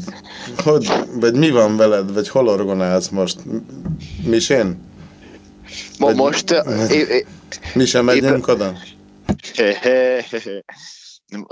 hogy, 0.57 0.91
vagy 1.13 1.35
mi 1.35 1.49
van 1.49 1.77
veled, 1.77 2.13
vagy 2.13 2.29
hol 2.29 2.47
orgonálsz 2.47 3.09
most? 3.09 3.37
Misén? 4.23 4.91
Ma 5.99 6.05
Vagy- 6.05 6.15
most... 6.15 6.51
é, 6.89 6.97
é, 6.97 7.25
Mi 7.73 7.85
sem 7.85 8.05
megyünk 8.05 8.47
oda? 8.47 8.73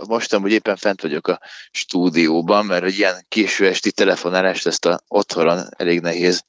Most 0.07 0.33
amúgy 0.33 0.51
éppen 0.51 0.75
fent 0.75 1.01
vagyok 1.01 1.27
a 1.27 1.39
stúdióban, 1.71 2.65
mert 2.65 2.83
egy 2.83 2.97
ilyen 2.97 3.25
késő 3.27 3.67
esti 3.67 3.91
telefonálást 3.91 4.67
ezt 4.67 4.85
a 4.85 5.03
otthon 5.07 5.67
elég 5.77 5.99
nehéz 5.99 6.43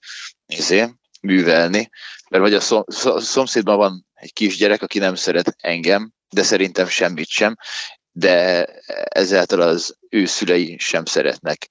izé, 0.46 0.88
művelni, 1.20 1.90
mert 2.32 2.44
vagy 2.44 2.54
a 2.54 2.60
szom, 2.60 2.82
szom- 2.86 3.22
szomszédban 3.22 3.76
van 3.76 4.06
egy 4.14 4.32
kisgyerek, 4.32 4.82
aki 4.82 4.98
nem 4.98 5.14
szeret 5.14 5.56
engem, 5.58 6.12
de 6.28 6.42
szerintem 6.42 6.88
semmit 6.88 7.28
sem, 7.28 7.56
de 8.12 8.64
ezáltal 9.08 9.60
az 9.60 9.96
ő 10.08 10.26
szülei 10.26 10.76
sem 10.78 11.04
szeretnek 11.04 11.70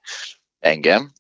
engem, 0.60 1.12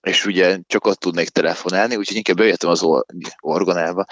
és 0.00 0.26
ugye 0.26 0.58
csak 0.66 0.84
ott 0.84 0.98
tudnék 0.98 1.28
telefonálni, 1.28 1.96
úgyhogy 1.96 2.16
inkább 2.16 2.36
bejöttem 2.36 2.70
az 2.70 2.82
or- 2.82 3.06
orgonába, 3.40 4.04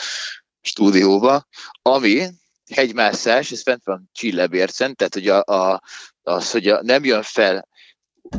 stúdióba, 0.61 1.47
ami 1.83 2.29
hegymászás, 2.73 3.51
ez 3.51 3.63
fent 3.63 3.85
van 3.85 4.11
Csillebércen, 4.13 4.95
tehát 4.95 5.15
hogy 5.15 5.29
a, 5.29 5.43
a, 5.43 5.83
az, 6.23 6.51
hogy 6.51 6.69
a, 6.69 6.83
nem 6.83 7.05
jön 7.05 7.23
fel 7.23 7.69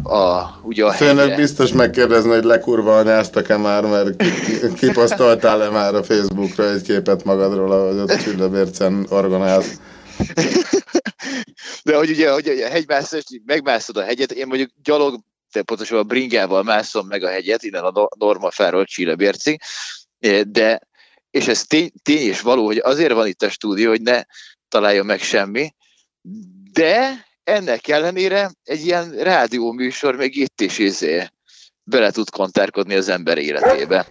a, 0.03 0.43
ugye 0.63 0.85
a 0.85 0.91
főnök 0.91 1.35
biztos 1.35 1.71
megkérdezni, 1.71 2.29
hogy 2.29 2.43
lekurva 2.43 2.97
anyáztak-e 2.97 3.57
már, 3.57 3.83
mert 3.83 4.15
ki- 4.15 4.73
kiposztoltál-e 4.73 5.69
már 5.69 5.95
a 5.95 6.03
Facebookra 6.03 6.69
egy 6.69 6.81
képet 6.81 7.23
magadról, 7.23 7.71
ahogy 7.71 7.97
ott 7.97 8.17
Csillabércen 8.17 9.05
orgonálsz. 9.09 9.79
De 11.83 11.95
hogy 11.97 12.09
ugye, 12.09 12.31
hogy 12.31 12.47
a 12.47 12.67
hegymászás, 12.67 13.23
megmászod 13.45 13.97
a 13.97 14.03
hegyet, 14.03 14.31
én 14.31 14.47
mondjuk 14.47 14.69
gyalog, 14.83 15.19
de 15.51 15.61
pontosan 15.61 15.97
a 15.97 16.03
bringával 16.03 16.63
mászom 16.63 17.07
meg 17.07 17.23
a 17.23 17.29
hegyet, 17.29 17.63
innen 17.63 17.83
a 17.83 17.91
No- 17.91 18.15
Normafáról 18.15 18.85
Csillebércig, 18.85 19.61
Eh, 20.25 20.41
de, 20.41 20.79
és 21.29 21.47
ez 21.47 21.63
tény, 21.63 21.91
tény 22.03 22.27
és 22.27 22.41
való, 22.41 22.65
hogy 22.65 22.77
azért 22.77 23.13
van 23.13 23.27
itt 23.27 23.41
a 23.41 23.49
stúdió, 23.49 23.89
hogy 23.89 24.01
ne 24.01 24.23
találjon 24.67 25.05
meg 25.05 25.19
semmi, 25.21 25.73
de 26.71 27.24
ennek 27.45 27.87
ellenére 27.87 28.51
egy 28.63 28.85
ilyen 28.85 29.11
rádióműsor 29.11 30.15
még 30.15 30.37
itt 30.37 30.61
is 30.61 30.77
izé, 30.77 31.27
bele 31.83 32.11
tud 32.11 32.29
kontárkodni 32.29 32.95
az 32.95 33.09
ember 33.09 33.37
életébe. 33.37 34.05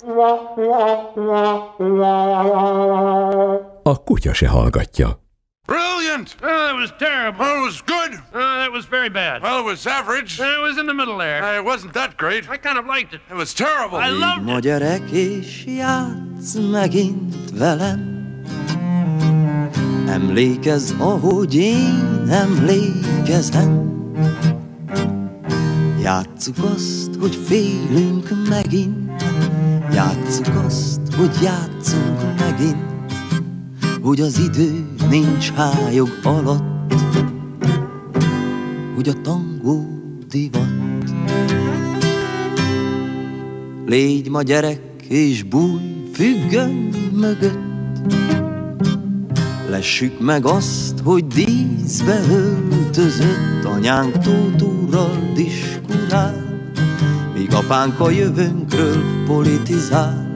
A 3.83 4.03
kutya 4.03 4.33
se 4.33 4.49
hallgatja. 4.49 5.23
Brilliant! 5.67 6.37
Oh, 6.43 6.49
that 6.49 6.75
was 6.75 6.93
terrible. 6.99 7.39
Well, 7.39 7.57
it 7.57 7.65
was 7.65 7.81
good. 7.81 8.21
Oh, 8.35 8.59
that 8.59 8.71
was 8.71 8.85
very 8.87 9.09
bad. 9.09 9.43
Well, 9.43 9.61
it 9.61 9.65
was 9.65 9.87
average. 9.87 10.39
it 10.39 10.61
was 10.61 10.77
in 10.77 10.87
the 10.87 10.93
middle 10.93 11.17
there. 11.17 11.43
Uh, 11.43 11.59
it 11.61 11.65
wasn't 11.65 11.93
that 11.95 12.17
great. 12.17 12.45
I 12.51 12.59
kind 12.59 12.79
of 12.79 12.85
liked 12.87 13.15
it. 13.15 13.21
It 13.31 13.37
was 13.37 13.55
terrible. 13.55 13.97
I 13.99 14.11
loved 14.11 14.45
Ma 14.45 14.59
gyerek 14.59 15.11
és 15.11 15.65
játsz 15.67 16.55
megint 16.55 17.35
velem 17.59 18.25
Emlékezz, 20.09 20.93
ahogy 20.99 21.55
én 21.55 22.27
emlékezem. 22.29 23.93
Játsszuk 26.03 26.57
azt, 26.75 27.11
hogy 27.21 27.35
félünk 27.35 28.29
megint. 28.49 29.23
Játsszuk 29.93 30.65
azt, 30.67 31.01
hogy 31.17 31.31
játszunk 31.43 32.39
megint. 32.39 32.77
Hogy 34.03 34.21
az 34.21 34.39
idő 34.39 34.87
nincs 35.11 35.53
hájog 35.53 36.09
alatt. 36.23 36.95
Hogy 38.95 39.09
a 39.09 39.21
tangó 39.23 39.87
divat. 40.29 40.73
Légy 43.87 44.31
ma 44.31 44.43
gyerek 44.43 44.81
és 45.09 45.43
bújj 45.43 45.95
függöny 46.13 46.95
mögött 47.13 47.75
Lessük 49.75 50.21
meg 50.21 50.47
azt, 50.47 50.99
hogy 51.05 51.27
díszbe 51.27 52.21
öltözött 52.31 53.65
Anyánk 53.65 54.19
tótúrral 54.19 55.33
diskurál. 55.35 56.63
Míg 57.35 57.55
apánk 57.55 58.01
a 58.01 58.11
jövőnkről 58.11 59.03
politizál 59.27 60.27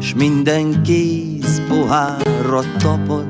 S 0.00 0.14
minden 0.14 0.82
kéz 0.82 1.62
pohárra 1.68 2.62
tapad. 2.78 3.26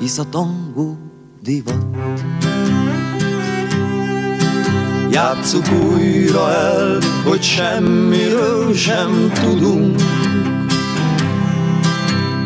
Hisz 0.00 0.18
a 0.18 0.28
tangó 0.28 0.96
divat. 1.42 1.86
Játsszuk 5.10 5.66
újra 5.92 6.50
el, 6.52 6.98
hogy 7.24 7.42
semmiről 7.42 8.74
sem 8.74 9.30
tudunk 9.34 10.00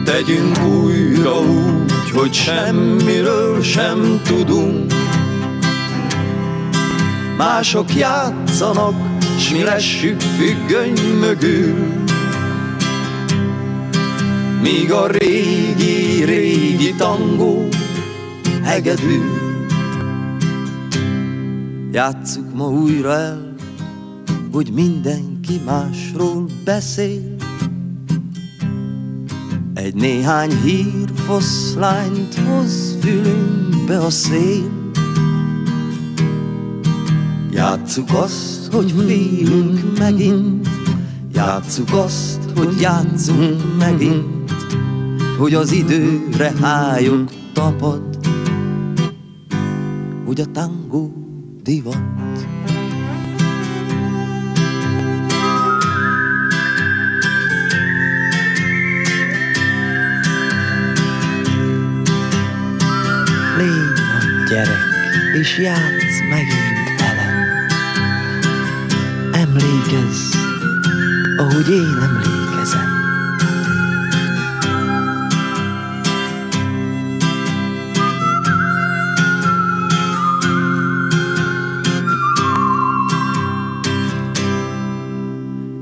Tegyünk 0.09 0.65
újra 0.65 1.41
úgy, 1.41 2.11
hogy 2.11 2.33
semmiről 2.33 3.63
sem 3.63 4.21
tudunk. 4.25 4.93
Mások 7.37 7.95
játszanak, 7.95 8.95
s 9.39 9.51
mi 9.51 9.63
lessük 9.63 10.21
függöny 10.21 11.19
mögül. 11.21 11.75
Míg 14.63 14.93
a 14.93 15.07
régi, 15.07 16.25
régi 16.25 16.95
tangó 16.95 17.69
hegedül. 18.63 19.25
Játsszuk 21.93 22.55
ma 22.55 22.69
újra 22.69 23.13
el, 23.13 23.55
hogy 24.53 24.71
mindenki 24.73 25.61
másról 25.65 26.47
beszél. 26.65 27.28
Egy 29.79 29.95
néhány 29.95 30.51
hír 30.63 31.11
foszlányt 31.15 32.35
hoz 32.35 32.97
fülünkbe 33.01 33.99
a 33.99 34.11
szél. 34.11 34.91
Játsszuk 37.51 38.09
azt, 38.13 38.73
hogy 38.73 38.95
félünk 39.07 39.99
megint, 39.99 40.69
játsszuk 41.33 41.93
azt, 41.93 42.41
hogy 42.57 42.81
játszunk 42.81 43.77
megint, 43.79 44.53
hogy 45.39 45.55
az 45.55 45.73
időre 45.73 46.53
hájog 46.61 47.31
tapad, 47.53 48.19
hogy 50.27 50.41
a 50.41 50.47
tangó 50.53 51.13
divat. 51.63 52.28
Gyerek, 64.59 64.79
és 65.41 65.59
játsz 65.59 66.21
megint 66.29 67.01
velem. 67.01 67.37
Emlékezz, 69.33 70.35
ahogy 71.37 71.71
én 71.71 71.99
emlékezem. 72.03 72.97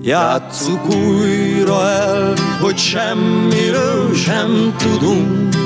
Játsszuk 0.02 0.94
újra 0.94 1.88
el, 1.88 2.34
hogy 2.60 2.76
semmiről 2.76 4.14
sem 4.14 4.74
tudunk. 4.76 5.65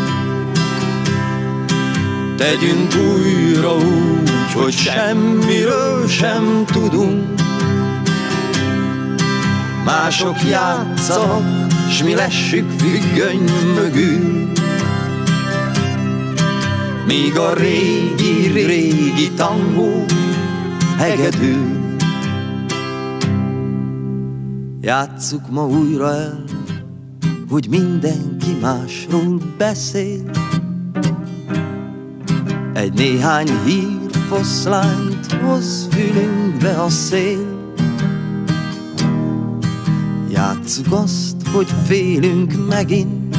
Tegyünk 2.41 2.95
újra 2.95 3.75
úgy, 3.75 4.53
hogy 4.53 4.73
semmiről 4.73 6.09
sem 6.09 6.65
tudunk. 6.67 7.41
Mások 9.85 10.37
játszanak, 10.51 11.73
s 11.91 12.03
mi 12.03 12.15
lessük 12.15 12.71
függöny 12.71 13.45
mögül. 13.75 14.53
Míg 17.07 17.37
a 17.37 17.55
régi, 17.55 18.62
régi 18.67 19.31
tangó 19.37 20.05
hegedül. 20.97 21.79
Játsszuk 24.81 25.51
ma 25.51 25.67
újra 25.67 26.12
el, 26.12 26.45
hogy 27.51 27.67
mindenki 27.69 28.57
másról 28.61 29.41
beszél. 29.59 30.31
Egy 32.91 32.99
néhány 32.99 33.49
hír 33.65 34.11
foszlányt 34.29 35.33
hoz 35.33 35.89
fülünkbe 35.91 36.83
a 36.83 36.89
szél. 36.89 37.73
Játsszuk 40.31 40.93
azt, 40.93 41.37
hogy 41.53 41.69
félünk 41.87 42.67
megint, 42.69 43.37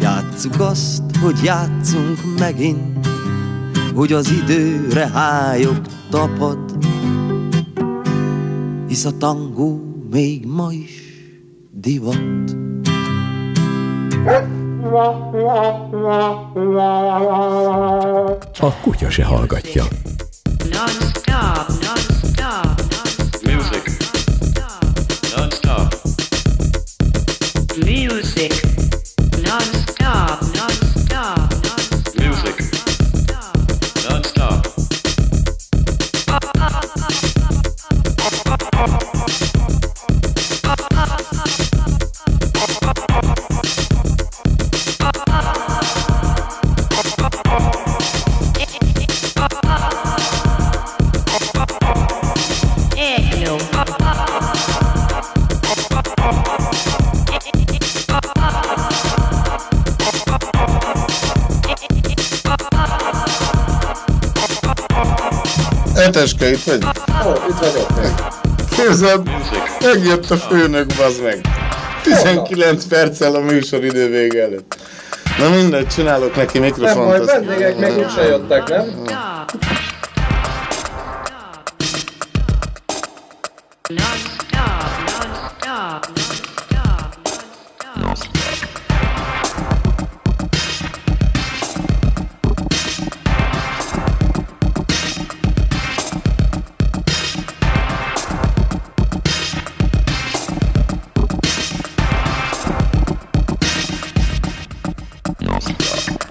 játsszuk 0.00 0.60
azt, 0.60 1.02
hogy 1.22 1.42
játszunk 1.44 2.18
megint, 2.38 3.08
hogy 3.94 4.12
az 4.12 4.30
időre 4.30 5.08
hájog 5.08 5.80
tapad, 6.10 6.58
hisz 8.86 9.04
a 9.04 9.16
tangó 9.18 9.80
még 10.10 10.46
ma 10.46 10.72
is 10.72 11.02
divat. 11.70 12.56
A 18.60 18.70
kutya 18.82 19.10
se 19.10 19.22
hallgatja. 19.22 19.84
Eteske, 66.18 66.50
itt 66.50 66.62
vagy? 66.64 66.84
Ó, 67.26 67.30
itt 67.48 67.58
vagyok 67.58 68.00
még. 68.00 68.10
Képzeld, 68.76 69.28
megjött 69.84 70.30
a 70.30 70.36
főnök, 70.36 70.86
bazd 70.96 71.22
meg. 71.22 71.40
19 72.02 72.84
perccel 72.84 73.34
a 73.34 73.40
műsoridő 73.40 74.08
vége 74.10 74.42
előtt. 74.42 74.76
Na 75.38 75.48
mindegy, 75.48 75.86
csinálok 75.86 76.36
neki 76.36 76.58
Nem 76.58 76.66
mikrofont. 76.68 77.06
baj, 77.06 77.18
azt- 77.18 77.30
vendégek 77.30 77.78
meg 77.78 77.96
úgyse 77.96 78.22
jöttek, 78.22 78.68
nem? 78.68 79.04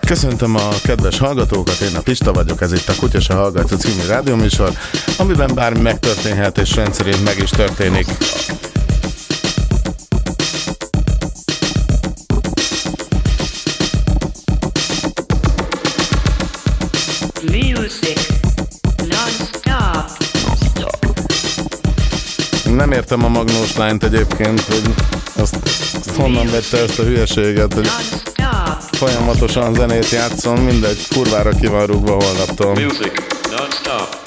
Köszöntöm 0.08 0.56
a 0.56 0.70
kedves 0.84 1.18
hallgatókat, 1.18 1.80
én 1.80 1.96
a 1.96 2.00
Pista 2.00 2.34
vagyok, 2.34 2.62
ez 2.62 2.74
itt 2.74 2.88
a 2.88 2.96
Kutya 2.96 3.20
se 3.20 3.34
hallgatja 3.34 3.78
című 3.78 4.06
rádióműsor, 4.08 4.72
amiben 5.18 5.52
bármi 5.54 5.82
megtörténhet 5.82 6.58
és 6.58 6.76
rendszerint 6.76 7.24
meg 7.24 7.38
is 7.40 7.50
történik. 7.50 8.06
Nem 22.76 22.92
értem 22.92 23.24
a 23.24 23.28
magnós 23.28 23.76
lányt 23.76 24.04
egyébként, 24.04 24.62
hogy 24.62 24.94
azt, 25.36 25.56
azt 25.94 26.16
honnan 26.16 26.46
vette 26.46 26.78
ezt 26.78 27.00
a 27.00 27.04
hülyeséget, 27.04 27.74
hogy 27.74 27.90
folyamatosan 28.98 29.74
zenét 29.74 30.10
játszon, 30.10 30.60
mindegy, 30.60 31.08
kurvára 31.08 31.50
ki 31.50 31.68
van 31.68 31.86
rúgva 31.86 32.12
holnaptól. 32.12 32.74
Music. 32.74 33.12
Non-stop. 33.50 34.27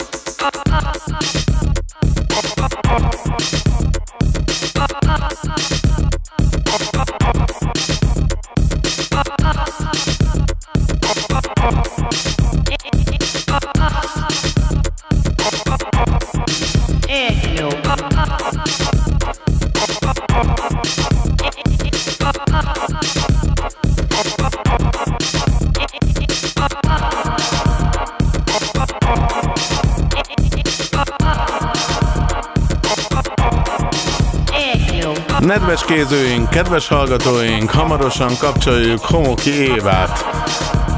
Nedves 35.50 35.84
kézőink, 35.84 36.48
kedves 36.48 36.88
hallgatóink, 36.88 37.70
hamarosan 37.70 38.36
kapcsoljuk 38.38 39.04
Homoki 39.04 39.50
Évát. 39.50 40.24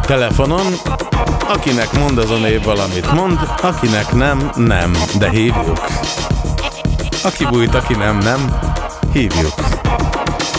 Telefonon, 0.06 0.72
akinek 1.48 1.92
mond 1.92 2.18
azon 2.18 2.44
év 2.44 2.62
valamit 2.62 3.12
mond, 3.12 3.38
akinek 3.62 4.12
nem, 4.12 4.50
nem, 4.56 4.92
de 5.18 5.30
hívjuk. 5.30 5.86
Aki 7.22 7.44
bújt, 7.44 7.74
aki 7.74 7.94
nem, 7.94 8.18
nem, 8.18 8.56
hívjuk. 9.12 9.54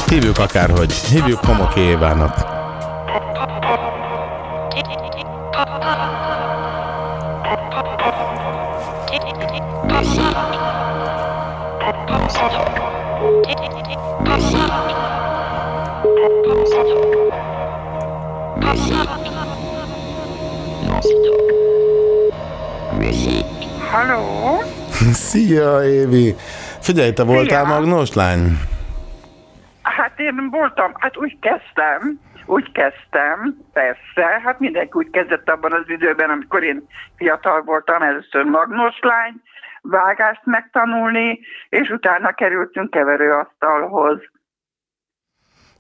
Hívjuk 0.08 0.40
akárhogy, 0.40 0.94
hívjuk 0.94 1.46
Homoki 1.46 1.80
Évának. 1.80 2.53
Szia, 25.34 25.84
Évi! 25.84 26.36
Figyelj, 26.82 27.12
te 27.14 27.24
voltál 27.24 27.66
Szia. 27.66 27.74
magnós 27.74 28.14
lány? 28.14 28.42
Hát 29.82 30.20
én 30.20 30.48
voltam, 30.52 30.92
hát 31.00 31.18
úgy 31.18 31.38
kezdtem, 31.40 32.20
úgy 32.46 32.72
kezdtem, 32.72 33.58
persze, 33.74 34.42
hát 34.44 34.60
mindenki 34.60 34.92
úgy 34.94 35.10
kezdett 35.10 35.50
abban 35.50 35.74
az 35.74 35.84
időben, 35.88 36.30
amikor 36.30 36.64
én 36.64 36.88
fiatal 37.18 37.62
voltam, 37.62 38.02
először 38.02 38.44
magnós 38.44 39.00
lány, 39.02 39.34
vágást 39.82 40.42
megtanulni, 40.44 41.40
és 41.70 41.90
utána 41.90 42.34
kerültünk 42.34 42.90
keverőasztalhoz. 42.90 44.20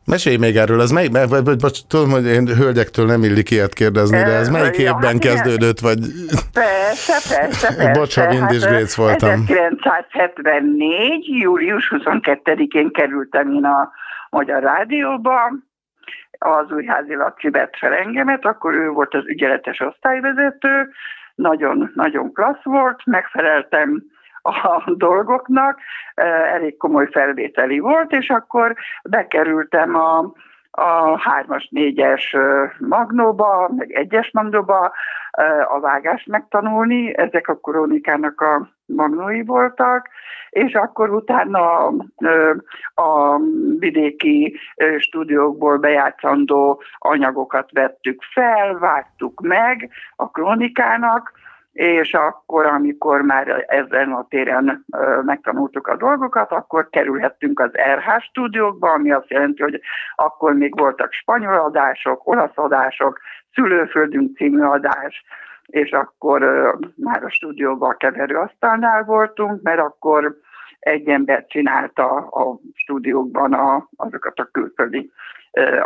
Mesélj 0.05 0.37
még 0.37 0.55
erről, 0.55 0.81
ez 0.81 0.91
mely, 0.91 1.07
mert, 1.07 1.59
bocs, 1.59 1.79
tudom, 1.87 2.09
hogy 2.09 2.25
én 2.25 2.47
hölgyektől 2.47 3.05
nem 3.05 3.23
illik 3.23 3.51
ilyet 3.51 3.73
kérdezni, 3.73 4.17
de 4.17 4.31
ez 4.31 4.49
melyik 4.49 4.77
Ja, 4.77 4.89
évben 4.89 5.11
hát 5.11 5.19
kezdődött, 5.19 5.79
vagy 5.79 5.99
Persze, 6.53 7.35
persze, 7.35 7.67
persze. 7.75 7.91
Bocs, 7.91 8.15
ha 8.15 8.27
Windisgréc 8.27 8.95
Hát, 8.95 9.05
voltam. 9.05 9.43
1974. 9.47 11.25
július 11.41 11.93
22-én 11.95 12.91
kerültem 12.91 13.51
én 13.51 13.65
a 13.65 13.91
Magyar 14.29 14.63
Rádióba, 14.63 15.53
az 16.37 16.71
Újházi 16.71 17.15
Laci 17.15 17.49
vett 17.49 17.75
fel 17.77 17.93
engemet, 17.93 18.45
akkor 18.45 18.73
ő 18.73 18.89
volt 18.89 19.13
az 19.13 19.25
ügyeletes 19.25 19.79
osztályvezető, 19.79 20.89
nagyon, 21.35 21.91
nagyon 21.95 22.33
klassz 22.33 22.63
volt, 22.63 23.05
megfeleltem 23.05 24.03
a 24.43 24.91
dolgoknak, 24.95 25.79
elég 26.53 26.77
komoly 26.77 27.07
felvételi 27.11 27.79
volt, 27.79 28.11
és 28.11 28.29
akkor 28.29 28.75
bekerültem 29.03 29.95
a, 29.95 30.33
a 30.71 31.19
hármas, 31.19 31.67
négyes 31.71 32.33
eh, 32.33 32.71
magnóba, 32.79 33.69
meg 33.77 33.91
egyes 33.91 34.31
magnóba 34.31 34.91
a 35.67 35.79
vágást 35.79 36.27
megtanulni, 36.27 37.17
ezek 37.17 37.47
a 37.47 37.55
kronikának 37.55 38.41
a 38.41 38.67
magnói 38.85 39.43
voltak, 39.43 40.09
és 40.49 40.73
akkor 40.73 41.09
utána 41.09 41.87
a 42.95 43.37
vidéki 43.79 44.59
stúdiókból 44.97 45.77
bejátszandó 45.77 46.81
anyagokat 46.97 47.71
vettük 47.71 48.21
fel, 48.33 48.77
vágtuk 48.77 49.41
meg 49.41 49.89
a 50.15 50.29
kronikának, 50.29 51.31
és 51.73 52.13
akkor, 52.13 52.65
amikor 52.65 53.21
már 53.21 53.65
ezen 53.67 54.11
a 54.11 54.25
téren 54.29 54.85
megtanultuk 55.21 55.87
a 55.87 55.95
dolgokat, 55.95 56.51
akkor 56.51 56.89
kerülhettünk 56.89 57.59
az 57.59 57.71
RH 57.71 58.21
stúdiókba, 58.21 58.91
ami 58.91 59.11
azt 59.11 59.29
jelenti, 59.29 59.61
hogy 59.61 59.81
akkor 60.15 60.53
még 60.53 60.79
voltak 60.79 61.11
spanyol 61.11 61.59
adások, 61.59 62.27
olasz 62.27 62.57
adások, 62.57 63.19
szülőföldünk 63.53 64.37
című 64.37 64.61
adás, 64.61 65.25
és 65.65 65.91
akkor 65.91 66.41
már 66.95 67.23
a 67.23 67.29
stúdióban 67.29 67.89
a 67.89 67.97
keverőasztalnál 67.97 69.03
voltunk, 69.03 69.61
mert 69.61 69.79
akkor 69.79 70.37
egy 70.79 71.07
ember 71.07 71.45
csinálta 71.45 72.15
a 72.17 72.59
stúdiókban 72.73 73.53
a, 73.53 73.87
azokat 73.95 74.39
a 74.39 74.49
külföldi 74.51 75.11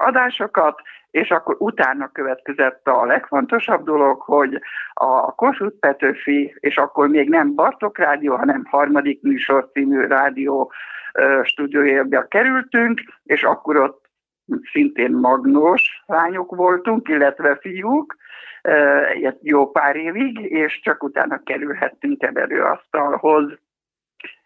adásokat, 0.06 0.82
és 1.12 1.30
akkor 1.30 1.56
utána 1.60 2.08
következett 2.12 2.88
a 2.88 3.06
legfontosabb 3.06 3.84
dolog, 3.84 4.22
hogy 4.22 4.62
a 4.94 5.36
Kossuth 5.36 5.80
Petőfi, 5.80 6.56
és 6.60 6.78
akkor 6.78 7.08
még 7.08 7.30
nem 7.30 7.56
Bartok 7.56 7.98
Rádió, 7.98 8.36
hanem 8.36 8.66
harmadik 8.66 9.22
műsor 9.22 9.70
című 9.74 10.06
rádió 10.08 10.72
stúdiójába 11.44 12.28
kerültünk, 12.28 13.02
és 13.24 13.44
akkor 13.44 13.76
ott 13.78 14.06
szintén 14.72 15.12
magnós 15.12 16.04
lányok 16.06 16.56
voltunk, 16.56 17.08
illetve 17.08 17.58
fiúk, 17.62 18.16
egy 19.24 19.38
jó 19.42 19.72
pár 19.72 19.96
évig, 19.96 20.40
és 20.40 20.80
csak 20.84 21.04
utána 21.04 21.42
kerülhettünk 21.44 22.18
keverőasztalhoz. 22.18 23.60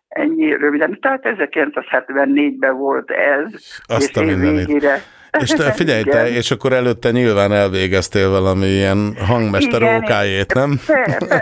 Ennyi 0.08 0.54
röviden. 0.56 1.00
Tehát 1.00 1.22
1974-ben 1.24 2.78
volt 2.78 3.12
ez, 3.12 3.54
Azt 3.86 4.18
a 4.18 4.22
és 4.22 4.28
én 4.28 4.38
mindenit. 4.38 4.66
végére... 4.66 4.98
És 5.40 5.50
te 5.50 5.72
figyelj, 5.72 6.04
te, 6.04 6.30
és 6.30 6.52
akkor 6.52 6.74
előtte 6.74 7.12
nyilván 7.12 7.52
elvégeztél 7.52 8.30
valami 8.30 8.66
ilyen 8.66 9.16
hangmester 9.28 9.82
Igen, 9.82 9.96
ókájét, 9.96 10.54
nem? 10.54 10.80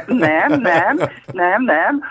Nem, 0.06 0.62
nem, 0.62 0.98
nem, 1.34 1.64
nem. 1.64 2.02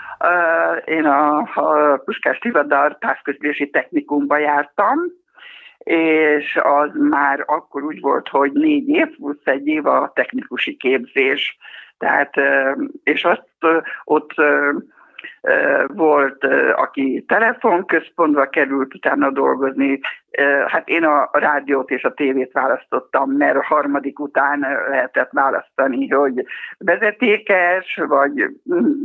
Én 0.85 1.05
a, 1.05 1.37
a 1.37 1.97
Puskás 2.05 2.37
Tivadar 2.37 2.97
távközlési 2.99 3.69
technikumba 3.69 4.37
jártam, 4.37 4.99
és 5.77 6.59
az 6.61 6.89
már 7.09 7.43
akkor 7.45 7.83
úgy 7.83 7.99
volt, 7.99 8.27
hogy 8.27 8.51
négy 8.51 8.87
év 8.87 9.07
plusz 9.15 9.43
egy 9.43 9.67
év 9.67 9.85
a 9.85 10.11
technikusi 10.15 10.77
képzés. 10.77 11.57
Tehát, 11.97 12.33
és 13.03 13.23
azt 13.23 13.47
ott 14.03 14.33
volt, 15.87 16.43
aki 16.75 17.25
telefonközpontba 17.27 18.45
került 18.45 18.93
utána 18.93 19.31
dolgozni. 19.31 19.99
Hát 20.67 20.87
én 20.87 21.03
a 21.03 21.29
rádiót 21.31 21.89
és 21.89 22.03
a 22.03 22.13
tévét 22.13 22.51
választottam, 22.51 23.31
mert 23.31 23.55
a 23.55 23.65
harmadik 23.65 24.19
után 24.19 24.59
lehetett 24.89 25.29
választani, 25.31 26.07
hogy 26.07 26.45
vezetékes, 26.77 27.99
vagy 28.07 28.31
mm, 28.75 29.03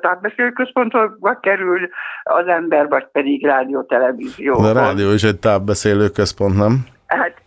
távbeszélő 0.00 0.50
központba 0.50 1.38
kerül 1.40 1.88
az 2.22 2.46
ember, 2.46 2.88
vagy 2.88 3.06
pedig 3.12 3.46
rádió-televízió. 3.46 4.60
De 4.62 4.68
a 4.68 4.72
rádió 4.72 5.12
is 5.12 5.22
egy 5.22 5.38
távbeszélő 5.38 6.08
központ, 6.08 6.56
nem? 6.56 6.94
Hát 7.06 7.42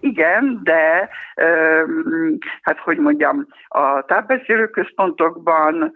igen, 0.00 0.60
de 0.62 1.08
hát 2.62 2.78
hogy 2.78 2.98
mondjam, 2.98 3.46
a 3.68 4.04
távbeszélő 4.06 4.66
központokban 4.66 5.92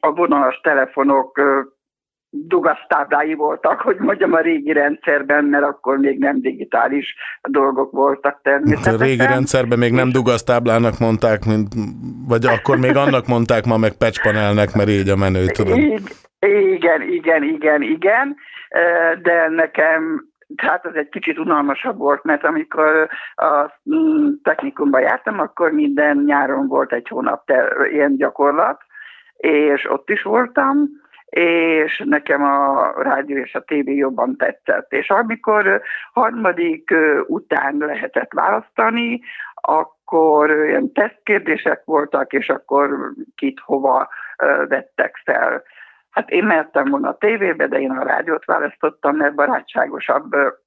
a 0.00 0.12
vonalas 0.12 0.60
telefonok 0.62 1.40
dugasztáblái 2.34 3.34
voltak, 3.34 3.80
hogy 3.80 3.96
mondjam 3.98 4.32
a 4.32 4.40
régi 4.40 4.72
rendszerben, 4.72 5.44
mert 5.44 5.64
akkor 5.64 5.98
még 5.98 6.18
nem 6.18 6.40
digitális 6.40 7.14
dolgok 7.42 7.90
voltak 7.90 8.34
A 8.34 8.40
természetesen. 8.42 8.98
régi 8.98 9.26
rendszerben 9.26 9.78
még 9.78 9.92
nem 9.92 10.08
dugasztáblának 10.10 10.98
mondták, 10.98 11.44
mint, 11.44 11.68
vagy 12.28 12.46
akkor 12.46 12.76
még 12.78 12.96
annak 12.96 13.26
mondták, 13.26 13.64
ma 13.64 13.76
meg 13.76 13.92
patchpanelnek, 13.98 14.74
mert 14.74 14.88
így 14.88 15.08
a 15.08 15.16
menő, 15.16 15.46
tudod. 15.46 15.76
Ig- 15.78 16.14
Igen, 16.46 17.02
igen, 17.02 17.42
igen, 17.42 17.82
igen, 17.82 18.36
de 19.22 19.48
nekem 19.48 20.31
hát 20.56 20.86
az 20.86 20.94
egy 20.94 21.08
kicsit 21.08 21.38
unalmasabb 21.38 21.98
volt, 21.98 22.24
mert 22.24 22.44
amikor 22.44 23.08
a 23.34 23.72
mm, 23.94 24.28
technikumban 24.42 25.00
jártam, 25.00 25.40
akkor 25.40 25.72
minden 25.72 26.16
nyáron 26.16 26.66
volt 26.66 26.92
egy 26.92 27.08
hónap 27.08 27.46
te, 27.46 27.74
ilyen 27.90 28.16
gyakorlat, 28.16 28.80
és 29.36 29.90
ott 29.90 30.10
is 30.10 30.22
voltam, 30.22 30.88
és 31.32 32.02
nekem 32.04 32.42
a 32.42 32.92
rádió 33.02 33.36
és 33.36 33.54
a 33.54 33.60
tévé 33.60 33.94
jobban 33.94 34.36
tetszett. 34.36 34.92
És 34.92 35.10
amikor 35.10 35.82
harmadik 36.12 36.94
után 37.26 37.76
lehetett 37.76 38.32
választani, 38.32 39.20
akkor 39.54 40.50
ilyen 40.50 40.92
tesztkérdések 40.92 41.82
voltak, 41.84 42.32
és 42.32 42.48
akkor 42.48 43.12
kit 43.34 43.60
hova 43.60 44.08
vettek 44.68 45.20
fel. 45.24 45.62
Hát 46.12 46.30
én 46.30 46.44
mehettem 46.44 46.90
volna 46.90 47.08
a 47.08 47.16
tévébe, 47.18 47.66
de 47.66 47.80
én 47.80 47.90
a 47.90 48.04
rádiót 48.04 48.44
választottam, 48.44 49.16
mert 49.16 49.34
barátságosabbnak 49.34 50.58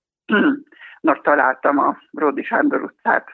találtam 1.24 1.80
a 1.80 1.98
Ródi 2.12 2.44
Sándor 2.44 2.82
utcát. 2.82 3.28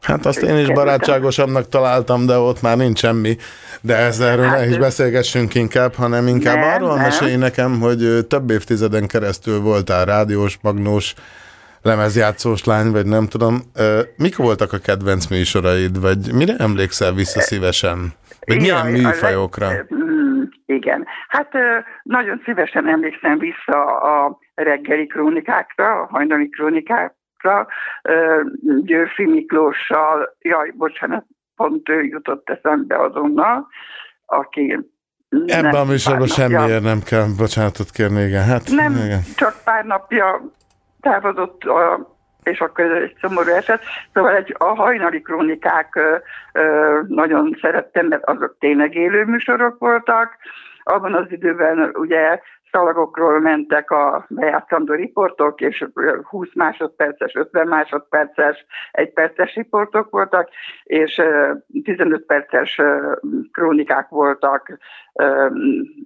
Hát 0.00 0.26
azt 0.26 0.42
én 0.42 0.56
is 0.56 0.72
barátságosabbnak 0.72 1.68
találtam, 1.68 2.26
de 2.26 2.38
ott 2.38 2.62
már 2.62 2.76
nincs 2.76 2.98
semmi. 2.98 3.36
De 3.80 3.96
ez 3.96 4.20
erről 4.20 4.46
ne 4.46 4.66
is 4.66 4.78
beszélgessünk 4.78 5.54
inkább, 5.54 5.94
hanem 5.94 6.26
inkább 6.26 6.56
Nem, 6.56 6.74
arról 6.74 6.94
nem. 6.94 7.02
mesélj 7.02 7.36
nekem, 7.36 7.80
hogy 7.80 8.26
több 8.28 8.50
évtizeden 8.50 9.06
keresztül 9.06 9.60
voltál 9.60 10.04
rádiós, 10.04 10.58
magnós, 10.62 11.14
lemezjátszós 11.82 12.64
lány, 12.64 12.90
vagy 12.90 13.06
nem 13.06 13.26
tudom. 13.26 13.62
Mik 14.16 14.36
voltak 14.36 14.72
a 14.72 14.78
kedvenc 14.78 15.26
műsoraid, 15.26 16.00
vagy 16.00 16.32
mire 16.32 16.54
emlékszel 16.58 17.12
vissza 17.12 17.40
szívesen? 17.40 18.12
Vagy 18.48 18.60
milyen 18.60 18.88
Jaj, 18.88 18.92
műfajokra? 18.92 19.66
leg- 19.66 19.94
Mm, 19.94 20.42
Igen. 20.66 21.06
Hát 21.28 21.52
nagyon 22.02 22.42
szívesen 22.44 22.88
emlékszem 22.88 23.38
vissza 23.38 23.98
a 24.00 24.38
reggeli 24.54 25.06
krónikákra, 25.06 26.00
a 26.00 26.06
hajnali 26.10 26.48
krónikákra, 26.48 27.66
ö, 28.02 28.40
Györfi 28.82 29.24
Miklóssal, 29.26 30.36
jaj, 30.38 30.70
bocsánat, 30.76 31.24
pont 31.56 31.88
ő 31.88 32.02
jutott 32.02 32.48
eszembe 32.50 32.96
azonnal, 33.02 33.66
aki 34.26 34.78
Ebben 35.46 35.74
a 35.74 35.84
műsorban 35.84 36.26
semmiért 36.26 36.82
nem 36.82 37.00
kell 37.02 37.24
bocsánatot 37.38 37.90
kérni, 37.90 38.22
igen. 38.22 38.44
Hát, 38.44 38.68
Nem, 38.70 38.92
igen. 38.92 39.20
csak 39.36 39.54
pár 39.64 39.84
napja 39.84 40.40
távozott, 41.00 41.62
a, 41.64 42.16
és 42.48 42.60
akkor 42.60 42.84
ez 42.84 43.02
egy 43.02 43.16
szomorú 43.20 43.50
eset. 43.50 43.82
Szóval 44.14 44.34
egy, 44.34 44.54
a 44.58 44.64
hajnali 44.64 45.22
krónikák 45.22 45.94
ö, 45.94 46.16
ö, 46.52 47.00
nagyon 47.06 47.58
szerettem, 47.60 48.06
mert 48.06 48.24
azok 48.24 48.56
tényleg 48.58 48.94
élő 48.94 49.24
műsorok 49.24 49.78
voltak. 49.78 50.36
Abban 50.82 51.14
az 51.14 51.26
időben 51.28 51.90
ugye 51.94 52.40
szalagokról 52.70 53.40
mentek 53.40 53.90
a 53.90 54.26
bejátszandó 54.28 54.94
riportok, 54.94 55.60
és 55.60 55.84
ö, 55.94 56.18
20 56.22 56.48
másodperces, 56.54 57.34
50 57.34 57.66
másodperces, 57.66 58.66
egy 58.92 59.12
perces 59.12 59.54
riportok 59.54 60.10
voltak, 60.10 60.48
és 60.84 61.18
ö, 61.18 61.52
15 61.84 62.26
perces 62.26 62.80
krónikák 63.52 64.08
voltak 64.08 64.78
ö, 65.12 65.46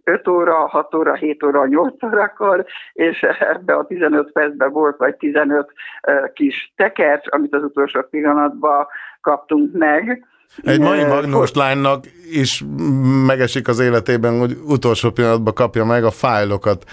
5 0.05 0.29
óra, 0.29 0.67
6 0.67 0.95
óra, 0.95 1.15
7 1.15 1.43
óra, 1.43 1.67
8 1.67 2.03
órakor, 2.03 2.65
és 2.93 3.23
ebbe 3.39 3.75
a 3.75 3.87
15 3.87 4.33
percben 4.33 4.73
volt 4.73 4.97
vagy 4.97 5.17
15 5.17 5.73
ö, 6.03 6.25
kis 6.33 6.73
tekercs, 6.77 7.27
amit 7.31 7.55
az 7.55 7.63
utolsó 7.63 8.03
pillanatban 8.11 8.87
kaptunk 9.21 9.73
meg. 9.73 10.27
Egy 10.63 10.81
mai 10.81 11.05
magnós 11.05 11.53
lánynak 11.53 12.05
is 12.31 12.65
megesik 13.27 13.69
az 13.69 13.79
életében, 13.79 14.39
hogy 14.39 14.57
utolsó 14.65 15.11
pillanatban 15.11 15.55
kapja 15.55 15.85
meg 15.85 16.05
a 16.05 16.11
fájlokat. 16.11 16.85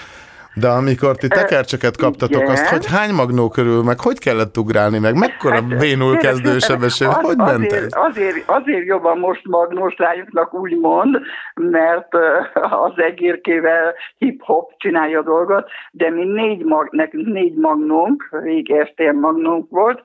De 0.54 0.68
amikor 0.68 1.16
ti 1.16 1.28
tekercseket 1.28 1.98
kaptatok, 1.98 2.42
igen. 2.42 2.52
azt 2.52 2.68
hogy 2.68 2.86
hány 2.86 3.14
magnó 3.14 3.50
körül, 3.50 3.84
meg 3.84 4.00
hogy 4.00 4.20
kellett 4.20 4.58
ugrálni, 4.58 5.00
meg 5.00 5.16
mekkora 5.16 5.62
bénul 5.62 6.18
Kérlek 6.18 6.20
kezdősebesség, 6.20 7.08
szépen, 7.08 7.24
hogy 7.24 7.38
ment 7.38 7.72
azért, 7.72 7.96
azért, 7.96 8.44
azért 8.46 8.86
jobban 8.86 9.18
most 9.18 9.48
magnós 9.48 9.96
lányoknak 9.98 10.54
úgy 10.54 10.78
mond, 10.80 11.20
mert 11.54 12.14
az 12.86 12.94
egérkével 12.96 13.94
hip-hop 14.18 14.74
csinálja 14.78 15.20
a 15.20 15.24
dolgot, 15.24 15.70
de 15.92 16.10
mi 16.10 16.24
négy 16.24 16.64
mag, 16.64 16.88
nekünk 16.92 17.28
négy 17.28 17.56
magnónk, 17.56 18.30
rég 18.44 18.74
STM 18.86 19.18
magnónk 19.20 19.70
volt, 19.70 20.04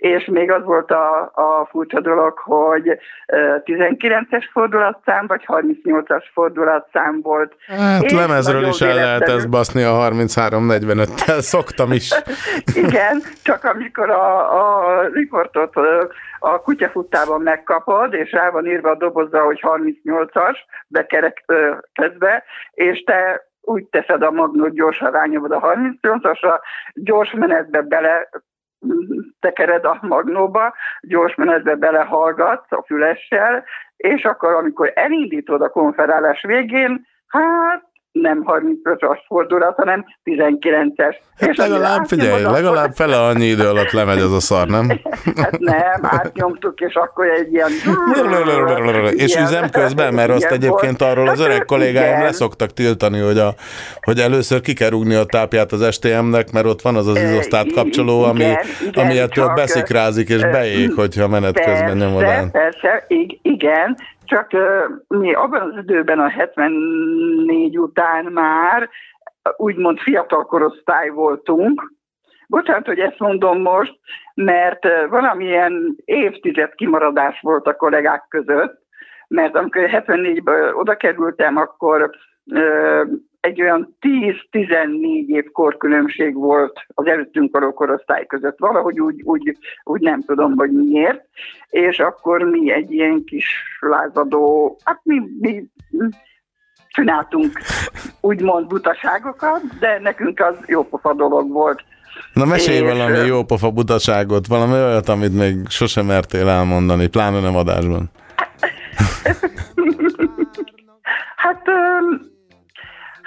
és 0.00 0.24
még 0.24 0.50
az 0.50 0.64
volt 0.64 0.90
a, 0.90 1.20
a 1.34 1.66
furcsa 1.70 2.00
dolog, 2.00 2.38
hogy 2.38 2.88
ö, 3.26 3.56
19-es 3.64 4.44
fordulatszám, 4.52 5.26
vagy 5.26 5.44
38-as 5.46 6.24
fordulatszám 6.32 7.20
volt. 7.22 7.54
Hát 7.66 8.02
És 8.02 8.12
lemezről 8.12 8.66
is 8.66 8.80
el 8.80 8.94
lehet 8.94 9.28
ezt 9.28 9.50
baszni 9.50 9.82
a 9.82 9.92
33-45-tel, 9.92 11.40
szoktam 11.40 11.92
is. 11.92 12.10
Igen, 12.84 13.20
csak 13.42 13.64
amikor 13.64 14.10
a, 14.10 14.58
a 14.60 15.02
riportot 15.12 15.74
a 16.38 16.60
kutyafuttában 16.60 17.40
megkapod, 17.40 18.14
és 18.14 18.32
rá 18.32 18.50
van 18.50 18.66
írva 18.66 18.90
a 18.90 18.96
dobozra, 18.96 19.44
hogy 19.44 19.60
38-as, 19.62 20.56
bekerek 20.88 21.44
közbe, 21.92 22.44
és 22.70 23.02
te 23.02 23.48
úgy 23.60 23.84
teszed 23.84 24.22
a 24.22 24.30
magnót, 24.30 24.74
gyorsan 24.74 25.10
rányomod 25.10 25.52
a 25.52 25.60
38-asra, 25.60 26.60
gyors 26.94 27.32
menetbe 27.32 27.82
bele 27.82 28.28
tekered 29.40 29.84
a 29.84 29.98
magnóba, 30.00 30.74
gyors 31.00 31.34
menetbe 31.34 31.74
belehallgatsz 31.74 32.72
a 32.72 32.82
fülessel, 32.86 33.64
és 33.96 34.24
akkor, 34.24 34.54
amikor 34.54 34.92
elindítod 34.94 35.62
a 35.62 35.70
konferálás 35.70 36.42
végén, 36.42 37.06
hát 37.26 37.89
nem 38.12 38.44
35-as 38.46 39.18
fordulat, 39.26 39.74
hanem 39.76 40.04
19-es. 40.24 41.16
Hát 41.36 41.50
És 41.50 41.56
legalább, 41.56 42.04
figyelj, 42.04 42.42
legalább 42.42 42.92
fele 42.92 43.20
annyi 43.20 43.44
idő 43.44 43.68
alatt 43.68 43.90
lemegy 43.90 44.18
ez 44.18 44.32
a 44.32 44.40
szar, 44.40 44.68
nem? 44.68 44.88
Hát 45.36 45.58
nem, 45.58 46.00
átnyomtuk, 46.02 46.80
és 46.80 46.94
akkor 46.94 47.26
egy 47.26 47.52
ilyen... 47.52 47.70
És 49.16 49.36
üzem 49.36 49.70
közben, 49.70 50.14
mert 50.14 50.30
azt 50.30 50.50
egyébként 50.50 51.02
arról 51.02 51.28
az 51.28 51.38
Hát, 51.38 51.48
öreg 51.48 51.64
kollégáim 51.64 52.22
leszoktak 52.22 52.72
tiltani, 52.72 53.20
hogy, 53.20 53.38
a, 53.38 53.54
hogy 54.00 54.18
először 54.18 54.60
ki 54.60 54.72
kell 54.72 54.88
rúgni 54.88 55.14
a 55.14 55.24
tápját 55.24 55.72
az 55.72 55.92
STM-nek, 55.92 56.52
mert 56.52 56.66
ott 56.66 56.82
van 56.82 56.96
az 56.96 57.06
az 57.06 57.22
izosztát 57.22 57.72
kapcsoló, 57.72 58.22
ami, 58.22 58.44
igen, 58.86 59.04
ami 59.04 59.18
ettől 59.18 59.52
beszikrázik 59.54 60.28
és 60.28 60.40
beég, 60.40 60.92
hogyha 60.92 61.28
menet 61.28 61.60
közben 61.60 61.96
nyomod 61.96 62.50
Persze, 62.50 63.04
igen, 63.42 63.96
csak 64.30 64.50
mi 65.08 65.32
abban 65.32 65.60
az 65.60 65.76
időben 65.76 66.18
a 66.18 66.28
74 66.28 67.78
után 67.78 68.24
már 68.24 68.88
úgymond 69.56 69.98
fiatal 69.98 70.44
korosztály 70.44 71.08
voltunk. 71.08 71.92
Bocsánat, 72.48 72.86
hogy 72.86 72.98
ezt 72.98 73.18
mondom 73.18 73.60
most, 73.60 73.98
mert 74.34 75.08
valamilyen 75.08 75.96
évtized 76.04 76.74
kimaradás 76.74 77.40
volt 77.40 77.66
a 77.66 77.76
kollégák 77.76 78.24
között, 78.28 78.78
mert 79.28 79.56
amikor 79.56 79.82
74-ből 79.86 80.74
oda 80.74 80.96
kerültem, 80.96 81.56
akkor 81.56 82.10
egy 83.40 83.62
olyan 83.62 83.96
10-14 84.00 85.26
év 85.26 85.50
korkülönbség 85.52 86.34
volt 86.34 86.80
az 86.94 87.06
előttünk 87.06 87.52
való 87.52 87.72
korosztály 87.72 88.26
között. 88.26 88.58
Valahogy 88.58 89.00
úgy, 89.00 89.22
úgy, 89.24 89.56
úgy 89.84 90.00
nem 90.00 90.22
tudom, 90.22 90.56
hogy 90.56 90.70
miért. 90.70 91.24
És 91.68 91.98
akkor 91.98 92.42
mi 92.42 92.72
egy 92.72 92.92
ilyen 92.92 93.24
kis 93.24 93.46
lázadó, 93.80 94.76
hát 94.84 95.00
mi, 95.02 95.22
mi 95.40 95.64
csináltunk 96.88 97.60
úgymond 98.20 98.66
butaságokat, 98.66 99.60
de 99.80 99.98
nekünk 99.98 100.40
az 100.40 100.56
jó 100.66 100.84
pofa 100.84 101.14
dolog 101.14 101.50
volt. 101.50 101.84
Na 102.32 102.44
mesélj 102.44 102.76
És, 102.76 102.82
valami 102.82 103.16
ö, 103.16 103.24
jó 103.24 103.44
pofa 103.44 103.70
butaságot, 103.70 104.46
valami 104.46 104.72
olyat, 104.72 105.08
amit 105.08 105.36
még 105.36 105.68
sosem 105.68 106.06
mertél 106.06 106.48
elmondani, 106.48 107.06
pláne 107.06 107.40
nem 107.40 107.56
adásban. 107.56 108.10
Hát, 111.36 111.62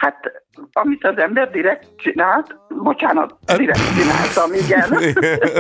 hát 0.04 0.44
amit 0.74 1.06
az 1.06 1.18
ember 1.18 1.52
direkt 1.52 1.88
csinált, 1.96 2.56
bocsánat, 2.70 3.36
direkt 3.58 3.96
csináltam, 3.98 4.54
igen. 4.64 4.90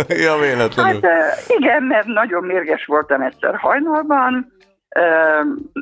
ja, 0.07 0.37
véletlenül. 0.37 0.99
Hát 1.01 1.45
igen, 1.47 1.83
mert 1.83 2.05
nagyon 2.05 2.43
mérges 2.43 2.85
voltam 2.85 3.21
egyszer 3.21 3.55
hajnalban, 3.55 4.53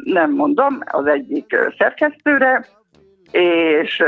nem 0.03 0.31
mondom, 0.31 0.79
az 0.85 1.05
egyik 1.05 1.55
szerkesztőre, 1.77 2.65
és 3.31 4.03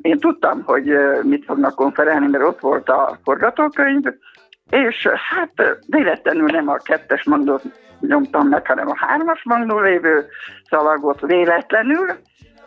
én 0.00 0.18
tudtam, 0.18 0.62
hogy 0.64 0.92
mit 1.22 1.44
fognak 1.44 1.74
konferálni, 1.74 2.26
mert 2.26 2.44
ott 2.44 2.60
volt 2.60 2.88
a 2.88 3.18
forgatókönyv, 3.24 4.04
és 4.70 5.06
hát 5.06 5.78
véletlenül 5.86 6.46
nem 6.46 6.68
a 6.68 6.76
kettes 6.76 7.24
magnót 7.24 7.62
nyomtam 8.00 8.48
meg, 8.48 8.66
hanem 8.66 8.88
a 8.88 8.96
hármas 8.96 9.42
magnó 9.44 9.80
lévő 9.80 10.26
szalagot 10.68 11.20
véletlenül, 11.20 12.06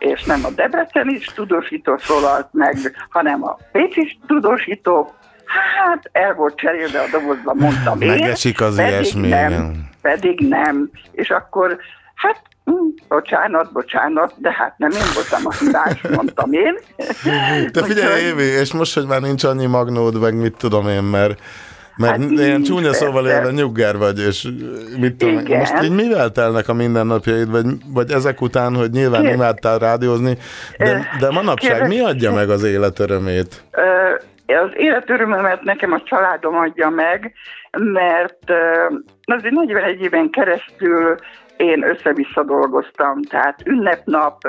és 0.02 0.24
nem 0.24 0.44
a 0.44 0.50
Debreceni 0.50 1.18
tudósító 1.34 1.96
szólalt 1.98 2.48
meg, 2.52 2.76
hanem 3.08 3.44
a 3.44 3.56
Pécsi 3.72 4.18
tudósító. 4.26 5.14
Hát 5.44 6.10
el 6.12 6.34
volt 6.34 6.56
cserélve 6.56 7.00
a 7.00 7.06
dobozban, 7.10 7.56
mondtam 7.56 8.00
én. 8.00 8.08
Megesik 8.08 8.60
az 8.60 8.76
pedig 8.76 8.92
ilyesmi, 8.92 9.28
Nem, 9.28 9.88
pedig 10.00 10.38
nem. 10.48 10.90
És 11.12 11.30
akkor, 11.30 11.78
hát 12.14 12.42
hm, 12.64 12.72
bocsánat, 13.08 13.72
bocsánat, 13.72 14.34
de 14.36 14.52
hát 14.52 14.78
nem 14.78 14.90
én 14.90 15.12
voltam 15.14 15.42
a 15.44 15.52
hibás, 15.52 16.00
mondtam 16.16 16.52
én. 16.52 16.78
De 17.72 17.82
figyelj, 17.82 18.22
Évi, 18.22 18.42
és 18.42 18.72
most, 18.72 18.94
hogy 18.94 19.06
már 19.06 19.20
nincs 19.20 19.44
annyi 19.44 19.66
magnód, 19.66 20.20
meg 20.20 20.34
mit 20.34 20.56
tudom 20.56 20.88
én, 20.88 21.02
mert 21.02 21.40
mert 21.96 22.20
Hát 22.20 22.30
ilyen 22.30 22.62
csúnya 22.62 22.92
szóval 22.92 23.22
persze. 23.22 23.38
élve 23.38 23.50
nyugger 23.52 23.96
vagy, 23.96 24.18
és 24.18 24.48
mit 24.98 25.16
tudom. 25.16 25.38
Igen. 25.38 25.58
most 25.58 25.82
így 25.82 25.90
mivel 25.94 26.30
telnek 26.30 26.68
a 26.68 26.74
mindennapjaid, 26.74 27.50
vagy, 27.50 27.64
vagy 27.86 28.10
ezek 28.10 28.40
után, 28.40 28.74
hogy 28.74 28.90
nyilván 28.90 29.22
Kér- 29.22 29.34
imádtál 29.34 29.78
rádiózni, 29.78 30.38
de, 30.78 31.06
de 31.20 31.30
manapság 31.30 31.70
Kérlek- 31.70 31.88
mi 31.88 32.00
adja 32.00 32.32
meg 32.32 32.50
az 32.50 32.62
élet 32.64 32.98
örömét? 32.98 33.62
Az 34.46 34.70
életörömömet 34.76 35.62
nekem 35.62 35.92
a 35.92 36.02
családom 36.04 36.56
adja 36.56 36.88
meg, 36.88 37.32
mert 37.78 38.38
ö, 38.46 38.54
azért 39.24 39.54
41 39.54 40.00
éven 40.00 40.30
keresztül 40.30 41.16
én 41.62 41.84
össze-vissza 41.84 42.44
dolgoztam, 42.44 43.22
tehát 43.22 43.62
ünnepnap, 43.64 44.40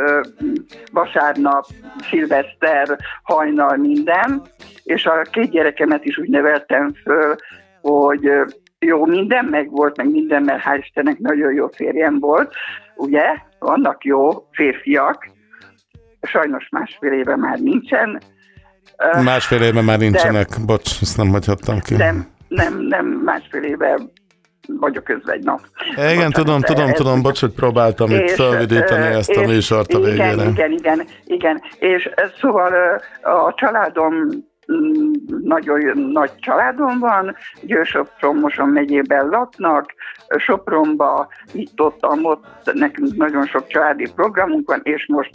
vasárnap, 0.91 1.65
szilveszter, 2.09 2.97
hajnal, 3.23 3.77
minden, 3.77 4.41
és 4.83 5.05
a 5.05 5.21
két 5.21 5.49
gyerekemet 5.49 6.05
is 6.05 6.17
úgy 6.17 6.29
neveltem 6.29 6.93
föl, 7.03 7.35
hogy 7.81 8.31
jó, 8.79 9.05
minden 9.05 9.45
meg 9.45 9.69
volt, 9.69 9.97
meg 9.97 10.09
minden, 10.11 10.43
mert 10.43 10.63
hál' 10.63 10.79
Istennek 10.79 11.17
nagyon 11.17 11.53
jó 11.53 11.67
férjem 11.67 12.19
volt, 12.19 12.53
ugye, 12.95 13.25
vannak 13.59 14.03
jó 14.03 14.29
férfiak, 14.51 15.27
sajnos 16.21 16.67
másfél 16.69 17.11
éve 17.11 17.35
már 17.35 17.59
nincsen, 17.59 18.21
Másfél 19.23 19.61
évben 19.61 19.83
már 19.83 19.97
de- 19.97 20.03
nincsenek, 20.03 20.47
bocs, 20.65 21.01
ezt 21.01 21.17
nem 21.17 21.29
hagyhattam 21.29 21.79
ki. 21.79 21.95
nem, 21.95 22.27
nem, 22.47 22.79
nem, 22.79 23.05
másfél 23.05 23.63
éve 23.63 23.99
vagyok 24.67 25.09
özvegy, 25.09 25.43
no. 25.43 25.55
Igen, 26.13 26.31
tudom, 26.31 26.59
de 26.59 26.67
tudom, 26.67 26.87
ez- 26.89 26.95
tudom, 26.95 27.21
bocs, 27.21 27.39
hogy 27.39 27.51
próbáltam 27.51 28.09
itt 28.11 28.29
felvidítani 28.29 29.05
ezt 29.05 29.29
a 29.29 29.41
és- 29.41 29.47
műsort 29.47 29.93
a 29.93 29.97
igen, 29.99 30.09
végére. 30.11 30.49
Igen, 30.49 30.71
igen, 30.71 31.07
igen. 31.25 31.61
És 31.79 32.09
ö, 32.15 32.25
szóval 32.41 32.73
a 33.21 33.53
családom 33.55 34.13
mm, 34.71 35.11
nagyon 35.43 35.97
nagy 36.11 36.31
családom 36.39 36.99
van, 36.99 37.35
Győr-Sopron, 37.61 38.35
Moson 38.35 38.69
megyében 38.69 39.27
laknak, 39.27 39.93
Sopronba, 40.37 41.27
itt 41.53 41.79
ott, 41.79 42.05
ott 42.21 42.73
nekünk 42.73 43.15
nagyon 43.15 43.45
sok 43.45 43.67
családi 43.67 44.11
programunk 44.15 44.67
van, 44.69 44.79
és 44.83 45.05
most 45.07 45.29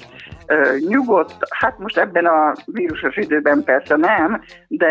nyugodt, 0.89 1.37
hát 1.51 1.79
most 1.79 1.99
ebben 1.99 2.27
a 2.27 2.53
vírusos 2.65 3.17
időben 3.17 3.65
persze 3.65 3.97
nem, 3.97 4.41
de 4.69 4.89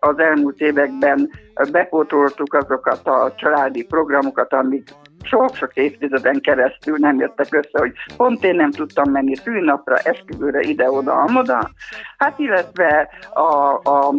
az 0.00 0.18
elmúlt 0.18 0.60
években 0.60 1.30
bepótoltuk 1.72 2.54
azokat 2.54 3.06
a 3.06 3.34
családi 3.36 3.84
programokat, 3.84 4.52
amik 4.52 4.88
sok-sok 5.22 5.74
évtizeden 5.74 6.40
keresztül 6.40 6.96
nem 6.98 7.18
jöttek 7.18 7.54
össze, 7.54 7.78
hogy 7.78 7.92
pont 8.16 8.44
én 8.44 8.54
nem 8.54 8.70
tudtam 8.70 9.10
menni 9.10 9.34
szűnapra, 9.34 9.96
esküvőre, 9.96 10.60
ide-oda, 10.60 11.12
amoda. 11.12 11.70
Hát 12.18 12.38
illetve 12.38 13.08
a, 13.32 13.74
a 13.74 14.14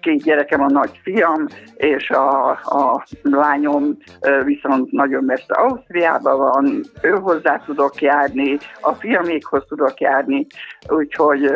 két 0.00 0.22
gyerekem, 0.22 0.60
a 0.60 0.70
nagy 0.70 1.00
fiam, 1.02 1.46
és 1.76 2.10
a, 2.10 2.50
a 2.50 3.04
lányom 3.22 3.96
viszont 4.44 4.90
nagyon 4.90 5.24
messze 5.24 5.54
Ausztriában 5.54 6.38
van, 6.38 6.80
ő 7.02 7.10
hozzá 7.10 7.62
tudok 7.66 8.00
járni, 8.00 8.58
a 8.80 8.92
fiamékhoz 8.92 9.64
tudok 9.68 10.00
járni, 10.00 10.46
úgyhogy, 10.88 11.52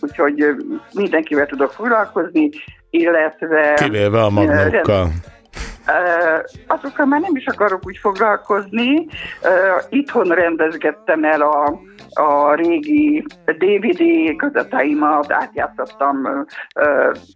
úgyhogy 0.00 0.44
mindenkivel 0.92 1.46
tudok 1.46 1.72
foglalkozni, 1.72 2.50
illetve... 2.90 3.74
Kivéve 3.74 4.22
a 4.22 4.30
magnókkal. 4.30 5.08
Azokkal 6.66 7.06
már 7.06 7.20
nem 7.20 7.36
is 7.36 7.46
akarok 7.46 7.86
úgy 7.86 7.96
foglalkozni. 7.96 9.06
Itthon 9.88 10.28
rendezgettem 10.28 11.24
el 11.24 11.40
a, 11.40 11.80
a 12.12 12.54
régi 12.54 13.24
DVD 13.44 14.36
kazettáimat, 14.36 15.32
átjátszottam 15.32 16.46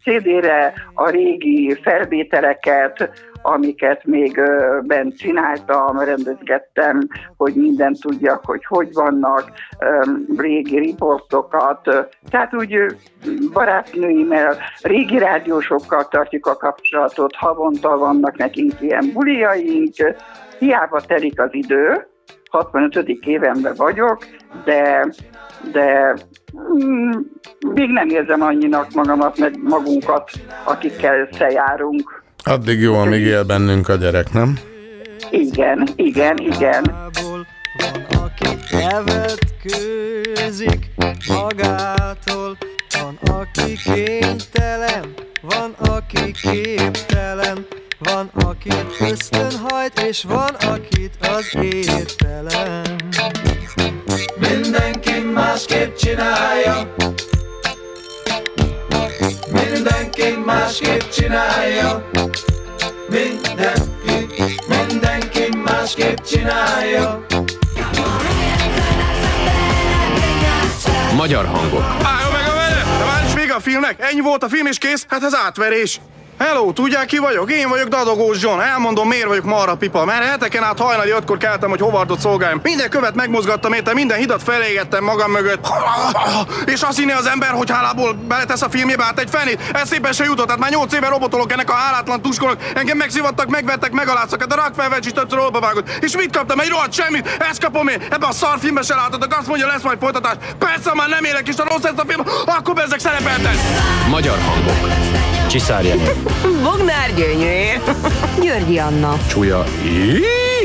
CD-re 0.03 0.73
a 0.95 1.09
régi 1.09 1.79
felvételeket, 1.83 3.11
amiket 3.43 4.05
még 4.05 4.41
bent 4.83 5.17
csináltam, 5.17 5.99
rendezgettem, 5.99 7.01
hogy 7.37 7.55
minden 7.55 7.95
tudjak, 8.01 8.45
hogy 8.45 8.65
hogy 8.65 8.89
vannak, 8.93 9.51
régi 10.37 10.79
riportokat. 10.79 12.09
Tehát 12.31 12.55
úgy 12.55 12.77
barátnőimmel, 13.53 14.57
régi 14.83 15.19
rádiósokkal 15.19 16.09
tartjuk 16.09 16.47
a 16.47 16.57
kapcsolatot, 16.57 17.35
havonta 17.35 17.99
vannak 17.99 18.37
nekünk 18.37 18.73
ilyen 18.81 19.11
buliaink, 19.13 19.95
hiába 20.59 21.01
telik 21.01 21.41
az 21.41 21.55
idő, 21.55 22.07
65. 22.55 23.09
évenben 23.21 23.75
vagyok, 23.77 24.27
de, 24.65 25.09
de 25.73 26.17
mm, 26.85 27.11
még 27.75 27.91
nem 27.91 28.09
érzem 28.09 28.43
annyinak 28.43 28.93
magamat, 28.93 29.39
meg 29.39 29.63
magunkat, 29.63 30.31
akikkel 30.65 31.29
összejárunk. 31.31 32.23
Addig 32.45 32.81
jó, 32.81 32.95
amíg 32.95 33.21
él 33.21 33.45
bennünk 33.45 33.89
a 33.89 33.95
gyerek, 33.95 34.33
nem? 34.33 34.59
Igen, 35.31 35.89
igen, 35.97 36.39
igen. 36.39 36.85
elvetkőzik 38.71 40.91
magától. 41.29 42.57
Van, 43.05 43.19
aki 43.45 43.77
kénytelen, 43.85 45.15
van, 45.41 45.75
aki 45.79 46.33
képtelen, 46.33 47.67
van, 47.99 48.31
akit 48.35 48.87
ösztönhajt, 49.01 50.01
és 50.01 50.23
van, 50.23 50.55
akit 50.55 51.15
az 51.21 51.55
értelem. 51.63 52.97
Mindenki 54.37 55.19
másképp 55.33 55.97
csinálja 55.97 56.95
Mindenki 59.53 60.37
másképp 60.45 61.01
csinálja 61.01 62.11
Mindenki, 63.09 64.45
mindenki 64.69 65.57
másképp 65.65 66.19
csinálja 66.19 67.27
Magyar 71.17 71.47
hangok. 71.47 72.24
Vége 73.55 73.57
a 73.57 73.61
filmnek? 73.61 74.11
Ennyi 74.11 74.21
volt 74.21 74.43
a 74.43 74.49
film 74.49 74.67
és 74.67 74.79
kész? 74.79 75.07
Hát 75.09 75.23
ez 75.23 75.35
átverés. 75.35 76.01
Hello, 76.39 76.73
tudják 76.73 77.07
ki 77.07 77.19
vagyok? 77.19 77.51
Én 77.51 77.69
vagyok 77.69 77.89
Dadogós 77.89 78.43
John. 78.43 78.61
Elmondom, 78.61 79.09
miért 79.09 79.27
vagyok 79.27 79.45
marra 79.45 79.77
pipa. 79.77 80.05
Mert 80.05 80.25
heteken 80.25 80.63
át 80.63 80.79
hajnali 80.79 81.11
ötkor 81.11 81.39
keltem, 81.39 81.71
hogy 81.71 81.81
hovartot 81.81 82.21
szolgáljam. 82.21 82.61
Minden 82.63 82.91
követ 82.91 83.15
megmozgattam 83.15 83.73
érte, 83.73 83.93
minden 83.93 84.19
hidat 84.19 84.43
felégettem 84.43 85.05
magam 85.05 85.31
mögött. 85.31 85.67
És 86.75 86.83
azt 86.83 86.99
hinné 86.99 87.13
az 87.13 87.27
ember, 87.27 87.51
hogy 87.51 87.71
hálából 87.71 88.13
beletesz 88.13 88.63
a 88.63 88.69
filmjébe 88.71 89.05
hát 89.05 89.19
egy 89.19 89.31
fenét. 89.31 89.61
Ez 89.73 89.89
szépen 89.89 90.13
se 90.13 90.25
jutott, 90.25 90.51
hát 90.51 90.59
már 90.59 90.71
8 90.71 90.93
éve 90.93 91.09
robotolok 91.09 91.53
ennek 91.53 91.71
a 91.71 91.75
hálátlan 91.75 92.23
tuskolok. 92.23 92.57
Engem 92.75 92.97
megszivattak, 92.97 93.49
megvettek, 93.49 93.93
megaláztak, 93.93 94.41
hát 94.41 94.53
a 94.53 94.57
rakfelvecs 94.57 95.07
is 95.07 95.13
többször 95.13 95.41
vágott. 95.61 95.89
És 96.01 96.17
mit 96.17 96.37
kaptam? 96.37 96.61
Egy 96.61 96.69
rohadt 96.69 96.93
semmit. 96.93 97.37
Ezt 97.51 97.63
kapom 97.63 97.89
én. 97.89 98.03
Ebben 98.11 98.29
a 98.29 98.33
szar 98.33 98.59
filmbe 98.59 98.83
se 98.83 98.95
láttatok. 98.95 99.37
Azt 99.39 99.47
mondja, 99.47 99.67
lesz 99.67 99.83
majd 99.83 99.99
folytatás. 100.01 100.35
Persze, 100.59 100.95
már 100.95 101.09
nem 101.09 101.25
élek, 101.25 101.49
és 101.49 101.57
a 101.57 101.65
rossz 101.69 101.85
ezt 101.85 101.99
a 101.99 102.05
film, 102.07 102.23
akkor 102.47 102.75
bezzek 102.75 102.99
szerepeltek. 102.99 103.55
Magyar 104.09 104.39
hangok. 104.39 105.05
Csiszár. 105.49 105.85
Bognár 106.63 107.15
Gyönyvér. 107.17 107.81
Györgyi 108.43 108.79
Anna. 108.79 109.19
Csúlya 109.29 109.65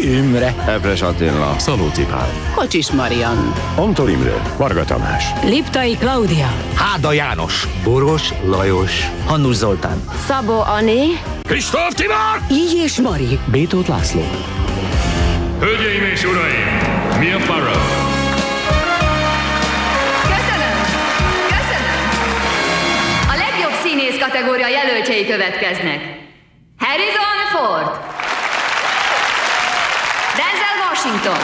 Imre. 0.02 0.54
Epres 0.68 1.02
Attila. 1.02 1.56
Szalóci 1.58 2.06
Pál. 2.06 2.30
Kocsis 2.56 2.92
Marian. 2.92 3.54
Antol 3.76 4.10
Imre. 4.10 4.42
Varga 4.58 4.84
Tamás. 4.84 5.24
Liptai 5.44 5.98
Klaudia. 5.98 6.52
Háda 6.74 7.12
János. 7.12 7.68
Boros 7.84 8.34
Lajos. 8.46 9.10
Hannus 9.26 9.56
Zoltán. 9.56 10.04
Szabó 10.28 10.60
Ani. 10.62 11.22
Kristóf 11.44 11.94
Tibor! 11.94 12.42
Így 12.52 12.82
és 12.84 13.00
Mari. 13.02 13.40
Bétót 13.46 13.88
László. 13.88 14.22
Hölgyeim 15.60 16.04
és 16.14 16.24
uraim, 16.24 16.80
mi 17.20 17.32
a 17.32 17.40
Farrow? 17.40 17.99
Kategória 24.40 24.68
jelöltjei 24.68 25.26
következnek. 25.26 26.02
Harrison 26.78 27.40
Ford. 27.52 28.00
Denzel 30.36 30.78
Washington. 30.88 31.38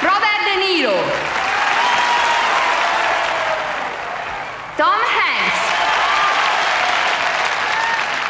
Robert 0.00 0.42
De 0.44 0.54
Niro. 0.58 0.96
Tom 4.76 5.00
Hanks. 5.16 5.60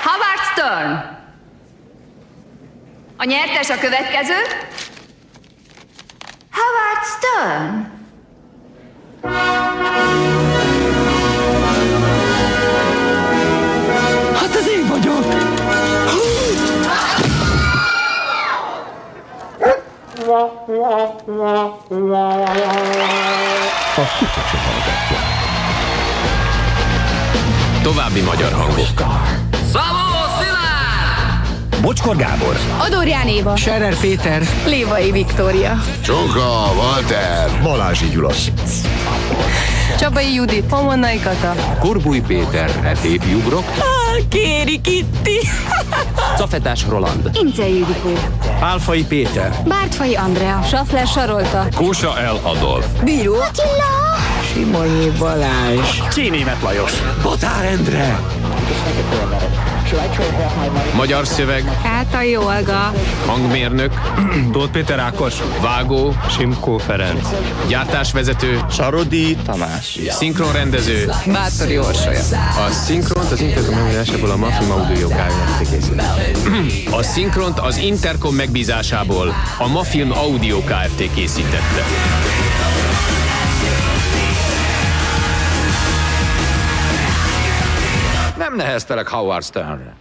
Howard 0.03 0.41
Stern. 0.53 1.19
A 3.17 3.25
nyertes 3.25 3.71
a 3.71 3.79
következő. 3.79 4.37
Howard 6.51 7.05
Stern. 7.19 7.96
A 20.69 20.71
kutya 24.19 24.43
se 24.51 24.59
hallgatja. 24.59 25.19
További 27.83 28.21
magyar 28.21 28.53
hangok. 28.53 28.99
Szabó 29.73 30.17
Szilárd! 30.39 31.81
Bocskor 31.81 32.17
Gábor. 32.17 32.57
Adorján 32.79 33.29
Éva. 33.29 33.57
Scherer 33.57 33.97
Péter. 33.97 34.43
Lévai 34.67 35.11
Viktória. 35.11 35.83
Csonka, 36.05 36.73
Walter. 36.77 37.51
Balázsi 37.63 38.09
Gyula. 38.09 38.31
Csabai 39.99 40.35
Judit. 40.35 40.65
Pomonnai 40.65 41.21
Kata. 41.21 41.55
Korbúj 41.79 42.21
Péter, 42.21 42.71
Etép 42.85 43.23
Jugrok. 43.31 43.65
Kéri 44.29 44.81
Kitti. 44.81 45.39
Cafetás 46.37 46.87
Roland. 46.89 47.31
Ince 47.43 47.69
Ildikó. 47.69 48.13
Álfai 48.61 49.05
Péter. 49.05 49.53
Bártfai 49.67 50.15
Andrea. 50.15 50.63
Safler 50.63 51.07
Sarolta. 51.07 51.67
Kósa 51.75 52.19
El 52.19 52.41
Adolf. 52.43 52.87
Bíró. 53.05 53.35
Attila. 53.35 54.17
Simonyi 54.53 55.11
Balázs. 55.19 55.99
Csínémet 56.13 56.63
Lajos. 56.63 56.93
Botár 57.23 57.65
Endre. 57.65 58.19
Magyar 60.95 61.27
szöveg. 61.27 61.65
Kátai 61.83 62.37
Olga. 62.37 62.93
Hangmérnök. 63.27 63.93
Tóth 64.53 64.71
Péter 64.71 64.99
Ákos. 64.99 65.35
Vágó. 65.63 66.15
Simkó 66.37 66.79
Ferenc. 66.79 67.29
Gyártásvezető. 67.69 68.61
Sarodi 68.71 69.37
Tamás. 69.37 69.99
Szinkronrendező. 70.09 71.13
Bátori 71.27 71.79
Orsolya. 71.79 72.21
A 72.69 72.71
szinkront 72.71 73.31
az 73.31 73.41
Intercom 73.41 73.77
megbízásából 73.77 74.31
a 74.31 74.37
Mafim 74.37 74.71
Audio 74.71 75.09
Kft. 75.09 75.93
A 76.91 77.03
szinkront 77.03 77.59
az 77.59 77.77
Intercom 77.77 78.35
megbízásából 78.35 79.35
a 79.59 79.69
Mafilm 79.69 80.13
Audio 80.13 80.59
Kft. 80.59 81.15
készítette. 81.15 81.85
Nem 88.57 88.67
neheztelek 88.67 89.09
Howard 89.09 89.45
Sternre. 89.45 89.95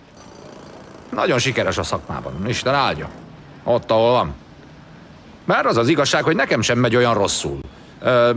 Nagyon 1.09 1.39
sikeres 1.39 1.77
a 1.77 1.83
szakmában, 1.83 2.33
Isten 2.47 2.73
áldja. 2.73 3.09
Ott, 3.63 3.91
ahol 3.91 4.11
van. 4.11 4.33
Bár 5.45 5.65
az 5.65 5.77
az 5.77 5.87
igazság, 5.87 6.23
hogy 6.23 6.35
nekem 6.35 6.61
sem 6.61 6.77
megy 6.77 6.95
olyan 6.95 7.13
rosszul. 7.13 7.59
Ö, 8.01 8.29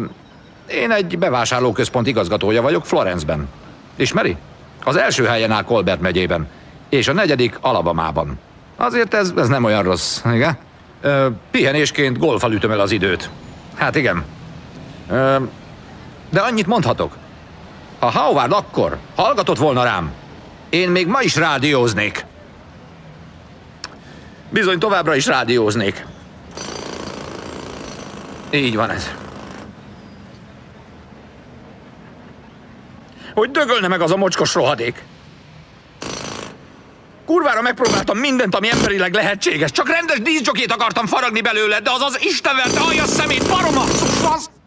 én 0.71 0.91
egy 0.91 1.19
bevásárlóközpont 1.19 2.07
igazgatója 2.07 2.63
vagyok 2.63 2.87
Florenceben. 2.87 3.49
Ismeri? 3.97 4.37
Az 4.85 4.97
első 4.97 5.25
helyen 5.25 5.51
áll 5.51 5.63
Colbert 5.63 6.01
megyében, 6.01 6.49
és 6.89 7.09
a 7.09 7.13
negyedik 7.13 7.59
Alabamában. 7.61 8.39
Azért 8.77 9.15
ez, 9.15 9.33
ez 9.37 9.49
nem 9.49 9.65
olyan 9.65 9.83
rossz, 9.83 10.21
igen? 10.25 10.59
Ö, 11.01 11.27
pihenésként 11.51 12.19
golfal 12.19 12.53
ütöm 12.53 12.71
el 12.71 12.81
az 12.81 12.91
időt. 12.91 13.31
Hát 13.75 13.97
igen. 13.97 14.25
Ö, 15.11 15.37
de 16.31 16.41
annyit 16.41 16.67
mondhatok. 16.67 17.17
Ha 17.99 18.11
Howard 18.11 18.53
akkor 18.53 18.99
hallgatott 19.17 19.59
volna 19.59 19.83
rám, 19.83 20.13
én 20.69 20.91
még 20.91 21.07
ma 21.07 21.21
is 21.21 21.37
rádióznék. 21.37 22.25
Bizony 24.51 24.79
továbbra 24.79 25.15
is 25.15 25.27
rádióznék. 25.27 26.07
Így 28.51 28.77
van 28.77 28.91
ez. 28.91 29.11
Hogy 33.35 33.51
dögölne 33.51 33.89
meg 33.89 34.01
az 34.01 34.11
a 34.11 34.17
mocskos 34.17 34.55
rohadék. 34.55 35.05
Kurvára 37.27 37.63
megpróbáltam 37.63 38.19
mindent, 38.19 38.55
ami 38.55 38.71
emberileg 38.71 39.15
lehetséges. 39.15 39.71
Csak 39.71 39.89
rendes 39.89 40.21
díszcsokét 40.21 40.73
akartam 40.73 41.07
faragni 41.07 41.41
belőle, 41.41 41.81
de 41.81 41.91
az 41.91 42.01
az 42.01 42.19
istenverte 42.21 42.81
alja 42.81 43.05
szemét 43.05 43.49
baromasszus 43.49 44.23
az! 44.35 44.58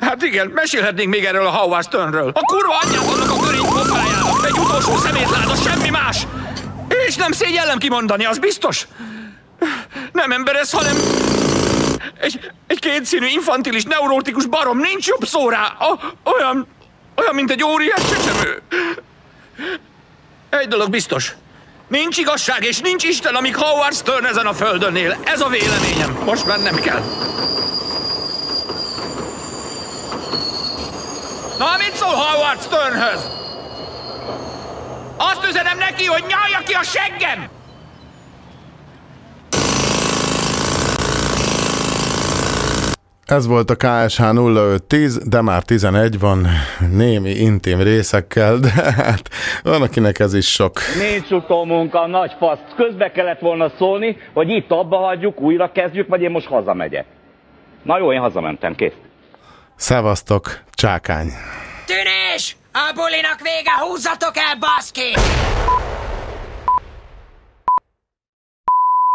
Hát 0.00 0.22
igen, 0.22 0.46
mesélhetnénk 0.46 1.10
még 1.10 1.24
erről 1.24 1.46
a 1.46 1.50
Howard 1.50 1.84
Sternről. 1.84 2.30
A 2.34 2.40
kurva 2.40 2.78
anyját 2.78 3.04
annak 3.04 3.30
a 3.30 3.40
körény 3.46 3.66
pofájának. 3.66 4.46
Egy 4.46 4.58
utolsó 4.58 4.96
szemétláda, 4.96 5.54
semmi 5.54 5.88
más. 5.88 6.26
És 7.06 7.16
nem 7.16 7.32
szégyellem 7.32 7.78
kimondani, 7.78 8.24
az 8.24 8.38
biztos. 8.38 8.86
Nem 10.12 10.32
ember 10.32 10.56
ez, 10.56 10.70
hanem 10.70 10.96
egy, 12.20 12.50
egy 12.66 12.78
kétszínű, 12.78 13.26
infantilis, 13.26 13.84
neurótikus 13.84 14.46
barom, 14.46 14.78
nincs 14.78 15.06
jobb 15.06 15.26
szó 15.26 15.48
rá. 15.48 15.76
A, 15.78 16.14
olyan, 16.24 16.66
olyan, 17.16 17.34
mint 17.34 17.50
egy 17.50 17.64
óriás 17.64 18.00
csecsemő. 18.10 18.62
Egy 20.50 20.68
dolog 20.68 20.90
biztos. 20.90 21.34
Nincs 21.88 22.18
igazság 22.18 22.64
és 22.64 22.80
nincs 22.80 23.04
Isten, 23.04 23.34
amíg 23.34 23.56
Howard 23.56 23.94
Stern 23.94 24.24
ezen 24.24 24.46
a 24.46 24.52
földön 24.52 24.96
él. 24.96 25.16
Ez 25.24 25.40
a 25.40 25.48
véleményem. 25.48 26.18
Most 26.24 26.46
mennem 26.46 26.74
kell. 26.74 27.02
Na, 31.60 31.66
mit 31.78 31.94
szól 31.94 32.14
Howard 32.14 32.60
Sternhöz? 32.60 33.30
Azt 35.16 35.46
üzenem 35.48 35.78
neki, 35.78 36.04
hogy 36.04 36.24
nyalja 36.28 36.58
ki 36.66 36.72
a 36.72 36.82
seggem! 36.82 37.48
Ez 43.26 43.46
volt 43.46 43.70
a 43.70 43.76
KSH 43.76 44.20
0510, 44.20 45.28
de 45.28 45.40
már 45.40 45.62
11 45.62 46.18
van 46.18 46.46
némi 46.90 47.30
intim 47.30 47.80
részekkel, 47.80 48.58
de 48.58 48.70
hát 48.96 49.30
van, 49.62 49.82
akinek 49.82 50.18
ez 50.18 50.34
is 50.34 50.52
sok. 50.52 50.80
Nincs 50.98 51.30
utómunka, 51.30 52.06
nagy 52.06 52.32
fasz. 52.38 52.58
Közbe 52.76 53.10
kellett 53.10 53.40
volna 53.40 53.70
szólni, 53.78 54.16
hogy 54.32 54.48
itt 54.48 54.70
abba 54.70 54.96
hagyjuk, 54.96 55.40
újra 55.40 55.72
kezdjük, 55.72 56.08
vagy 56.08 56.22
én 56.22 56.30
most 56.30 56.46
hazamegyek. 56.46 57.04
Na 57.82 57.98
jó, 57.98 58.12
én 58.12 58.20
hazamentem, 58.20 58.74
kész. 58.74 59.09
Szevasztok, 59.80 60.60
csákány! 60.72 61.32
Tűnés! 61.86 62.56
A 62.72 62.92
bulinak 62.94 63.40
vége, 63.40 63.72
húzzatok 63.78 64.36
el, 64.36 64.56
baszki! 64.58 65.14